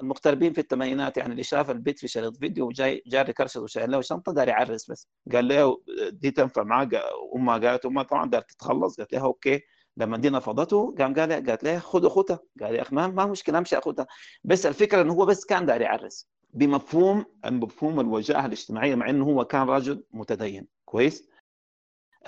المغتربين 0.00 0.52
في 0.52 0.60
الثمانينات 0.60 1.16
يعني 1.16 1.32
اللي 1.32 1.42
شاف 1.42 1.70
البيت 1.70 1.98
في 1.98 2.08
شريط 2.08 2.36
فيديو 2.36 2.66
وجاي 2.66 3.02
جاري 3.06 3.32
كرشد 3.32 3.60
وشايل 3.60 3.90
له 3.90 4.00
شنطة 4.00 4.32
داري 4.32 4.50
يعرس 4.50 4.90
بس. 4.90 5.08
قال 5.32 5.48
له 5.48 5.80
دي 6.10 6.30
تنفع 6.30 6.62
معاه 6.62 6.88
أمها 7.36 7.58
قالت 7.58 7.86
أمها 7.86 8.02
طبعا 8.02 8.30
دار 8.30 8.40
تتخلص. 8.42 8.96
قالت 8.96 9.12
لها 9.12 9.22
okay. 9.22 9.60
لما 9.96 10.16
دي 10.16 10.30
نفضته 10.30 10.94
قام 10.98 11.14
قال 11.14 11.32
قالت 11.32 11.64
له 11.64 11.78
خذ 11.78 12.06
أخوتها. 12.06 12.38
قال 12.62 12.74
يا 12.74 12.82
أخي 12.82 12.94
ما 12.96 13.06
ما 13.06 13.26
مشكلة 13.26 13.58
امشي 13.58 13.78
أخوتها. 13.78 14.06
بس 14.44 14.66
الفكرة 14.66 15.02
إنه 15.02 15.12
هو 15.12 15.26
بس 15.26 15.44
كان 15.44 15.66
داري 15.66 15.84
يعرس 15.84 16.28
بمفهوم 16.54 17.24
مفهوم 17.46 18.00
الوجاهة 18.00 18.46
الاجتماعية 18.46 18.94
مع 18.94 19.10
إنه 19.10 19.24
هو 19.24 19.44
كان 19.44 19.62
رجل 19.62 20.04
متدين. 20.10 20.66
كويس؟ 20.84 21.28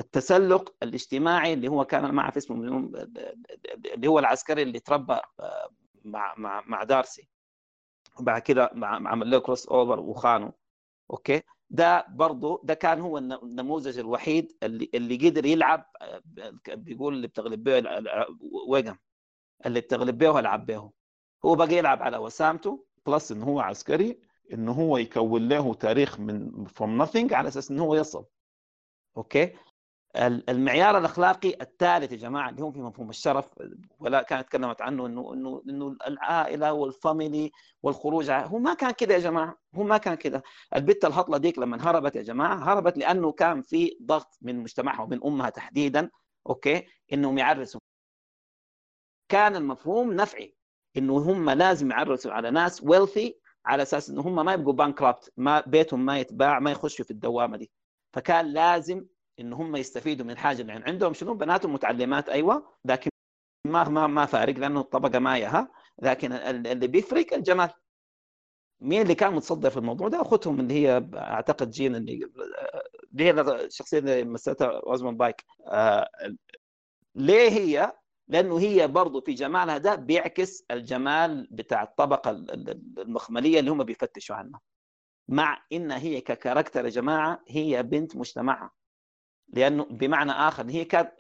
التسلق 0.01 0.75
الاجتماعي 0.83 1.53
اللي 1.53 1.69
هو 1.69 1.85
كان 1.85 2.11
ما 2.13 2.23
اعرف 2.23 2.37
اسمه 2.37 2.57
اللي 3.95 4.09
هو 4.09 4.19
العسكري 4.19 4.63
اللي 4.63 4.79
تربى 4.81 5.13
آه، 5.41 5.71
مع 6.05 6.35
مع 6.39 6.63
مع 6.67 6.83
دارسي. 6.85 7.29
وبعد 8.21 8.43
كده 8.43 8.71
عمل 8.83 9.31
له 9.31 9.39
crossover 9.39 10.01
وخانه. 10.01 10.53
أوكي؟ 11.11 11.43
ده 11.71 12.07
برضه 12.09 12.61
ده 12.65 12.75
كان 12.75 13.01
هو 13.01 13.19
الن- 13.19 13.33
النموذج 13.33 13.99
الوحيد 13.99 14.53
اللي 14.63 14.91
اللي 14.95 15.29
قدر 15.29 15.47
يلعب 15.47 15.87
آه، 16.03 16.23
بيقول 16.69 17.15
اللي 17.15 17.27
بتغلب 17.27 17.65
به 17.65 17.83
ويجم 18.69 18.97
اللي 19.67 19.81
بتغلب 19.81 20.19
به 20.19 20.39
العب 20.39 20.67
به 20.67 20.91
هو 21.45 21.55
بقى 21.55 21.73
يلعب 21.75 22.03
على 22.03 22.17
وسامته 22.19 22.87
بلس 23.07 23.33
انه 23.33 23.45
هو 23.47 23.61
عسكري 23.61 24.21
انه 24.53 24.73
هو 24.73 24.97
يكون 24.97 25.49
له 25.49 25.75
تاريخ 25.75 26.21
من 26.21 26.65
فروم 26.65 27.07
nothing 27.07 27.33
على 27.33 27.49
أساس 27.49 27.71
انه 27.71 27.83
هو 27.85 27.95
يصل. 27.95 28.25
أوكي؟ 29.17 29.53
المعيار 30.17 30.99
الأخلاقي 30.99 31.55
الثالث 31.61 32.13
يا 32.13 32.17
جماعة 32.17 32.51
اللي 32.51 32.63
هو 32.63 32.71
في 32.73 32.79
مفهوم 32.79 33.11
الشرف 33.11 33.55
ولا 33.99 34.23
كانت 34.23 34.49
تكلمت 34.49 34.83
عنه 34.83 35.07
إنه 35.07 35.33
إنه 35.35 35.63
إنه 35.69 35.97
العائلة 36.07 36.73
والفاميلي 36.73 37.51
والخروج 37.83 38.31
هو 38.31 38.59
ما 38.59 38.75
كان 38.75 38.91
كده 38.91 39.15
يا 39.15 39.19
جماعة 39.19 39.59
هو 39.75 39.83
ما 39.83 39.99
كان 39.99 40.15
كده. 40.15 40.43
البت 40.77 41.05
الهطلة 41.05 41.39
ديك 41.39 41.59
لما 41.59 41.91
هربت 41.91 42.17
يا 42.17 42.23
جماعة 42.23 42.55
هربت 42.73 42.99
لأنه 42.99 43.33
كان 43.33 43.63
في 43.63 43.97
ضغط 44.03 44.39
من 44.43 44.59
مجتمعها 44.59 45.03
ومن 45.03 45.25
أمها 45.25 45.51
تحديدا 45.51 46.11
okay؟ 46.47 46.87
إنهم 47.13 47.39
يعرسوا. 47.39 47.81
كان 49.29 49.57
المفهوم 49.57 50.13
نفعي 50.13 50.55
إنه 50.97 51.17
هم 51.19 51.51
لازم 51.51 51.91
يعرسوا 51.91 52.33
على 52.33 52.51
ناس 52.51 52.83
wealthy 52.83 53.41
على 53.67 53.83
أساس 53.83 54.11
إنه 54.11 54.21
هم 54.21 54.45
ما 54.45 54.53
يبقوا 54.53 54.73
bankrupt 54.73 55.33
ما 55.37 55.61
بيتهم 55.61 56.05
ما 56.07 56.19
يتباع 56.19 56.59
ما 56.59 56.71
يخشوا 56.71 57.05
في 57.05 57.11
الدوامة 57.11 57.57
دي. 57.57 57.71
فكان 58.13 58.47
لازم 58.47 59.07
إن 59.41 59.53
هم 59.53 59.77
يستفيدوا 59.77 60.25
من 60.27 60.31
الحاجة 60.33 60.63
اللي 60.63 60.73
عندهم 60.73 61.13
شنو؟ 61.15 61.35
بناتهم 61.35 61.73
متعلمات 61.73 62.29
أيوه. 62.29 62.75
لكن 62.85 63.11
ما 63.67 63.85
ما 63.89 64.07
ما 64.07 64.27
فارق 64.27 64.55
لأنه 64.59 64.81
الطبقة 64.81 65.19
ما 65.19 65.39
يها. 65.39 65.69
لكن 66.03 66.33
ال- 66.33 66.67
اللي 66.67 66.87
بيفرق 66.87 67.35
الجمال. 67.35 67.71
مين 68.81 69.03
اللي 69.03 69.15
كان 69.15 69.35
متصدر 69.35 69.71
في 69.71 69.77
الموضوع 69.77 70.09
ده؟ 70.09 70.21
أخوتهم 70.21 70.61
اللي 70.61 70.75
هي 70.75 71.09
أعتقد 71.15 71.71
جين 71.71 71.95
اللي 71.95 72.31
دي 73.13 73.25
هي 73.25 73.31
الشخصية 73.41 73.99
اللي 73.99 74.25
مثلتها 74.25 74.81
أوزمان 74.87 75.17
بايك. 75.17 75.45
آه 75.67 76.09
ليه 77.15 77.49
هي؟ 77.51 77.93
لأنه 78.29 78.59
هي 78.61 78.89
برضه 78.89 79.21
في 79.21 79.33
جمالها 79.35 79.79
ده 79.79 79.95
بيعكس 79.95 80.65
الجمال 80.71 81.49
بتاع 81.51 81.83
الطبقة 81.83 82.31
المخملية 82.99 83.61
اللي 83.61 83.71
هم 83.71 83.85
بيفتشوا 83.85 84.37
عنها. 84.37 84.61
مع 85.29 85.65
انها 85.73 85.99
هي 85.99 86.21
ككاركتر 86.21 86.85
يا 86.85 86.91
جماعة 86.91 87.43
هي 87.49 87.83
بنت 87.83 88.17
مجتمعها. 88.17 88.71
لأنه 89.53 89.85
بمعنى 89.85 90.33
آخر 90.33 90.71
هي 90.71 90.85
كانت 90.85 91.13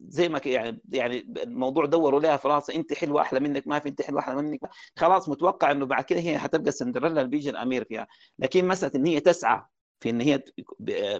زي 0.00 0.28
ما 0.28 0.40
يعني 0.46 0.80
يعني 0.92 1.18
الموضوع 1.42 1.86
دوروا 1.86 2.20
لها 2.20 2.36
في 2.36 2.48
راسها 2.48 2.76
أنت 2.76 2.92
حلوة 2.94 3.22
أحلى 3.22 3.40
منك 3.40 3.66
ما 3.68 3.78
في 3.78 3.88
أنت 3.88 4.02
حلوة 4.02 4.20
أحلى 4.20 4.34
منك 4.42 4.60
خلاص 4.96 5.28
متوقع 5.28 5.70
إنه 5.70 5.86
بعد 5.86 6.04
كده 6.04 6.20
هي 6.20 6.38
حتبقى 6.38 6.72
سندريلا 6.72 7.20
اللي 7.20 7.30
بيجي 7.30 7.50
الامير 7.50 7.84
فيها 7.84 8.06
لكن 8.38 8.68
مسألة 8.68 8.92
إن 8.94 9.06
هي 9.06 9.20
تسعى 9.20 9.62
في 10.00 10.10
إن 10.10 10.20
هي 10.20 10.42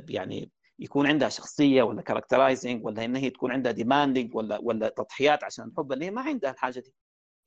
يعني 0.08 0.50
يكون 0.78 1.06
عندها 1.06 1.28
شخصية 1.28 1.82
ولا 1.82 2.02
characterizing 2.02 2.84
ولا 2.86 3.04
إن 3.04 3.16
هي 3.16 3.30
تكون 3.30 3.52
عندها 3.52 3.72
demanding 3.72 4.34
ولا 4.34 4.58
ولا 4.62 4.88
تضحيات 4.88 5.44
عشان 5.44 5.64
الحب 5.68 5.92
اللي 5.92 6.04
هي 6.04 6.10
ما 6.10 6.22
عندها 6.22 6.50
الحاجة 6.50 6.80
دي. 6.80 6.94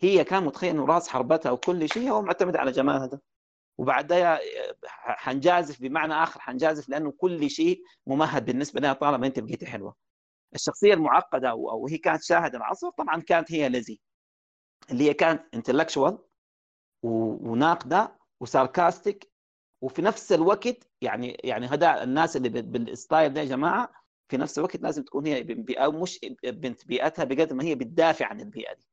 هي 0.01 0.23
كان 0.23 0.43
متخيل 0.45 0.69
إنه 0.69 0.85
راس 0.85 1.07
حربتها 1.07 1.51
وكل 1.51 1.89
شيء 1.89 2.09
هو 2.11 2.21
معتمد 2.21 2.55
على 2.55 2.71
جمالها 2.71 3.05
ده. 3.05 3.21
وبعدها 3.77 4.39
حنجازف 4.85 5.81
بمعنى 5.81 6.13
آخر 6.13 6.39
حنجازف 6.39 6.89
لأنه 6.89 7.11
كل 7.11 7.49
شيء 7.49 7.83
ممهد 8.07 8.45
بالنسبة 8.45 8.79
لها 8.81 8.93
طالما 8.93 9.27
أنت 9.27 9.39
بقيتي 9.39 9.65
حلوة. 9.65 9.95
الشخصية 10.55 10.93
المعقدة 10.93 11.49
أو 11.49 11.87
هي 11.87 11.97
كانت 11.97 12.23
شاهد 12.23 12.55
العصر 12.55 12.89
طبعا 12.89 13.21
كانت 13.21 13.51
هي 13.51 13.69
ليزي 13.69 13.99
اللي 14.91 15.03
هي 15.09 15.13
كانت 15.13 15.43
intellectual 15.53 16.17
وناقدة 17.03 18.17
و 18.39 18.49
sarcastic 18.49 19.31
وفي 19.81 20.01
نفس 20.01 20.31
الوقت 20.31 20.89
يعني 21.01 21.37
يعني 21.43 21.67
هذا 21.67 22.03
الناس 22.03 22.37
اللي 22.37 22.49
بال 22.49 22.73
style 22.73 23.33
ده 23.33 23.41
يا 23.41 23.45
جماعة 23.45 23.91
في 24.29 24.37
نفس 24.37 24.57
الوقت 24.57 24.75
لازم 24.81 25.03
تكون 25.03 25.25
هي 25.27 25.43
بيئة 25.43 25.91
مش 25.91 26.19
بنت 26.43 26.87
بيئتها 26.87 27.25
بقدر 27.25 27.55
ما 27.55 27.63
هي 27.63 27.75
بتدافع 27.75 28.25
عن 28.25 28.39
البيئة 28.39 28.73
دي. 28.73 28.87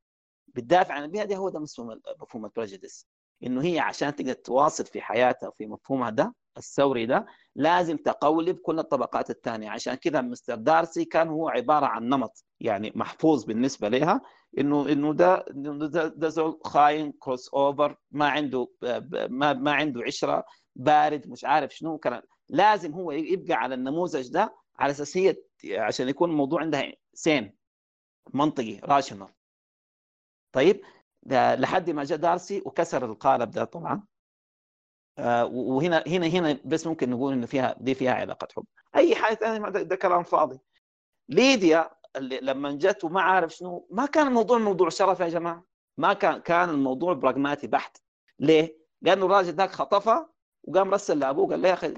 بتدافع 0.47 0.93
عن 0.93 1.03
البيئة 1.03 1.23
دي 1.23 1.37
هو 1.37 1.49
ده 1.49 1.59
مفهوم 1.59 2.01
مفهوم 2.21 2.45
إنه 3.43 3.61
هي 3.63 3.79
عشان 3.79 4.15
تقدر 4.15 4.33
تواصل 4.33 4.85
في 4.85 5.01
حياتها 5.01 5.51
في 5.57 5.65
مفهومها 5.67 6.09
ده 6.09 6.33
الثوري 6.57 7.05
ده 7.05 7.25
لازم 7.55 7.97
تقولب 7.97 8.57
كل 8.57 8.79
الطبقات 8.79 9.29
الثانية. 9.29 9.69
عشان 9.69 9.93
كذا 9.95 10.21
مستر 10.21 10.55
دارسي 10.55 11.05
كان 11.05 11.27
هو 11.27 11.49
عبارة 11.49 11.85
عن 11.85 12.09
نمط 12.09 12.45
يعني 12.59 12.91
محفوظ 12.95 13.43
بالنسبة 13.43 13.89
لها 13.89 14.21
إنه 14.57 14.89
إنه 14.91 15.13
ده 15.13 15.45
ده, 15.49 16.07
ده 16.07 16.29
زول 16.29 16.59
خاين 16.65 17.11
crossover 17.11 17.95
ما 18.11 18.27
عنده 18.29 18.67
ما, 19.29 19.53
ما 19.53 19.71
عنده 19.73 20.01
عشرة 20.03 20.45
بارد 20.75 21.27
مش 21.27 21.45
عارف 21.45 21.75
شنو. 21.75 21.97
كلام 21.97 22.21
لازم 22.49 22.93
هو 22.93 23.11
يبقى 23.11 23.53
على 23.55 23.75
النموذج 23.75 24.29
ده 24.31 24.55
على 24.79 24.91
أساس 24.91 25.17
هي 25.17 25.35
عشان 25.71 26.09
يكون 26.09 26.29
الموضوع 26.29 26.61
عندها 26.61 26.91
sane 27.13 27.55
منطقي 28.33 28.79
rational 28.83 29.27
طيب 30.51 30.81
لحد 31.33 31.89
ما 31.89 32.03
جاء 32.03 32.17
دارسي 32.17 32.61
وكسر 32.65 33.05
القالب 33.05 33.51
ده 33.51 33.63
طبعا. 33.63 34.03
آه 35.17 35.45
وهنا 35.45 36.03
هنا 36.07 36.27
هنا 36.27 36.59
بس 36.65 36.87
ممكن 36.87 37.09
نقول 37.09 37.33
إنه 37.33 37.45
فيها 37.45 37.75
دي 37.79 37.95
فيها 37.95 38.13
علاقة 38.13 38.47
حب. 38.55 38.65
أي 38.95 39.15
حاجة 39.15 39.35
ثانية 39.35 39.69
ده, 39.69 39.95
كلام 39.95 40.23
فاضي. 40.23 40.59
ليديا 41.29 41.89
اللي 42.15 42.39
لما 42.41 42.71
جت 42.71 43.03
وما 43.03 43.21
عارف 43.21 43.55
شنو 43.55 43.87
ما 43.91 44.05
كان 44.05 44.27
الموضوع 44.27 44.57
موضوع 44.57 44.89
شرف 44.89 45.19
يا 45.19 45.29
جماعة. 45.29 45.65
ما 45.97 46.13
كان 46.13 46.37
كان 46.37 46.69
الموضوع 46.69 47.13
براغماتي 47.13 47.67
بحت. 47.67 47.97
ليه؟ 48.39 48.77
لأنه 49.01 49.25
الراجل 49.25 49.53
ذاك 49.53 49.71
خطفها 49.71 50.29
وقام 50.63 50.93
رسل 50.93 51.19
لأبوه 51.19 51.49
قال 51.49 51.61
له 51.61 51.69
يا 51.69 51.73
أخي 51.73 51.93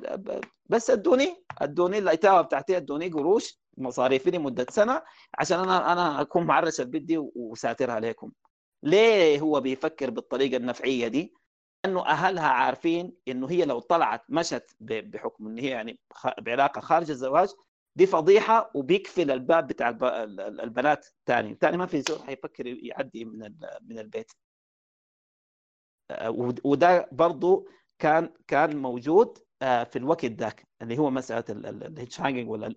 بس 0.65 0.89
أدوني 0.89 1.45
أدوني 1.61 1.97
الايتاوه 1.97 2.41
بتاعتي 2.41 2.77
أدوني 2.77 3.09
قروش 3.09 3.59
مصاريفي 3.77 4.31
لمدة 4.31 4.65
سنة 4.69 5.01
عشان 5.39 5.59
أنا 5.59 5.91
أنا 5.93 6.21
أكون 6.21 6.43
معرس 6.43 6.79
البيت 6.79 7.03
دي 7.03 7.17
وساترها 7.35 7.93
عليكم. 7.93 8.31
ليه 8.83 9.39
هو 9.39 9.61
بيفكر 9.61 10.09
بالطريقة 10.09 10.57
النفعية 10.57 11.07
دي؟ 11.07 11.33
انه 11.85 12.05
أهلها 12.05 12.47
عارفين 12.47 13.13
إنه 13.27 13.49
هي 13.49 13.65
لو 13.65 13.79
طلعت 13.79 14.23
مشت 14.29 14.75
بحكم 14.79 15.47
إن 15.47 15.57
هي 15.59 15.69
يعني 15.69 15.99
بعلاقة 16.37 16.81
خارج 16.81 17.09
الزواج 17.11 17.49
دي 17.95 18.05
فضيحة 18.05 18.71
وبيقفل 18.75 19.31
الباب 19.31 19.67
بتاع 19.67 19.89
البنات 20.39 21.07
ثاني 21.25 21.57
ثاني 21.61 21.77
ما 21.77 21.85
في 21.85 22.01
زول 22.01 22.19
حيفكر 22.19 22.67
يعدي 22.67 23.25
من 23.25 23.55
من 23.81 23.99
البيت. 23.99 24.31
وده 26.63 27.09
برضه 27.11 27.65
كان 27.99 28.33
كان 28.47 28.77
موجود 28.77 29.37
في 29.61 29.95
الوقت 29.95 30.25
ذاك 30.25 30.67
اللي 30.81 30.97
هو 30.97 31.09
مسألة 31.09 31.43
ال 31.49 31.64
head 31.64 32.21
hunting 32.21 32.49
ولا 32.49 32.67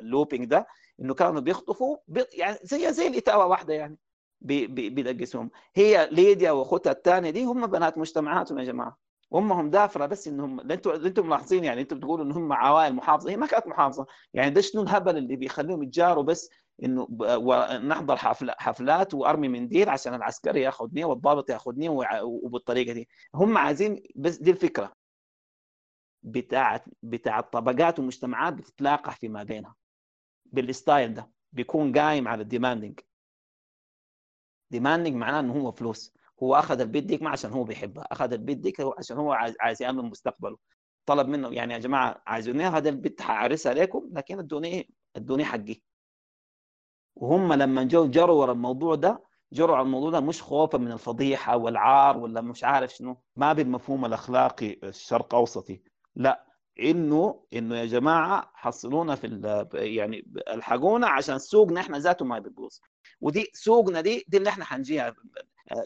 ال 0.00 0.06
eloping 0.06 0.44
ده 0.44 0.66
إنه 1.00 1.14
كانوا 1.14 1.40
بيخطفوا 1.40 1.96
يعني 2.32 2.58
زي 2.62 2.92
زي 2.92 3.06
الإتاوة 3.06 3.46
واحدة 3.46 3.74
يعني. 3.74 3.98
بيدقسهم 4.40 5.50
هي 5.74 6.08
ليديا 6.12 6.50
وأخوتها 6.50 6.92
الثانية 6.92 7.30
دي 7.30 7.44
هم 7.44 7.66
بنات 7.66 7.98
مجتمعاتهم 7.98 8.58
يا 8.58 8.64
جماعة. 8.64 8.96
أمهم 9.34 9.70
دافرة 9.70 10.06
بس 10.06 10.28
انهم 10.28 10.60
أنتم 10.60 10.90
أنتم 10.90 11.26
ملاحظين 11.26 11.64
يعني 11.64 11.80
أنتم 11.80 11.96
بتقولوا 11.98 12.24
إن 12.24 12.32
هم 12.32 12.52
عوائل 12.52 12.94
محافظة. 12.94 13.30
هي 13.30 13.36
ما 13.36 13.46
كانت 13.46 13.66
محافظة. 13.66 14.06
يعني 14.34 14.50
ده 14.50 14.60
شنو 14.60 14.82
الهبل 14.82 15.16
اللي 15.16 15.36
بيخليهم 15.36 15.82
يتجاروا 15.82 16.22
بس 16.22 16.50
إنه 16.84 17.08
نحضر 17.78 18.16
حفل 18.16 18.50
حفلات 18.50 19.14
وأرمي 19.14 19.48
منديل 19.48 19.88
عشان 19.88 20.14
العسكري 20.14 20.62
ياخذني 20.62 21.04
والضابط 21.04 21.50
ياخذني 21.50 21.88
وبالطريقة 22.22 22.92
دي. 22.92 23.08
هم 23.34 23.58
عايزين 23.58 24.02
بس 24.16 24.36
دي 24.36 24.50
الفكرة. 24.50 24.92
بتاعت 26.22 26.84
بتاع 27.02 27.38
الطبقات 27.38 27.98
والمجتمعات 27.98 28.54
بتتلاقح 28.54 29.16
فيما 29.16 29.42
بينها. 29.42 29.74
بال 30.44 30.64
style 30.64 31.14
ده. 31.14 31.30
بيكون 31.52 31.98
قايم 31.98 32.28
على 32.28 32.42
ال 32.42 32.48
demanding 32.48 33.00
demanding 34.70 35.14
معناه 35.14 35.40
إنه 35.40 35.52
هو 35.52 35.72
فلوس. 35.72 36.12
هو 36.42 36.54
أخذ 36.54 36.80
البيت 36.80 37.04
ديك 37.04 37.22
ما 37.22 37.30
عشان 37.30 37.50
هو 37.52 37.64
بيحبها 37.64 38.04
أخذ 38.12 38.32
البيت 38.32 38.58
ديك 38.58 38.76
عشان 38.98 39.16
هو 39.16 39.32
عايز, 39.32 39.54
عايز 39.60 39.82
يامن 39.82 40.04
مستقبله. 40.04 40.56
طلب 41.06 41.28
منه 41.28 41.48
يعني 41.48 41.74
يا 41.74 41.78
جماعة 41.78 42.22
عايزوني 42.26 42.64
هذا 42.64 42.88
البيت 42.88 43.20
حعرسها 43.22 43.70
عليكم 43.70 44.08
لكن 44.12 44.38
ادوني 44.38 44.90
ادوني 45.16 45.44
حقي. 45.44 45.82
وهم 47.16 47.52
لما 47.52 47.84
جو 47.84 48.06
جروا 48.06 48.40
ورا 48.40 48.52
الموضوع 48.52 48.94
ده 48.94 49.22
جروا 49.52 49.76
على 49.76 49.84
الموضوع 49.84 50.10
ده 50.10 50.20
مش 50.20 50.42
خوفا 50.42 50.78
من 50.78 50.92
الفضيحة 50.92 51.56
والعار 51.56 52.18
ولا 52.18 52.40
مش 52.40 52.64
عارف 52.64 52.94
شنو 52.94 53.22
ما 53.36 53.52
بالمفهوم 53.52 54.04
الأخلاقي 54.04 54.78
الشرق 54.84 55.34
أوسطي. 55.34 55.82
لا 56.16 56.47
إنه 56.80 57.44
إنه 57.52 57.76
يا 57.76 57.84
جماعة 57.84 58.50
حصلونا 58.54 59.14
في 59.14 59.26
يعني 59.74 60.24
ألحقونا 60.48 61.08
عشان 61.08 61.38
سوقنا 61.38 61.80
إحنا 61.80 61.98
ذاته 61.98 62.24
ما 62.24 62.38
بيبوظ. 62.38 62.78
ودي 63.20 63.50
سوقنا 63.52 64.00
دي 64.00 64.24
دي 64.28 64.36
اللي 64.36 64.48
إحنا 64.50 64.64
حنجيها. 64.64 65.14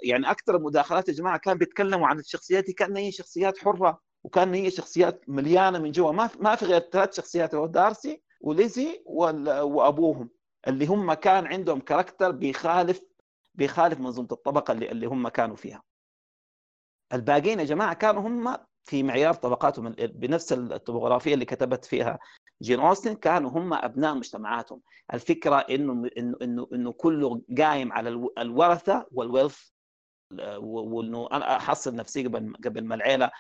يعني 0.03 0.31
أكثر 0.31 0.57
المداخلات 0.57 1.09
يا 1.09 1.15
جماعة 1.15 1.37
كان 1.39 1.59
بيتكلموا 1.59 2.07
عن 2.07 2.19
الشخصيات 2.19 2.65
دي 2.65 2.73
كان 2.73 2.97
هي 2.97 3.13
شخصيات 3.13 3.59
حرة 3.59 4.01
وكان 4.25 4.55
هي 4.55 4.71
شخصيات 4.71 5.25
مليانة 5.29 5.79
من 5.79 5.91
جوا. 5.93 6.13
ما 6.13 6.31
ما 6.41 6.55
في 6.57 6.65
غير 6.65 6.81
ثلاث 6.81 7.17
شخصيات 7.17 7.55
هو 7.55 7.67
دارسي 7.67 8.23
وليزي 8.41 9.03
وأبوهم 9.07 10.31
اللي 10.69 10.87
هم 10.87 11.13
كان 11.13 11.47
عندهم 11.47 11.81
كاركتر 11.81 12.31
بيخالف 12.31 13.01
بيخالف 13.55 14.01
منظومة 14.01 14.29
الطبقة 14.33 14.73
اللي, 14.73 14.91
اللي 14.91 15.07
هم 15.07 15.29
كانوا 15.29 15.57
فيها. 15.57 15.83
الباقيين 17.13 17.61
يا 17.61 17.65
جماعة 17.65 17.95
كانوا 17.95 18.23
هم 18.23 18.57
في 18.85 19.03
معيار 19.03 19.35
طبقاتهم 19.35 19.95
بنفس 19.99 20.53
الطبوغرافية 20.53 21.35
اللي 21.35 21.45
كتبت 21.45 21.85
فيها 21.85 22.19
جين 22.63 22.81
أوستن 22.81 23.15
كانوا 23.15 23.51
هم 23.51 23.75
أبناء 23.75 24.15
مجتمعاتهم. 24.15 24.81
الفكرة 25.15 25.57
إنه 25.57 26.11
إنه 26.19 26.37
إنه 26.43 26.69
إنه 26.73 26.93
كله 26.93 27.43
قايم 27.59 27.93
على 27.93 28.31
الورثة 28.39 29.07
وال 29.13 29.24
wealth 29.24 29.59
وإنه 30.59 31.29
أنا 31.33 31.57
احصل 31.57 31.95
نفسي 31.95 32.25
قبل 32.27 32.53
قبل 32.65 32.85
ما 32.85 32.95
العيلة 32.95 33.31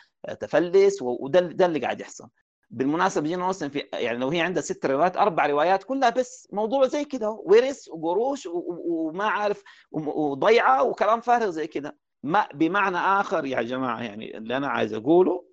تفلس 0.40 1.02
وده 1.02 1.40
ده 1.40 1.66
اللي 1.66 1.78
قاعد 1.78 2.00
يحصل. 2.00 2.28
بالمناسبة 2.70 3.28
جين 3.28 3.40
أوستن 3.40 3.68
في 3.68 3.78
يعني 3.92 4.18
لو 4.18 4.28
هي 4.28 4.40
عندها 4.40 4.62
ست 4.62 4.86
روايات 4.86 5.16
أربع 5.16 5.46
روايات 5.46 5.84
كلها 5.84 6.10
بس 6.10 6.48
موضوع 6.52 6.86
زي 6.86 7.04
كده 7.04 7.30
ورث 7.30 7.88
وقروش 7.88 8.48
وما 8.52 9.24
عارف 9.24 9.62
وضيعة 9.92 10.82
وكلام 10.82 11.20
فارغ 11.20 11.50
زي 11.50 11.66
كده. 11.66 11.96
ما 12.22 12.48
بمعنى 12.54 12.96
آخر 12.96 13.44
يا 13.44 13.62
جماعة 13.62 14.02
يعني 14.02 14.36
اللي 14.38 14.56
أنا 14.56 14.68
عايز 14.68 14.92
أقوله 14.94 15.44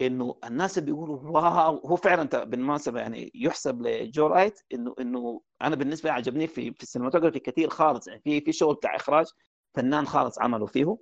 إنه 0.00 0.38
الناس 0.44 0.78
بيقولوا 0.78 1.18
wow 1.22 1.76
هو 1.78 1.96
فعلا 1.96 2.44
بالمناسبة 2.44 3.00
يعني 3.00 3.30
يحسب 3.34 3.82
لجو 3.82 4.26
رايت 4.26 4.60
انه 4.74 4.94
إنه 5.00 5.40
أنا 5.62 5.76
بالنسبة 5.76 6.10
لي 6.10 6.14
عجبني 6.14 6.46
في 6.46 6.72
في 6.72 6.82
ال 6.82 6.86
cinematography 6.86 7.38
كثير 7.38 7.68
خالص 7.70 8.08
يعني 8.08 8.20
في 8.20 8.40
في 8.40 8.52
شغل 8.52 8.74
بتاع 8.74 8.96
إخراج 8.96 9.26
فنان 9.74 10.06
خالص 10.06 10.38
عملوا 10.38 10.66
فيه 10.66 10.96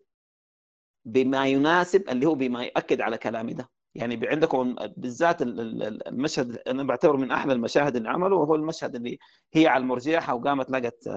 بما 1.05 1.47
يناسب 1.47 2.09
اللي 2.09 2.27
هو 2.27 2.35
بما 2.35 2.65
ياكد 2.65 3.01
على 3.01 3.19
كلامي 3.19 3.55
ده. 3.55 3.71
يعني 3.95 4.29
عندكم 4.29 4.75
بالذات 4.97 5.43
المشهد 5.43 6.57
أنا 6.57 6.83
بعتبره 6.83 7.17
من 7.17 7.31
أحلى 7.31 7.53
المشاهد 7.53 7.97
اللي 7.97 8.09
عمله 8.09 8.37
وهو 8.37 8.55
المشهد 8.55 8.95
اللي 8.95 9.19
هي 9.55 9.67
على 9.67 9.83
المرجيحة 9.83 10.35
وقامت 10.35 10.71
لقت 10.71 11.09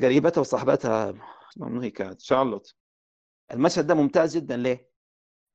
قريبتها 0.00 0.40
وصاحبتها 0.40 1.14
منو 1.58 1.80
هي 1.80 1.90
كانت 1.90 2.20
شارلوت 2.20 2.74
المشهد 3.52 3.86
ده 3.86 3.94
ممتاز 3.94 4.36
جدا 4.36 4.56
ليه؟ 4.56 4.90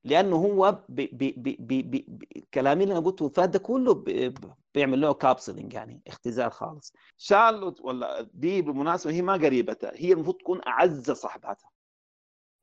لأنه 0.04 0.36
هو 0.36 0.84
بي 0.88 1.06
بي 1.06 1.32
بي 1.38 1.56
بي 1.60 1.82
بي 1.82 2.48
كلامي 2.54 2.82
اللي 2.84 2.92
أنا 2.98 3.06
قلته 3.06 3.28
فات 3.28 3.48
ده 3.48 3.58
كله 3.58 3.94
بي 3.94 4.34
بيعمل 4.74 5.00
له 5.00 5.14
capsuling 5.14 5.72
يعني 5.72 6.02
اختزال 6.06 6.52
خالص. 6.52 6.92
شارلوت 7.16 7.80
ولا 7.80 8.22
دي 8.34 8.62
بالمناسبة 8.62 9.12
هي 9.12 9.22
ما 9.22 9.32
قريبتها 9.32 9.92
هي 9.94 10.12
المفروض 10.12 10.36
تكون 10.36 10.60
اعز 10.66 11.10
صاحباتها. 11.10 11.70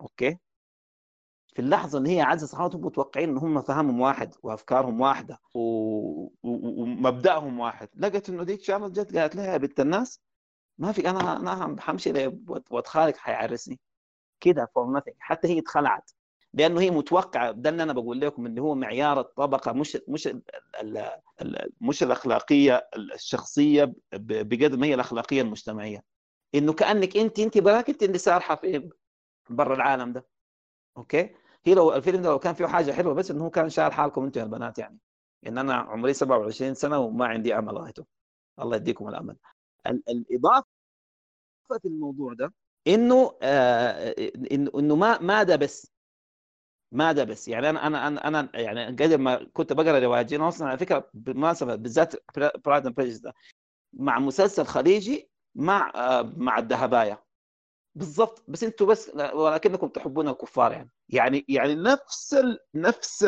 أوكي. 0.02 0.38
في 1.56 1.60
اللحظة 1.62 1.98
اللي 1.98 2.10
هي 2.10 2.22
اعز 2.22 2.44
صحابتهم 2.46 2.86
متوقعين 2.86 3.30
إن 3.30 3.38
هم 3.38 3.62
فهمهم 3.62 4.00
واحد 4.02 4.36
وأفكارهم 4.44 5.02
واحدة 5.02 5.40
و... 5.54 5.60
و... 5.60 6.30
ومبدأهم 6.44 7.60
واحد. 7.60 7.90
لقت 7.96 8.30
إنه 8.30 8.44
ديك 8.44 8.62
شارلوت 8.64 8.92
جت 8.92 9.18
قالت 9.18 9.36
لها 9.36 9.46
يا 9.54 9.58
بنت 9.58 9.80
الناس 9.80 10.22
ما 10.78 10.92
في 10.92 11.10
أنا 11.10 11.38
أنا 11.40 11.82
حمشي 11.82 12.32
واتخالك 12.70 13.18
حيعرسني. 13.18 13.80
كده 14.40 14.72
for 14.76 15.00
nothing 15.00 15.14
حتى 15.20 15.48
هي 15.48 15.60
اتخلعت. 15.60 16.12
لأنه 16.54 16.82
هي 16.82 16.92
متوقعة 16.92 17.52
ده 17.52 17.70
اللي 17.70 17.84
أنا 17.84 17.94
بقول 17.94 18.22
لكم 18.22 18.46
اللي 18.46 18.62
هو 18.62 18.76
معيار 18.76 19.20
الطبقة 19.20 19.74
مش 19.74 19.98
مش 20.08 20.30
مش 21.82 22.04
الأخلاقية 22.04 22.90
الشخصية 22.96 23.94
بقدر 24.14 24.78
ما 24.78 24.88
هي 24.88 24.94
الأخلاقية 24.94 25.42
المجتمعية. 25.42 26.04
إنه 26.56 26.74
كأنك 26.74 27.18
أنت 27.18 27.40
أنت 27.40 27.58
براك 27.58 27.90
انت 27.90 28.04
اللي 28.04 28.18
سارحه 28.18 28.56
في 28.56 28.90
برا 29.50 29.76
العالم 29.76 30.14
ده. 30.14 30.26
أوكي؟ 30.98 31.36
هي 31.66 31.74
لو 31.74 31.94
الفيلم 31.94 32.22
ده 32.22 32.30
لو 32.30 32.40
كان 32.40 32.54
فيه 32.54 32.66
حاجة 32.66 32.92
حلوة 32.92 33.14
بس 33.14 33.32
إنه 33.32 33.46
هو 33.46 33.50
كان 33.50 33.70
شال 33.70 33.94
حالكم 33.94 34.24
أنتم 34.24 34.40
يا 34.40 34.46
البنات 34.46 34.78
يعني. 34.80 35.00
إن 35.48 35.58
أنا 35.58 35.74
عمري 35.76 36.14
27 36.14 36.74
سنة 36.74 37.00
وما 37.00 37.26
عندي 37.28 37.58
أمل 37.58 37.78
غايته 37.78 38.06
الله 38.60 38.76
يديكم 38.78 39.08
الأمل. 39.10 39.36
الاضافه 39.88 40.66
في 41.82 41.86
الموضوع 41.88 42.34
ده 42.34 42.54
إنه 42.88 43.38
آه 43.42 44.16
إنه 44.52 44.96
ما 44.96 45.20
ما 45.22 45.44
ده 45.44 45.56
بس 45.56 45.94
ما 46.92 47.12
ده 47.12 47.24
بس. 47.24 47.48
يعني 47.48 47.70
أنا 47.70 47.88
أنا 48.08 48.28
أنا, 48.28 48.50
يعني 48.54 48.86
قبل 48.86 49.16
ما 49.18 49.44
كنت 49.54 49.74
بقرأ 49.74 50.00
روايات 50.00 50.26
جين 50.26 50.42
اوستن 50.42 50.66
على 50.66 50.78
فكرة 50.78 51.10
بالمناسبة 51.14 51.76
بالذات 51.76 52.14
Pride 52.66 52.86
and 52.86 53.22
ده 53.24 53.34
مع 53.94 54.20
مسلسل 54.20 54.66
خليجي 54.66 55.30
مع 55.56 55.92
آه 55.96 56.34
مع 56.38 56.58
الذهباية. 56.60 57.24
بالضبط. 57.96 58.44
بس 58.48 58.64
أنتم 58.64 58.86
بس 58.86 59.12
ولكنكم 59.34 59.88
تحبون 59.88 60.28
الكفار 60.28 60.72
يعني. 60.72 60.92
يعني 61.10 61.46
يعني 61.50 61.76
نفس 61.76 62.34
ال 62.34 62.60
نفس 62.76 63.26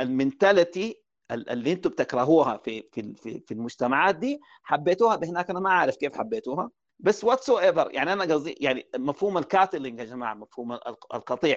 ال 0.00 0.10
mentality 0.10 1.02
اللي 1.34 1.72
أنتم 1.72 1.90
بتكرهوها 1.90 2.56
في 2.56 2.82
في 2.92 3.14
في, 3.14 3.54
المجتمعات 3.54 4.16
دي 4.16 4.40
حبيتوها 4.62 5.16
بهناك 5.16 5.50
أنا 5.50 5.60
ما 5.60 5.70
أعرف 5.70 5.96
كيف 5.96 6.16
حبيتوها. 6.18 6.70
بس 6.98 7.24
whatever 7.24 7.90
يعني 7.92 8.12
أنا 8.12 8.34
قصدي 8.34 8.56
يعني 8.60 8.88
مفهوم 8.96 9.38
ال 9.38 9.45
cattling 9.45 9.98
يا 10.00 10.04
جماعة 10.04 10.34
مفهوم 10.34 10.72
القطيع. 11.14 11.56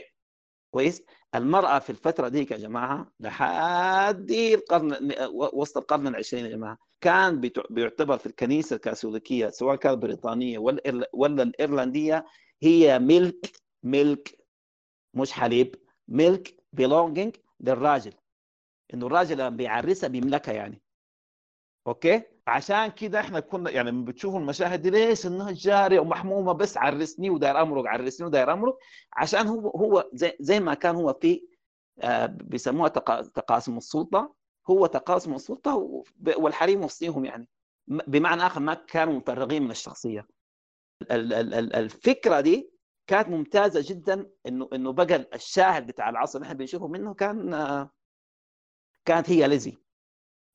كويس؟ 0.73 1.03
المرأة 1.35 1.79
في 1.79 1.89
الفترة 1.89 2.27
ديك 2.27 2.51
يا 2.51 2.57
جماعة 2.57 3.11
لحد 3.19 4.31
القرن 4.31 5.15
وسط 5.53 5.77
القرن 5.77 6.07
العشرين 6.07 6.45
يا 6.45 6.49
جماعة 6.51 6.77
كان 7.01 7.41
بيعتبر 7.69 8.17
في 8.17 8.25
الكنيسة 8.25 8.75
الكاثوليكية 8.75 9.49
سواء 9.49 9.75
كانت 9.75 9.97
بريطانية 9.97 10.57
ولا, 10.59 11.43
الإيرلندية 11.43 12.25
هي 12.63 12.99
ملك 12.99 13.51
ملك 13.83 14.37
مش 15.13 15.31
حليب 15.31 15.75
ملك 16.07 16.55
belonging 16.73 17.35
للراجل. 17.59 18.13
إنه 18.93 19.07
الراجل 19.07 19.37
لما 19.37 19.49
بيعرسها 19.49 20.07
بيملكها 20.09 20.53
يعني. 20.53 20.81
أوكي؟ 21.87 22.21
عشان 22.47 22.87
كده 22.87 23.19
إحنا 23.19 23.39
كنا 23.39 23.69
يعني 23.69 23.91
لما 23.91 24.05
بتشوفوا 24.05 24.39
المشاهد 24.39 24.81
دي 24.81 24.89
ليش 24.89 25.25
إنها 25.25 25.51
جارية 25.51 25.99
ومحمومة 25.99 26.53
بس 26.53 26.77
عرسني 26.77 27.29
وداير 27.29 27.61
امرق 27.61 27.83
عرسني 27.87 28.27
وداير 28.27 28.53
امرق 28.53 28.77
عشان 29.13 29.47
هو 29.47 29.69
هو 29.69 30.09
زي, 30.13 30.37
زي 30.39 30.59
ما 30.59 30.73
كان 30.73 30.95
هو 30.95 31.13
في 31.21 31.47
آه 32.01 32.25
بيسموها 32.25 32.87
تقاسم 33.35 33.77
السلطة. 33.77 34.35
هو 34.69 34.85
تقاسم 34.85 35.33
السلطة 35.33 36.03
والحريم 36.37 36.83
وصيهم 36.83 37.25
يعني. 37.25 37.47
بمعنى 37.87 38.45
آخر 38.45 38.59
ما 38.59 38.73
كانوا 38.73 39.13
مفرغين 39.13 39.63
من 39.63 39.71
الشخصية. 39.71 40.27
الفكرة 41.11 42.41
دي 42.41 42.71
كانت 43.07 43.27
ممتازة 43.29 43.83
جدا 43.93 44.29
إنه 44.47 44.69
إنه 44.73 44.91
بقى 44.93 45.27
الشاهد 45.33 45.87
بتاع 45.87 46.09
العصر 46.09 46.37
اللي 46.39 46.45
إحنا 46.45 46.57
بنشوفه 46.57 46.87
منه 46.87 47.13
كان 47.13 47.53
آه 47.53 47.91
كانت 49.05 49.29
هي 49.29 49.47
ليزي. 49.47 49.77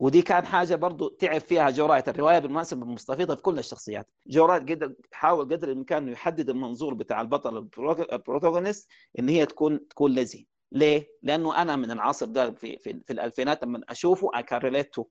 ودي 0.00 0.22
كان 0.22 0.46
حاجة 0.46 0.74
برضو 0.74 1.08
تعب 1.08 1.40
فيها 1.40 1.70
جو 1.70 1.85
رايت 1.85 2.08
الرواية 2.08 2.38
بالمناسبة 2.38 2.86
مستفيضة 2.86 3.34
في 3.34 3.42
كل 3.42 3.58
الشخصيات. 3.58 4.10
جو 4.26 4.41
رايت 4.41 4.62
قدر 4.70 4.94
حاول 5.12 5.44
قدر 5.44 5.68
الإمكان 5.68 6.02
إنه 6.02 6.12
يحدد 6.12 6.50
المنظور 6.50 6.94
بتاع 6.94 7.20
البطل 7.20 7.56
ال 8.12 8.18
protagonist 8.18 8.88
إن 9.18 9.28
هي 9.28 9.46
تكون 9.46 9.88
تكون 9.88 10.14
ليزي 10.14 10.46
ليه؟ 10.72 11.08
لأنه 11.22 11.62
أنا 11.62 11.76
من 11.76 11.90
العصر 11.90 12.26
ده 12.26 12.50
في 12.50 12.78
في, 12.78 13.00
في 13.06 13.12
الألفينات 13.12 13.64
لما 13.64 13.80
أشوفه 13.88 14.30
I 14.36 14.42
can 14.42 14.60
relate 14.60 14.94
to 14.94 15.06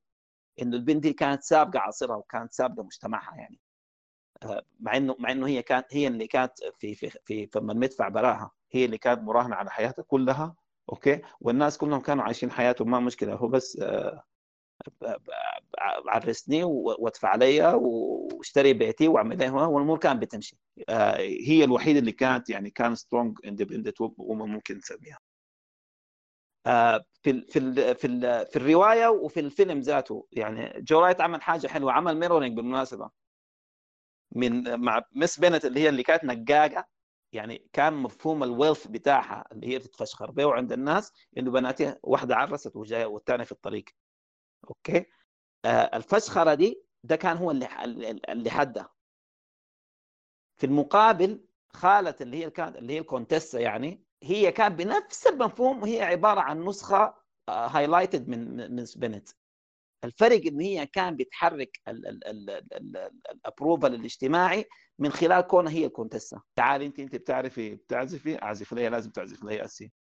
إنه 0.61 0.77
البنت 0.77 1.03
دي 1.03 1.14
كانت 1.14 1.43
سابقة 1.43 1.80
عصرها 1.80 2.15
وكانت 2.15 2.53
سابقة 2.53 2.84
مجتمعها 2.84 3.35
يعني. 3.35 3.59
مع 4.80 4.97
انه 4.97 5.15
مع 5.19 5.31
إنه 5.31 5.47
هي 5.47 5.61
كانت 5.61 5.85
هي 5.91 6.07
اللي 6.07 6.27
كانت 6.27 6.53
في 6.80 6.95
في 6.95 7.09
في 7.26 7.49
لما 7.55 7.73
المدفع 7.73 8.07
براها 8.09 8.51
هي 8.72 8.85
اللي 8.85 8.97
كانت 8.97 9.22
مراهنة 9.22 9.55
على 9.55 9.72
حياتها 9.72 10.03
كلها. 10.03 10.55
أوكي؟ 10.89 11.22
والناس 11.41 11.77
كلهم 11.77 12.01
كانوا 12.01 12.23
عايشين 12.23 12.51
حياتهم 12.51 12.91
ما 12.91 12.99
مشكلة. 12.99 13.34
هو 13.34 13.47
بس 13.47 13.84
عرسني 16.07 16.64
وادفع 16.64 17.30
عليا 17.30 17.73
واشتري 17.73 18.73
بيتي 18.73 19.07
واعمل 19.07 19.38
لها 19.38 19.68
والأمور 19.68 19.97
كانت 19.97 20.22
بتمشي. 20.22 20.57
هي 21.47 21.64
الوحيدة 21.64 21.99
اللي 21.99 22.11
كانت 22.11 22.49
يعني 22.49 22.69
كان 22.69 22.95
strong 22.95 23.39
independent 23.45 24.01
woman 24.01 24.49
ممكن 24.49 24.77
نسميها 24.77 25.19
في 27.23 27.30
ال 27.30 27.47
في 27.47 27.59
ال 27.59 27.95
في 27.95 28.07
ال 28.07 28.45
في 28.45 28.55
الرواية 28.55 29.07
وفي 29.07 29.39
الفيلم 29.39 29.80
ذاته. 29.80 30.27
يعني 30.31 30.81
جو 30.81 30.99
رايت 30.99 31.22
عمل 31.22 31.41
حاجة 31.41 31.68
حلوة 31.68 31.91
عمل 31.91 32.18
mirroring 32.17 32.55
بالمناسبة. 32.55 33.09
من 34.35 34.80
مع 34.80 35.01
مسز 35.11 35.39
بينيت 35.39 35.65
اللي 35.65 35.80
هي 35.80 35.89
اللي 35.89 36.03
كانت 36.03 36.23
نقاقه 36.23 36.85
يعني 37.33 37.69
كان 37.73 37.93
مفهوم 37.93 38.43
ال 38.43 38.50
wealth 38.50 38.88
بتاعها 38.87 39.45
اللي 39.51 39.67
هي 39.67 39.77
بتتفشخر 39.79 40.31
به 40.31 40.53
عند 40.53 40.71
الناس 40.71 41.13
إنه 41.37 41.51
بناتها 41.51 41.99
واحدة 42.03 42.35
عرست 42.35 42.75
وجاية 42.75 43.05
والثانيه 43.05 43.43
في 43.43 43.51
الطريق. 43.51 43.85
أوكي؟ 44.69 45.05
آه 45.65 45.97
الفشخرة 45.97 46.53
دي 46.53 46.83
ده 47.03 47.15
كان 47.15 47.37
هو 47.37 47.51
اللي 47.51 47.67
اللي 48.29 48.49
حدها. 48.49 48.89
في 50.57 50.65
المقابل 50.65 51.45
خالة 51.73 52.15
اللي 52.21 52.37
هي 52.45 52.49
كانت 52.49 52.75
اللي 52.77 52.93
هي 52.93 52.99
الكونتيسا 52.99 53.59
يعني 53.59 54.03
هي 54.23 54.51
كان 54.51 54.75
بنفس 54.75 55.27
المفهوم 55.27 55.83
هي 55.83 56.01
عبارة 56.01 56.39
عن 56.39 56.65
نسخة 56.65 57.15
highlighted 57.49 58.27
من 58.27 58.71
من 58.75 58.85
بينيت 58.95 59.29
الفرق 60.03 60.41
إن 60.47 60.61
هي 60.61 60.85
كان 60.85 61.15
بتحرك 61.15 61.79
ال 63.31 63.38
approval 63.38 63.93
الاجتماعي 63.95 64.65
من 64.99 65.11
خلال 65.11 65.41
كونها 65.41 65.71
هي 65.73 65.85
الكونتيسا 65.85 66.41
تعالي 66.55 66.85
أنت 66.85 66.99
أنت 66.99 67.15
بتعرفي 67.15 67.75
بتعزفي 67.75 68.41
أعزف 68.43 68.73
لي 68.73 68.89
لازم 68.89 69.11
تعزف 69.11 69.43
لي 69.43 69.65
أسي. 69.65 69.91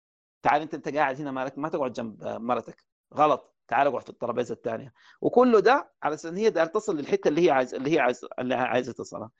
تعالي 0.43 0.65
أنت 0.65 0.75
أنت 0.75 0.89
قاعد 0.89 1.21
هنا 1.21 1.31
مالك 1.31 1.59
ما 1.59 1.69
تقعد 1.69 1.93
جنب 1.93 2.25
مرتك. 2.25 2.85
غلط. 3.15 3.57
تعال 3.69 3.87
اقعد 3.87 4.03
في 4.03 4.11
الترابيزة 4.11 4.55
الثانية. 4.55 4.93
وكله 5.21 5.61
ده 5.61 5.93
على 6.03 6.15
أساس 6.15 6.27
إن 6.27 6.37
هي 6.37 6.51
داير 6.51 6.67
تصل 6.67 6.97
للحتة 6.97 7.29
اللي 7.29 7.47
هي 7.47 7.51
عايز 7.51 7.75
اللي 7.75 7.95
هي 7.95 7.99
عايز 8.01 8.27
اللي 8.39 8.55
عايزة 8.55 8.93
تصلها. 8.93 9.31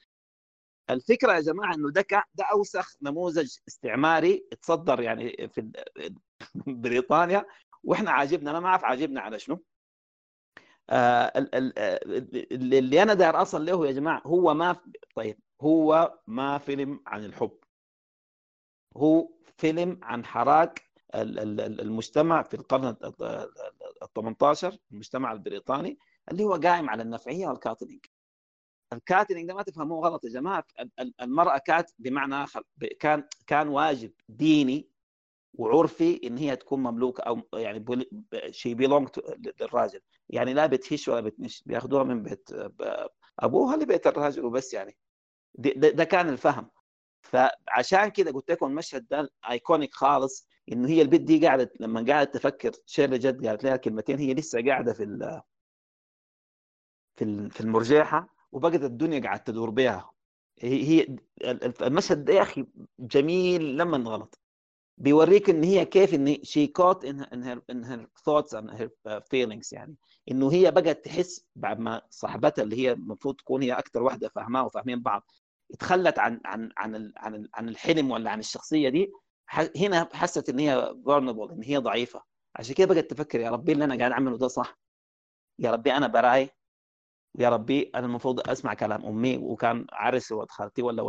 الفكرة 0.91 1.33
يا 1.33 1.41
جماعة 1.41 1.75
إنه 1.75 1.91
ده 1.91 2.05
ده 2.35 2.45
أوسخ 2.53 2.97
نموذج 3.03 3.57
استعماري 3.69 4.47
تصدر 4.63 5.01
يعني 5.01 5.49
في 5.49 5.71
بريطانيا. 6.67 7.45
وإحنا 7.85 8.11
عاجبنا 8.11 8.51
أنا 8.51 8.61
ما 8.61 8.69
أعرف 8.69 8.85
عاجبنا 8.85 9.21
على 9.21 9.39
شنو. 9.39 9.55
آه 9.55 9.76
اللي 12.53 13.03
أنا 13.03 13.15
داير 13.15 13.43
أصل 13.43 13.67
له 13.67 13.87
يا 13.87 13.93
جماعة 13.93 14.23
هو 14.27 14.55
ما 14.55 14.77
طيب 15.15 15.39
هو 15.61 16.19
ما 16.27 16.59
فيلم 16.59 17.01
عن 17.07 17.25
الحب. 17.25 17.59
هو 18.97 19.29
فيلم 19.57 20.01
عن 20.03 20.25
حراك 20.25 20.83
المجتمع 21.15 22.43
في 22.43 22.55
القرن 22.55 22.97
ال 23.05 23.49
18 24.15 24.79
المجتمع 24.93 25.33
البريطاني 25.33 25.99
اللي 26.31 26.45
هو 26.45 26.55
قائم 26.55 26.91
على 26.91 27.03
النفعية 27.03 27.47
وال 27.49 27.60
cattling 27.60 28.05
ال 28.93 28.99
cattling 28.99 29.49
ده 29.49 29.55
ما 29.55 29.63
تفهموه 29.63 30.07
غلط 30.09 30.25
يا 30.25 30.31
جماعة 30.31 30.65
المرأة 31.21 31.59
كانت 31.59 31.91
بمعنى 31.99 32.35
آخر 32.45 32.63
كان 33.01 33.29
كان 33.47 33.69
واجب 33.69 34.13
ديني 34.29 34.89
وعرفي 35.59 36.21
إن 36.25 36.39
هي 36.39 36.57
تكون 36.57 36.83
مملوكة 36.83 37.23
أو 37.23 37.41
يعني 37.55 37.85
شي 38.51 38.75
belong 38.75 39.09
للراجل 39.61 40.01
يعني 40.29 40.55
لا 40.55 40.67
بتهش 40.67 41.09
ولا 41.09 41.21
بتنش 41.21 41.63
بياخذوها 41.67 42.03
من 42.05 42.23
بيت 42.23 42.49
أبوها 43.39 43.77
لبيت 43.77 44.07
الراجل 44.07 44.45
وبس 44.45 44.75
يعني. 44.75 44.97
ده, 45.59 46.05
كان 46.05 46.29
الفهم. 46.29 46.71
فعشان 47.23 48.09
كده 48.09 48.33
قلت 48.33 48.51
لكم 48.51 48.67
المشهد 48.67 49.07
ده 49.09 49.31
iconic 49.51 49.95
خالص 49.95 50.49
إنه 50.73 50.89
هي 50.89 51.03
البنت 51.03 51.21
دي 51.21 51.47
قاعدة 51.47 51.73
لما 51.81 52.05
قاعدة 52.09 52.31
تفكر 52.31 52.71
شارلوت 52.87 53.19
جات 53.19 53.47
قالت 53.47 53.65
لها 53.65 53.77
كلمتين 53.77 54.19
هي 54.19 54.35
لسه 54.35 54.63
قاعدة 54.67 54.93
في 54.93 55.05
في 57.17 57.49
في 57.51 57.61
المرجحه 57.61 58.35
وبقت 58.53 58.75
الدنيا 58.75 59.21
قاعدة 59.21 59.43
تدور 59.43 59.71
بها 59.71 60.11
هي 60.61 61.17
المشهد 61.83 62.25
ده 62.25 62.35
يا 62.35 62.43
أخي 62.43 62.67
جميل 62.99 63.77
لما 63.77 64.11
غلط 64.11 64.39
بيوريك 64.99 65.51
إن 65.51 65.65
هي 65.65 65.85
كيف 65.85 66.15
إن 66.15 66.37
شي 66.43 66.67
كوت 66.67 67.05
ان 67.05 67.61
in 67.73 67.85
her 67.87 68.07
thoughts 68.07 68.59
and 68.59 68.71
her 68.71 68.89
uh, 69.09 69.21
feelings 69.21 69.73
يعني. 69.73 69.97
إنه 70.31 70.53
هي 70.53 70.71
بقت 70.71 71.05
تحس 71.05 71.47
بعد 71.57 71.79
ما 71.79 72.03
صاحبتها 72.11 72.63
اللي 72.63 72.77
هي 72.77 72.93
المفروض 72.93 73.37
تكون 73.37 73.63
هي 73.63 73.73
أكثر 73.73 74.03
واحدة 74.03 74.29
فاهماه 74.29 74.67
وفاهمين 74.67 75.03
بعض 75.03 75.31
تخلت 75.79 76.19
عن 76.19 76.41
عن 76.45 76.71
عن 76.77 77.13
عن 77.17 77.49
عن 77.55 77.69
الحلم 77.69 78.11
ولا 78.11 78.31
عن 78.31 78.39
الشخصية 78.39 78.89
دي 78.89 79.13
هنا 79.77 80.09
حست 80.13 80.49
إن 80.49 80.59
هي 80.59 80.95
vulnerable 81.07 81.53
إن 81.53 81.63
هي 81.63 81.77
ضعيفة. 81.77 82.23
عشان 82.57 82.75
كده 82.75 82.95
بقت 82.95 83.11
تفكر 83.11 83.41
يا 83.41 83.51
ربي 83.51 83.73
اللي 83.73 83.85
أنا 83.85 83.99
قاعد 83.99 84.13
أعمله 84.13 84.39
ده 84.39 84.49
صح؟ 84.49 84.79
يا 85.59 85.71
ربي 85.71 85.93
أنا 85.93 86.07
براي 86.07 86.51
يا 87.39 87.49
ربي 87.49 87.91
أنا 87.95 88.07
المفروض 88.07 88.51
أسمع 88.51 88.75
كلام 88.75 89.07
أمي 89.07 89.37
وكان 89.37 89.87
عرس 89.93 90.33
ولد 90.33 90.51
خالتي 90.51 90.83
ولا 90.83 91.03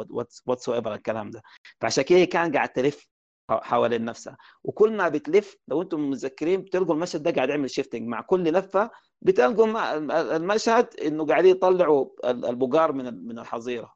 whatever 0.46 0.94
الكلام 0.94 1.30
ده. 1.32 1.42
فعشان 1.82 2.04
كده 2.04 2.26
كان 2.26 2.52
قاعد 2.56 2.70
تلف 2.70 3.08
حوالين 3.58 4.06
نفسها. 4.06 4.38
وكل 4.64 4.98
ما 4.98 5.10
بتلف 5.10 5.58
لو 5.68 5.82
أنتم 5.82 6.10
متذكرين 6.10 6.62
بتلقوا 6.62 6.96
المشهد 6.96 7.24
ده 7.24 7.32
قاعد 7.32 7.50
يعمل 7.50 7.70
shifting 7.70 8.08
مع 8.08 8.22
كل 8.22 8.44
لفة 8.44 8.92
بتلقوا 9.22 9.94
المشهد 10.36 10.88
إنه 11.00 11.26
قاعدين 11.26 11.52
يطلعوا 11.52 12.06
ال- 12.26 12.46
البقار 12.46 12.92
من 12.92 13.28
من 13.28 13.40
الحظيرة. 13.40 13.94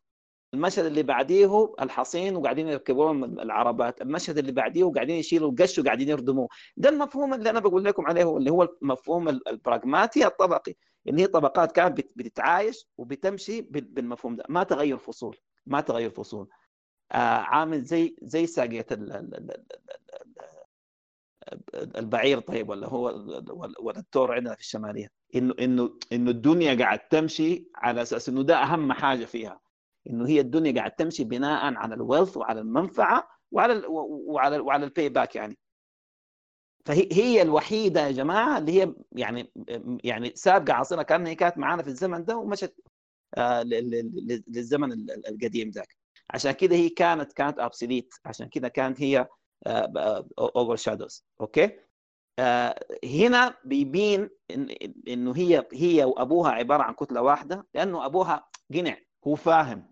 المشهد 0.54 0.86
اللي 0.86 1.04
بعديه 1.04 1.74
الحصين 1.82 2.36
وقاعدين 2.36 2.68
يركبون 2.68 3.24
العربات. 3.24 4.02
المشهد 4.02 4.38
اللي 4.38 4.52
بعديه 4.52 4.86
قاعدين 4.96 5.16
يشيلوا 5.16 5.52
القش 5.52 5.80
وقاعدين 5.80 6.10
يردموه. 6.10 6.48
ده 6.78 6.90
المفهوم 6.90 7.34
اللي 7.34 7.50
أنا 7.50 7.60
بقول 7.60 7.84
لكم 7.86 8.06
عليه 8.08 8.38
اللي 8.38 8.50
هو 8.52 8.64
المفهوم 8.82 9.30
ال- 9.30 9.48
البراغماتي 9.48 10.26
الطبقي. 10.26 10.74
إن 11.10 11.20
هي 11.20 11.28
طبقات 11.28 11.72
كانت 11.72 11.98
بت- 11.98 12.14
بتتعايش 12.16 12.88
وبتمشي 12.98 13.62
بال- 13.62 13.86
بالمفهوم 13.86 14.36
ده. 14.36 14.44
ما 14.50 14.64
تغير 14.64 14.98
فصول. 14.98 15.38
ما 15.66 15.82
تغير 15.82 16.10
فصول. 16.10 16.48
عامل 17.18 17.84
زي 17.84 18.16
زي 18.22 18.48
ال- 21.74 21.98
البعير 21.98 22.40
طيب 22.40 22.70
ولا 22.70 22.88
هو 22.88 23.04
ولا- 23.80 24.00
التور 24.00 24.34
عندنا 24.34 24.54
في 24.56 24.62
الشمالية. 24.62 25.08
إنه 25.36 25.54
إنه 25.60 25.98
إنه 26.14 26.32
الدنيا 26.32 26.74
قاعد 26.80 27.00
تمشي 27.00 27.68
على 27.76 28.02
أساس 28.02 28.30
إنه 28.30 28.44
ده 28.44 28.64
أهم 28.64 28.94
حاجة 28.94 29.26
فيها. 29.26 29.60
إنه 30.10 30.28
هي 30.28 30.40
الدنيا 30.40 30.72
قاعد 30.76 30.92
تمشي 30.92 31.24
بناء 31.24 31.74
على 31.74 31.96
ال 31.96 32.02
wealth 32.02 32.38
وعلى 32.38 32.60
المنفعة 32.62 33.28
وعلى 33.52 33.74
ال 33.74 33.86
وعلى 33.88 34.56
ال 34.56 34.62
وعلى 34.62 34.86
ال 34.86 35.10
payback 35.10 35.36
يعني. 35.36 35.58
فهي 36.86 37.10
هي 37.12 37.42
الوحيدة 37.42 38.02
يا 38.08 38.12
جماعة 38.12 38.58
اللي 38.58 38.82
هي 38.82 38.96
يعني 39.12 39.52
يعني 40.04 40.32
سابقة 40.36 40.74
عصرها 40.74 41.04
كأنها 41.04 41.32
هي 41.32 41.36
كانت 41.36 41.58
معانا 41.58 41.84
في 41.84 41.90
الزمن 41.90 42.26
ده 42.26 42.38
ومشت 42.38 42.76
آه، 43.38 43.64
للزمن 43.64 44.92
ال- 44.92 45.12
ال- 45.12 45.28
القديم 45.28 45.70
ذاك. 45.70 45.96
عشان 46.32 46.52
كده 46.52 46.76
هي 46.76 46.90
كانت 46.90 47.34
كانت 47.34 47.60
obsolete 47.60 48.14
عشان 48.26 48.48
كده 48.50 48.68
كانت 48.68 49.02
هي 49.02 49.28
overshadows 50.40 51.26
okay؟ 51.42 51.80
آه، 52.40 52.80
هنا 53.06 53.58
بيبين 53.66 54.30
إنه 55.08 55.36
هي 55.36 55.68
هي 55.74 56.04
وأبوها 56.04 56.52
عبارة 56.52 56.84
عن 56.84 56.94
كتلة 56.94 57.22
واحدة 57.22 57.68
لأنه 57.74 58.06
أبوها 58.06 58.48
قنع 58.74 58.98
هو 59.28 59.36
فاهم. 59.36 59.92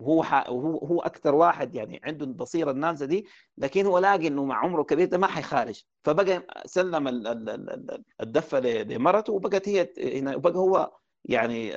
وهو 0.00 0.22
ح... 0.22 0.50
وهو 0.50 0.78
هو 0.78 1.00
أكثر 1.00 1.34
واحد 1.34 1.74
يعني 1.74 2.00
عنده 2.04 2.24
البصيرة 2.26 2.70
النازلة 2.70 3.08
دي 3.08 3.26
لكن 3.58 3.86
هو 3.86 3.98
لاقي 3.98 4.26
إنه 4.28 4.44
مع 4.44 4.56
عمره 4.56 4.82
كبير 4.82 5.06
ده 5.08 5.18
ما 5.18 5.26
حيخارج 5.26 5.82
فبقى 6.04 6.46
سلم 6.66 7.08
ال- 7.08 7.26
ال- 7.26 7.48
ال- 7.50 7.70
ال- 7.70 8.04
الدفة 8.20 8.60
لمرته 8.60 9.32
وبقت 9.32 9.68
هي 9.68 9.92
هنا 9.98 10.36
وبقى 10.36 10.54
هو 10.54 10.92
يعني 11.24 11.72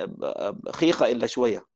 خيخة 0.72 1.06
إلا 1.12 1.26
شوية. 1.26 1.66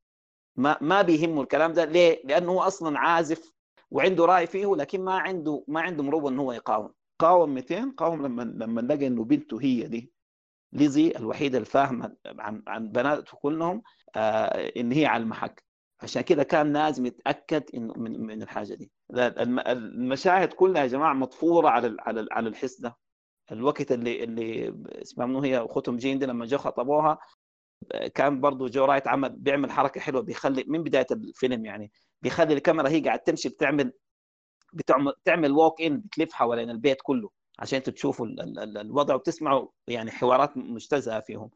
ما 0.61 0.79
ما 0.81 1.03
بيهمه 1.03 1.43
الكلام 1.43 1.73
ده. 1.73 1.85
ليه؟ 1.85 2.21
لأنه 2.25 2.53
هو 2.53 2.61
أصلا 2.63 2.99
عازف 2.99 3.53
وعنده 3.91 4.25
رأي 4.25 4.47
فيه 4.47 4.77
لكن 4.77 5.05
ما 5.05 5.19
عنده 5.19 5.65
ما 5.69 5.81
عنده 5.81 6.03
مروة 6.03 6.31
انه 6.31 6.43
هو 6.43 6.53
يقاوم. 6.53 6.93
قاوم 7.19 7.55
200 7.55 7.91
قاوم 7.97 8.27
لما 8.27 8.43
لما 8.43 8.81
لقى 8.81 9.07
إنه 9.07 9.25
بنته 9.25 9.59
هي 9.63 9.83
دي 9.83 10.13
ليزي 10.73 11.11
الوحيدة 11.17 11.59
الفاهمة 11.59 12.17
عن 12.27 12.63
عن 12.67 12.89
بناته 12.89 13.37
كلهم 13.43 13.83
آه 14.17 14.73
إن 14.77 14.93
هي 14.93 15.07
على 15.07 15.23
المحك. 15.23 15.65
عشان 16.03 16.23
كده 16.23 16.43
كان 16.43 16.73
لازم 16.73 17.07
يتأكد 17.07 17.63
انه 17.75 17.95
من 17.97 18.21
من 18.27 18.43
الحاجة 18.43 18.75
دي. 18.75 18.93
المشاهد 19.69 20.53
كلها 20.53 20.83
يا 20.83 20.87
جماعة 20.87 21.13
مضفورة 21.13 21.69
على 21.69 21.97
على 22.01 22.27
على 22.33 22.49
الحس 22.49 22.81
ده. 22.81 22.97
الوقت 23.53 23.93
اللي 23.93 24.25
اللي 24.25 24.75
اسمها 25.03 25.27
منو 25.27 25.41
هي؟ 25.41 25.59
اختهم 25.59 25.97
جين 25.97 26.19
دي 26.19 26.27
لما 26.27 26.47
جو 26.47 26.59
خطبوها 26.59 27.19
كان 28.15 28.41
برضو 28.41 28.67
جو 28.69 28.85
رايت 28.85 29.09
عمل 29.09 29.29
بيعمل 29.29 29.71
حركة 29.71 30.01
حلوة 30.01 30.23
بيخلي 30.23 30.65
من 30.69 30.83
بداية 30.83 31.07
الفيلم 31.11 31.65
يعني 31.65 31.93
بيخلي 32.23 32.55
الكاميرا 32.55 32.89
هي 32.89 33.01
قاعد 33.01 33.19
تمشي 33.21 33.49
بتعمل 33.49 33.93
بتعمل 34.73 35.13
تعمل 35.25 35.53
walk 35.53 35.81
in 35.83 36.01
بتلف 36.01 36.33
حوالين 36.33 36.71
البيت 36.71 36.99
كله 37.03 37.31
عشان 37.59 37.77
أنتوا 37.77 37.93
تشوفوا 37.93 38.27
ال- 38.27 38.41
ال- 38.41 38.59
ال- 38.59 38.79
الوضع 38.79 39.15
وتسمعوا 39.15 39.69
يعني 39.89 40.11
حوارات 40.11 40.57
مجتزأة 40.57 41.21
فيهم. 41.21 41.51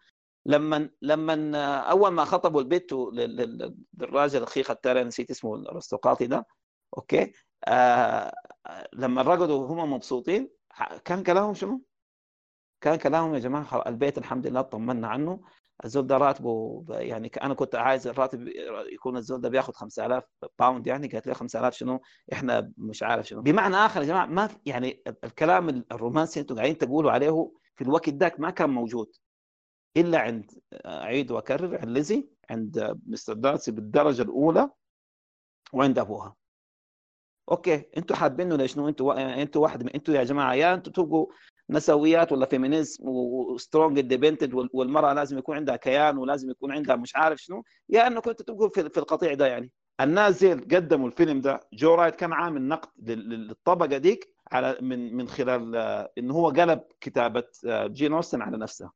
لما 0.46 0.90
لما 1.02 1.76
أول 1.76 2.10
ما 2.10 2.24
خطبوا 2.24 2.60
البيت 2.60 2.92
لل- 2.92 3.36
لل- 3.36 3.76
للراجل 3.98 4.42
الخيخ 4.42 4.70
التاني 4.70 5.04
نسيت 5.04 5.30
اسمه 5.30 5.54
الارستقراطي 5.54 6.26
ده 6.26 6.46
okay؟ 6.98 7.32
آه 7.64 8.32
لما 8.92 9.22
رقدوا 9.22 9.62
وهم 9.62 9.92
مبسوطين 9.92 10.50
كان 11.04 11.22
كلامهم 11.22 11.54
شنو؟ 11.54 11.82
كان 12.80 12.96
كلامهم 12.96 13.34
يا 13.34 13.38
جماعة 13.38 13.82
البيت 13.86 14.18
الحمد 14.18 14.46
لله 14.46 14.60
طمنا 14.60 15.08
عنه. 15.08 15.40
الزول 15.84 16.06
ده 16.06 16.16
راتبه 16.16 16.84
يعني 16.90 17.28
أنا 17.42 17.54
كنت 17.54 17.74
عايز 17.74 18.06
الراتب 18.06 18.48
يكون 18.92 19.16
الزول 19.16 19.40
ده 19.40 19.48
بياخذ 19.48 19.72
5000 19.72 20.24
pound 20.58 20.86
يعني 20.86 21.08
قالت 21.08 21.26
لي 21.26 21.34
5000 21.34 21.74
شنو؟ 21.74 22.00
إحنا 22.32 22.72
مش 22.76 23.02
عارف 23.02 23.26
شنو. 23.28 23.42
بمعنى 23.42 23.76
آخر 23.76 24.00
يا 24.02 24.06
جماعة 24.06 24.26
ما 24.26 24.48
يعني 24.66 25.02
ال- 25.06 25.24
الكلام 25.24 25.84
الرومانسي 25.92 26.40
أنتم 26.40 26.54
قاعدين 26.56 26.78
تقولوا 26.78 27.10
عليه 27.12 27.52
في 27.76 27.84
الوقت 27.84 28.08
ذاك 28.08 28.40
ما 28.40 28.50
كان 28.50 28.70
موجود 28.70 29.16
إلا 29.96 30.18
عند 30.18 30.50
أعيد 30.72 31.30
وأكرر 31.30 31.78
عند 31.78 31.88
ليزي 31.88 32.28
عند 32.50 33.00
مستر 33.06 33.32
دارسي 33.32 33.70
بالدرجة 33.70 34.22
الأولى 34.22 34.70
وعند 35.72 35.98
أبوها. 35.98 36.36
okay 37.50 37.74
أنتوا 37.96 38.16
حابينه 38.16 38.56
ليش 38.56 38.72
شنو؟ 38.74 38.88
أنتوا 38.88 39.42
أنتوا 39.42 39.62
واحد 39.62 39.90
أنتوا 39.90 40.14
يا 40.14 40.24
جماعة 40.24 40.54
يا 40.54 40.74
أنتوا 40.74 40.92
تبقوا 40.92 41.26
نسويات 41.70 42.32
ولا 42.32 42.46
feminism 42.46 43.08
و 43.08 43.21
strong 43.21 43.98
independent 43.98 44.54
والمرأة 44.74 45.12
لازم 45.12 45.38
يكون 45.38 45.56
عندها 45.56 45.76
كيان 45.76 46.18
ولازم 46.18 46.50
يكون 46.50 46.72
عندها 46.72 46.96
مش 46.96 47.16
عارف 47.16 47.38
شنو. 47.42 47.64
يا 47.88 48.06
انكم 48.06 48.30
أنتوا 48.30 48.44
تبقوا 48.46 48.68
في, 48.68 48.98
القطيع 48.98 49.34
ده 49.34 49.46
يعني. 49.46 49.70
الناس 50.00 50.40
زي 50.40 50.52
قدموا 50.54 51.06
الفيلم 51.08 51.40
ده. 51.40 51.60
جو 51.72 51.94
رايت 51.94 52.14
كان 52.16 52.32
عامل 52.32 52.62
نقد 52.68 53.10
لل- 53.10 53.28
لل- 53.28 53.48
للطبقة 53.48 53.96
ديك 53.98 54.34
على 54.52 54.78
من 54.80 55.16
من 55.16 55.28
خلال 55.28 55.76
آه، 55.76 56.12
إنه 56.18 56.34
هو 56.34 56.48
قلب 56.48 56.80
كتابة 57.00 57.44
آه، 57.66 57.86
جين 57.86 58.12
أوستن 58.12 58.42
على 58.42 58.56
نفسه. 58.56 58.90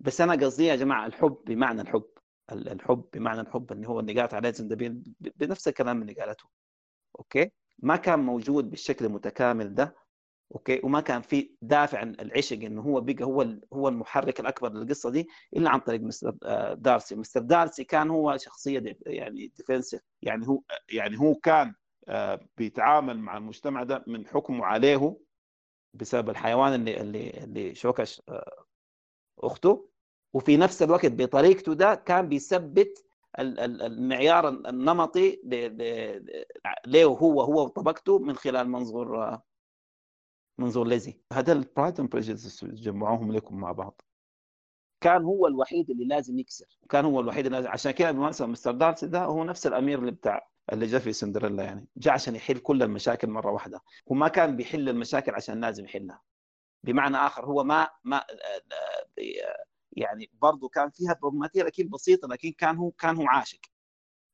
بس 0.00 0.20
أنا 0.20 0.32
قصدي 0.46 0.66
يا 0.66 0.76
جماعة 0.76 1.06
الحب 1.06 1.36
بمعنى 1.46 1.80
الحب. 1.80 2.04
ال- 2.52 2.68
الحب 2.68 3.04
بمعنى 3.12 3.40
الحب 3.40 3.72
اللي 3.72 3.88
هو 3.88 4.00
اللي 4.00 4.20
قالت 4.20 4.34
عليه 4.34 4.50
زندبيل 4.50 5.02
بنفس 5.20 5.68
الكلام 5.68 6.02
اللي 6.02 6.12
قالته. 6.12 6.44
okay؟ 7.18 7.50
ما 7.78 7.96
كان 7.96 8.18
موجود 8.18 8.70
بالشكل 8.70 9.04
المتكامل 9.04 9.74
ده. 9.74 9.94
okay؟ 10.54 10.80
وما 10.84 11.00
كان 11.00 11.22
في 11.22 11.50
دافع 11.62 12.02
العشق 12.02 12.56
إنه 12.56 12.82
هو 12.82 13.00
بقى 13.00 13.24
هو 13.24 13.46
هو 13.72 13.88
المحرك 13.88 14.40
الأكبر 14.40 14.72
للقصة 14.72 15.10
دي 15.10 15.28
إلا 15.56 15.70
عن 15.70 15.80
طريق 15.80 16.00
مستر 16.00 16.36
آه، 16.44 16.74
دارسي. 16.74 17.14
مستر 17.16 17.40
دارسي 17.40 17.84
كان 17.84 18.10
هو 18.10 18.36
شخصية 18.36 18.78
دي 18.78 18.98
يعني 19.06 19.46
defensive 19.56 20.00
يعني 20.22 20.48
هو 20.48 20.60
يعني 20.92 21.18
هو 21.18 21.34
كان 21.34 21.74
آه، 22.08 22.40
بيتعامل 22.56 23.18
مع 23.18 23.36
المجتمع 23.36 23.82
ده 23.82 24.04
من 24.06 24.26
حكمه 24.26 24.64
عليه 24.64 25.16
بسبب 25.94 26.30
الحيوان 26.30 26.74
اللي 26.74 27.00
اللي 27.00 27.30
اللي 27.30 27.74
شوكش 27.74 28.22
آه، 28.28 28.64
أخته. 29.38 29.88
وفي 30.34 30.56
نفس 30.56 30.82
الوقت 30.82 31.06
بطريقته 31.06 31.74
ده 31.74 31.94
كان 31.94 32.28
بيثبت 32.28 33.04
ال- 33.38 33.60
ال- 33.60 33.82
المعيار 33.82 34.48
النمطي 34.48 35.40
ل- 35.44 35.54
ل- 35.82 36.44
له 36.86 37.04
هو 37.04 37.40
هو 37.42 37.64
وطبقته 37.64 38.18
من 38.18 38.34
خلال 38.36 38.68
منظور 38.68 39.38
منظور 40.58 40.86
ليزي 40.86 41.20
هذا 41.32 41.52
ال 41.52 41.60
pride 41.60 42.00
and 42.00 42.10
prejudice 42.10 42.64
جمعوهم 42.64 43.32
لكم 43.32 43.56
مع 43.56 43.72
بعض. 43.72 44.00
كان 45.00 45.24
هو 45.24 45.46
الوحيد 45.46 45.90
اللي 45.90 46.04
لازم 46.04 46.38
يكسر. 46.38 46.78
كان 46.90 47.04
هو 47.04 47.20
الوحيد 47.20 47.46
اللي 47.46 47.58
لازم 47.58 47.70
عشان 47.70 47.92
كده 47.92 48.10
بالمناسبه 48.10 48.46
مستر 48.46 48.72
دارسي 48.72 49.06
ده 49.06 49.24
هو 49.24 49.44
نفس 49.44 49.66
الأمير 49.66 49.98
اللي 49.98 50.10
بتاع 50.10 50.48
اللي 50.72 50.86
جاء 50.86 51.00
في 51.00 51.12
سندريلا 51.12 51.64
يعني 51.64 51.88
جاء 51.96 52.14
عشان 52.14 52.36
يحل 52.36 52.58
كل 52.58 52.82
المشاكل 52.82 53.30
مرة 53.30 53.50
واحدة. 53.52 53.80
هو 54.12 54.14
ما 54.14 54.28
كان 54.28 54.56
بيحل 54.56 54.88
المشاكل 54.88 55.34
عشان 55.34 55.60
لازم 55.60 55.84
يحلها. 55.84 56.22
بمعنى 56.84 57.16
آخر 57.16 57.46
هو 57.46 57.64
ما 57.64 57.88
ما 58.04 58.24
يعني 59.92 60.30
برضه 60.42 60.68
كان 60.68 60.90
فيها 60.90 61.18
problematic 61.22 61.62
لكن 61.62 61.88
بسيطة 61.88 62.28
لكن 62.28 62.52
كان 62.52 62.76
هو 62.76 62.90
كان 62.90 63.16
هو 63.16 63.24
عاشق. 63.28 63.60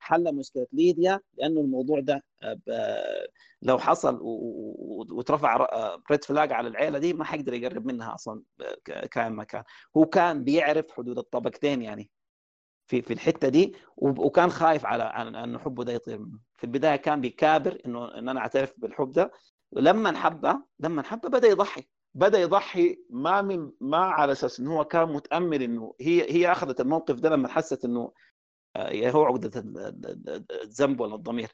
حل 0.02 0.34
مشكلة 0.34 0.66
ليديا 0.72 1.20
لأنه 1.34 1.60
الموضوع 1.60 2.00
ده 2.00 2.24
ب- 2.42 3.24
لو 3.62 3.78
حصل 3.78 4.14
و- 4.20 4.26
و- 4.28 5.06
وترفع 5.10 5.66
red 6.10 6.24
flag 6.24 6.52
على 6.52 6.68
العيلة 6.68 6.98
دي 6.98 7.12
ما 7.12 7.24
حيقدر 7.24 7.54
يقرب 7.54 7.86
منها 7.86 8.14
أصلا 8.14 8.42
ك- 8.84 9.06
كان 9.08 9.32
ما 9.32 9.44
كان. 9.44 9.62
هو 9.96 10.06
كان 10.06 10.44
بيعرف 10.44 10.90
حدود 10.90 11.18
الطبقتين 11.18 11.82
يعني 11.82 12.10
في 12.86 13.02
في 13.02 13.12
الحتة 13.12 13.48
دي 13.48 13.74
وكان 13.96 14.50
خايف 14.50 14.86
على 14.86 15.02
إنه 15.04 15.58
حبه 15.58 15.84
ده 15.84 15.92
يطير 15.92 16.18
منه. 16.18 16.38
في 16.56 16.64
البداية 16.64 16.96
كان 16.96 17.20
بيكابر 17.20 17.78
إنه 17.86 18.18
إن 18.18 18.28
أنا 18.28 18.40
أعترف 18.40 18.74
بالحب 18.76 19.12
ده. 19.12 19.32
لما 19.72 20.16
حبه 20.18 20.62
لما 20.80 21.02
حبه 21.02 21.28
بدأ 21.28 21.48
يضحي. 21.48 21.88
بدأ 22.14 22.38
يضحي 22.40 22.98
ما 23.10 23.42
من 23.42 23.70
ما 23.80 23.96
على 23.98 24.32
أساس 24.32 24.60
إنه 24.60 24.76
هو 24.78 24.84
كان 24.84 25.08
متأمل 25.08 25.62
إنه 25.62 25.94
هي 26.00 26.30
هي 26.32 26.52
أخذت 26.52 26.80
الموقف 26.80 27.14
ده 27.20 27.28
لما 27.30 27.48
حست 27.48 27.84
إنه 27.84 28.00
آه، 28.00 28.12
هو 28.76 29.24
عقدة 29.24 29.60
ال- 29.60 29.78
ال- 29.78 30.28
ال- 30.28 30.62
الذنب 30.62 31.00
ولا 31.00 31.14
الضمير. 31.14 31.48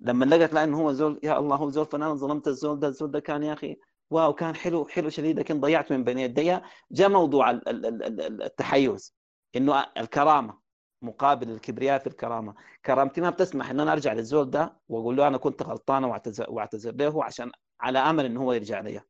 لما 0.00 0.24
لقت 0.24 0.52
لا 0.52 0.64
إنه 0.64 0.80
هو 0.80 0.92
زول 0.92 1.20
يا 1.22 1.38
الله 1.38 1.56
هو 1.56 1.70
زول 1.70 1.86
فنان 1.86 2.16
ظلمت 2.16 2.48
الزول 2.48 2.80
ده 2.80 2.88
الزول 2.88 3.10
ده 3.10 3.20
كان 3.20 3.42
يا 3.42 3.52
أخي 3.52 3.76
واو 4.10 4.32
كان 4.34 4.54
حلو 4.54 4.84
حلو 4.84 5.08
شديد 5.08 5.38
لكن 5.38 5.60
ضيعت 5.60 5.92
من 5.92 6.04
بين 6.04 6.18
يدي 6.18 6.58
جاء 6.92 7.08
موضوع 7.08 7.50
ال- 7.50 7.68
ال- 7.68 7.86
ال- 7.86 8.20
ال- 8.20 8.42
التحيز 8.42 9.14
إنه 9.56 9.86
الكرامة 9.96 10.58
مقابل 11.02 11.50
الكبرياء 11.50 11.98
في 11.98 12.06
الكرامة. 12.06 12.54
كرامتي 12.86 13.20
ما 13.20 13.30
بتسمح 13.30 13.70
إن 13.70 13.80
أنا 13.80 13.92
أرجع 13.92 14.12
للزول 14.12 14.50
ده 14.50 14.80
وأقول 14.88 15.16
له 15.16 15.26
أنا 15.28 15.38
كنت 15.38 15.62
غلطانه 15.62 16.08
واعتذر 16.08 16.50
واعتذر 16.50 16.94
له 16.94 17.24
عشان 17.24 17.50
على 17.80 17.98
أمل 17.98 18.24
إنه 18.24 18.40
هو 18.42 18.52
يرجع 18.52 18.80
لي. 18.80 19.00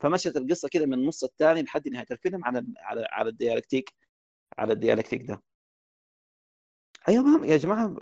فمشت 0.00 0.36
القصة 0.36 0.68
كده 0.68 0.86
من 0.86 0.94
النص 0.94 1.24
الثاني 1.24 1.62
لحد 1.62 1.88
نهاية 1.88 2.06
الفيلم 2.10 2.44
على 2.44 2.66
على 2.78 3.06
على 3.10 3.28
الديالكتيك 3.28 3.92
على 4.58 4.72
الديالكتيك 4.72 5.22
ده. 5.22 5.42
أيوه 7.08 7.24
ما 7.24 7.46
يا 7.46 7.56
جماعة 7.56 7.96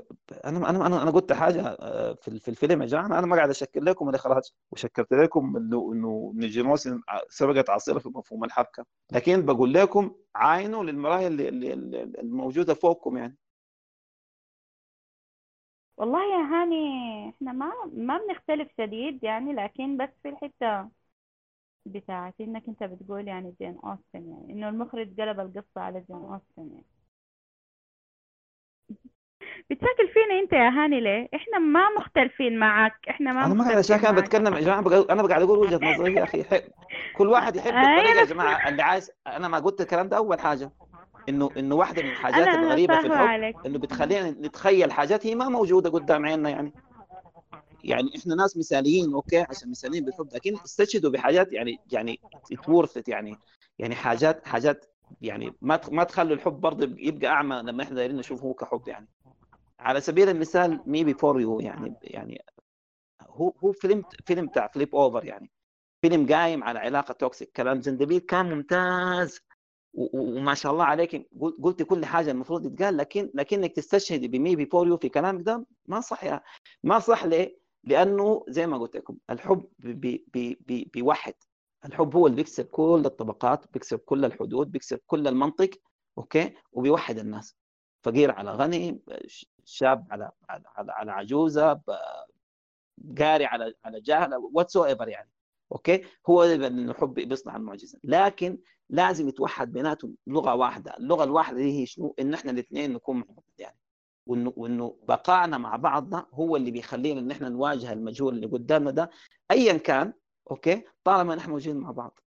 أنا 0.44 0.70
أنا 0.70 0.86
أنا 0.86 1.02
أنا 1.02 1.10
قلت 1.10 1.32
حاجة 1.32 1.62
آه، 1.80 2.14
في 2.14 2.38
في 2.38 2.48
الفيلم 2.48 2.82
يا 2.82 2.86
جماعة 2.86 3.06
أنا 3.06 3.26
ما 3.26 3.36
قاعد 3.36 3.50
اشكر 3.50 3.84
لكم 3.84 4.08
الاخراج 4.08 4.42
وشكرت 4.70 5.12
لكم 5.12 5.56
إنه 5.56 5.92
إنه 5.92 6.32
ان 6.34 6.48
جين 6.48 6.68
اوستن 6.70 7.02
سبقت 7.28 7.70
عصرها 7.70 7.98
في 7.98 8.08
مفهوم 8.08 8.44
الحبكه 8.44 8.86
لكن 9.12 9.46
بقول 9.46 9.74
لكم 9.74 10.14
عاينوا 10.34 10.84
للمرايه 10.84 11.26
اللي, 11.26 11.48
الموجودة 12.20 12.74
فوقكم 12.74 13.16
يعني. 13.16 13.36
والله 15.96 16.20
يا 16.24 16.38
هاني 16.44 16.76
إحنا 17.30 17.52
ما 17.52 17.72
ما 17.92 18.18
بنختلف 18.18 18.68
شديد 18.78 19.24
يعني 19.24 19.52
لكن 19.52 19.96
بس 19.96 20.08
في 20.22 20.28
الحتة 20.28 20.88
بتاعت 21.86 22.34
إنك 22.40 22.68
أنت 22.68 22.82
بتقول 22.82 23.28
يعني 23.28 23.54
جين 23.60 23.78
أوستن 23.84 24.28
يعني 24.30 24.52
إنه 24.52 24.68
المخرج 24.68 25.20
قلب 25.20 25.40
القصة 25.40 25.80
على 25.80 26.00
جين 26.00 26.16
أوستن 26.16 26.42
يعني. 26.72 26.84
بتشاكل 29.70 30.08
فينا 30.12 30.40
انت 30.42 30.52
يا 30.52 30.68
هاني 30.68 31.00
ليه؟ 31.00 31.28
إحنا 31.34 31.58
ما 31.58 31.80
مختلفين 31.98 32.58
معك 32.58 32.92
إحنا 33.10 33.32
ما 33.32 33.46
أنا 33.46 33.54
ما 33.54 33.72
أنا 33.72 33.82
معك. 34.12 34.14
بتكلم 34.14 34.54
يا 34.54 34.60
جماعة 34.60 34.82
بقى- 34.82 35.10
أنا 35.10 35.22
قاعد 35.22 35.42
أقول 35.42 35.58
وجهة 35.58 35.80
نظري 35.94 36.14
يا 36.14 36.22
أخي 36.24 36.44
حق. 36.44 36.62
كل 37.16 37.28
واحد 37.28 37.56
يحب 37.56 37.72
اي 37.74 37.80
الطريقة 37.96 38.20
يا 38.20 38.24
جماعة. 38.24 38.68
اللي 38.68 38.82
عايز 38.82 39.10
أنا 39.26 39.48
ما 39.48 39.58
قلت 39.58 39.80
الكلام 39.80 40.08
ده 40.08 40.16
أول 40.16 40.40
حاجة 40.40 40.70
إنه 41.28 41.50
إنه 41.56 41.74
واحدة 41.74 42.02
من 42.02 42.08
الحاجات 42.10 42.48
الغريبة 42.48 43.00
في 43.00 43.06
الحب 43.06 43.18
عليك. 43.26 43.56
إنه 43.66 43.78
بتخلينا 43.78 44.30
نتخيل 44.30 44.92
حاجات 44.92 45.26
هي 45.26 45.34
ما 45.34 45.48
موجودة 45.48 45.90
قدام 45.90 46.26
عيننا 46.26 46.50
يعني. 46.50 46.72
يعني 47.84 48.10
إحنا 48.18 48.34
ناس 48.34 48.56
مثاليين 48.56 49.12
okay 49.12 49.38
عشان 49.50 49.70
مثاليين 49.70 50.04
بالحب 50.04 50.28
لكن 50.34 50.54
استشهدوا 50.64 51.10
بحاجات 51.10 51.52
يعني 51.52 51.78
يعني 51.92 52.20
اتورثت 52.52 53.08
يعني. 53.08 53.38
يعني 53.78 53.94
حاجات 53.94 54.46
حاجات 54.48 54.86
يعني 55.22 55.52
ما 55.62 55.80
ما 55.92 56.04
تخلوا 56.04 56.34
الحب 56.36 56.52
برضه 56.60 56.94
يبقى 56.98 57.26
أعمى 57.30 57.56
لما 57.64 57.82
إحنا 57.82 57.94
دايرين 57.96 58.16
نشوف 58.16 58.42
هو 58.42 58.54
كحب 58.54 58.88
يعني. 58.88 59.08
على 59.80 60.00
سبيل 60.00 60.28
المثال 60.28 60.80
Me 60.86 61.04
Before 61.04 61.40
You 61.40 61.60
يعني 61.60 61.94
يعني 62.02 62.44
هو 63.22 63.52
هو 63.64 63.72
فيلم 63.72 64.04
فيلم 64.26 64.46
بتاع 64.46 64.66
flip 64.74 64.94
over 64.94 65.24
يعني 65.24 65.50
فيلم 66.02 66.26
قايم 66.32 66.64
على 66.64 66.78
علاقة 66.78 67.12
toxic 67.12 67.52
كلام 67.56 67.80
زندبيل 67.82 68.18
كان 68.18 68.50
ممتاز 68.54 69.40
وما 69.94 70.54
شاء 70.54 70.72
الله 70.72 70.84
عليك 70.84 71.28
قل- 71.40 71.56
قلت 71.62 71.82
كل 71.82 72.04
حاجة 72.04 72.30
المفروض 72.30 72.66
يتقال 72.66 72.96
لكن 72.96 73.30
لكنك 73.34 73.72
تستشهدي 73.76 74.28
ب 74.28 74.38
Me 74.38 74.56
Before 74.56 74.86
You 74.88 74.96
في 74.96 75.08
كلامك 75.08 75.42
ده 75.42 75.66
ما 75.86 76.00
صح 76.00 76.24
يا 76.24 76.40
ما 76.82 76.98
صح 76.98 77.24
ليه؟ 77.24 77.60
لأنه 77.84 78.44
زي 78.48 78.66
ما 78.66 78.78
قلت 78.78 78.96
لكم 78.96 79.16
الحب 79.30 79.68
بي 79.78 80.24
بي 80.34 80.58
بي 80.66 80.90
بيوحد 80.94 81.34
الحب 81.84 82.16
هو 82.16 82.26
اللي 82.26 82.36
بيكسر 82.36 82.62
كل 82.62 83.02
الطبقات 83.06 83.72
بيكسر 83.72 83.96
كل 83.96 84.24
الحدود 84.24 84.70
بيكسر 84.72 84.98
كل 85.06 85.28
المنطق 85.28 85.70
okay 86.18 86.54
وبيوحد 86.72 87.18
الناس 87.18 87.56
فقير 88.04 88.30
على 88.30 88.50
غني 88.52 89.00
شاب 89.70 90.06
على 90.10 90.30
على 90.48 90.64
على, 90.88 91.12
عجوزة 91.12 91.80
قاري 93.18 93.44
على 93.44 93.74
على 93.84 94.00
جاهل 94.00 94.34
whatever 94.52 95.08
يعني. 95.08 95.30
okay 95.72 96.04
هو 96.28 96.44
الحب 96.44 97.14
بيصنع 97.14 97.56
المعجزة. 97.56 97.98
لكن 98.04 98.58
لازم 98.90 99.28
يتوحد 99.28 99.72
بيناتهم 99.72 100.14
لغة 100.26 100.54
واحدة. 100.54 100.96
اللغة 100.96 101.24
الواحدة 101.24 101.56
دي 101.56 101.80
هي 101.80 101.86
شنو؟ 101.86 102.14
إن 102.20 102.34
إحنا 102.34 102.50
الاثنين 102.50 102.92
نكون 102.92 103.16
مع 103.16 103.24
بعض 103.28 103.44
يعني. 103.58 103.76
وإنه 104.26 104.52
وإنه 104.56 104.96
بقائنا 105.08 105.58
مع 105.58 105.76
بعضنا 105.76 106.26
هو 106.32 106.56
اللي 106.56 106.70
بيخلينا 106.70 107.20
إن 107.20 107.30
إحنا 107.30 107.48
نواجه 107.48 107.92
المجهول 107.92 108.34
اللي 108.34 108.46
قدامنا 108.46 108.90
ده. 108.90 109.10
ايا 109.50 109.76
كان 109.76 110.12
okay 110.50 110.82
طالما 111.04 111.34
نحن 111.34 111.50
موجودين 111.50 111.76
مع 111.76 111.90
بعض. 111.90 112.18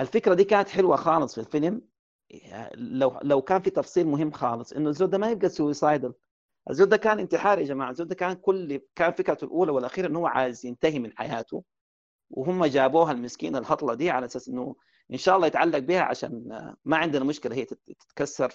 الفكرة 0.00 0.34
دي 0.34 0.44
كانت 0.44 0.68
حلوة 0.68 0.96
خالص 0.96 1.34
في 1.34 1.40
الفيلم. 1.40 1.82
لو 2.74 3.18
لو 3.22 3.42
كان 3.42 3.62
في 3.62 3.70
تفصيل 3.70 4.06
مهم 4.06 4.30
خالص 4.30 4.72
إنه 4.72 4.88
الزول 4.88 5.10
ده 5.10 5.18
ما 5.18 5.30
يبقى 5.30 5.48
suicidal 5.48 6.12
الزول 6.70 6.88
ده 6.88 6.96
كان 6.96 7.18
انتحاري 7.18 7.62
يا 7.62 7.66
جماعة. 7.66 7.90
الزول 7.90 8.08
ده 8.08 8.14
كان 8.14 8.32
كل 8.32 8.80
كان 8.94 9.12
فكرته 9.12 9.44
الأولى 9.44 9.72
والأخيرة 9.72 10.06
إنه 10.06 10.18
هو 10.18 10.26
عايز 10.26 10.66
ينتهي 10.66 10.98
من 10.98 11.12
حياته 11.18 11.64
وهم 12.30 12.64
جابوها 12.64 13.12
المسكينة 13.12 13.58
الهطلة 13.58 13.94
دي 13.94 14.10
على 14.10 14.26
أساس 14.26 14.48
إنه 14.48 14.76
إن 15.12 15.16
شاء 15.18 15.36
الله 15.36 15.46
يتعلق 15.46 15.78
بها 15.78 16.00
عشان 16.02 16.44
ما 16.84 16.96
عندنا 16.96 17.24
مشكلة 17.24 17.54
هي 17.56 17.64
تت- 17.64 17.92
تتكسر 18.00 18.52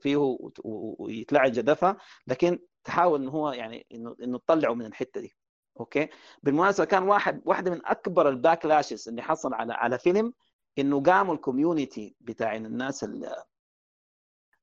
فيه 0.00 0.16
ويتلعب 0.64 1.52
جدفها. 1.52 1.96
لكن 2.26 2.58
تحاول 2.84 3.22
إنه 3.22 3.30
هو 3.30 3.52
يعني 3.52 3.86
إنه 3.94 4.16
إنه 4.22 4.38
تطلعه 4.38 4.74
من 4.74 4.86
الحتة 4.86 5.20
دي. 5.20 5.36
okay؟ 5.80 6.08
بالمناسبة 6.42 6.84
كان 6.84 7.02
واحد 7.02 7.42
واحدة 7.44 7.70
من 7.70 7.86
أكبر 7.86 8.28
ال 8.28 8.66
backlashes 8.66 9.08
اللي 9.08 9.22
حصل 9.22 9.54
على 9.54 9.72
على 9.72 9.98
فيلم 9.98 10.32
إنه 10.78 11.02
قاموا 11.02 11.34
ال 11.34 11.42
community 11.42 12.16
بتاع 12.20 12.56
الناس 12.56 13.04
ال- 13.04 13.34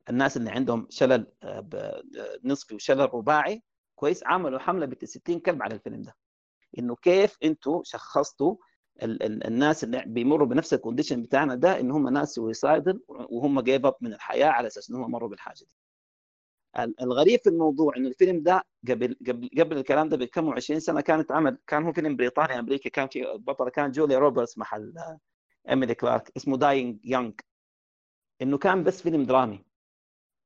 الناس 0.10 0.38
اللي 0.38 0.50
عندهم 0.52 0.88
شلل 0.90 1.28
آه، 1.44 2.02
نصفي 2.44 2.76
وشلل 2.76 3.14
رباعي 3.14 3.64
كويس 3.96 4.24
عملوا 4.24 4.60
حملة 4.60 4.86
ب 4.86 5.06
60 5.06 5.40
كلب 5.40 5.64
على 5.64 5.76
الفيلم 5.76 6.02
ده. 6.02 6.16
إنه 6.80 6.96
كيف 6.96 7.38
أنتم 7.44 7.82
شخصتوا 7.84 8.56
ال- 9.04 9.24
ال- 9.24 9.48
الناس 9.48 9.84
اللي 9.84 10.04
بيمروا 10.08 10.48
بنفس 10.48 10.74
ال 10.74 10.79
condition 10.79 11.22
بتاعنا 11.24 11.56
ده 11.56 11.80
إن 11.80 11.92
هم 11.92 12.10
ناس 12.10 12.34
suicidal 12.36 13.02
وهم 13.08 13.62
give 13.62 13.86
up 13.86 13.96
من 14.02 14.14
الحياة 14.14 14.48
على 14.48 14.68
أساس 14.68 14.90
إن 14.90 14.96
هم 14.96 15.12
مروا 15.12 15.30
بالحاجة 15.30 15.60
دي. 15.60 15.68
ال- 16.80 17.02
الغريب 17.02 17.40
في 17.40 17.50
الموضوع 17.50 17.96
إنه 17.98 18.08
الفيلم 18.08 18.44
ده 18.44 18.64
قبل 18.88 19.16
قبل 19.28 19.50
قبل 19.60 19.78
الكلام 19.78 20.10
ده 20.10 20.18
بكم 20.18 20.50
20 20.54 20.80
سنة 20.80 21.02
كانت 21.02 21.32
عمل 21.32 21.58
كان 21.68 21.84
هو 21.84 21.94
فيلم 21.94 22.16
بريطاني 22.16 22.60
أمريكي 22.60 22.90
كان 22.90 23.08
في 23.08 23.32
البطله 23.32 23.70
كان 23.70 23.92
جوليا 23.92 24.18
روبرتس 24.20 24.58
محل 24.58 24.94
إيميلي 25.70 25.96
كلارك 25.96 26.32
اسمه 26.38 26.58
Dying 26.58 27.00
Young 27.06 27.32
إنه 28.42 28.58
كان 28.58 28.84
بس 28.84 29.02
فيلم 29.02 29.24
درامي. 29.24 29.66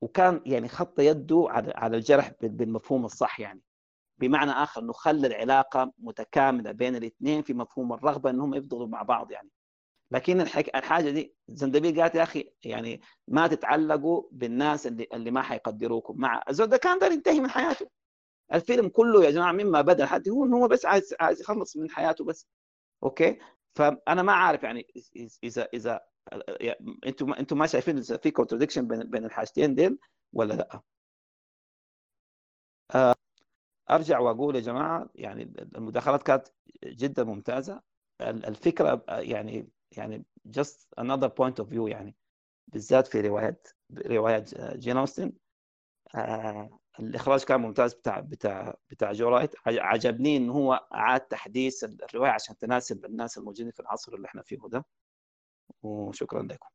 وكان 0.01 0.41
يعني 0.45 0.67
خط 0.67 0.99
يده 0.99 1.45
على 1.49 1.97
الجرح 1.97 2.31
بال- 2.41 2.49
بالمفهوم 2.49 3.05
الصح 3.05 3.39
يعني. 3.39 3.61
بمعنى 4.17 4.51
آخر 4.51 4.81
انه 4.81 4.93
خلى 4.93 5.27
العلاقة 5.27 5.93
متكاملة 5.99 6.71
بين 6.71 6.95
الاثنين 6.95 7.41
في 7.41 7.53
مفهوم 7.53 7.93
الرغبة 7.93 8.29
إنهم 8.29 8.53
يفضلوا 8.53 8.87
مع 8.87 9.01
بعض 9.01 9.31
يعني. 9.31 9.49
لكن. 10.11 10.41
الحاجة 10.41 11.09
دي 11.09 11.35
زندبيل 11.47 12.01
قالت 12.01 12.15
يا 12.15 12.23
أخي 12.23 12.53
يعني 12.63 13.01
ما 13.27 13.47
تتعلقوا 13.47 14.23
بالناس 14.31 14.87
اللي 14.87 15.07
اللي 15.13 15.31
ما 15.31 15.41
حيقدروكم. 15.41 16.17
مع 16.17 16.43
الزول 16.49 16.67
ده 16.67 16.77
كان 16.77 16.99
داير 16.99 17.11
ينتهي 17.11 17.39
من 17.39 17.49
حياته. 17.49 17.89
الفيلم 18.53 18.87
كله 18.89 19.23
يا 19.25 19.31
جماعة 19.31 19.51
مما 19.51 19.81
بدأ 19.81 20.03
لحد 20.03 20.29
هو 20.29 20.45
هو 20.45 20.67
بس 20.67 20.85
عايز 20.85 21.13
عايز 21.19 21.41
يخلص 21.41 21.77
من 21.77 21.89
حياته 21.89 22.25
بس. 22.25 22.47
أوكي؟ 23.03 23.39
فأنا 23.75 24.21
ما 24.23 24.33
عارف 24.33 24.63
يعني 24.63 24.87
اذا 25.43 25.67
إذا 25.73 25.99
أنتم 27.05 27.33
أنتم 27.33 27.57
ما 27.57 27.67
شايفين 27.67 27.97
إذا 27.97 28.17
في 28.17 28.31
contradiction 28.31 28.87
بين 28.87 29.03
بين 29.03 29.25
الحاجتين 29.25 29.75
ديل 29.75 29.99
ولا 30.33 30.53
لا؟ 30.53 30.81
آه، 32.95 33.15
أرجع 33.91 34.19
وأقول 34.19 34.55
يا 34.55 34.61
جماعة 34.61 35.09
يعني 35.15 35.43
المداخلات 35.75 36.23
كانت 36.23 36.47
جدا 36.83 37.23
ممتازة. 37.23 37.81
ال- 38.21 38.45
الفكرة 38.45 39.03
يعني 39.09 39.69
يعني 39.97 40.25
just 40.57 40.87
another 41.01 41.29
point 41.29 41.63
of 41.63 41.67
view 41.69 41.87
يعني 41.87 42.15
بالذات 42.67 43.07
في 43.07 43.21
روايات 43.21 43.67
روايات 44.07 44.77
جين 44.77 44.97
اوستن 44.97 45.33
آه 46.15 46.79
الإخراج 46.99 47.43
كان 47.43 47.61
ممتاز 47.61 47.93
بتاع 47.93 48.19
بتاع 48.19 48.75
بتاع 48.89 49.11
جو 49.13 49.29
رايت 49.29 49.55
عج- 49.67 49.79
عجبني 49.79 50.37
إن 50.37 50.49
هو 50.49 50.73
أعاد 50.93 51.21
تحديث 51.21 51.83
الرواية 51.83 52.31
عشان 52.31 52.57
تناسب 52.57 53.05
الناس 53.05 53.37
الموجودين 53.37 53.71
في 53.71 53.79
العصر 53.79 54.13
اللي 54.15 54.27
إحنا 54.27 54.41
فيه 54.41 54.57
ده. 54.67 54.85
وشكرا 55.83 56.43
لكم. 56.43 56.67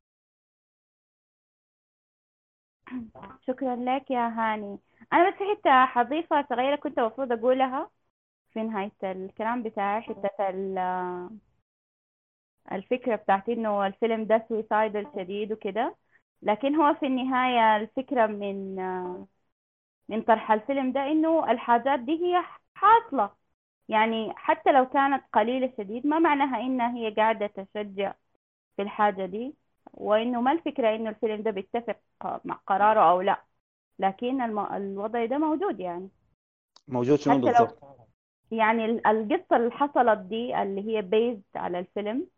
شكرا 3.47 3.77
لك 3.77 4.11
يا 4.11 4.29
هاني. 4.29 4.79
أنا 5.13 5.31
بس 5.31 5.35
حتة 5.37 5.85
حضيفة 5.87 6.47
صغيرة 6.51 6.77
كنت 6.77 6.99
المفروض 6.99 7.33
أقولها 7.33 7.91
في 8.53 8.61
نهاية 8.65 8.93
الكلام 9.05 9.63
بتاعي 9.63 10.03
حتة 10.03 10.49
ال- 10.51 10.79
الفكرة 12.73 13.17
بتاعت 13.17 13.49
إنه 13.49 13.87
الفيلم 13.87 14.25
ده 14.25 14.47
سويسايدل 14.49 15.07
شديد 15.17 15.53
وكده. 15.53 15.97
لكن 16.43 16.75
هو 16.77 16.95
في 16.95 17.07
النهاية 17.07 17.77
الفكرة 17.83 18.27
من 18.27 18.79
من 20.09 20.23
طرح 20.23 20.53
الفيلم 20.53 20.93
ده 20.93 21.01
إنه 21.03 21.51
الحاجات 21.51 22.01
دي 22.01 22.13
هي 22.25 22.43
حاصلة. 22.75 23.31
يعني 23.89 24.33
حتى 24.37 24.73
لو 24.73 24.87
كانت 24.91 25.25
قليلة 25.35 25.73
شديد 25.79 26.07
ما 26.07 26.19
معناها 26.19 26.61
إنها 26.61 26.97
هي 26.97 27.11
قاعدة 27.15 27.47
تشجع 27.47 28.15
في 28.77 28.83
الحاجة 28.83 29.27
دي 29.27 29.55
وإنه 29.93 30.41
ما 30.41 30.53
الفكرة 30.53 30.95
إنه 30.97 31.11
الفيلم 31.11 31.43
ده 31.43 31.51
بيتفق 31.51 32.01
مع 32.45 32.55
قراره 32.67 33.11
أو 33.11 33.21
لا 33.21 33.45
لكن 33.99 34.43
الم... 34.43 34.59
الوضع 34.75 35.25
ده 35.27 35.39
موجود 35.39 35.81
يعني. 35.81 36.11
موجود 36.89 37.19
شنو 37.21 37.39
بالضبط؟ 37.41 37.77
يعني 38.51 38.85
ال- 38.85 39.07
القصة 39.07 39.57
اللي 39.57 39.71
حصلت 39.71 40.19
دي 40.19 40.63
اللي 40.63 40.83
هي 40.97 41.03
بيزد 41.03 41.43
على 41.57 41.79
الفيلم 41.79 42.29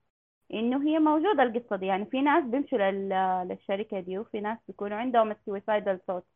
إنه 0.54 0.88
هي 0.88 0.98
موجودة 0.98 1.42
القصة 1.42 1.76
دي. 1.76 1.86
يعني 1.86 2.06
في 2.06 2.22
ناس 2.22 2.44
بيمشوا 2.44 2.78
لل... 2.78 3.08
للشركة 3.48 4.00
دي 4.00 4.18
وفي 4.18 4.40
ناس 4.40 4.58
بيكونوا 4.68 4.98
عندهم 4.98 5.30
السويسايدال 5.30 6.00
ثوت 6.06 6.26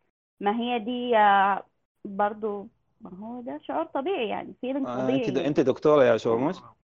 ما 0.41 0.57
هي 0.61 0.79
دي 0.79 1.17
آه، 1.19 1.67
برضو 2.05 2.69
ما 3.01 3.11
هو 3.19 3.41
ده 3.43 3.59
شعور 3.63 3.85
طبيعي 3.87 4.29
يعني 4.29 4.55
فيلم 4.61 4.87
آه 4.87 4.87
طبيعي. 4.87 5.29
انت. 5.29 5.39
أنت 5.39 5.61
دكتورة 5.61 6.05
يا 6.05 6.17
شورموش 6.17 6.63
آه، 6.63 6.77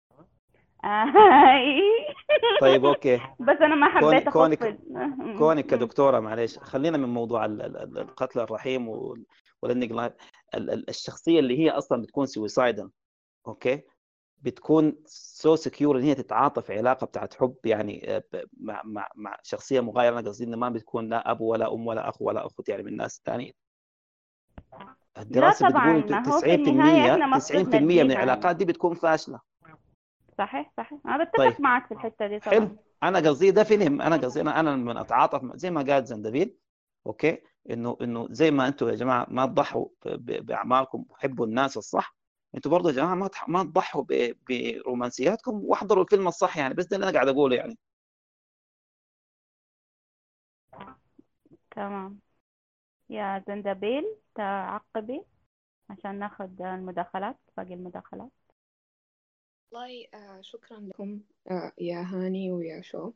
طيب 2.62 2.86
أوكي. 2.86 3.16
بس 3.40 3.58
أنا 3.62 3.76
ما 3.76 3.90
حبيت 3.90 4.30
كونك 4.30 4.64
أفصل 4.64 5.38
كونك 5.38 5.66
كدكتورة 5.66 6.20
معلش 6.20 6.58
خلينا 6.58 6.98
من 6.98 7.10
موضوع 7.10 7.46
ال- 7.46 7.62
ال- 7.62 7.78
ال- 7.78 7.98
القتل 7.98 8.40
الرحيم 8.40 8.88
وال- 8.88 9.26
والانجلايف 9.62 10.14
ال- 10.56 10.70
ال- 10.70 10.90
الشخصية 10.90 11.40
اللي 11.40 11.60
هي 11.60 11.70
أصلا 11.70 12.02
بتكون 12.02 12.26
سويسايدال 12.26 12.90
أوكي؟ 13.48 13.82
بتكون 14.42 14.96
سو 15.06 15.56
سكيور 15.56 15.98
إن 15.98 16.04
هي 16.04 16.16
تتعاطف 16.16 16.66
في 16.66 16.78
علاقة 16.78 17.06
بتاعت 17.06 17.34
حب 17.34 17.56
يعني 17.66 18.16
آه، 18.16 18.24
مع 18.60 18.82
مع 18.86 19.10
مع 19.16 19.38
شخصية 19.44 19.80
مغايرة. 19.80 20.20
أنا 20.20 20.30
قصدي 20.30 20.44
انه 20.44 20.58
ما 20.58 20.70
بتكون 20.70 21.10
لا 21.10 21.32
أب 21.32 21.42
ولا 21.42 21.74
أم 21.74 21.88
ولا 21.88 22.10
أخ 22.10 22.22
ولا 22.22 22.46
أخت 22.46 22.70
يعني 22.70 22.84
من 22.84 22.90
الناس 22.92 23.18
الثانيين 23.18 23.54
الدراسة 25.18 25.70
طبعاً، 25.70 25.98
بتقول 26.00 26.12
ما 26.12 26.36
هو 26.36 26.42
في 26.42 26.56
النهاية 26.56 27.14
إحنا 27.14 27.38
90% 27.38 27.38
مفروض 27.38 27.42
90% 27.42 28.04
من 28.04 28.12
العلاقات 28.12 28.56
دي 28.56 28.66
بتكون 28.66 28.94
فاشلة. 28.96 29.40
صحيح 30.38 30.72
صحيح. 30.78 31.00
أنا 31.06 31.24
بتفق 31.24 31.38
طيب. 31.38 31.62
معك 31.62 31.88
في 31.88 31.94
الحتة 31.94 32.28
دي 32.28 32.40
طبعا. 32.40 32.54
حلو. 32.56 32.78
أنا 33.04 33.20
قصدي 33.20 33.52
ده 33.52 33.64
فيلم 33.64 34.02
أنا 34.02 34.18
قصدي 34.18 34.42
أنا 34.42 34.60
أنا 34.60 34.76
من 34.76 34.98
أتعاطف 34.98 35.56
زي 35.56 35.72
ما 35.72 35.82
قال 35.82 36.06
زندبيل 36.06 36.58
أوكي؟ 37.08 37.42
إنه 37.70 37.98
إنه 38.02 38.28
زي 38.32 38.52
ما 38.52 38.68
أنتم 38.68 38.90
يا 38.90 38.96
جماعة 38.96 39.28
ما 39.30 39.46
تضحوا 39.46 39.88
بأعمالكم 40.06 41.06
وحبوا 41.10 41.46
الناس 41.46 41.78
الصح 41.78 42.16
أنتم 42.56 42.70
برضه 42.70 42.90
يا 42.90 42.96
جماعة 42.96 43.16
ما 43.16 43.30
ما 43.48 43.64
تضحوا 43.64 44.04
برومانسياتكم 44.50 45.62
واحضروا 45.66 46.04
الفيلم 46.04 46.28
الصح 46.28 46.58
يعني. 46.58 46.74
بس 46.74 46.86
ده 46.86 46.96
اللي 46.98 47.04
أنا 47.10 47.14
قاعد 47.14 47.28
أقوله 47.28 47.56
يعني. 47.56 47.78
تمام. 51.72 52.20
يا 53.10 53.44
زندبيل 53.48 54.04
تعقبي 54.36 55.22
عشان 55.90 56.20
ناخد 56.20 56.62
المداخلات 56.62 57.38
باقي 57.58 57.74
المداخلات. 57.74 58.32
والله 59.72 60.06
آه 60.14 60.42
شكرا 60.42 60.80
لكم 60.80 61.20
آه 61.52 61.72
يا 61.80 62.02
هاني 62.02 62.52
ويا 62.52 62.82
شو 62.82 63.12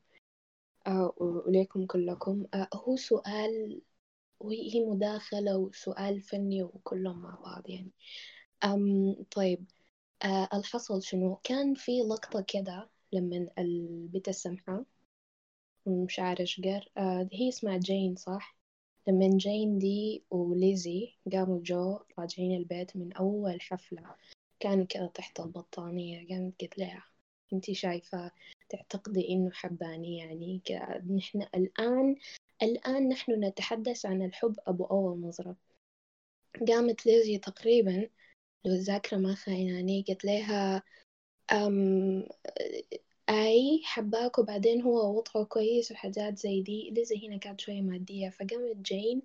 آه 0.87 1.13
وليكم 1.17 1.85
كلكم. 1.85 2.45
هو 2.73 2.95
سؤال 2.95 3.81
وهي 4.39 4.75
هي 4.75 4.85
مداخلة 4.85 5.57
وسؤال 5.57 6.21
فني 6.21 6.63
وكلهم 6.63 7.21
مع 7.21 7.35
بعض 7.43 7.69
يعني. 7.69 7.91
أم 8.63 9.15
طيب 9.31 9.65
آه 10.23 10.49
الحصل 10.53 11.03
شنو؟ 11.03 11.35
كان 11.43 11.73
في 11.73 11.91
لقطة 12.09 12.45
كده 12.47 12.89
لما 13.13 13.47
البنت 13.57 14.27
السمحة 14.29 14.85
مش 15.87 16.19
عارف 16.19 16.41
اشقر 16.41 16.89
آه 16.97 17.29
هي 17.33 17.49
اسمها 17.49 17.77
جين 17.77 18.15
صح؟ 18.15 18.57
لما 19.07 19.29
جين 19.37 19.77
دي 19.79 20.23
وليزي 20.31 21.13
قاموا 21.31 21.59
جو 21.63 21.99
راجعين 22.19 22.57
البيت 22.57 22.97
من 22.97 23.13
أول 23.13 23.61
حفلة. 23.61 24.15
كانوا 24.61 24.85
كده 24.85 25.07
تحت 25.07 25.39
البطانية 25.39 26.27
قامت 26.29 26.61
قلت 26.61 26.77
لها 26.77 27.03
انتي 27.53 27.73
شايفة 27.73 28.31
تعتقدي 28.69 29.29
إنه 29.29 29.51
حباني 29.51 30.17
يعني 30.17 30.61
نحن 31.15 31.41
الآن 31.55 32.15
الآن 32.63 33.09
نحن 33.09 33.43
نتحدث 33.43 34.05
عن 34.05 34.21
الحب 34.21 34.55
أبو 34.67 34.85
أول 34.85 35.19
نظرة 35.21 35.55
قامت 36.67 37.05
ليزي 37.05 37.37
تقريبا 37.37 38.09
لو 38.65 38.73
الذاكرة 38.73 39.17
ما 39.17 39.35
خايناني 39.35 40.05
قلت 40.09 40.25
لها 40.25 40.83
أم 41.51 42.27
أي 43.29 43.81
حباك 43.83 44.39
وبعدين 44.39 44.81
هو 44.81 45.17
وضعه 45.17 45.45
كويس 45.45 45.91
وحاجات 45.91 46.37
زي 46.39 46.61
دي. 46.61 46.89
ليزي 46.89 47.27
هنا 47.27 47.37
كانت 47.37 47.61
شوية 47.61 47.81
مادية 47.81 48.29
فقامت 48.29 48.75
جين 48.77 49.21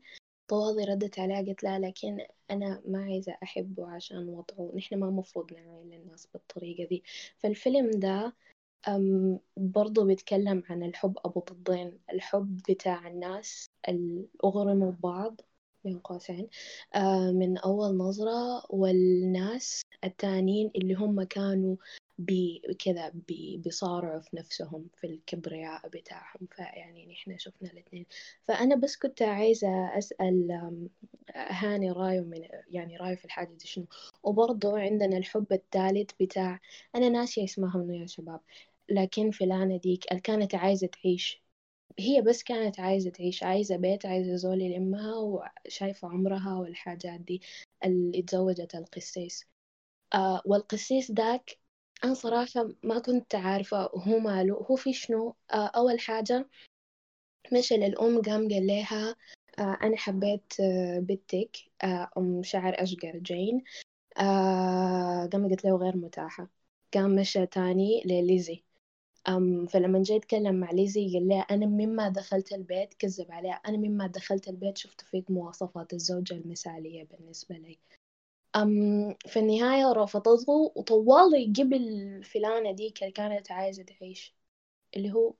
طوالي 0.48 0.84
ردت 0.84 1.18
عليها 1.18 1.40
قلت 1.42 1.62
لها 1.62 1.78
لكن 1.78 2.18
أنا 2.50 2.82
ما 2.86 3.04
عايزة 3.04 3.36
أحبه 3.42 3.88
عشان 3.90 4.28
وضعه. 4.28 4.72
نحن 4.76 4.94
ما 4.98 5.10
مفروض 5.10 5.52
نعاين 5.52 5.92
الناس 5.92 6.28
بالطريقة 6.34 6.88
دي. 6.88 7.02
فالفيلم 7.38 7.90
ده 7.90 8.32
برضو 9.56 10.04
بيتكلم 10.04 10.62
عن 10.70 10.82
الحب 10.82 11.18
أبو 11.24 11.40
ضدين 11.40 11.98
الحب 12.12 12.56
بتاع 12.70 13.08
الناس 13.08 13.66
اللي 13.88 14.26
أغرموا 14.44 14.90
ببعض 14.92 15.40
بين 15.84 15.98
قوسين 15.98 16.48
آه 16.94 17.30
من 17.30 17.58
أول 17.58 17.96
نظرة 17.96 18.66
والناس 18.70 19.82
التانيين 20.04 20.70
اللي 20.76 20.94
هم 20.94 21.22
كانوا 21.22 21.76
بي 22.18 22.62
كذا 22.84 23.08
بي 23.08 23.56
بيصارعوا 23.64 24.20
في 24.20 24.36
نفسهم 24.36 24.88
في 25.00 25.06
الكبرياء 25.06 25.88
بتاعهم. 25.88 26.48
فيعني 26.52 27.06
نحن 27.06 27.38
شفنا 27.38 27.70
الاثنين. 27.72 28.06
فأنا 28.48 28.76
بس 28.76 28.96
كنت 28.96 29.22
عايزة 29.22 29.68
أسأل 29.98 30.48
هاني 31.36 31.90
رايه 31.92 32.20
من 32.20 32.48
يعني 32.68 32.96
رايه 32.96 33.14
في 33.16 33.24
الحاجة 33.24 33.48
دي 33.54 33.66
شنو؟ 33.66 33.86
وبرضه 34.22 34.78
عندنا 34.78 35.16
الحب 35.16 35.52
الثالث 35.52 36.10
بتاع 36.20 36.60
أنا 36.94 37.08
ناسية 37.08 37.44
اسمها 37.44 37.78
منو 37.78 37.94
يا 37.94 38.06
شباب 38.06 38.40
لكن 38.88 39.30
فلانة 39.30 39.76
ديك 39.76 40.04
كانت 40.04 40.54
عايزة 40.54 40.86
تعيش. 40.86 41.42
هي 41.98 42.22
بس 42.22 42.42
كانت 42.42 42.80
عايزة 42.80 43.10
تعيش 43.10 43.42
عايزة 43.42 43.76
بيت 43.76 44.06
عايزة 44.06 44.36
زول 44.36 44.62
يلمها 44.62 45.14
وشايفة 45.16 46.08
عمرها 46.08 46.54
والحاجات 46.58 47.20
دي 47.20 47.42
اللي 47.84 48.20
اتزوجت 48.20 48.74
القسيس. 48.74 49.46
آه 50.14 50.42
والقسيس 50.46 51.10
داك 51.10 51.58
أنا 52.04 52.14
صراحة 52.14 52.68
ما 52.82 52.98
كنت 52.98 53.34
عارفة 53.34 53.82
هو 53.94 54.18
ماله. 54.18 54.54
هو 54.70 54.76
في 54.76 54.92
شنو؟ 54.92 55.36
آه 55.52 55.66
أول 55.66 56.00
حاجة 56.00 56.48
مشى 57.52 57.76
للأم 57.76 58.22
قام 58.22 58.48
قال 58.48 58.66
لها 58.66 59.16
آه 59.58 59.78
أنا 59.82 59.96
حبيت 59.96 60.52
آه 60.60 60.98
بنتك 60.98 61.56
أم 62.18 62.42
شعر 62.42 62.82
أشقر 62.82 63.18
جين. 63.18 63.64
قام 65.32 65.48
قلت 65.50 65.64
له 65.64 65.76
غير 65.76 65.96
متاحة. 65.96 66.48
قام 66.94 67.14
مشى 67.14 67.46
تاني 67.46 68.02
لليزي. 68.06 68.62
أم 69.28 69.66
فلما 69.66 70.02
جاي 70.02 70.16
يتكلم 70.16 70.54
مع 70.54 70.70
ليزي 70.70 71.12
قال 71.14 71.28
لها 71.28 71.40
أنا 71.40 71.66
مما 71.66 72.08
دخلت 72.08 72.52
البيت 72.52 72.94
كذب 72.94 73.32
عليها 73.32 73.54
أنا 73.54 73.76
مما 73.76 74.06
دخلت 74.06 74.48
البيت 74.48 74.78
شفت 74.78 75.00
فيك 75.00 75.30
مواصفات 75.30 75.92
الزوجة 75.92 76.34
المثالية 76.34 77.04
بالنسبة 77.04 77.54
لي. 77.56 77.78
أم 78.56 78.70
في 79.26 79.38
النهاية 79.38 79.92
رفضته 79.92 80.72
وطوالي 80.76 81.52
قبل 81.58 82.22
فلانة 82.24 82.72
ديك 82.72 83.02
اللي 83.02 83.12
كانت 83.12 83.50
عايزة 83.52 83.82
تعيش 83.82 84.34
اللي 84.96 85.12
هو 85.12 85.34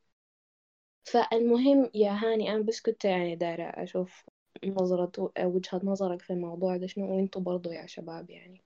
فالمهم 1.05 1.91
يا 1.95 2.11
هاني 2.13 2.53
أنا 2.55 2.63
بس 2.63 2.81
كنت 2.81 3.05
يعني 3.05 3.37
دايرة 3.37 3.63
أشوف 3.65 4.25
نظرة 4.65 5.33
وجهة 5.41 5.81
نظرك 5.85 6.23
في 6.23 6.33
الموضوع 6.33 6.77
ده 6.77 6.87
شنو؟ 6.87 7.17
وإنتوا 7.17 7.43
برضو 7.43 7.71
يا 7.73 7.87
شباب 7.87 8.31
يعني. 8.31 8.63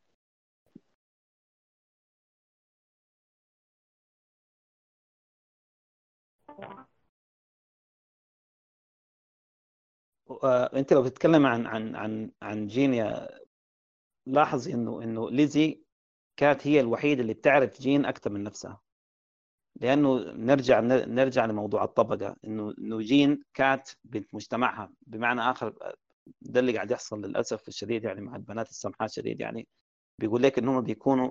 آه، 10.44 10.70
أنت 10.78 10.92
لو 10.92 11.02
بتتكلم 11.02 11.46
عن 11.46 11.66
عن 11.66 11.96
عن 11.96 12.30
عن 12.42 12.66
جين 12.66 12.94
لاحظ 14.26 14.68
إنه 14.68 15.02
إنه 15.02 15.30
ليزي 15.30 15.82
كانت 16.36 16.66
هي 16.66 16.80
الوحيدة 16.80 17.22
اللي 17.22 17.34
بتعرف 17.34 17.80
جين 17.80 18.04
أكثر 18.06 18.30
من 18.30 18.42
نفسها. 18.44 18.80
لأنه 19.80 20.18
نرجع 20.32 20.80
نرجع 20.80 21.44
لموضوع 21.46 21.84
الطبقة. 21.84 22.36
إنه 22.44 22.74
إنه 22.78 22.98
جين 22.98 23.42
كانت 23.54 23.88
بنت 24.04 24.34
مجتمعها. 24.34 24.92
بمعنى 25.06 25.40
آخر 25.40 25.94
ده 26.42 26.60
اللي 26.60 26.72
قاعد 26.74 26.90
يحصل 26.90 27.20
للأسف 27.20 27.68
الشديد 27.68 28.04
يعني 28.04 28.20
مع 28.20 28.36
البنات 28.36 28.70
السمحات 28.70 29.10
شديد 29.12 29.40
يعني. 29.40 29.68
بيقول 30.18 30.42
لك 30.42 30.58
انهم 30.58 30.80
بيكونوا 30.80 31.30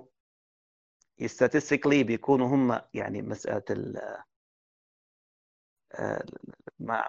statistically 1.22 2.04
بيكونوا 2.04 2.46
هم 2.48 2.80
يعني 2.94 3.22
مسألة 3.22 3.62
ال 3.70 4.00
ما 6.78 7.04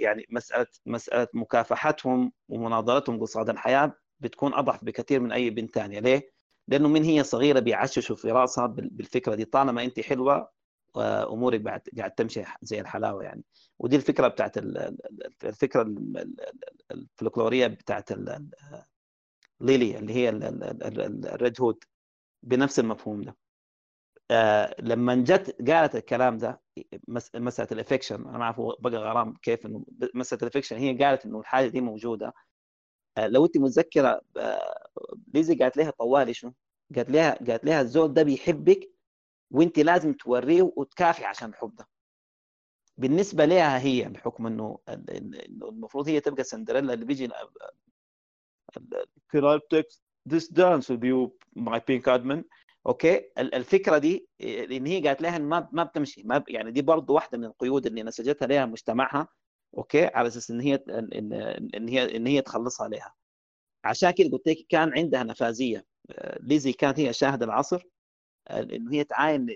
يعني 0.00 0.26
مسألة 0.30 0.66
مسألة 0.86 1.28
مكافحتهم 1.34 2.32
ومناضلتهم 2.48 3.20
قصاد 3.20 3.48
الحياة. 3.50 3.92
بتكون 4.20 4.54
أضعف 4.54 4.84
بكثير 4.84 5.20
من 5.20 5.32
أي 5.32 5.50
بنت 5.50 5.74
ثانية 5.74 6.00
ليه؟ 6.00 6.30
لأنه 6.68 6.88
من 6.88 7.04
هي 7.04 7.24
صغيرة 7.24 7.60
بيعششوا 7.60 8.16
في 8.16 8.30
رأسها 8.30 8.66
بالفكرة 8.66 9.34
دي. 9.34 9.44
طالما 9.44 9.84
انت 9.84 10.00
حلوة 10.00 10.50
امورك 10.96 11.60
بعد 11.60 11.80
قاعد 11.98 12.10
تمشي 12.10 12.42
زي 12.62 12.80
الحلاوة 12.80 13.24
يعني. 13.24 13.44
ودي 13.78 13.96
الفكرة 13.96 14.28
بتاعت 14.28 14.58
ال- 14.58 14.78
ال- 14.78 14.98
الفكرة 15.44 15.82
ال- 15.82 16.18
ال- 16.18 16.40
ال- 16.40 16.58
الفلكلورية 16.90 17.66
بتاعت 17.66 18.12
ليلي 19.60 19.98
اللي 19.98 20.12
هي 20.14 20.28
ال- 20.28 20.44
ال- 20.44 20.64
ال- 20.64 21.00
ال- 21.00 21.26
الريد 21.26 21.60
هود 21.60 21.84
بنفس 22.42 22.78
المفهوم 22.78 23.22
ده. 23.22 23.36
آه 24.30 24.74
لما 24.80 25.14
جت 25.14 25.70
قالت 25.70 25.96
الكلام 25.96 26.38
ده 26.38 26.60
مس- 27.08 27.34
مسألة 27.34 27.68
ال 27.72 27.77
affection. 27.77 28.28
أنا 28.28 28.50
هو 28.50 28.76
بقى 28.80 28.92
غرام 28.96 29.34
كيف 29.42 29.66
إنه 29.66 29.84
مسألة 30.14 30.42
ال 30.42 30.45
affection 30.45 30.76
هي 30.76 30.96
قالت 31.04 31.26
إنه 31.26 31.40
الحاجة 31.40 31.68
دي 31.68 31.80
موجودة. 31.80 32.34
لو 33.18 33.44
انت 33.44 33.58
متذكرة 33.58 34.20
آه 34.36 34.88
ليزي 35.34 35.54
قالت 35.54 35.76
لها 35.76 35.90
طوالي 35.90 36.34
شنو؟ 36.34 36.54
قالت 36.96 37.10
لها 37.10 37.34
قالت 37.34 37.64
لها 37.64 37.80
الزول 37.80 38.14
ده 38.14 38.22
بيحبك 38.22 38.90
وانت 39.50 39.78
لازم 39.78 40.12
توريه 40.12 40.62
وتكافي 40.76 41.24
عشان 41.24 41.48
الحب 41.48 41.74
ده 41.76 41.88
بالنسبة 42.98 43.44
لها 43.44 43.78
هي 43.78 44.08
بحكم 44.08 44.46
إنه 44.46 44.78
المفروض 44.88 46.08
هي 46.08 46.20
تبقى 46.20 46.44
سندريلا 46.44 46.94
اللي 46.94 47.04
بيجي 47.04 47.28
Can 49.32 49.44
I 49.44 49.58
take 49.74 49.90
this 50.32 50.48
dance 50.48 50.88
with 50.88 51.04
you 51.04 51.30
my 51.56 51.78
pink 51.78 52.06
admin 52.06 52.42
أوكي؟ 52.86 53.16
ال- 53.38 53.54
الفكرة 53.54 53.98
دي 53.98 54.28
إيه، 54.40 54.66
لأن 54.66 54.86
هي 54.86 55.00
قالت 55.08 55.22
لها 55.22 55.38
ما 55.38 55.68
ما 55.72 55.84
بتمشي 55.84 56.22
ما 56.22 56.44
يعني 56.48 56.70
دي 56.70 56.82
برضه 56.82 57.14
واحدة 57.14 57.38
من 57.38 57.44
القيود 57.44 57.86
اللي 57.86 58.02
نسجتها 58.02 58.46
لها 58.46 58.66
مجتمعها. 58.66 59.28
أوكي؟ 59.78 60.06
على 60.06 60.28
أساس 60.28 60.50
إن 60.50 60.60
هي 60.60 60.74
ان 60.74 61.32
إن 61.74 61.88
هي 61.88 62.16
إن 62.16 62.26
هي 62.26 62.40
تخلصها 62.42 62.84
عليها. 62.84 63.14
عشان 63.84 64.10
كده 64.10 64.30
قلت 64.30 64.48
لك 64.48 64.66
كان 64.68 64.92
عندها 64.98 65.22
نفاذية. 65.22 65.86
آه، 66.10 66.38
ليزي 66.42 66.72
كانت 66.72 67.00
هي 67.00 67.12
شاهد 67.12 67.42
العصر 67.42 67.82
آه، 68.48 68.60
انه 68.62 68.92
هي 68.92 69.04
تعاين 69.04 69.46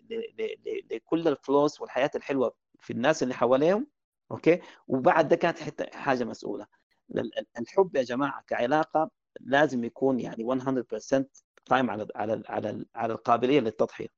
لكل 0.91 1.29
الفلوس 1.29 1.81
والحياة 1.81 2.11
الحلوة 2.15 2.55
في 2.81 2.93
الناس 2.93 3.23
اللي 3.23 3.35
حواليهم 3.35 3.87
أوكي؟ 4.31 4.61
وبعد 4.89 5.29
ده 5.29 5.37
كانت 5.37 5.83
حاجة 5.95 6.25
مسؤولة. 6.25 6.67
ال- 7.11 7.39
ال- 7.39 7.47
الحب 7.59 7.97
يا 7.97 8.03
جماعة 8.03 8.43
كعلاقة 8.47 9.11
لازم 9.41 9.85
يكون 9.85 10.21
يعني 10.21 10.45
100% 10.45 11.29
قائم 11.67 11.91
على 11.91 12.07
على 12.17 12.43
على 12.49 12.85
على 12.95 13.13
القابلية 13.13 13.61
للتضحية. 13.61 14.09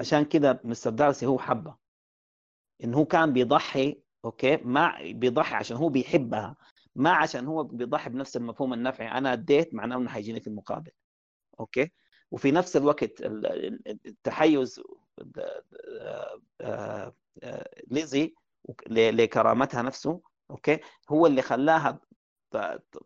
عشان 0.00 0.24
كده 0.24 0.60
مستر 0.64 0.90
دارسي 0.90 1.26
هو 1.26 1.38
حبه. 1.38 1.76
إن 2.84 2.94
هو 2.94 3.04
كان 3.04 3.32
بيضحي 3.32 4.02
أوكي؟ 4.24 4.56
ما 4.56 4.98
بيضحي 5.12 5.54
عشان 5.54 5.76
هو 5.76 5.88
بيحبها 5.88 6.56
ما 6.94 7.10
عشان 7.10 7.46
هو 7.46 7.62
بيضحي 7.64 8.10
بنفس 8.10 8.36
المفهوم 8.36 8.72
النفعي. 8.72 9.08
أنا 9.08 9.32
أديت 9.32 9.74
معناه 9.74 9.96
إنه 9.96 10.08
حيجيني 10.10 10.40
في 10.40 10.46
المقابل. 10.46 10.90
أوكي؟ 11.60 11.90
وفي 12.30 12.50
نفس 12.50 12.76
الوقت 12.76 13.20
ال- 13.20 13.46
ال- 13.46 13.98
التحيز 14.06 14.80
آه، 16.60 17.14
آه، 17.42 17.70
ليزي 17.90 18.34
لكرامتها 18.90 19.82
نفسه 19.82 20.20
أوكي؟ 20.50 20.80
هو 21.10 21.26
اللي 21.26 21.42
خلاها 21.42 22.00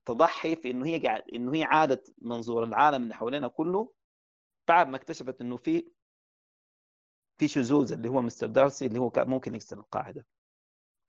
تضحي 0.04 0.56
في 0.56 0.70
إنه 0.70 0.86
هي 0.86 0.98
قاعد 0.98 1.22
إنه 1.34 1.54
هي 1.54 1.64
عادت 1.64 2.14
منظور 2.22 2.64
العالم 2.64 3.02
اللي 3.02 3.14
حوالينا 3.14 3.48
كله 3.48 3.92
بعد 4.68 4.88
ما 4.88 4.96
اكتشفت 4.96 5.40
إنه 5.40 5.56
في 5.56 5.88
في 7.38 7.48
شذوذ 7.48 7.92
اللي 7.92 8.08
هو 8.08 8.22
مستر 8.22 8.46
دارسي 8.46 8.86
اللي 8.86 8.98
هو 8.98 9.12
ممكن 9.16 9.54
يكسر 9.54 9.78
القاعدة. 9.78 10.26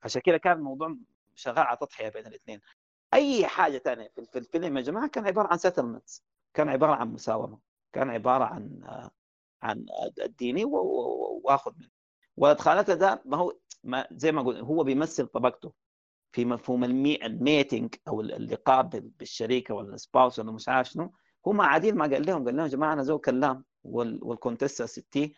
عشان 0.04 0.22
كده 0.24 0.36
كان 0.38 0.52
الموضوع 0.58 0.96
شغال 1.34 1.58
على 1.58 1.76
تضحية 1.76 2.08
بين 2.08 2.26
الاثنين. 2.26 2.60
أي 3.14 3.46
حاجة 3.46 3.78
ثانية 3.78 4.08
في 4.08 4.26
في 4.26 4.38
الفيلم 4.38 4.76
يا 4.76 4.82
جماعة 4.82 5.08
كان 5.08 5.26
عبارة 5.26 5.48
عن 5.52 5.58
settlements 5.58 6.24
كان 6.54 6.68
عبارة 6.68 6.92
عن 6.94 7.12
مساومة 7.12 7.58
كان 7.92 8.10
عبارة 8.10 8.44
عن 8.44 8.80
عن 9.62 9.86
و- 10.64 11.40
وآخذ 11.44 11.72
منه. 11.78 11.88
ولد 12.36 12.60
خالته 12.60 12.94
ده 12.94 13.22
ما 13.24 13.36
هو 13.36 13.56
ما 13.84 14.06
زي 14.12 14.32
ما 14.32 14.42
قلت 14.42 14.58
هو 14.60 14.84
بيمثل 14.84 15.26
طبقته. 15.26 15.72
في 16.32 16.44
مفهوم 16.44 16.84
المي 16.84 17.26
الميتنج 17.26 17.94
أو 18.08 18.20
اللقاء 18.20 18.82
بال- 18.82 19.08
بالشريكة 19.08 19.74
ولا 19.74 19.94
السباوس 19.94 20.38
ولا 20.38 20.52
مش 20.52 20.68
عارف 20.68 20.88
شنو 20.88 21.12
هم 21.46 21.60
عادين 21.60 21.94
ما 21.96 22.04
قال 22.06 22.26
لهم 22.26 22.44
قال 22.44 22.56
لهم 22.56 22.64
يا 22.66 22.70
جماعة 22.70 22.92
أنا 22.92 23.02
زوج 23.02 23.20
كلام 23.20 23.64
وال- 23.84 24.20
والكونتستا 24.24 24.86
ستي 24.86 25.34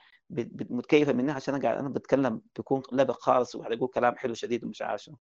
متكيفة 0.70 1.12
مني 1.12 1.32
عشان 1.32 1.54
أنا 1.54 1.62
قاعد 1.62 1.78
أنا 1.78 1.88
بتكلم 1.88 2.42
بيكون 2.56 2.82
لبق 2.92 3.20
خالص 3.20 3.54
وحيقول 3.54 3.88
كلام 3.88 4.16
حلو 4.16 4.34
شديد 4.34 4.64
ومش 4.64 4.82
عارف 4.82 5.02
شنو. 5.02 5.16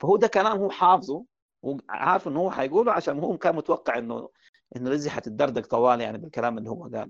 فهو 0.00 0.16
ده 0.16 0.26
كلام 0.28 0.58
هو 0.58 0.70
حافظه 0.70 1.24
وعارف 1.62 2.28
إنه 2.28 2.40
هو 2.40 2.50
حيقوله 2.50 2.92
عشان 2.92 3.18
هو 3.18 3.38
كان 3.38 3.56
متوقع 3.56 3.98
إنه 3.98 4.28
إنه 4.76 4.90
ليزي 4.90 5.10
حتتدردق 5.10 5.66
طوال 5.66 6.00
يعني 6.00 6.18
بالكلام 6.18 6.58
اللي 6.58 6.70
هو 6.70 6.82
قاله. 6.82 7.08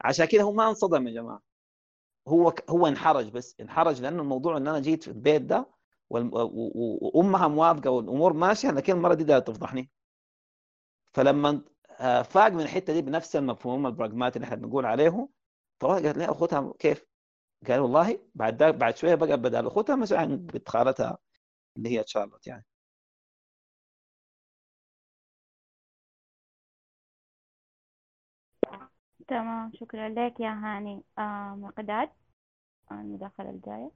عشان 0.00 0.26
كده 0.26 0.42
هو 0.42 0.52
ما 0.52 0.68
انصدم 0.68 1.08
يا 1.08 1.12
جماعة. 1.12 1.42
هو 2.28 2.54
هو 2.70 2.86
انحرج 2.86 3.28
بس 3.30 3.56
انحرج 3.60 4.00
لأنه 4.02 4.22
الموضوع 4.22 4.56
إن 4.56 4.68
أنا 4.68 4.80
جيت 4.80 5.02
في 5.02 5.08
البيت 5.08 5.42
ده 5.42 5.66
وأمها 6.10 7.48
موافقة 7.48 7.90
والأمور 7.90 8.32
ماشية 8.32 8.70
لكن 8.70 8.92
المرة 8.92 9.14
دي 9.14 9.24
دايره 9.24 9.40
تفضحني. 9.40 9.90
فلما 11.12 11.62
فاق 12.22 12.48
من 12.48 12.60
الحتة 12.60 12.92
دي 12.92 13.02
بنفس 13.02 13.36
المفهوم 13.36 13.86
البراغماتي 13.86 14.36
اللي 14.36 14.44
إحنا 14.46 14.56
بنقول 14.56 14.86
عليه 14.86 15.28
طبعا 15.78 15.94
قالت 16.00 16.18
لها 16.18 16.30
أخوتها 16.30 16.72
كيف؟ 16.78 17.06
قال 17.68 17.80
والله 17.80 18.20
بعد 18.34 18.56
ده 18.56 18.70
بعد 18.70 18.96
شوية 18.96 19.14
بقى 19.14 19.36
بدل 19.36 19.66
اخوتها 19.66 19.96
مش 19.96 20.12
عن 20.12 20.36
بنت 20.36 20.68
خالتها 20.68 21.18
اللي 21.76 21.88
هي 21.90 22.02
تشارلوت 22.04 22.46
يعني. 22.46 22.66
تمام 29.28 29.72
شكرا 29.74 30.08
لك 30.08 30.40
يا 30.40 30.50
هاني. 30.50 31.02
آه 31.18 31.54
مقداد؟ 31.58 32.10
آه، 32.90 32.94
المداخلة 32.94 33.50
الجاية. 33.50 33.90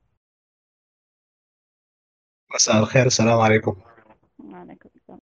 مساء 2.54 2.78
الخير 2.80 3.06
السلام 3.06 3.40
عليكم. 3.40 3.82
وعليكم 4.38 4.88
السلام. 4.96 5.20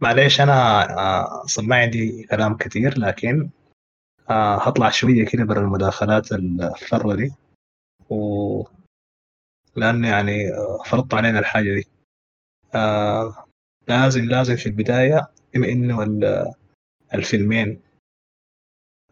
معليش 0.00 0.40
أنا 0.40 0.52
آه، 0.98 1.44
أصلا 1.44 1.66
ما 1.66 1.76
عندي 1.76 2.22
كلام 2.22 2.56
كتير 2.56 2.98
لكن 2.98 3.50
آه، 4.30 4.56
هطلع 4.56 4.90
شوية 4.90 5.26
كده 5.26 5.44
برا 5.44 5.60
المداخلات 5.60 6.32
الفرة 6.32 7.14
دي 7.14 7.32
و 8.10 8.62
لأن 9.76 10.04
يعني 10.04 10.52
آه، 10.54 10.82
فرضت 10.86 11.14
علينا 11.14 11.38
الحاجة 11.38 11.74
دي. 11.74 11.88
آه، 12.74 13.44
لازم 13.88 14.24
لازم 14.24 14.56
في 14.56 14.66
البداية 14.66 15.30
بما 15.54 16.02
ال- 16.02 16.52
الفيلمين 17.14 17.80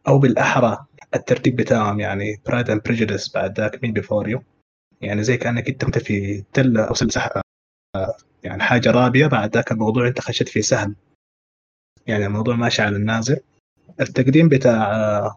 أو 0.09 0.19
بالأحرى 0.19 0.87
الترتيب 1.15 1.57
بتاعهم 1.57 2.01
يعني 2.01 2.41
Pride 2.47 2.71
and 2.71 2.83
Prejudice 2.83 3.35
بعد 3.35 3.61
ذاك 3.61 3.83
Me 3.83 3.93
Before 3.93 4.29
You 4.29 4.43
يعني 5.01 5.23
زي 5.25 5.37
كأنك 5.37 5.69
أنت 5.69 5.85
كنت 5.85 5.99
في 5.99 6.43
تلة 6.53 6.85
أو 6.89 6.95
سلسلة 6.95 7.43
يعني 8.49 8.63
حاجة 8.63 8.91
رابية 8.91 9.27
بعد 9.27 9.55
ذاك 9.55 9.73
الموضوع 9.73 10.09
أنت 10.09 10.21
خشيت 10.21 10.49
فيه 10.49 10.61
سهل 10.61 10.95
يعني 12.07 12.27
الموضوع 12.27 12.57
ماشي 12.57 12.83
على 12.83 12.97
النازل. 12.97 13.37
التقديم 14.01 14.49
بتاع 14.49 15.37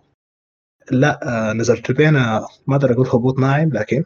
لا 0.92 1.20
نزلت 1.56 1.92
بين 1.92 2.14
ما 2.14 2.46
أقدر 2.76 2.92
أقول 2.94 3.08
هبوط 3.08 3.40
ناعم 3.40 3.70
لكن 3.70 4.04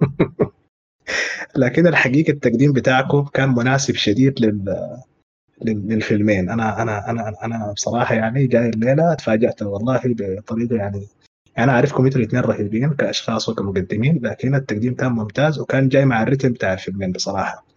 لكن 1.56 1.86
الحقيقة 1.86 2.30
التقديم 2.30 2.72
بتاعكم 2.72 3.24
كان 3.24 3.48
مناسب 3.48 3.94
شديد 3.94 4.40
لل 4.40 4.64
لل- 5.62 5.88
للفيلمين. 5.88 6.50
أنا 6.50 6.82
أنا 6.82 7.10
أنا 7.10 7.34
أنا 7.44 7.72
بصراحة 7.72 8.14
يعني 8.14 8.46
جاي 8.46 8.68
الليلة 8.68 9.14
تفاجأت 9.14 9.62
والله 9.62 10.00
بطريقة 10.04 10.76
يعني 10.76 11.06
أنا 11.58 11.72
أعرفكم 11.72 12.04
أنتوا 12.04 12.20
الاثنين 12.20 12.42
رهيبين 12.42 12.94
كأشخاص 12.94 13.48
وكمقدمين 13.48 14.20
لكن 14.26 14.54
التقديم 14.54 14.94
كان 14.94 15.12
ممتاز 15.12 15.58
وكان 15.58 15.88
جاي 15.88 16.04
مع 16.04 16.22
الريتم 16.22 16.52
بتاع 16.52 16.72
الفيلمين 16.72 17.12
بصراحة. 17.12 17.58
آم، 17.58 17.71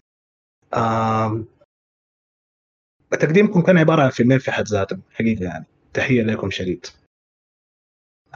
تقديمكم 3.10 3.62
كان 3.62 3.78
عبارة 3.78 4.02
عن 4.02 4.10
فيلمين 4.10 4.38
في 4.38 4.52
حد 4.52 4.64
ذاتهم 4.68 5.02
حقيقة 5.14 5.44
يعني. 5.44 5.64
تحية 5.94 6.22
لكم 6.22 6.50
شديد. 6.50 6.86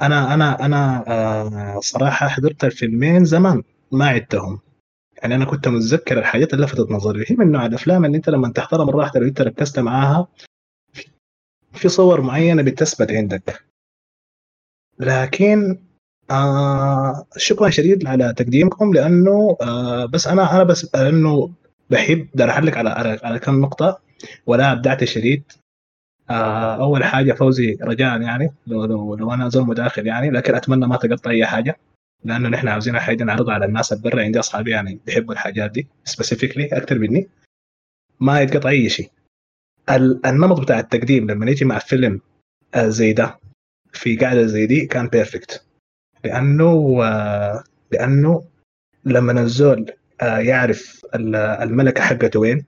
أنا 0.03 0.35
أنا 0.35 0.67
أنا 0.67 1.05
آه، 1.09 1.81
صراحة 1.81 2.29
حضرت 2.29 2.65
الفيلمين 2.65 3.25
زمان 3.25 3.63
ما 3.93 4.09
عدتهم. 4.09 4.61
يعني 5.23 5.35
أنا 5.35 5.45
كنت 5.45 5.69
متذكر 5.69 6.19
الحاجات 6.19 6.55
اللي 6.55 6.65
لفتت 6.65 6.91
نظري. 6.91 7.25
هي 7.29 7.37
من 7.37 7.53
نوع 7.53 7.67
الأفلام 7.67 8.05
اللي 8.05 8.17
أنت 8.17 8.29
لما 8.31 8.53
تحضرها 8.53 8.85
مرة 8.85 8.97
واحدة 8.97 9.21
لو 9.21 9.27
أنت 9.27 9.41
ركزت 9.41 9.79
معاها 9.79 10.29
في 11.73 11.89
صور 11.89 12.21
معينة 12.21 12.63
بتثبت 12.63 13.11
عندك. 13.11 13.65
لكن 14.99 15.79
آه 16.31 17.27
شكرا 17.37 17.71
شديد 17.71 18.07
على 18.07 18.35
تقديمكم 18.35 18.95
لأنه 18.95 19.57
آه 19.63 20.07
بس 20.07 20.27
أنا 20.27 20.57
أنا 20.57 20.65
بس 20.65 20.95
لأنه 20.95 21.51
بحب 21.91 22.29
بدي 22.35 22.45
اعلق 22.45 22.79
على 22.79 22.91
على, 22.91 23.21
على 23.23 23.39
كم 23.39 23.61
نقطة. 23.61 24.01
ولا 24.47 24.73
أبدعت 24.73 25.05
شديد. 25.05 25.43
آه 26.31 26.75
أول 26.83 27.05
حاجة 27.05 27.33
فوزي 27.33 27.79
رجاء 27.83 28.21
يعني 28.23 28.53
لو 28.67 28.85
لو, 28.85 29.15
لو 29.15 29.35
أنا 29.35 29.49
زول 29.49 29.67
مداخل 29.67 30.07
يعني 30.07 30.31
لكن 30.31 30.55
أتمنى 30.55 30.87
ما 30.87 30.97
تقطع 30.97 31.31
أي 31.31 31.47
حاجة. 31.47 31.77
لأنه 32.25 32.49
نحن 32.49 32.69
عاوزين 32.69 32.99
حاجة 33.01 33.25
نعرضها 33.25 33.55
على 33.55 33.65
الناس 33.65 33.95
برا 33.95 34.23
عندي 34.23 34.39
أصحابي 34.39 34.71
يعني 34.71 34.99
بيحبوا 35.07 35.33
الحاجات 35.35 35.71
دي 35.71 35.87
specifically 36.05 36.67
أكثر 36.67 36.99
مني. 36.99 37.29
ما 38.21 38.41
يتقطع 38.41 38.69
أي 38.69 38.89
شيء. 38.89 39.11
ال- 39.91 40.27
النمط 40.27 40.61
بتاع 40.61 40.79
التقديم 40.81 41.31
لما 41.31 41.51
يجي 41.51 41.65
مع 41.65 41.79
فيلم 41.79 42.21
آه، 42.75 42.89
زي 42.89 43.13
ده 43.13 43.39
في 43.93 44.17
قاعدة 44.17 44.47
زي 44.47 44.67
دي 44.67 44.87
كان 44.87 45.09
perfect 45.09 45.65
لأنه 46.25 46.99
آه، 47.05 47.65
لأنه 47.93 48.45
لما 49.05 49.41
الزول 49.41 49.93
يعرف 50.23 51.07
ال- 51.15 51.37
الملكة 51.37 52.03
حقته 52.03 52.41
وين. 52.41 52.65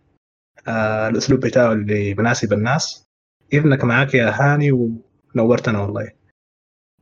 آه، 0.69 1.09
الأسلوب 1.09 1.41
بتاعه 1.41 1.73
اللي 1.73 2.15
بناسب 2.15 2.53
الناس. 2.53 3.05
ابنك 3.55 3.85
معاك 3.85 4.15
يا 4.15 4.31
هاني 4.31 4.73
ونورتنا 5.35 5.79
والله. 5.81 6.11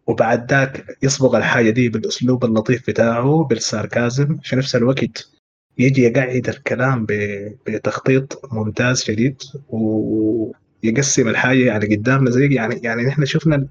وبعد 0.06 0.50
ذاك 0.52 0.96
يصبغ 1.02 1.36
الحاجة 1.36 1.70
دي 1.70 1.88
بالأسلوب 1.88 2.44
اللطيف 2.44 2.86
بتاعه 2.90 3.44
بالساركازم 3.44 4.36
في 4.42 4.56
نفس 4.56 4.76
الوقت 4.76 5.30
يجي 5.78 6.02
يقعد 6.02 6.48
الكلام 6.48 7.06
بتخطيط 7.66 8.52
ممتاز 8.54 9.02
شديد 9.02 9.42
ويقسم 9.68 11.28
الحاجة 11.28 11.66
يعني 11.66 11.96
قدامنا 11.96 12.30
زي 12.30 12.54
يعني 12.54 12.80
يعني 12.84 13.02
نحن 13.02 13.24
شفنا 13.24 13.66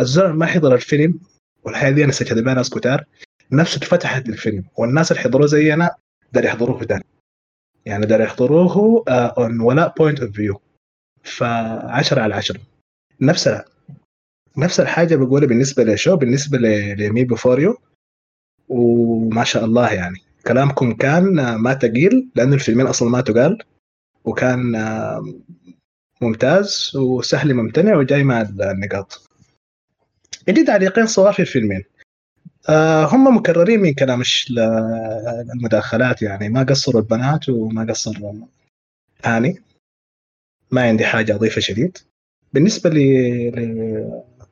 الزول 0.00 0.30
ما 0.32 0.46
حضر 0.46 0.74
الفيلم 0.74 1.20
والحاجة 1.64 1.94
دي 1.94 2.04
أنا 2.04 2.12
سجلت 2.12 2.38
بها 2.42 2.54
ناس 2.54 2.70
كتار 2.70 3.04
نفسه 3.52 3.76
اتفتحت 3.78 4.28
للفيلم 4.28 4.64
والناس 4.76 5.12
اللي 5.12 5.22
حضروه 5.22 5.46
زينا 5.46 5.90
دار 6.34 6.44
يحضروه 6.44 6.84
تاني 6.84 7.04
يعني 7.86 8.06
دار 8.06 8.20
يحضروه 8.20 9.04
on 9.08 9.60
ولاء 9.60 9.94
point 9.98 10.20
of 10.20 10.30
view 10.32 10.60
فعشرة 11.22 12.20
على 12.22 12.34
عشرة. 12.34 12.60
نفس 13.20 13.50
نفس 14.58 14.80
الحاجة 14.80 15.16
بقولها 15.16 15.48
بالنسبة 15.48 15.84
لشو؟ 15.84 16.16
بالنسبة 16.16 16.58
ل- 16.58 16.96
ل 17.02 17.09
Me 17.09 17.24
Before 17.24 17.59
You 17.59 17.76
وما 18.68 19.44
شاء 19.44 19.64
الله 19.64 19.92
يعني. 19.92 20.16
كلامكم 20.46 20.92
كان 20.94 21.38
آه، 21.38 21.56
ما 21.56 21.74
تقيل 21.74 22.28
لأنه 22.34 22.54
الفيلمين 22.54 22.86
أصلا 22.86 23.08
ما 23.10 23.20
تقال. 23.20 23.58
وكان 24.24 24.74
آه، 24.74 25.24
ممتاز 26.20 26.92
وسهل 26.96 27.54
ممتنع 27.54 27.96
وجاي 27.96 28.24
مع 28.24 28.40
النقاط. 28.42 29.30
عندي 30.48 30.64
تعليقين 30.64 31.06
صغار 31.06 31.32
في 31.32 31.42
الفيلمين. 31.42 31.84
هم 33.12 33.36
مكررين 33.36 33.80
من 33.80 33.94
كلام 33.94 34.22
المداخلات 35.54 36.22
يعني. 36.22 36.48
ما 36.48 36.62
قصروا 36.62 37.00
البنات 37.00 37.48
وما 37.48 37.86
قصر 37.90 38.12
هاني 39.24 39.62
ما 40.70 40.82
عندي 40.82 41.04
حاجة 41.04 41.34
أضيفها 41.34 41.60
شديد. 41.60 41.98
بالنسبة 42.52 42.90
ل 42.90 42.94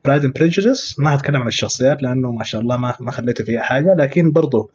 Pride 0.05 0.25
and 0.25 0.33
Prejudice 0.33 0.99
ما 0.99 1.15
هتكلم 1.15 1.41
عن 1.41 1.47
الشخصيات 1.47 2.03
لأنه 2.03 2.31
ما 2.31 2.43
شاء 2.43 2.61
الله 2.61 2.77
ما 2.77 2.95
ما 2.99 3.11
خليت 3.11 3.41
فيها 3.41 3.61
حاجة. 3.61 3.93
لكن 3.93 4.31
برضو 4.31 4.71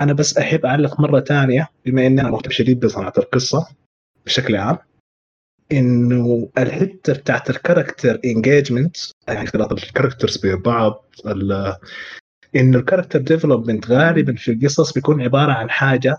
أنا 0.00 0.12
بس 0.12 0.38
أحب 0.38 0.66
أعلق 0.66 1.00
مرة 1.00 1.20
ثانية 1.20 1.68
بما 1.86 2.06
إني 2.06 2.20
أنا 2.20 2.30
مهتم 2.30 2.50
شديد 2.50 2.80
بصناعة 2.80 3.12
القصة 3.18 3.68
بشكل 4.26 4.56
عام 4.56 4.78
إنه 5.72 6.48
الحتة 6.58 7.12
بتاعت 7.12 7.50
ال 7.50 7.57
character 7.57 8.20
engagement 8.24 8.96
يعني 9.28 9.42
اختلاط 9.42 9.72
ال 9.72 9.79
characters 9.79 10.46
ببعض 10.46 11.04
انه 12.56 12.78
ال 12.78 12.82
character 12.82 13.20
development 13.20 13.90
غالبا 13.90 14.34
في 14.34 14.52
القصص 14.52 14.92
بيكون 14.92 15.22
عبارة 15.22 15.52
عن 15.52 15.70
حاجة 15.70 16.16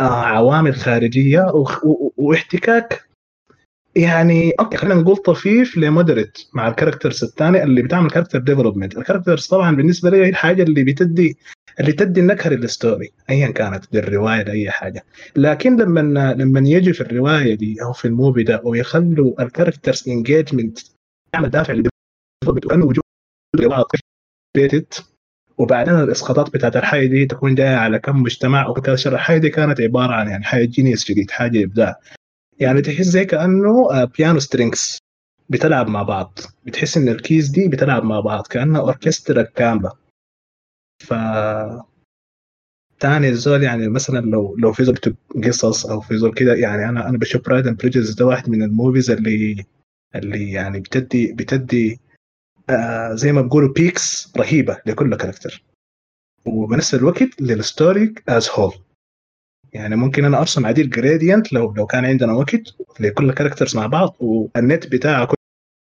آه، 0.00 0.04
عوامل 0.04 0.74
خارجية 0.74 1.46
واحتكاك. 2.16 3.06
يعني 3.96 4.50
أوكي 4.50 4.76
خلينا 4.76 5.00
نقول 5.00 5.16
طفيف 5.16 5.76
ل 5.78 5.85
moderate 5.85 6.38
مع 6.54 6.68
ال 6.68 6.73
characters 6.73 7.24
الثانية 7.24 7.62
اللي 7.62 7.82
بتعمل 7.82 8.10
character 8.10 8.38
development 8.38 8.98
ال 8.98 9.02
characters 9.02 9.46
طبعا 9.46 9.76
بالنسبة 9.76 10.10
لي 10.10 10.16
هي 10.24 10.28
الحاجة 10.28 10.62
اللي 10.62 10.84
بتدي 10.84 11.36
اللي 11.80 11.92
تدي 11.92 12.20
النكهة 12.20 12.50
لل 12.50 12.68
story 12.68 13.12
ايا 13.30 13.50
كانت 13.50 13.84
للرواية 13.94 14.42
لأي 14.42 14.70
حاجة. 14.70 15.04
لكن 15.36 15.76
لما 15.76 16.34
لما 16.34 16.60
يجي 16.68 16.92
في 16.92 17.00
الرواية 17.00 17.54
دي 17.54 17.82
أو 17.82 17.92
في 17.92 18.04
ال 18.04 18.10
movie 18.10 18.42
ده 18.42 18.60
ويخلوا 18.64 19.42
ال 19.42 19.48
characters 19.48 20.08
engagement 20.08 20.78
يعمل 21.34 21.50
دافع 21.50 21.72
لل 21.72 21.86
development 21.86 22.66
وانه 22.66 22.84
وجود 22.84 23.02
وبعدين 25.58 25.94
الإسقاطات 25.94 26.54
بتاعت 26.54 26.76
الحاجة 26.76 27.06
دي 27.06 27.26
تكون 27.26 27.54
جاية 27.54 27.76
على 27.76 27.98
كم 27.98 28.22
مجتمع 28.22 28.68
وكذا 28.68 29.10
الحاجة 29.12 29.38
دي 29.38 29.50
كانت 29.50 29.80
عبارة 29.80 30.12
عن 30.12 30.28
يعني 30.28 30.44
حاجة 30.44 30.64
genius 30.64 31.10
جديد 31.10 31.30
حاجة 31.30 31.64
إبداع. 31.64 32.00
يعني 32.58 32.82
تحس 32.82 33.04
زي 33.06 33.24
كأنه 33.24 33.88
آه، 33.92 34.04
piano 34.04 34.38
strings 34.38 34.98
بتلعب 35.48 35.88
مع 35.88 36.02
بعض. 36.02 36.38
بتحس 36.64 36.96
إن 36.96 37.08
ال 37.08 37.16
keys 37.16 37.48
دي 37.48 37.68
بتلعب 37.68 38.04
مع 38.04 38.20
بعض 38.20 38.46
كأنها 38.46 38.80
أوركسترا 38.80 39.42
كاملة. 39.42 39.92
ف 41.04 41.14
تاني 43.00 43.28
الزول 43.28 43.62
يعني 43.62 43.88
مثلا 43.88 44.20
لو 44.20 44.56
لو 44.58 44.72
في 44.72 44.84
زول 44.84 44.98
قصص 45.44 45.86
أو 45.86 46.00
في 46.00 46.18
زول 46.18 46.34
كده 46.34 46.54
يعني 46.54 46.88
أنا 46.88 47.08
أنا 47.08 47.18
بشوف 47.18 47.44
Pride 47.44 47.66
and 47.66 47.78
Prejudice 47.78 48.14
ده 48.14 48.26
واحد 48.26 48.48
من 48.50 48.62
ال 48.62 48.69
movies 48.69 49.10
اللي 49.10 49.64
اللي 50.14 50.52
يعني 50.52 50.80
بتدي 50.80 51.32
بتدي 51.32 52.00
آه 52.70 53.14
زي 53.14 53.32
ما 53.32 53.40
بيقولوا 53.42 53.72
peaks 53.72 54.32
رهيبة 54.36 54.80
لكل 54.86 55.16
character 55.16 55.62
وبنفس 56.46 56.94
الوقت 56.94 57.40
لل 57.40 57.61
story 57.61 58.14
as 58.28 58.48
whole 58.50 58.74
يعني 59.72 59.96
ممكن 59.96 60.24
أنا 60.24 60.38
أرسم 60.40 60.66
عديل 60.66 60.90
gradient 60.90 61.52
لو 61.52 61.72
لو 61.74 61.86
كان 61.86 62.04
عندنا 62.04 62.32
وقت 62.32 62.74
لكل 63.00 63.32
characters 63.32 63.76
مع 63.76 63.86
بعض 63.86 64.16
والنت 64.20 64.86
بتاعه 64.86 65.28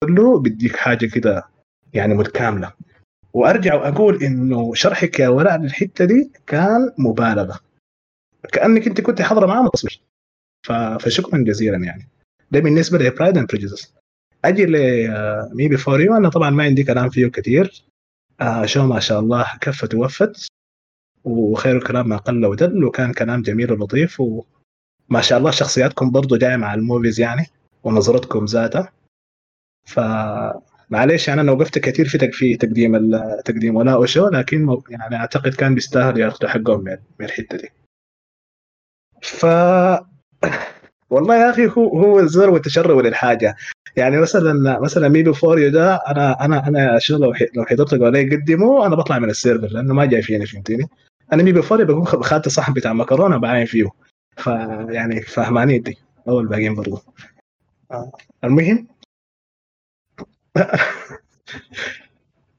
كله 0.05 0.39
بيديك 0.41 0.77
حاجة 0.77 1.07
كده 1.07 1.43
يعني 1.95 2.15
متكاملة. 2.15 2.73
وأرجع 3.33 3.75
وأقول 3.75 4.23
إنه 4.23 4.75
شرحك 4.75 5.21
يا 5.21 5.29
ولاء 5.29 5.59
للحتة 5.61 6.05
دي 6.05 6.31
كان 6.47 6.93
مبالغة. 6.99 7.61
كأنك 8.53 8.87
أنت 8.87 9.01
كنت 9.01 9.23
حاضرة 9.23 9.47
معاه 9.47 9.63
متصل 9.63 9.89
ف- 10.67 10.73
فشكرا 10.73 11.39
جزيلا 11.45 11.77
يعني. 11.77 12.09
ده 12.51 12.61
بالنسبة 12.61 12.99
ل 12.99 13.05
Pride 13.05 13.39
and 13.39 13.47
Prejudice 13.49 13.95
أجي 14.45 14.67
ل 14.67 15.01
Me 15.01 15.69
Before 15.69 16.01
You 16.01 16.17
أنا 16.17 16.29
طبعا 16.29 16.51
ما 16.51 16.65
عندي 16.65 16.85
كلام 16.85 17.09
فيه 17.11 17.27
كثير 17.27 17.85
آه 18.41 18.67
شو 18.67 18.87
ما 18.87 19.01
شاء 19.01 19.21
الله 19.21 19.47
كفت 19.61 19.95
ووفت. 19.95 20.47
وخير 21.25 21.77
الكلام 21.77 22.09
ما 22.09 22.17
قل 22.17 22.47
ودل 22.47 22.85
وكان 22.85 23.13
كلام 23.13 23.43
جميل 23.43 23.73
ولطيف. 23.73 24.21
وما 24.21 25.21
شاء 25.21 25.39
الله 25.39 25.51
شخصياتكم 25.51 26.11
برضو 26.11 26.37
جاية 26.37 26.57
مع 26.57 26.75
ال 26.75 26.81
movies 26.81 27.21
يعني 27.21 27.47
ونظرتكم 27.85 28.45
ذاتها. 28.45 28.93
ف 29.89 30.01
معليش 30.91 31.29
يعني 31.29 31.41
أنا 31.41 31.53
وقفت 31.53 31.79
كثير 31.79 32.09
في 32.09 32.31
في 32.33 32.57
تقديم 32.57 32.95
ال- 32.95 33.43
تقديم 33.45 33.77
ولاء 33.77 34.01
وشو 34.01 34.29
لكن 34.29 34.79
يعني 34.91 35.17
أعتقد 35.17 35.55
كان 35.55 35.75
بيستاهل 35.75 36.21
ياخذوا 36.21 36.51
حقهم 36.51 36.85
من 36.85 37.27
الحتة 37.27 37.57
دي. 37.57 37.69
ف 39.23 39.47
والله 41.13 41.37
يا 41.37 41.51
أخي 41.51 41.67
هو 41.67 41.99
هو 41.99 42.21
الزر 42.21 42.51
والتشرب 42.51 42.99
للحاجه 42.99 43.57
يعني 43.97 44.21
مثلا 44.21 44.81
مثلا 44.81 45.09
Me 45.09 45.33
Before 45.35 45.59
You 45.59 45.71
ده 45.71 45.95
أنا 45.95 46.45
أنا 46.45 46.69
أنا 46.69 46.99
شو 46.99 47.17
لو 47.19 47.33
لو 47.57 47.65
حضرت 47.65 47.91
قالوا 47.91 48.11
لي 48.11 48.37
قدموا 48.37 48.87
أنا 48.87 48.97
بطلع 48.97 49.19
من 49.19 49.31
ال 49.31 49.36
server 49.36 49.67
لأنه 49.67 49.95
ما 49.95 50.05
جاي 50.05 50.23
فيني 50.23 50.47
فهمتني؟ 50.47 50.89
أنا 51.33 51.43
Me 51.43 51.63
Before 51.63 51.79
You 51.79 51.87
بكون 51.87 52.05
خ- 52.07 52.15
اخذت 52.15 52.49
صحن 52.49 52.73
بتاع 52.73 52.93
مكرونة 52.93 53.37
بعاين 53.37 53.67
فيه. 53.67 53.89
فيعني 54.37 55.21
فهماني 55.23 55.79
دي 55.79 55.99
أو 56.29 56.41
الباقيين 56.41 56.75
برضه 56.75 57.03
آه. 57.91 58.13
المهم؟ 58.45 58.87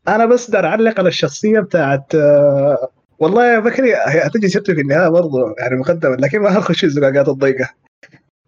أنا 0.08 0.26
بس 0.26 0.50
دار 0.52 0.66
أعلق 0.66 1.00
على 1.00 1.08
الشخصية 1.10 1.60
بتاعت 1.60 2.16
آه، 2.16 2.90
والله 3.20 3.54
يا 3.54 3.60
بكري 3.60 3.94
هتجي 3.96 4.48
سيرته 4.48 4.74
في 4.74 4.82
النهاية 4.82 5.10
برضه 5.10 5.56
يعني 5.60 5.76
مقدمة 5.76 6.16
لكن 6.16 6.40
ما 6.40 6.58
هنخش 6.58 6.80
في 6.80 6.86
الزقاقات 6.86 7.30
الضيقة. 7.30 7.70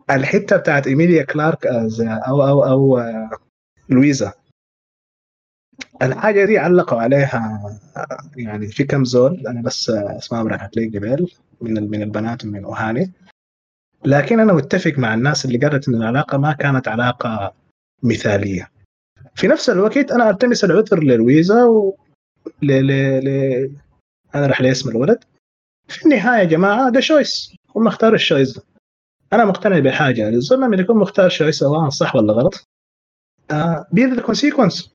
الحتة 0.10 0.58
بتاعت 0.58 0.88
إيميليا 0.88 1.24
كلارك 1.24 1.68
از 1.68 2.02
أو 2.02 2.48
أو 2.48 2.66
أو 2.66 2.98
آه، 2.98 3.30
لويزا. 3.90 4.34
الحاجة 6.02 6.46
دي 6.46 6.58
علقوا 6.58 7.02
عليها 7.02 7.62
آه، 7.98 8.18
يعني 8.38 8.68
في 8.68 8.84
كم 8.84 9.06
زول 9.06 9.48
أنا 9.48 9.62
بس 9.62 9.90
آه، 9.90 10.18
اسمائهم 10.18 10.48
راحت 10.48 10.78
لي 10.78 10.88
قبل 10.88 11.28
من 11.62 11.90
من 11.90 12.02
البنات 12.02 12.46
ومن 12.46 12.64
اوهاني 12.64 13.12
لكن 14.06 14.40
أنا 14.40 14.54
متفق 14.54 14.94
مع 14.98 15.14
الناس 15.14 15.46
اللي 15.46 15.58
قالت 15.58 15.88
إن 15.88 15.96
العلاقة 15.96 16.38
ما 16.38 16.54
كانت 16.54 16.88
علاقة 16.88 17.54
مثالية. 18.04 18.72
في 19.36 19.48
نفس 19.48 19.70
الوقت 19.70 20.12
أنا 20.12 20.30
ألتمس 20.30 20.64
العذر 20.64 21.04
لـ 21.04 21.12
Louisa 21.12 21.64
و 21.64 21.98
ل... 22.62 22.72
ل... 22.72 22.92
ل... 23.26 23.72
أنا 24.36 24.48
راح 24.48 24.62
لاسم 24.62 24.90
الولد. 24.90 25.24
في 25.88 26.06
النهاية 26.06 26.40
يا 26.40 26.44
جماعة 26.44 26.90
ده 26.90 27.00
choice 27.00 27.56
هم 27.76 27.88
اختاروا 27.88 28.16
ال 28.16 28.22
choice 28.22 28.58
ده 28.58 28.64
أنا 29.34 29.46
مقتنع 29.46 29.80
بحاجة 29.80 30.30
الزول 30.30 30.62
لما 30.62 30.78
يكون 30.78 30.98
مختار 30.98 31.30
choice 31.30 31.56
سواء 31.60 31.90
صح 31.90 32.16
ولا 32.16 32.34
غلط. 32.34 32.68
آه 33.52 33.86
bear 33.92 34.14
the 34.14 34.22
consequence 34.22 34.94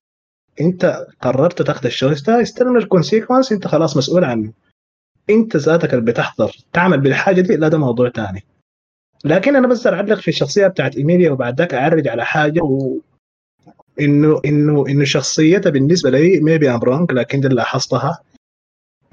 أنت 0.61 1.05
قررت 1.21 1.61
تأخذ 1.61 1.85
ال 1.85 1.90
choice 1.90 2.21
ده 2.21 2.41
استلم 2.41 2.77
ال 2.77 2.83
consequence 2.83 3.51
أنت 3.51 3.67
خلاص 3.67 3.97
مسؤول 3.97 4.23
عنه. 4.23 4.53
أنت 5.29 5.57
ذاتك 5.57 5.93
اللي 5.93 6.05
بتحضر 6.11 6.55
تعمل 6.73 7.01
بالحاجة 7.01 7.41
دي 7.41 7.55
لا 7.55 7.67
ده 7.67 7.77
موضوع 7.77 8.09
ثاني 8.09 8.43
لكن 9.25 9.55
أنا 9.55 9.67
بس 9.67 9.87
اعلق 9.87 10.19
في 10.19 10.27
الشخصية 10.27 10.67
بتاعت 10.67 10.95
إيميليا 10.95 11.31
وبعد 11.31 11.59
ذاك 11.59 11.73
أعرج 11.73 12.07
على 12.07 12.25
حاجة 12.25 12.61
و... 12.61 12.99
إنه 13.99 14.41
إنه 14.45 14.87
إنه 14.87 15.05
شخصيتها 15.05 15.69
بالنسبة 15.69 16.09
لي 16.09 16.39
maybe 16.39 16.69
I'm 16.71 16.79
wrong 16.79 17.11
لكن 17.11 17.39
دي 17.39 17.47
اللي 17.47 17.55
لاحظتها. 17.55 18.21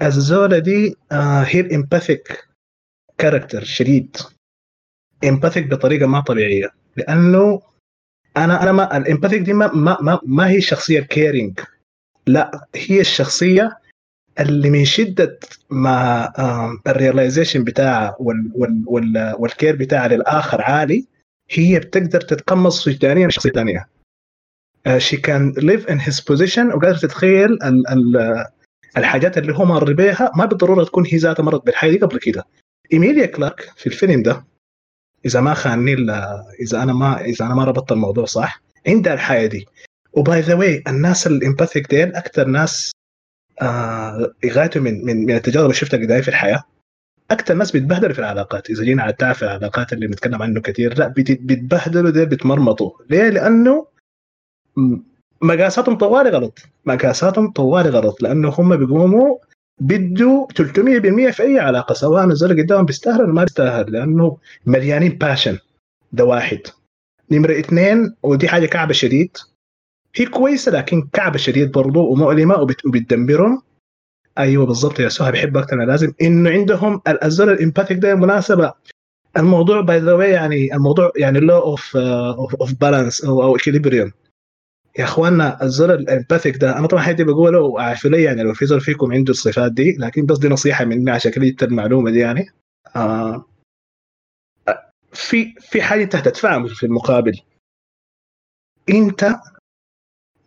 الزولة 0.01 0.59
دي 0.59 0.95
آه 1.11 1.43
هي 1.43 1.59
ال 1.59 1.69
empathic 1.69 2.47
character 3.17 3.63
شديد 3.63 4.17
empathic 5.23 5.67
بطريقة 5.67 6.05
ما 6.07 6.19
طبيعية. 6.19 6.69
لأنه 6.97 7.61
أنا 8.37 8.63
أنا 8.63 8.71
ما 8.71 8.97
ال 8.97 9.02
empathic 9.02 9.41
دي 9.41 9.53
ما 9.53 9.67
ما 9.73 9.97
ما, 10.01 10.19
ما 10.25 10.49
هي 10.49 10.61
شخصية 10.61 10.99
caring 10.99 11.59
لا 12.27 12.67
هي 12.75 13.01
الشخصية 13.01 13.77
اللي 14.39 14.69
من 14.69 14.85
شدة 14.85 15.39
ما 15.69 16.31
ال 16.87 16.93
realization 16.93 17.63
بتاعها 17.63 18.15
وال 18.19 18.51
وال 18.55 18.83
وال 18.87 19.35
وال 19.39 19.51
care 19.51 19.75
بتاعها 19.75 20.07
للآخر 20.07 20.61
عالي 20.61 21.05
هي 21.51 21.79
بتقدر 21.79 22.21
تتقمص 22.21 22.87
وجدانيا 22.87 23.29
شخصية 23.29 23.49
ثانية 23.51 23.89
she 24.97 25.17
can 25.17 25.53
live 25.57 25.87
in 25.87 25.99
his 25.99 26.21
position 26.21 26.67
وقادر 26.67 26.97
تتخيل 26.97 27.53
ال 27.63 27.87
ال 27.89 28.45
الحاجات 28.97 29.37
اللي 29.37 29.53
هو 29.53 29.65
مر 29.65 29.93
بيها. 29.93 30.31
ما 30.35 30.45
بالضرورة 30.45 30.83
تكون 30.83 31.05
هي 31.07 31.17
ذاتها 31.17 31.43
مرت 31.43 31.65
بالحياة 31.65 31.91
دي 31.91 31.97
قبل 31.97 32.19
كده. 32.19 32.45
إيميليا 32.93 33.25
كلارك 33.25 33.61
في 33.75 33.87
الفيلم 33.87 34.23
ده 34.23 34.43
إذا 35.25 35.41
ما 35.41 35.53
خانني 35.53 35.93
إذا 36.61 36.83
أنا 36.83 36.93
ما 36.93 37.21
إذا 37.21 37.45
أنا 37.45 37.55
ما 37.55 37.63
ربطت 37.63 37.91
الموضوع 37.91 38.25
صح. 38.25 38.61
عندها 38.87 39.13
الحياة 39.13 39.47
دي. 39.47 39.67
و 40.13 40.22
by 40.22 40.41
the 40.41 40.53
way 40.53 40.83
الناس 40.87 41.27
ال 41.27 41.34
empathic 41.34 41.89
ديل 41.89 42.15
أكثر 42.15 42.47
ناس 42.47 42.91
آه 43.61 44.33
يغايتوا 44.43 44.81
من 44.81 45.05
من 45.05 45.25
من 45.25 45.35
التجارب 45.35 45.65
اللي 45.65 45.75
شفتها 45.75 45.97
قدامي 45.97 46.21
في 46.21 46.27
الحياة. 46.27 46.63
أكثر 47.31 47.53
ناس 47.53 47.71
بيتبهدلوا 47.71 48.13
في 48.13 48.19
العلاقات. 48.19 48.69
إذا 48.69 48.83
جينا 48.83 49.03
على 49.03 49.11
التعب 49.11 49.35
في 49.35 49.43
العلاقات 49.43 49.93
اللي 49.93 50.07
بنتكلم 50.07 50.41
عنه 50.41 50.61
كثير 50.61 50.97
لا 50.97 51.07
بيتبهدلوا 51.07 52.11
ديل 52.11 52.25
بيتمرمطوا. 52.25 52.91
ليه؟ 53.09 53.29
لأنه 53.29 53.87
مقاساتهم 55.41 55.97
طوالي 55.97 56.29
غلط 56.29 56.59
مقاساتهم 56.85 57.51
طوالي 57.51 57.89
غلط 57.89 58.21
لأنه 58.21 58.49
هم 58.49 58.75
بيقوموا 58.75 59.37
بدوا 59.79 60.47
300% 60.47 61.31
في 61.31 61.43
أي 61.43 61.59
علاقة 61.59 61.93
سواء 61.93 62.25
الزول 62.25 62.61
قدامهم 62.63 62.85
بيستاهل 62.85 63.21
ولا 63.21 63.33
ما 63.33 63.43
بيستاهل 63.43 63.91
لأنه 63.91 64.37
مليانين 64.65 65.11
passion 65.11 65.57
ده 66.11 66.25
واحد. 66.25 66.59
نمرة 67.31 67.59
اثنين 67.59 68.15
ودي 68.23 68.47
حاجة 68.47 68.65
كعبة 68.65 68.93
شديد. 68.93 69.37
هي 70.15 70.25
كويسة 70.25 70.71
لكن 70.71 71.07
كعبة 71.13 71.37
شديد 71.37 71.71
برضو 71.71 72.11
ومؤلمة 72.11 72.55
وبتدمرهم. 72.85 73.61
أيوه 74.37 74.65
بالضبط 74.65 74.99
يا 74.99 75.09
سهى 75.09 75.31
بحب 75.31 75.57
أكثر 75.57 75.85
لازم 75.85 76.13
إنه 76.21 76.49
عندهم 76.49 77.01
الزول 77.23 77.49
ال 77.49 77.54
empathic 77.54 77.97
ده 77.97 78.13
بالمناسبه 78.13 78.73
الموضوع 79.37 79.81
by 79.81 79.99
the 79.99 80.25
يعني 80.25 80.75
الموضوع 80.75 81.11
يعني 81.15 81.39
لو 81.39 81.59
off 81.59 81.97
off 81.97 82.73
balance 82.81 83.25
أو 83.25 83.43
أو 83.43 83.55
equilibrium 83.55 84.11
يا 84.97 85.03
اخواننا 85.03 85.63
الزول 85.63 85.91
ال 85.91 85.98
empathic 85.98 86.57
ده 86.57 86.77
أنا 86.77 86.87
طبعا 86.87 87.03
حياتي 87.03 87.23
بقوله 87.23 87.81
عارفوا 87.81 88.09
لي 88.09 88.23
يعني 88.23 88.43
لو 88.43 88.53
في 88.53 88.65
زول 88.65 88.81
فيكم 88.81 89.13
عنده 89.13 89.31
الصفات 89.31 89.71
دي 89.71 89.95
لكن 89.99 90.25
بس 90.25 90.37
دي 90.37 90.47
نصيحة 90.49 90.85
مني 90.85 91.11
عشان 91.11 91.31
كده 91.31 91.45
جبت 91.45 91.63
المعلومة 91.63 92.11
دي 92.11 92.19
يعني. 92.19 92.45
آه 92.95 93.45
في 95.13 95.53
في 95.59 95.81
حاجة 95.81 96.03
أنت 96.03 96.15
هتدفعها 96.15 96.67
في 96.67 96.85
المقابل. 96.85 97.39
أنت 98.89 99.35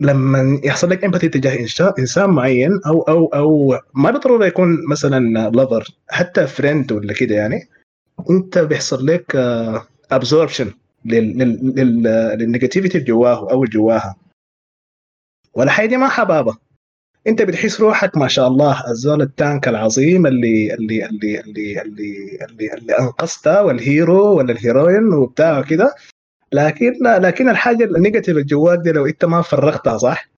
لما 0.01 0.60
يحصل 0.64 0.90
لك 0.90 1.05
empathy 1.04 1.28
تجاه 1.28 1.66
إنسان 1.98 2.31
معين 2.31 2.81
أو 2.86 3.02
أو 3.02 3.27
أو 3.27 3.78
ما 3.94 4.10
بالضرورة 4.10 4.47
يكون 4.47 4.89
مثلا 4.90 5.51
lover 5.50 5.88
حتى 6.10 6.47
friend 6.46 6.92
ولا 6.93 7.12
كده 7.14 7.35
يعني 7.35 7.69
أنت 8.31 8.59
بيحصل 8.59 9.06
لك 9.06 9.36
absorption 10.12 10.70
لل 11.04 11.37
negativity 11.37 12.98
جواه 13.01 13.51
أو 13.51 13.64
جواها. 13.64 14.16
والحاجة 15.54 15.86
دي 15.88 15.96
ما 15.96 16.08
حبابة. 16.08 16.56
انت 17.26 17.42
بتحس 17.42 17.80
روحك 17.80 18.16
ما 18.16 18.28
شاء 18.28 18.48
الله 18.48 18.90
الزول 18.90 19.22
ال 19.22 19.32
tank 19.32 19.68
العظيم 19.68 20.26
اللي 20.26 20.74
اللي 20.74 21.06
اللي 21.06 21.40
اللي 21.40 21.82
اللي 21.82 22.38
اللي, 22.44 22.74
اللي 22.74 22.98
أنقذته 22.98 23.62
وال 23.62 23.88
hero 23.88 24.38
ولا 24.38 24.52
ال 24.52 24.60
heroine 24.60 25.12
وبتاع 25.14 25.62
كده 25.62 25.94
لكن 26.52 26.92
لكن 27.02 27.48
الحاجة 27.48 27.84
ال 27.84 27.89
negative 27.89 28.28
اللي 28.28 28.42
جواك 28.44 28.78
دي 28.78 28.92
لو 28.92 29.06
انت 29.06 29.24
ما 29.24 29.42
فرغتها 29.42 29.98
صح 29.98 30.28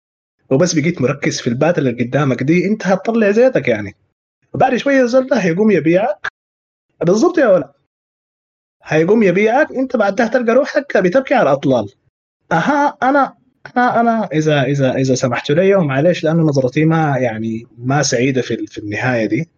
وبس 0.51 0.75
بقيت 0.79 1.03
مركز 1.03 1.41
في 1.41 1.47
ال 1.47 1.53
part 1.53 1.79
اللي 1.79 1.91
قدامك 2.05 2.43
دي 2.43 2.67
انت 2.67 2.87
هتطلع 2.87 3.31
زيتك 3.31 3.69
يعني. 3.69 3.95
وبعد 4.55 4.77
شوية 4.77 5.03
الزول 5.03 5.27
ده 5.27 5.37
هيقوم 5.37 5.71
يبيعك. 5.71 6.27
بالضبط 7.07 7.39
يا 7.39 7.49
ولد. 7.49 7.71
هيقوم 8.83 9.23
يبيعك 9.23 9.73
انت 9.73 9.97
بعدها 9.97 10.27
تلقى 10.27 10.53
روحك 10.55 10.97
بتبكي 10.97 11.35
على 11.35 11.43
الأطلال. 11.43 11.93
أها 12.53 12.97
أنا 13.03 13.37
أنا 13.77 14.01
أنا 14.01 14.29
اذا 14.33 14.63
اذا 14.63 14.95
إذا 14.95 15.15
سمحتوا 15.15 15.55
لي 15.55 15.75
ومعلش 15.75 16.25
لأنه 16.25 16.43
نظرتي 16.43 16.85
ما 16.85 17.17
يعني 17.19 17.67
ما 17.79 18.03
سعيدة 18.03 18.43
في 18.43 18.67
في 18.67 18.79
النهاية 18.79 19.27
دي. 19.27 19.49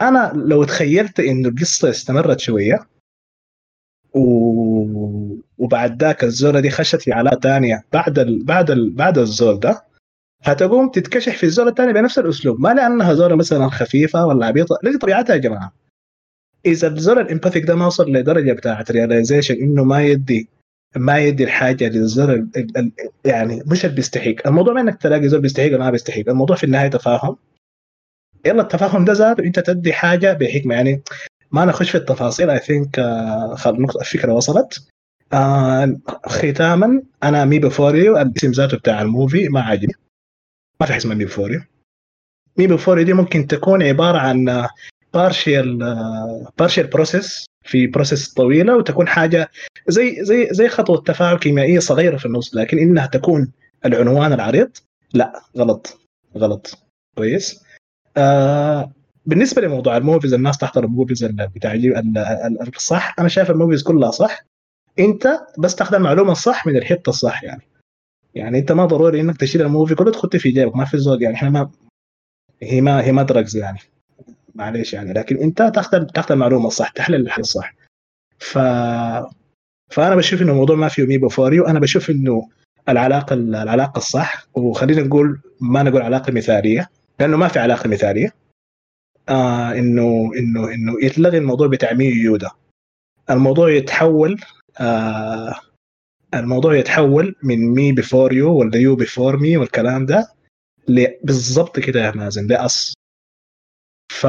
أنا 0.00 0.32
لو 0.34 0.64
تخيلت 0.64 1.20
إنه 1.20 1.48
القصة 1.48 1.90
استمرت 1.90 2.40
شوية 2.40 2.86
و... 4.14 4.20
وبعد 5.58 6.02
ذاك 6.02 6.24
الزوله 6.24 6.60
دي 6.60 6.70
خشت 6.70 7.02
في 7.02 7.12
علاقه 7.12 7.40
ثانية 7.40 7.84
بعد 7.92 8.18
ال... 8.18 8.44
بعد 8.44 8.70
ال... 8.70 8.90
بعد 8.90 9.18
الزول 9.18 9.60
ده 9.60 9.84
هتقوم 10.42 10.88
تتكشف 10.90 11.36
في 11.36 11.44
الزوله 11.44 11.70
الثانية 11.70 11.92
بنفس 11.92 12.18
الأسلوب. 12.18 12.60
ما 12.60 12.74
لأنها 12.74 13.14
زولة 13.14 13.36
مثلا 13.36 13.68
خفيفة 13.68 14.26
ولا 14.26 14.46
عبيطة 14.46 14.78
دي 14.84 14.98
طبيعتها 14.98 15.34
يا 15.34 15.40
جماعة. 15.40 15.72
إذا 16.66 16.88
الزول 16.88 17.18
ال 17.18 17.23
empathic 17.23 17.64
ده 17.64 17.74
ما 17.74 17.86
وصل 17.86 18.12
لدرجة 18.12 18.52
بتاعت 18.52 18.90
realization 18.90 19.54
إنه 19.54 19.84
ما 19.84 20.02
يدي 20.02 20.48
ما 20.96 21.18
يدي 21.18 21.44
الحاجة. 21.44 21.86
ال... 21.86 22.92
يعني 23.24 23.62
مش 23.66 23.84
اللي 23.84 23.96
بيستحق. 23.96 24.34
الموضوع 24.46 24.74
ما 24.74 24.80
إنك 24.80 25.02
تلاقي 25.02 25.28
زول 25.28 25.40
بيستحق 25.40 25.66
ولا 25.66 25.78
ما 25.78 25.90
بيستحق. 25.90 26.22
الموضوع 26.28 26.56
في 26.56 26.64
النهاية 26.64 26.88
تفاهم. 26.88 27.36
يلا 28.46 28.62
التفاهم 28.62 29.04
ده 29.04 29.12
ذاته 29.12 29.44
انت 29.44 29.60
تدي 29.60 29.92
حاجة 29.92 30.32
بحكمة. 30.32 30.74
يعني 30.74 31.02
ما 31.50 31.64
نخش 31.64 31.90
في 31.90 31.98
التفاصيل. 31.98 32.50
I 32.50 32.58
think 32.58 32.98
الفكرة 34.00 34.32
وصلت. 34.32 34.88
آه 35.32 35.96
ختاما 36.26 37.02
أنا 37.22 37.44
Me 37.44 37.58
Before 37.58 37.97
You 37.97 38.16
الاسم 38.18 38.50
ذاته 38.50 38.76
بتاع 38.76 39.02
ال 39.02 39.10
movie 39.10 39.48
ما 39.48 39.60
عاجبني 39.60 39.94
ما 40.80 40.86
في 40.86 40.92
حاجة 40.92 41.00
اسمها 41.00 41.14
Me 41.16 41.24
Before 41.24 41.60
You 42.56 42.62
Me 42.62 42.66
Before 42.66 42.91
You 42.91 43.04
دي 43.04 43.12
ممكن 43.12 43.46
تكون 43.46 43.82
عبارة 43.82 44.18
عن 44.18 44.66
partial 45.16 45.78
partial 46.58 46.86
process 46.86 47.46
في 47.64 47.86
process 47.86 48.34
طويلة 48.34 48.76
وتكون 48.76 49.08
حاجة 49.08 49.50
زي 49.88 50.24
زي 50.24 50.48
زي 50.50 50.68
خطوة 50.68 51.00
تفاعل 51.00 51.38
كيميائية 51.38 51.78
صغيرة 51.78 52.16
في 52.16 52.26
النص 52.26 52.54
لكن 52.54 52.78
إنها 52.78 53.06
تكون 53.06 53.52
العنوان 53.84 54.32
العريض 54.32 54.70
لا 55.14 55.42
غلط 55.56 56.00
غلط. 56.36 56.78
كويس. 57.18 57.64
آه 58.16 58.92
بالنسبة 59.26 59.62
لموضوع 59.62 59.96
ال 59.96 60.01
movies 60.01 60.34
الناس 60.34 60.58
تحضر 60.58 60.84
ال 60.84 60.90
movies 60.90 61.24
بتاع 61.24 61.74
الصح. 62.76 63.14
أنا 63.18 63.28
شايف 63.28 63.50
ال 63.50 63.55
movies 63.55 63.82
كلها 63.82 64.10
صح. 64.10 64.44
أنت 64.98 65.40
بس 65.58 65.74
تاخذ 65.74 65.94
المعلومة 65.94 66.32
الصح 66.32 66.66
من 66.66 66.76
الحتة 66.76 67.10
الصح 67.10 67.44
يعني. 67.44 67.62
يعني 68.34 68.58
أنت 68.58 68.72
ما 68.72 68.86
ضروري 68.86 69.20
إنك 69.20 69.36
تشيل 69.36 69.62
ال 69.62 69.67
movie 69.67 69.94
كله 69.94 70.10
تخطي 70.12 70.38
في 70.38 70.50
جيبك 70.50 70.76
ما 70.76 70.84
في 70.84 70.98
زود 70.98 71.22
يعني 71.22 71.34
إحنا 71.34 71.50
ما 71.50 71.70
هي 72.62 72.80
ما 72.80 73.04
هي 73.04 73.12
ما 73.12 73.22
drugs 73.22 73.56
يعني. 73.56 73.78
معليش 74.56 74.92
يعني 74.94 75.12
لكن 75.12 75.36
انت 75.36 75.62
تاخذ 75.74 76.04
تاخذ 76.06 76.32
المعلومة 76.32 76.66
الصح 76.66 76.88
تحلل 76.90 77.20
الحل 77.20 77.40
الصح. 77.40 77.74
ف 78.38 78.58
فأنا 79.90 80.16
بشوف 80.16 80.42
إنه 80.42 80.52
الموضوع 80.52 80.76
ما 80.76 80.88
فيه 80.88 81.06
me 81.06 81.28
before 81.28 81.53
you 81.53 81.66
أنا 81.66 81.80
بشوف 81.80 82.10
إنه 82.10 82.48
العلاقة 82.88 83.34
العلاقة 83.34 83.98
الصح. 83.98 84.46
وخلينا 84.54 85.02
نقول 85.02 85.40
ما 85.60 85.82
نقول 85.82 86.02
علاقة 86.02 86.32
مثالية 86.32 86.90
لأنه 87.20 87.36
ما 87.36 87.48
في 87.48 87.58
علاقة 87.58 87.88
مثالية. 87.88 88.34
آه 89.28 89.72
انه 89.72 90.30
انه 90.38 90.74
إنه 90.74 90.92
يتلغي 91.02 91.38
الموضوع 91.38 91.66
بتاع 91.66 91.92
me 91.92 92.04
you 92.04 92.32
دا. 92.32 92.50
الموضوع 93.30 93.70
يتحول 93.70 94.40
آه 94.80 95.54
الموضوع 96.34 96.74
يتحول 96.76 97.34
من 97.42 97.74
me 97.74 97.92
before 97.92 98.32
you 98.32 98.54
ولا 98.54 98.76
you 98.76 98.96
before 98.96 99.36
me 99.36 99.56
والكلام 99.56 100.06
ده 100.06 100.28
بالضبط 101.24 101.80
كده 101.80 102.00
يا 102.00 102.10
مازن 102.10 102.46
ل 102.46 102.62
us 102.62 102.94
ف 104.12 104.26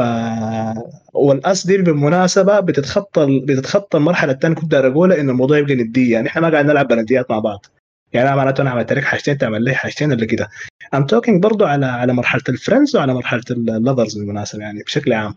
وال 1.14 1.40
us 1.40 1.68
دي 1.67 1.77
بالمناسبة 1.77 2.59
بتتخطى 2.59 3.39
بتتخطى 3.45 3.97
المرحلة 3.97 4.31
الثانية 4.31 4.55
كنت 4.55 4.73
أقولها 4.73 5.19
ان 5.19 5.29
الموضوع 5.29 5.57
يبقى 5.57 5.75
نديه 5.75 6.13
يعني 6.13 6.27
إحنا 6.27 6.41
ما 6.41 6.49
قاعد 6.49 6.65
نلعب 6.65 6.87
بنديات 6.87 7.31
مع 7.31 7.39
بعض. 7.39 7.65
يعني 8.13 8.27
أنا 8.27 8.35
معناته 8.35 8.61
أنا 8.61 8.69
عملت 8.69 8.93
لك 8.93 9.03
حاجتين 9.03 9.37
تعمل 9.37 9.63
لي 9.63 9.75
حاجتين 9.75 10.11
اللي 10.11 10.25
كده. 10.25 10.49
I'm 10.93 11.05
talking 11.05 11.43
برضو 11.43 11.65
على 11.65 11.85
على 11.85 12.13
مرحلة 12.13 12.41
ال 12.49 12.55
friends 12.55 12.95
وعلى 12.95 13.13
مرحلة 13.13 13.43
ال 13.51 13.61
lovers 13.61 14.18
بالمناسبة 14.17 14.61
يعني 14.61 14.83
بشكل 14.83 15.13
عام. 15.13 15.35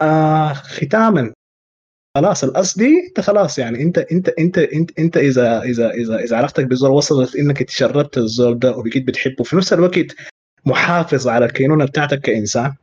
آه 0.00 0.52
ختاما. 0.52 1.32
خلاص 2.16 2.44
ال 2.44 2.55
us 2.55 2.78
دي 2.78 3.06
أنت 3.08 3.20
خلاص 3.20 3.58
يعني 3.58 3.82
انت 3.82 3.98
انت 3.98 4.28
انت 4.28 4.58
انت, 4.58 4.98
أنت 4.98 5.16
اذا 5.16 5.62
اذا 5.62 5.90
اذا 5.90 6.16
إذا 6.16 6.36
علاقتك 6.36 6.64
بالزول 6.64 6.90
وصلت 6.90 7.36
إنك 7.36 7.62
تشربت 7.62 8.18
الزول 8.18 8.58
ده 8.58 8.76
وبقيت 8.76 9.06
بتحبه 9.06 9.44
في 9.44 9.56
نفس 9.56 9.72
الوقت 9.72 10.06
محافظ 10.66 11.28
على 11.28 11.44
الكينونة 11.44 11.84
بتاعتك 11.84 12.20
كإنسان. 12.20 12.74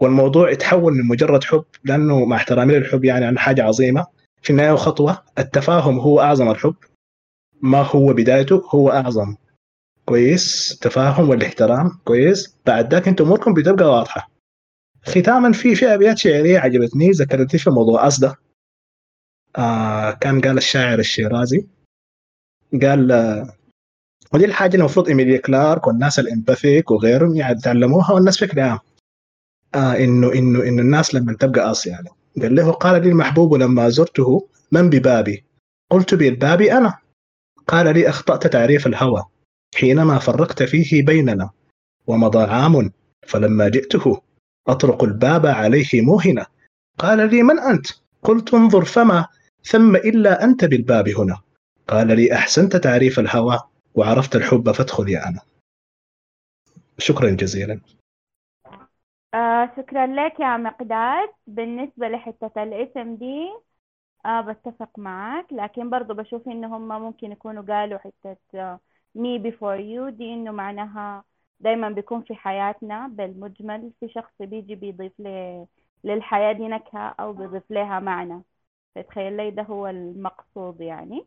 والموضوع 0.00 0.50
يتحول 0.50 0.92
من 0.92 1.08
مجرد 1.08 1.44
حب 1.44 1.64
لأنه 1.84 2.24
مع 2.24 2.36
احترامي 2.36 2.74
للحب 2.74 3.04
يعني 3.04 3.24
عن 3.24 3.38
حاجة 3.38 3.62
عظيمة. 3.64 4.06
في 4.42 4.50
النهاية 4.50 4.74
خطوه 4.74 5.22
التفاهم 5.38 5.98
هو 5.98 6.20
أعظم 6.20 6.50
الحب. 6.50 6.74
ما 7.62 7.82
هو 7.82 8.12
بدايته؟ 8.12 8.62
هو 8.74 8.90
أعظم. 8.90 9.36
كويس. 10.04 10.72
التفاهم 10.72 11.28
والاحترام 11.28 11.98
كويس. 12.04 12.56
بعد 12.66 12.94
ذاك 12.94 13.08
أنتم 13.08 13.24
أموركم 13.24 13.54
بتبقى 13.54 13.84
واضحة. 13.90 14.30
ختاما 15.04 15.52
في 15.52 15.74
في 15.74 15.94
أبيات 15.94 16.18
شعرية 16.18 16.58
عجبتني. 16.58 17.10
ذكرتني 17.10 17.60
في 17.60 17.70
موضوع 17.70 18.06
اصده 18.06 18.34
آه 19.58 20.10
كان 20.10 20.40
قال 20.40 20.58
الشاعر 20.58 20.98
الشيرازي. 20.98 21.66
قال 22.82 23.12
آه 23.12 23.52
ودي 24.32 24.44
الحاجة 24.44 24.76
المفروض 24.76 25.08
إيميليا 25.08 25.38
كلارك 25.38 25.86
والناس 25.86 26.18
الإمباثيك 26.18 26.90
وغيرهم 26.90 27.36
يعني 27.36 27.58
يتعلموها 27.58 28.12
والناس 28.12 28.36
بشكل 28.36 28.60
عام. 28.60 28.78
آه 29.74 29.96
إنه 29.96 30.32
إنه 30.32 30.62
إنه 30.62 30.82
الناس 30.82 31.14
لما 31.14 31.32
تبقى 31.32 31.60
قاص 31.60 31.86
يعني. 31.86 32.08
قال 32.42 32.54
له 32.54 32.70
قال 32.70 33.02
لي 33.02 33.08
المحبوب 33.08 33.54
لما 33.54 33.88
زرته 33.88 34.48
من 34.72 34.90
ببابي؟ 34.90 35.44
قلت 35.90 36.14
بالباب 36.14 36.60
أنا. 36.62 36.98
قال 37.68 37.94
لي 37.94 38.08
أخطأت 38.08 38.46
تعريف 38.46 38.86
الهوى 38.86 39.24
حينما 39.74 40.18
فرقت 40.18 40.62
فيه 40.62 41.02
بيننا 41.02 41.50
ومضى 42.06 42.38
عام 42.38 42.92
فلما 43.26 43.68
جئته 43.68 44.22
أطرق 44.68 45.04
الباب 45.04 45.46
عليه 45.46 46.02
موهنا 46.02 46.46
قال 46.98 47.30
لي 47.30 47.42
من 47.42 47.58
أنت؟ 47.58 47.86
قلت 48.22 48.54
انظر 48.54 48.84
فما 48.84 49.26
ثم 49.64 49.96
إلا 49.96 50.44
أنت 50.44 50.64
بالباب 50.64 51.08
هنا. 51.08 51.40
قال 51.88 52.06
لي 52.06 52.34
أحسنت 52.34 52.76
تعريف 52.76 53.18
الهوى 53.18 53.60
وعرفت 53.94 54.36
الحب 54.36 54.70
فادخل 54.70 55.08
يا 55.08 55.28
أنا. 55.28 55.40
شكرا 56.98 57.30
جزيلا. 57.30 57.80
آه 59.34 59.70
شكرا 59.76 60.06
لك 60.06 60.40
يا 60.40 60.56
مقداد. 60.56 61.28
بالنسبة 61.46 62.08
لحتة 62.08 62.62
الاسم 62.62 63.16
دي 63.16 63.50
آه 64.26 64.40
بتفق 64.40 64.98
معك. 64.98 65.52
لكن 65.52 65.90
برضو 65.90 66.14
بشوف 66.14 66.48
إن 66.48 66.64
هم 66.64 66.88
ممكن 67.02 67.32
يكونوا 67.32 67.62
قالوا 67.64 67.98
حتة 67.98 68.36
آه 68.54 68.80
me 69.18 69.40
before 69.42 69.78
you 69.80 70.10
دي 70.10 70.34
إنه 70.34 70.52
معناها 70.52 71.24
دايما 71.60 71.88
بيكون 71.90 72.22
في 72.22 72.34
حياتنا 72.34 73.08
بالمجمل. 73.08 73.92
في 74.00 74.08
شخص 74.08 74.32
بيجي 74.40 74.74
بيضيف 74.74 75.12
لي 75.20 75.66
للحياة 76.04 76.52
دي 76.52 76.68
نكهة 76.68 77.16
أو 77.20 77.32
بيضيف 77.32 77.70
لها 77.70 78.00
معنى. 78.00 78.42
فتخيل 78.94 79.36
لي 79.36 79.50
ده 79.50 79.62
هو 79.62 79.88
المقصود 79.88 80.80
يعني. 80.80 81.26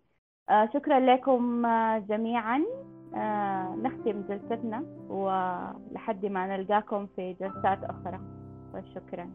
آه 0.49 0.69
شكرا 0.73 0.99
لكم 1.15 1.65
آه 1.65 1.99
جميعا. 1.99 2.65
نختم 3.83 4.21
جلستنا 4.29 4.83
ولحد 5.09 6.25
ما 6.25 6.57
نلقاكم 6.57 7.07
في 7.15 7.33
جلسات 7.33 7.83
أخرى. 7.83 8.19
وشكرا 8.73 9.29